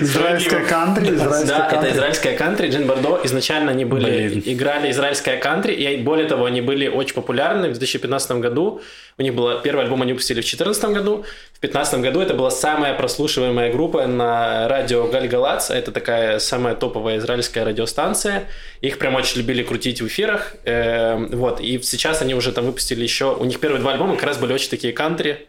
Израильская 0.01 0.65
кантри, 0.65 1.15
израильская 1.15 1.45
Да, 1.47 1.69
это 1.71 1.91
израильская 1.91 2.37
кантри. 2.37 2.69
Джин 2.69 2.85
Бардо 2.87 3.19
изначально 3.23 3.71
они 3.71 3.85
были, 3.85 4.29
Блин. 4.29 4.43
играли 4.45 4.91
израильская 4.91 5.37
кантри, 5.37 5.73
и 5.73 5.97
более 5.97 6.27
того, 6.27 6.45
они 6.45 6.61
были 6.61 6.87
очень 6.87 7.15
популярны 7.15 7.69
в 7.69 7.71
2015 7.71 8.31
году. 8.33 8.81
У 9.17 9.23
них 9.23 9.33
было 9.33 9.59
первый 9.61 9.83
альбом 9.85 10.01
они 10.03 10.13
выпустили 10.13 10.41
в 10.41 10.45
2014 10.45 10.83
году. 10.85 11.25
В 11.53 11.59
2015 11.61 11.99
году 12.01 12.21
это 12.21 12.33
была 12.33 12.51
самая 12.51 12.93
прослушиваемая 12.93 13.71
группа 13.71 14.05
на 14.07 14.67
радио 14.67 15.07
Гальгалац. 15.07 15.69
Это 15.71 15.91
такая 15.91 16.39
самая 16.39 16.75
топовая 16.75 17.17
израильская 17.17 17.63
радиостанция. 17.63 18.47
Их 18.81 18.99
прям 18.99 19.15
очень 19.15 19.39
любили 19.39 19.63
крутить 19.63 20.01
в 20.01 20.07
эфирах. 20.07 20.55
Эм, 20.65 21.29
Вот. 21.31 21.59
И 21.59 21.81
сейчас 21.81 22.21
они 22.21 22.35
уже 22.35 22.51
там 22.51 22.65
выпустили 22.65 23.03
еще... 23.03 23.35
У 23.35 23.45
них 23.45 23.59
первые 23.59 23.81
два 23.81 23.93
альбома 23.93 24.15
как 24.15 24.25
раз 24.25 24.37
были 24.37 24.53
очень 24.53 24.69
такие 24.69 24.93
кантри 24.93 25.47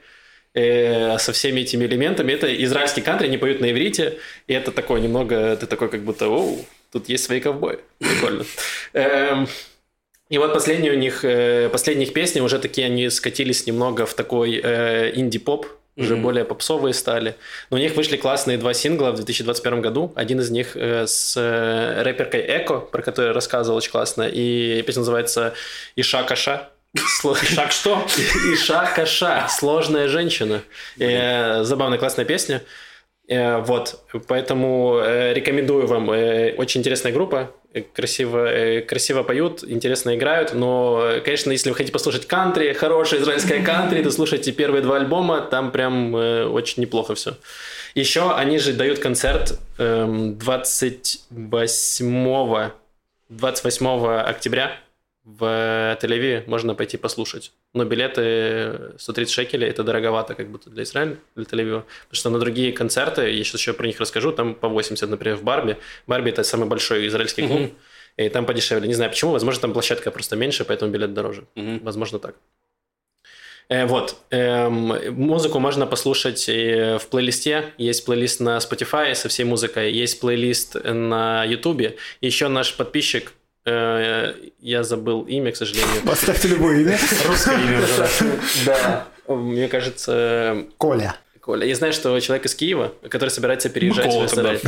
э, 0.54 1.18
со 1.18 1.32
всеми 1.32 1.60
этими 1.60 1.84
элементами. 1.86 2.32
Это 2.32 2.46
израильский 2.64 3.00
кантри, 3.00 3.26
они 3.26 3.38
поют 3.38 3.60
на 3.60 3.70
иврите, 3.70 4.18
и 4.46 4.54
это 4.54 4.72
такое 4.72 5.00
немного, 5.00 5.56
ты 5.56 5.66
такой 5.66 5.88
как 5.88 6.02
будто, 6.02 6.28
оу, 6.28 6.64
тут 6.92 7.08
есть 7.08 7.24
свои 7.24 7.40
ковбои. 7.40 7.78
Прикольно. 7.98 8.44
Эм, 8.92 9.48
И 10.30 10.38
вот 10.38 10.54
последние 10.54 10.92
у 10.92 10.96
них, 10.96 11.24
э, 11.24 11.68
последние 11.70 12.06
их 12.06 12.14
песни 12.14 12.40
уже 12.40 12.58
такие, 12.58 12.86
они 12.86 13.10
скатились 13.10 13.66
немного 13.66 14.06
в 14.06 14.14
такой 14.14 14.60
э, 14.64 15.12
инди-поп, 15.14 15.66
уже 15.94 16.14
Мгм. 16.14 16.22
более 16.22 16.44
попсовые 16.46 16.94
стали. 16.94 17.34
Но 17.70 17.76
у 17.76 17.80
них 17.80 17.94
вышли 17.96 18.16
классные 18.16 18.56
два 18.56 18.72
сингла 18.72 19.10
в 19.10 19.16
2021 19.16 19.82
году. 19.82 20.10
Один 20.16 20.40
из 20.40 20.48
них 20.50 20.74
э, 20.74 21.06
с 21.06 21.34
э, 21.36 22.02
рэперкой 22.02 22.40
Эко, 22.48 22.78
про 22.80 23.02
которую 23.02 23.28
я 23.28 23.34
рассказывал 23.34 23.76
очень 23.76 23.90
классно. 23.90 24.22
И 24.26 24.80
песня 24.86 25.00
называется 25.00 25.52
«Иша 25.96 26.22
Каша». 26.22 26.70
Сло- 26.96 27.34
Шаг 27.36 27.72
что? 27.72 28.06
Иша 28.52 28.86
Каша, 28.94 29.46
сложная 29.48 30.08
женщина. 30.08 30.62
Э, 30.98 31.64
забавная, 31.64 31.98
классная 31.98 32.24
песня. 32.26 32.62
Э, 33.28 33.58
вот, 33.58 34.00
поэтому 34.28 34.98
э, 35.02 35.32
рекомендую 35.32 35.86
вам. 35.86 36.10
Э, 36.10 36.52
очень 36.56 36.80
интересная 36.80 37.12
группа, 37.12 37.50
э, 37.72 37.80
красиво, 37.80 38.46
э, 38.46 38.82
красиво 38.82 39.22
поют, 39.22 39.64
интересно 39.64 40.14
играют. 40.16 40.52
Но, 40.52 41.00
э, 41.02 41.20
конечно, 41.20 41.50
если 41.52 41.70
вы 41.70 41.76
хотите 41.76 41.92
послушать 41.92 42.26
кантри, 42.26 42.74
хорошее 42.74 43.22
израильское 43.22 43.62
кантри, 43.62 44.02
то 44.02 44.10
слушайте 44.10 44.52
первые 44.52 44.82
два 44.82 44.96
альбома, 44.96 45.40
там 45.40 45.70
прям 45.70 46.14
э, 46.14 46.44
очень 46.44 46.82
неплохо 46.82 47.14
все. 47.14 47.36
Еще 47.94 48.30
они 48.34 48.58
же 48.58 48.74
дают 48.74 48.98
концерт 48.98 49.58
эм, 49.78 50.36
28 50.38 52.70
28 53.30 54.06
октября 54.26 54.76
в 55.24 55.96
Тель-Авиве 56.00 56.42
можно 56.48 56.74
пойти 56.74 56.96
послушать. 56.96 57.52
Но 57.74 57.84
билеты 57.84 58.92
130 58.98 59.32
шекелей 59.32 59.68
это 59.68 59.84
дороговато 59.84 60.34
как 60.34 60.50
будто 60.50 60.68
для 60.68 60.82
Израиля, 60.82 61.16
для 61.36 61.44
Тель-Авива. 61.44 61.82
Потому 61.82 62.14
что 62.14 62.30
на 62.30 62.38
другие 62.40 62.72
концерты, 62.72 63.30
я 63.30 63.44
сейчас 63.44 63.60
еще 63.60 63.72
про 63.72 63.86
них 63.86 64.00
расскажу, 64.00 64.32
там 64.32 64.54
по 64.54 64.68
80, 64.68 65.08
например, 65.08 65.36
в 65.36 65.44
Барби. 65.44 65.76
Барби 66.06 66.30
это 66.30 66.42
самый 66.42 66.68
большой 66.68 67.06
израильский 67.06 67.46
клуб, 67.46 67.70
и 68.16 68.28
там 68.28 68.46
подешевле. 68.46 68.88
Не 68.88 68.94
знаю 68.94 69.10
почему, 69.10 69.30
возможно, 69.30 69.60
там 69.62 69.72
площадка 69.72 70.10
просто 70.10 70.36
меньше, 70.36 70.64
поэтому 70.64 70.90
билет 70.90 71.14
дороже. 71.14 71.44
Мгм. 71.54 71.78
Возможно, 71.84 72.18
так. 72.18 72.34
Э, 73.68 73.86
Вот. 73.86 74.16
Эм, 74.30 74.92
Музыку 75.14 75.60
можно 75.60 75.86
послушать 75.86 76.48
в 76.48 77.02
плейлисте. 77.10 77.72
Есть 77.78 78.04
плейлист 78.04 78.40
на 78.40 78.58
Spotify 78.58 79.14
со 79.14 79.28
всей 79.28 79.44
музыкой. 79.44 79.92
Есть 79.92 80.20
плейлист 80.20 80.74
на 80.84 81.44
YouTube. 81.44 81.96
Еще 82.20 82.48
наш 82.48 82.76
подписчик, 82.76 83.32
я 83.64 84.82
забыл 84.82 85.22
имя, 85.22 85.52
к 85.52 85.56
сожалению. 85.56 86.02
Поставьте 86.06 86.48
любое 86.48 86.80
имя. 86.80 86.98
Русское 87.26 87.56
имя 87.56 87.78
уже, 87.78 87.96
да. 88.66 89.06
Да. 89.26 89.34
Мне 89.34 89.68
кажется, 89.68 90.64
Коля. 90.78 91.14
Коля. 91.40 91.66
Я 91.66 91.74
знаю, 91.74 91.92
что 91.92 92.18
человек 92.20 92.46
из 92.46 92.54
Киева, 92.54 92.92
который 93.08 93.30
собирается 93.30 93.68
переезжать 93.68 94.06
Микола 94.06 94.28
в 94.28 94.32
Израиль. 94.32 94.60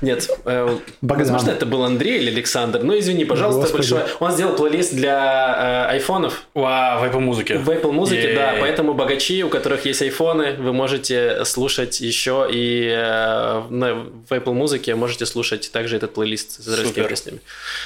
Нет, 0.00 0.28
э, 0.44 0.78
Богдан. 1.00 1.24
возможно, 1.26 1.50
это 1.52 1.66
был 1.66 1.84
Андрей 1.84 2.18
или 2.18 2.30
Александр. 2.30 2.82
Ну, 2.82 2.98
извини, 2.98 3.24
пожалуйста, 3.24 3.60
Господи. 3.60 3.92
большое. 3.94 4.16
Он 4.18 4.32
сделал 4.32 4.56
плейлист 4.56 4.92
для 4.92 5.86
э, 5.88 5.92
айфонов. 5.92 6.42
Вау, 6.54 7.00
в 7.00 7.04
Apple 7.04 7.20
музыке. 7.20 7.58
В 7.58 7.70
Apple 7.70 7.92
музыке, 7.92 8.22
Е-е-е. 8.22 8.34
да. 8.36 8.56
Поэтому 8.58 8.94
богачи, 8.94 9.44
у 9.44 9.48
которых 9.48 9.86
есть 9.86 10.02
айфоны, 10.02 10.54
вы 10.58 10.72
можете 10.72 11.44
слушать 11.44 12.00
еще 12.00 12.48
и 12.50 12.88
э, 12.88 13.62
на- 13.70 13.94
в 13.94 14.30
Apple 14.32 14.52
музыке 14.52 14.96
можете 14.96 15.26
слушать 15.26 15.70
также 15.70 15.96
этот 15.96 16.14
плейлист 16.14 16.60
с 16.60 16.66
израильскими 16.66 17.02
Супер. 17.04 17.08
песнями. 17.08 17.40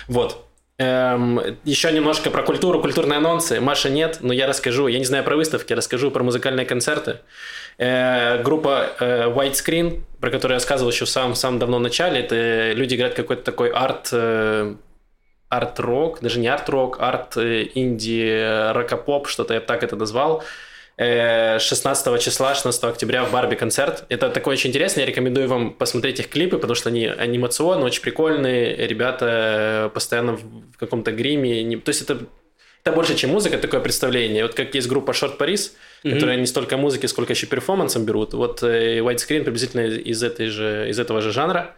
Вот. 0.09 0.47
Эм, 0.81 1.39
еще 1.65 1.93
немножко 1.93 2.31
про 2.31 2.43
культуру, 2.43 2.81
культурные 2.81 3.19
анонсы. 3.19 3.61
Маша 3.61 3.91
нет, 3.91 4.21
но 4.23 4.33
я 4.33 4.47
расскажу. 4.47 4.87
Я 4.87 4.99
не 4.99 5.05
знаю 5.05 5.23
про 5.25 5.37
выставки, 5.37 5.75
расскажу 5.75 6.11
про 6.11 6.25
музыкальные 6.25 6.65
концерты. 6.65 7.19
Э, 7.77 8.43
группа 8.43 8.87
э, 8.99 9.27
White 9.27 9.53
Screen, 9.53 10.01
про 10.21 10.31
которую 10.31 10.55
я 10.55 10.57
рассказывал 10.57 10.91
еще 10.91 11.05
в 11.05 11.11
самом, 11.11 11.35
самом 11.35 11.59
давно 11.59 11.79
начале, 11.79 12.21
это 12.21 12.73
люди 12.73 12.95
играют 12.95 13.15
какой-то 13.15 13.43
такой 13.43 13.69
арт, 13.69 14.09
э, 14.13 14.75
арт-рок, 15.51 16.21
даже 16.23 16.41
не 16.41 16.49
арт-рок, 16.49 16.99
арт 16.99 17.37
э, 17.37 17.67
э, 17.75 18.73
что-то 19.29 19.53
я 19.53 19.61
так 19.61 19.83
это 19.83 19.97
назвал. 19.97 20.43
16 21.01 22.21
числа, 22.23 22.55
16 22.55 22.85
октября 22.85 23.25
в 23.25 23.33
Барби 23.33 23.55
концерт. 23.55 24.05
Это 24.11 24.29
такой 24.29 24.55
очень 24.55 24.69
интересный, 24.69 25.01
я 25.01 25.07
рекомендую 25.07 25.49
вам 25.49 25.73
посмотреть 25.73 26.21
их 26.21 26.29
клипы, 26.29 26.57
потому 26.59 26.75
что 26.75 26.91
они 26.91 27.07
анимационные, 27.07 27.87
очень 27.87 28.03
прикольные, 28.03 28.87
ребята 28.87 29.87
э, 29.87 29.91
постоянно 29.95 30.35
в 30.35 30.77
каком-то 30.79 31.11
гриме. 31.13 31.79
То 31.79 31.89
есть 31.89 32.03
это, 32.03 32.19
это 32.85 32.95
больше, 32.95 33.15
чем 33.15 33.31
музыка, 33.31 33.57
такое 33.57 33.81
представление. 33.81 34.43
Вот 34.43 34.55
как 34.55 34.75
есть 34.75 34.89
группа 34.89 35.13
Short 35.13 35.39
Paris, 35.39 35.73
Мгм. 36.03 36.15
которая 36.15 36.37
не 36.37 36.47
столько 36.47 36.77
музыки, 36.77 37.07
сколько 37.07 37.33
еще 37.33 37.47
перформансом 37.47 38.05
берут. 38.05 38.35
Вот 38.35 38.63
э, 38.63 39.01
White 39.01 39.17
Screen 39.17 39.45
приблизительно 39.45 39.87
из, 39.87 40.23
этой 40.23 40.47
же, 40.49 40.87
из 40.89 40.99
этого 40.99 41.21
же 41.21 41.31
жанра. 41.33 41.75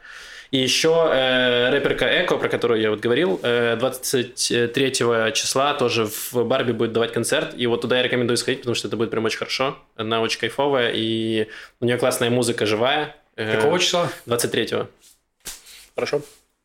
И 0.52 0.58
еще 0.58 1.08
э, 1.10 1.70
рэперка 1.70 2.04
Эко, 2.22 2.36
про 2.36 2.48
которую 2.50 2.78
я 2.78 2.90
вот 2.90 3.00
говорил, 3.00 3.40
э, 3.42 3.74
23 3.76 4.92
числа 5.32 5.72
тоже 5.72 6.04
в 6.04 6.44
Барби 6.44 6.72
будет 6.72 6.92
давать 6.92 7.10
концерт. 7.14 7.54
И 7.56 7.66
вот 7.66 7.80
туда 7.80 7.96
я 7.96 8.02
рекомендую 8.02 8.36
сходить, 8.36 8.60
потому 8.60 8.74
что 8.74 8.86
это 8.88 8.98
будет 8.98 9.10
прям 9.10 9.24
очень 9.24 9.38
хорошо. 9.38 9.78
Она 9.96 10.20
очень 10.20 10.38
кайфовая, 10.38 10.92
и 10.94 11.48
у 11.80 11.86
нее 11.86 11.96
классная 11.96 12.28
музыка 12.28 12.66
живая. 12.66 13.16
Э, 13.36 13.56
Какого 13.56 13.78
числа? 13.78 14.10
23-го. 14.26 14.88
Хорошо. 15.94 16.20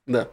Да. 0.06 0.28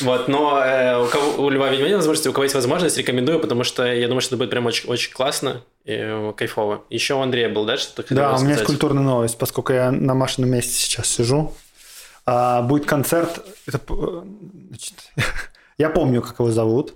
Вот, 0.00 0.26
но 0.26 0.60
э, 0.60 1.00
у, 1.00 1.06
кого, 1.06 1.44
у 1.44 1.48
Льва 1.48 1.68
видимо, 1.70 1.88
нет 1.88 1.98
возможности, 1.98 2.26
у 2.28 2.32
кого 2.32 2.42
есть 2.42 2.56
возможность, 2.56 2.98
рекомендую, 2.98 3.38
потому 3.38 3.62
что 3.62 3.84
я 3.84 4.08
думаю, 4.08 4.20
что 4.20 4.34
это 4.34 4.38
будет 4.38 4.50
прям 4.50 4.66
очень, 4.66 4.88
очень 4.88 5.12
классно 5.12 5.62
и 5.84 5.92
э, 5.92 6.32
кайфово. 6.36 6.82
Еще 6.90 7.14
у 7.14 7.20
Андрея 7.20 7.48
был, 7.48 7.64
да, 7.66 7.76
что-то 7.76 8.02
хотел 8.02 8.16
Да, 8.16 8.30
у 8.30 8.38
меня 8.38 8.50
есть 8.50 8.62
рассказать? 8.62 8.66
культурная 8.66 9.04
новость, 9.04 9.38
поскольку 9.38 9.72
я 9.72 9.92
на 9.92 10.14
Машином 10.14 10.50
месте 10.50 10.72
сейчас 10.72 11.08
сижу. 11.08 11.54
А, 12.32 12.62
будет 12.62 12.86
концерт. 12.86 13.44
Это, 13.66 13.80
э, 13.88 14.22
значит, 14.68 14.94
я 15.78 15.90
помню, 15.90 16.22
как 16.22 16.38
его 16.38 16.52
зовут. 16.52 16.94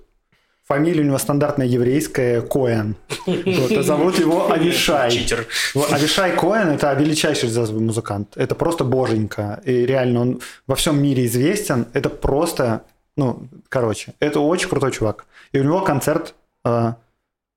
Фамилия 0.65 1.01
у 1.01 1.05
него 1.07 1.19
стандартная 1.19 1.67
еврейская 1.67 2.41
Коэн. 2.41 2.95
Вот, 3.27 3.73
а 3.73 3.83
зовут 3.83 4.17
его 4.21 4.53
Авишай. 4.53 5.11
Читер. 5.11 5.47
Авишай 5.91 6.37
Коэн– 6.37 6.69
это 6.77 6.93
величайший 6.95 7.49
джазовый 7.49 7.83
музыкант. 7.83 8.37
Это 8.37 8.55
просто 8.55 8.85
боженька. 8.85 9.61
И 9.65 9.85
реально 9.85 10.21
он 10.21 10.41
во 10.69 10.77
всем 10.77 11.03
мире 11.03 11.27
известен. 11.27 11.87
Это 11.95 12.11
просто, 12.11 12.85
ну, 13.17 13.43
короче, 13.69 14.15
это 14.21 14.39
очень 14.39 14.69
крутой 14.69 14.93
чувак. 14.93 15.27
И 15.51 15.59
у 15.59 15.65
него 15.65 15.81
концерт 15.81 16.37
э, 16.65 16.93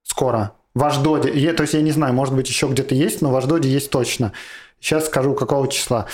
скоро 0.01 0.53
в 0.73 0.83
Аждоде. 0.83 1.31
Я- 1.31 1.53
то 1.53 1.61
есть 1.61 1.75
я 1.75 1.81
не 1.81 1.91
знаю, 1.91 2.15
может 2.15 2.33
быть, 2.33 2.49
еще 2.49 2.65
где-то 2.67 2.95
есть, 2.95 3.21
но 3.21 3.29
в 3.29 3.35
Аждоде 3.35 3.69
есть 3.69 3.91
точно. 3.91 4.33
Сейчас 4.79 5.05
скажу, 5.05 5.35
какого 5.35 5.67
числа. 5.67 6.07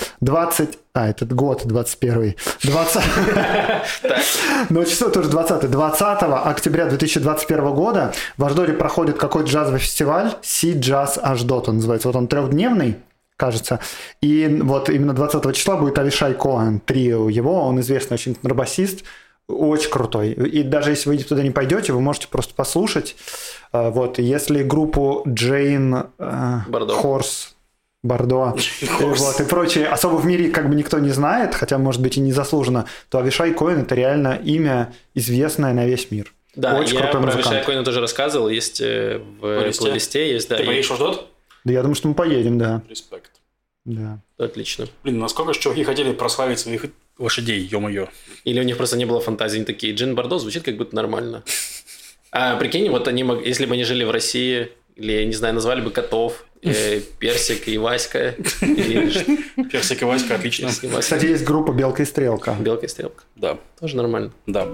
А, 0.96 1.08
этот 1.08 1.32
год 1.32 1.62
21 1.64 2.36
20... 2.62 3.02
Но 4.70 4.84
число 4.84 5.08
тоже 5.08 5.28
20 5.28 5.68
20 5.68 6.22
октября 6.22 6.86
2021 6.86 7.74
года 7.74 8.12
в 8.36 8.44
Аждоре 8.44 8.74
проходит 8.74 9.18
какой-то 9.18 9.50
джазовый 9.50 9.80
фестиваль 9.80 10.30
Си 10.40 10.78
Джаз 10.78 11.18
Аждот 11.20 11.68
он 11.68 11.76
называется. 11.76 12.06
Вот 12.06 12.16
он 12.16 12.28
трехдневный 12.28 12.98
кажется. 13.36 13.80
И 14.20 14.60
вот 14.62 14.88
именно 14.88 15.14
20 15.14 15.56
числа 15.56 15.76
будет 15.76 15.98
Авишай 15.98 16.32
Коэн, 16.32 16.78
трио 16.78 17.28
его, 17.28 17.64
он 17.64 17.80
известный 17.80 18.14
очень 18.14 18.34
контрабасист, 18.34 19.02
очень 19.48 19.90
крутой. 19.90 20.30
И 20.30 20.62
даже 20.62 20.90
если 20.90 21.08
вы 21.08 21.18
туда 21.18 21.42
не 21.42 21.50
пойдете, 21.50 21.92
вы 21.92 22.00
можете 22.00 22.28
просто 22.28 22.54
послушать. 22.54 23.16
А, 23.72 23.90
вот, 23.90 24.20
если 24.20 24.62
группу 24.62 25.24
Джейн 25.26 26.06
Бордо. 26.68 26.94
Хорс 26.94 27.53
Бордо 28.04 28.54
вот, 29.00 29.40
и 29.40 29.44
прочее 29.44 29.86
особо 29.88 30.16
в 30.16 30.26
мире 30.26 30.50
как 30.50 30.68
бы 30.68 30.74
никто 30.74 30.98
не 30.98 31.08
знает, 31.08 31.54
хотя, 31.54 31.78
может 31.78 32.02
быть, 32.02 32.18
и 32.18 32.20
незаслуженно, 32.20 32.84
то 33.08 33.18
Авишай 33.18 33.54
Коэн 33.54 33.80
это 33.80 33.94
реально 33.94 34.38
имя 34.44 34.92
известное 35.14 35.72
на 35.72 35.86
весь 35.86 36.10
мир. 36.10 36.32
Да, 36.54 36.76
Очень 36.78 36.96
я 36.96 37.00
крутой 37.00 37.22
про 37.22 37.26
музыкант. 37.28 37.46
Авишая 37.46 37.64
Коэна 37.64 37.82
тоже 37.82 38.00
рассказывал, 38.02 38.50
есть 38.50 38.82
э, 38.82 39.18
в 39.18 39.40
Плейлисте? 39.40 39.80
плейлисте, 39.82 40.32
есть, 40.32 40.48
да. 40.50 40.56
Ты 40.58 40.64
и- 40.64 40.66
поедешь 40.66 40.88
в 40.88 40.92
Аждот? 40.92 41.30
Да 41.64 41.72
я 41.72 41.80
думаю, 41.80 41.94
что 41.94 42.08
мы 42.08 42.14
поедем, 42.14 42.58
да. 42.58 42.82
Респект. 42.90 43.30
да. 43.86 44.18
Отлично. 44.36 44.86
Блин, 45.02 45.18
насколько 45.18 45.54
же 45.54 45.60
чуваки 45.60 45.82
хотели 45.82 46.12
прославить 46.12 46.58
своих 46.58 46.84
лошадей, 47.18 47.58
ё-моё. 47.60 48.08
Или 48.44 48.60
у 48.60 48.64
них 48.64 48.76
просто 48.76 48.98
не 48.98 49.06
было 49.06 49.20
фантазии, 49.20 49.56
они 49.56 49.64
такие, 49.64 49.94
Джин 49.94 50.14
Бордо 50.14 50.38
звучит 50.38 50.62
как 50.62 50.76
будто 50.76 50.94
нормально. 50.94 51.42
А 52.36 52.56
прикинь, 52.56 52.90
вот 52.90 53.06
они, 53.06 53.24
если 53.44 53.64
бы 53.64 53.74
они 53.74 53.84
жили 53.84 54.02
в 54.02 54.10
России, 54.10 54.72
или, 54.96 55.12
я 55.12 55.24
не 55.24 55.32
знаю, 55.32 55.54
назвали 55.54 55.80
бы 55.80 55.90
котов, 55.90 56.44
э, 56.62 57.00
Персик 57.18 57.68
и 57.68 57.78
Васька, 57.78 58.34
или 58.62 59.10
Персик 59.70 60.02
и 60.02 60.04
Васька, 60.04 60.34
отлично. 60.36 60.66
Персик 60.68 60.84
и 60.84 60.86
Васька, 60.88 61.00
Кстати, 61.02 61.26
есть 61.26 61.44
группа 61.44 61.72
Белка 61.72 62.02
и 62.02 62.06
Стрелка. 62.06 62.56
Белка 62.60 62.86
и 62.86 62.88
Стрелка. 62.88 63.24
Да, 63.36 63.58
Тоже 63.80 63.96
нормально. 63.96 64.32
да. 64.46 64.66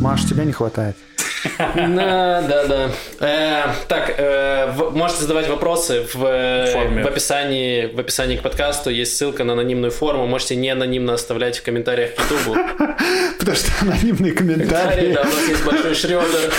Маш, 0.00 0.24
тебя 0.24 0.44
не 0.44 0.52
хватает. 0.52 0.96
Да, 1.58 2.42
да, 2.42 2.64
да. 2.66 2.90
Э, 3.20 3.62
Так, 3.88 4.14
э, 4.16 4.72
можете 4.92 5.22
задавать 5.22 5.48
вопросы 5.48 6.06
в, 6.14 6.24
э, 6.24 7.02
в 7.02 7.06
описании, 7.06 7.86
в 7.86 7.98
описании 7.98 8.36
к 8.36 8.42
подкасту. 8.42 8.90
Есть 8.90 9.16
ссылка 9.16 9.44
на 9.44 9.54
анонимную 9.54 9.90
форму. 9.90 10.26
Можете 10.26 10.56
не 10.56 10.70
анонимно 10.70 11.14
оставлять 11.14 11.58
в 11.58 11.62
комментариях 11.62 12.14
к 12.14 12.20
Ютубу. 12.20 12.56
Потому 13.38 13.56
что 13.56 13.70
анонимные 13.82 14.32
Комментарии, 14.32 15.12
да, 15.12 15.22
у 15.22 15.24
нас 15.24 15.48
есть 15.48 15.64
большой 15.64 15.94
Шредер. 15.94 16.52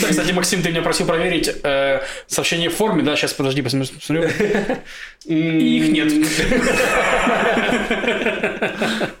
Да, 0.00 0.08
кстати, 0.08 0.32
Максим, 0.32 0.62
ты 0.62 0.70
меня 0.70 0.82
просил 0.82 1.06
проверить 1.06 1.50
э, 1.62 2.00
сообщение 2.26 2.70
в 2.70 2.74
форме, 2.74 3.02
да? 3.02 3.16
Сейчас, 3.16 3.32
подожди, 3.34 3.62
посмотрю. 3.62 3.94
посмотрю. 3.96 4.30
И 5.26 5.78
их 5.78 5.88
нет. 5.92 6.12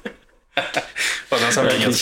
Ладно, 1.30 1.46
на 1.46 1.52
самом 1.52 1.70
деле 1.70 1.86
нет. 1.86 1.96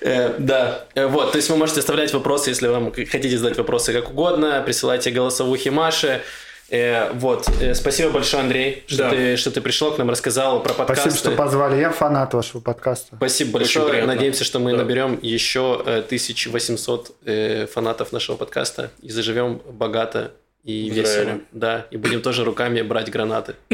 Э, 0.00 0.34
Да, 0.38 0.84
Э, 0.94 1.06
вот, 1.06 1.32
то 1.32 1.36
есть 1.36 1.48
вы 1.50 1.56
можете 1.56 1.80
оставлять 1.80 2.12
вопросы, 2.12 2.50
если 2.50 2.68
вам 2.68 2.92
хотите 2.92 3.36
задать 3.38 3.58
вопросы 3.58 3.92
как 3.92 4.10
угодно, 4.10 4.62
присылайте 4.64 5.10
голосовухи 5.10 5.68
Маше. 5.70 6.22
Э, 6.70 7.10
Вот, 7.14 7.48
Э, 7.60 7.74
спасибо 7.74 8.10
большое, 8.10 8.42
Андрей, 8.44 8.84
что, 8.86 8.98
Да. 8.98 9.10
ты, 9.10 9.36
что 9.36 9.50
ты 9.50 9.60
пришел 9.60 9.90
к 9.92 9.98
нам, 9.98 10.08
рассказал 10.10 10.62
про 10.62 10.72
подкасты. 10.72 11.10
Спасибо, 11.10 11.32
что 11.34 11.36
позвали. 11.42 11.80
Я 11.80 11.90
фанат 11.90 12.32
вашего 12.34 12.60
подкаста. 12.60 13.16
Спасибо 13.16 13.48
Очень 13.48 13.58
большое. 13.58 13.88
приятно. 13.88 14.14
Надеемся, 14.14 14.44
что 14.44 14.58
мы 14.60 14.70
Да. 14.72 14.78
наберем 14.78 15.18
еще 15.20 15.82
э, 15.84 15.98
1800 16.06 17.10
э, 17.26 17.66
фанатов 17.66 18.12
нашего 18.12 18.36
подкаста 18.36 18.90
и 19.02 19.10
заживем 19.10 19.60
богато 19.68 20.30
и 20.64 20.90
В 20.90 20.94
весело. 20.94 21.40
Да, 21.52 21.86
и 21.90 21.96
будем 21.96 22.20
тоже 22.20 22.44
руками 22.44 22.82
брать 22.82 23.10
гранаты. 23.10 23.54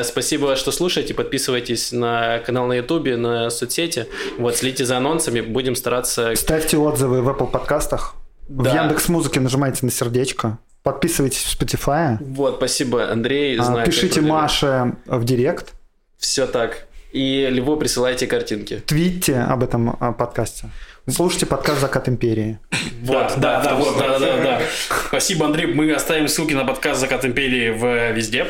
Спасибо, 0.04 0.56
что 0.56 0.72
слушаете. 0.72 1.14
Подписывайтесь 1.14 1.92
на 1.92 2.38
канал 2.40 2.66
на 2.66 2.74
Ютубе, 2.74 3.16
на 3.16 3.50
соцсети. 3.50 4.06
Вот, 4.38 4.56
следите 4.56 4.84
за 4.84 4.98
анонсами. 4.98 5.40
Будем 5.40 5.74
стараться... 5.74 6.34
Ставьте 6.36 6.76
отзывы 6.76 7.22
в 7.22 7.28
Apple 7.28 7.50
подкастах. 7.50 8.14
В. 8.48 8.66
Яндекс 8.66 9.08
Музыке 9.08 9.40
нажимайте 9.40 9.84
на 9.84 9.90
сердечко. 9.90 10.58
Подписывайтесь 10.82 11.42
в 11.42 11.60
Spotify. 11.60 12.18
Вот, 12.20 12.56
спасибо, 12.56 13.10
Андрей. 13.10 13.56
А, 13.58 13.84
Пишите 13.84 14.20
Маше 14.20 14.96
в 15.06 15.24
директ. 15.24 15.74
Все 16.22 16.46
так. 16.46 16.86
И 17.12 17.48
Льву 17.50 17.76
присылайте 17.76 18.28
картинки. 18.28 18.80
Твитте 18.86 19.38
об 19.40 19.64
этом 19.64 19.96
а, 19.98 20.12
подкасте. 20.12 20.70
Слушайте 21.10 21.46
подкаст 21.46 21.80
«Закат 21.80 22.08
империи». 22.08 22.60
Вот, 23.02 23.34
да, 23.38 23.60
да, 23.60 23.74
вот, 23.74 23.98
да, 23.98 24.20
да, 24.20 24.36
да. 24.36 24.60
Спасибо, 25.08 25.46
Андрей. 25.46 25.66
Мы 25.66 25.92
оставим 25.92 26.28
ссылки 26.28 26.52
на 26.54 26.64
подкаст 26.64 27.00
«Закат 27.00 27.24
империи» 27.24 27.70
в 27.70 28.12
везде. 28.12 28.46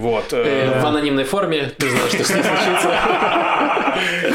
Вот. 0.00 0.32
Э, 0.32 0.42
э, 0.42 0.80
В 0.80 0.86
анонимной 0.86 1.24
форме. 1.24 1.72
Ты 1.76 1.90
знаешь, 1.90 2.12
что 2.12 2.24
с 2.24 2.30
ней 2.30 2.42
случится. 2.42 2.88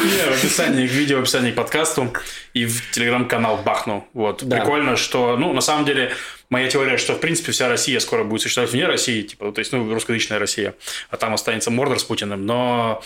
Не, 0.05 0.31
в 0.31 0.37
описании 0.37 0.87
к 0.87 0.91
видео, 0.91 1.17
в 1.17 1.21
описании 1.21 1.51
к 1.51 1.55
подкасту 1.55 2.13
и 2.53 2.65
в 2.65 2.91
телеграм-канал 2.91 3.57
бахну. 3.57 4.07
Вот. 4.13 4.39
Прикольно, 4.47 4.95
что, 4.95 5.37
ну, 5.37 5.53
на 5.53 5.61
самом 5.61 5.85
деле, 5.85 6.11
моя 6.49 6.69
теория, 6.69 6.97
что, 6.97 7.13
в 7.13 7.19
принципе, 7.19 7.51
вся 7.51 7.67
Россия 7.67 7.99
скоро 7.99 8.23
будет 8.23 8.41
существовать 8.41 8.71
вне 8.71 8.85
России, 8.85 9.23
типа, 9.23 9.51
то 9.51 9.59
есть, 9.59 9.71
ну, 9.71 9.91
русскоязычная 9.91 10.37
Россия, 10.37 10.75
а 11.09 11.17
там 11.17 11.33
останется 11.33 11.71
Мордор 11.71 11.99
с 11.99 12.03
Путиным, 12.03 12.45
но 12.45 13.01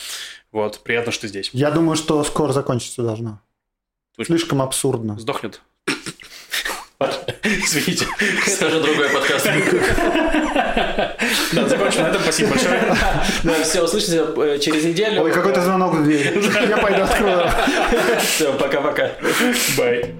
вот, 0.51 0.81
приятно, 0.83 1.11
что 1.11 1.27
здесь. 1.27 1.49
Я 1.53 1.71
думаю, 1.71 1.95
что 1.95 2.23
скоро 2.23 2.51
закончиться 2.51 3.03
должно. 3.03 3.39
Слишком 4.21 4.61
абсурдно. 4.61 5.17
Сдохнет. 5.17 5.61
Извините. 7.43 8.05
Это 8.45 8.67
уже 8.67 8.81
другой 8.81 9.09
подкаст. 9.09 9.47
Да, 11.53 11.67
закончим 11.67 12.01
на 12.03 12.07
этом. 12.07 12.21
Спасибо 12.21 12.49
большое. 12.49 12.95
Да, 13.43 13.63
все, 13.63 13.81
услышите 13.81 14.25
э, 14.35 14.59
через 14.59 14.83
неделю. 14.83 15.21
Ой, 15.23 15.31
какой-то 15.31 15.61
звонок 15.61 15.93
в 15.93 16.03
дверь. 16.03 16.37
Я 16.69 16.77
пойду 16.77 17.03
открою. 17.03 17.49
Все, 18.21 18.51
пока-пока. 18.53 19.11
Бай. 19.77 20.13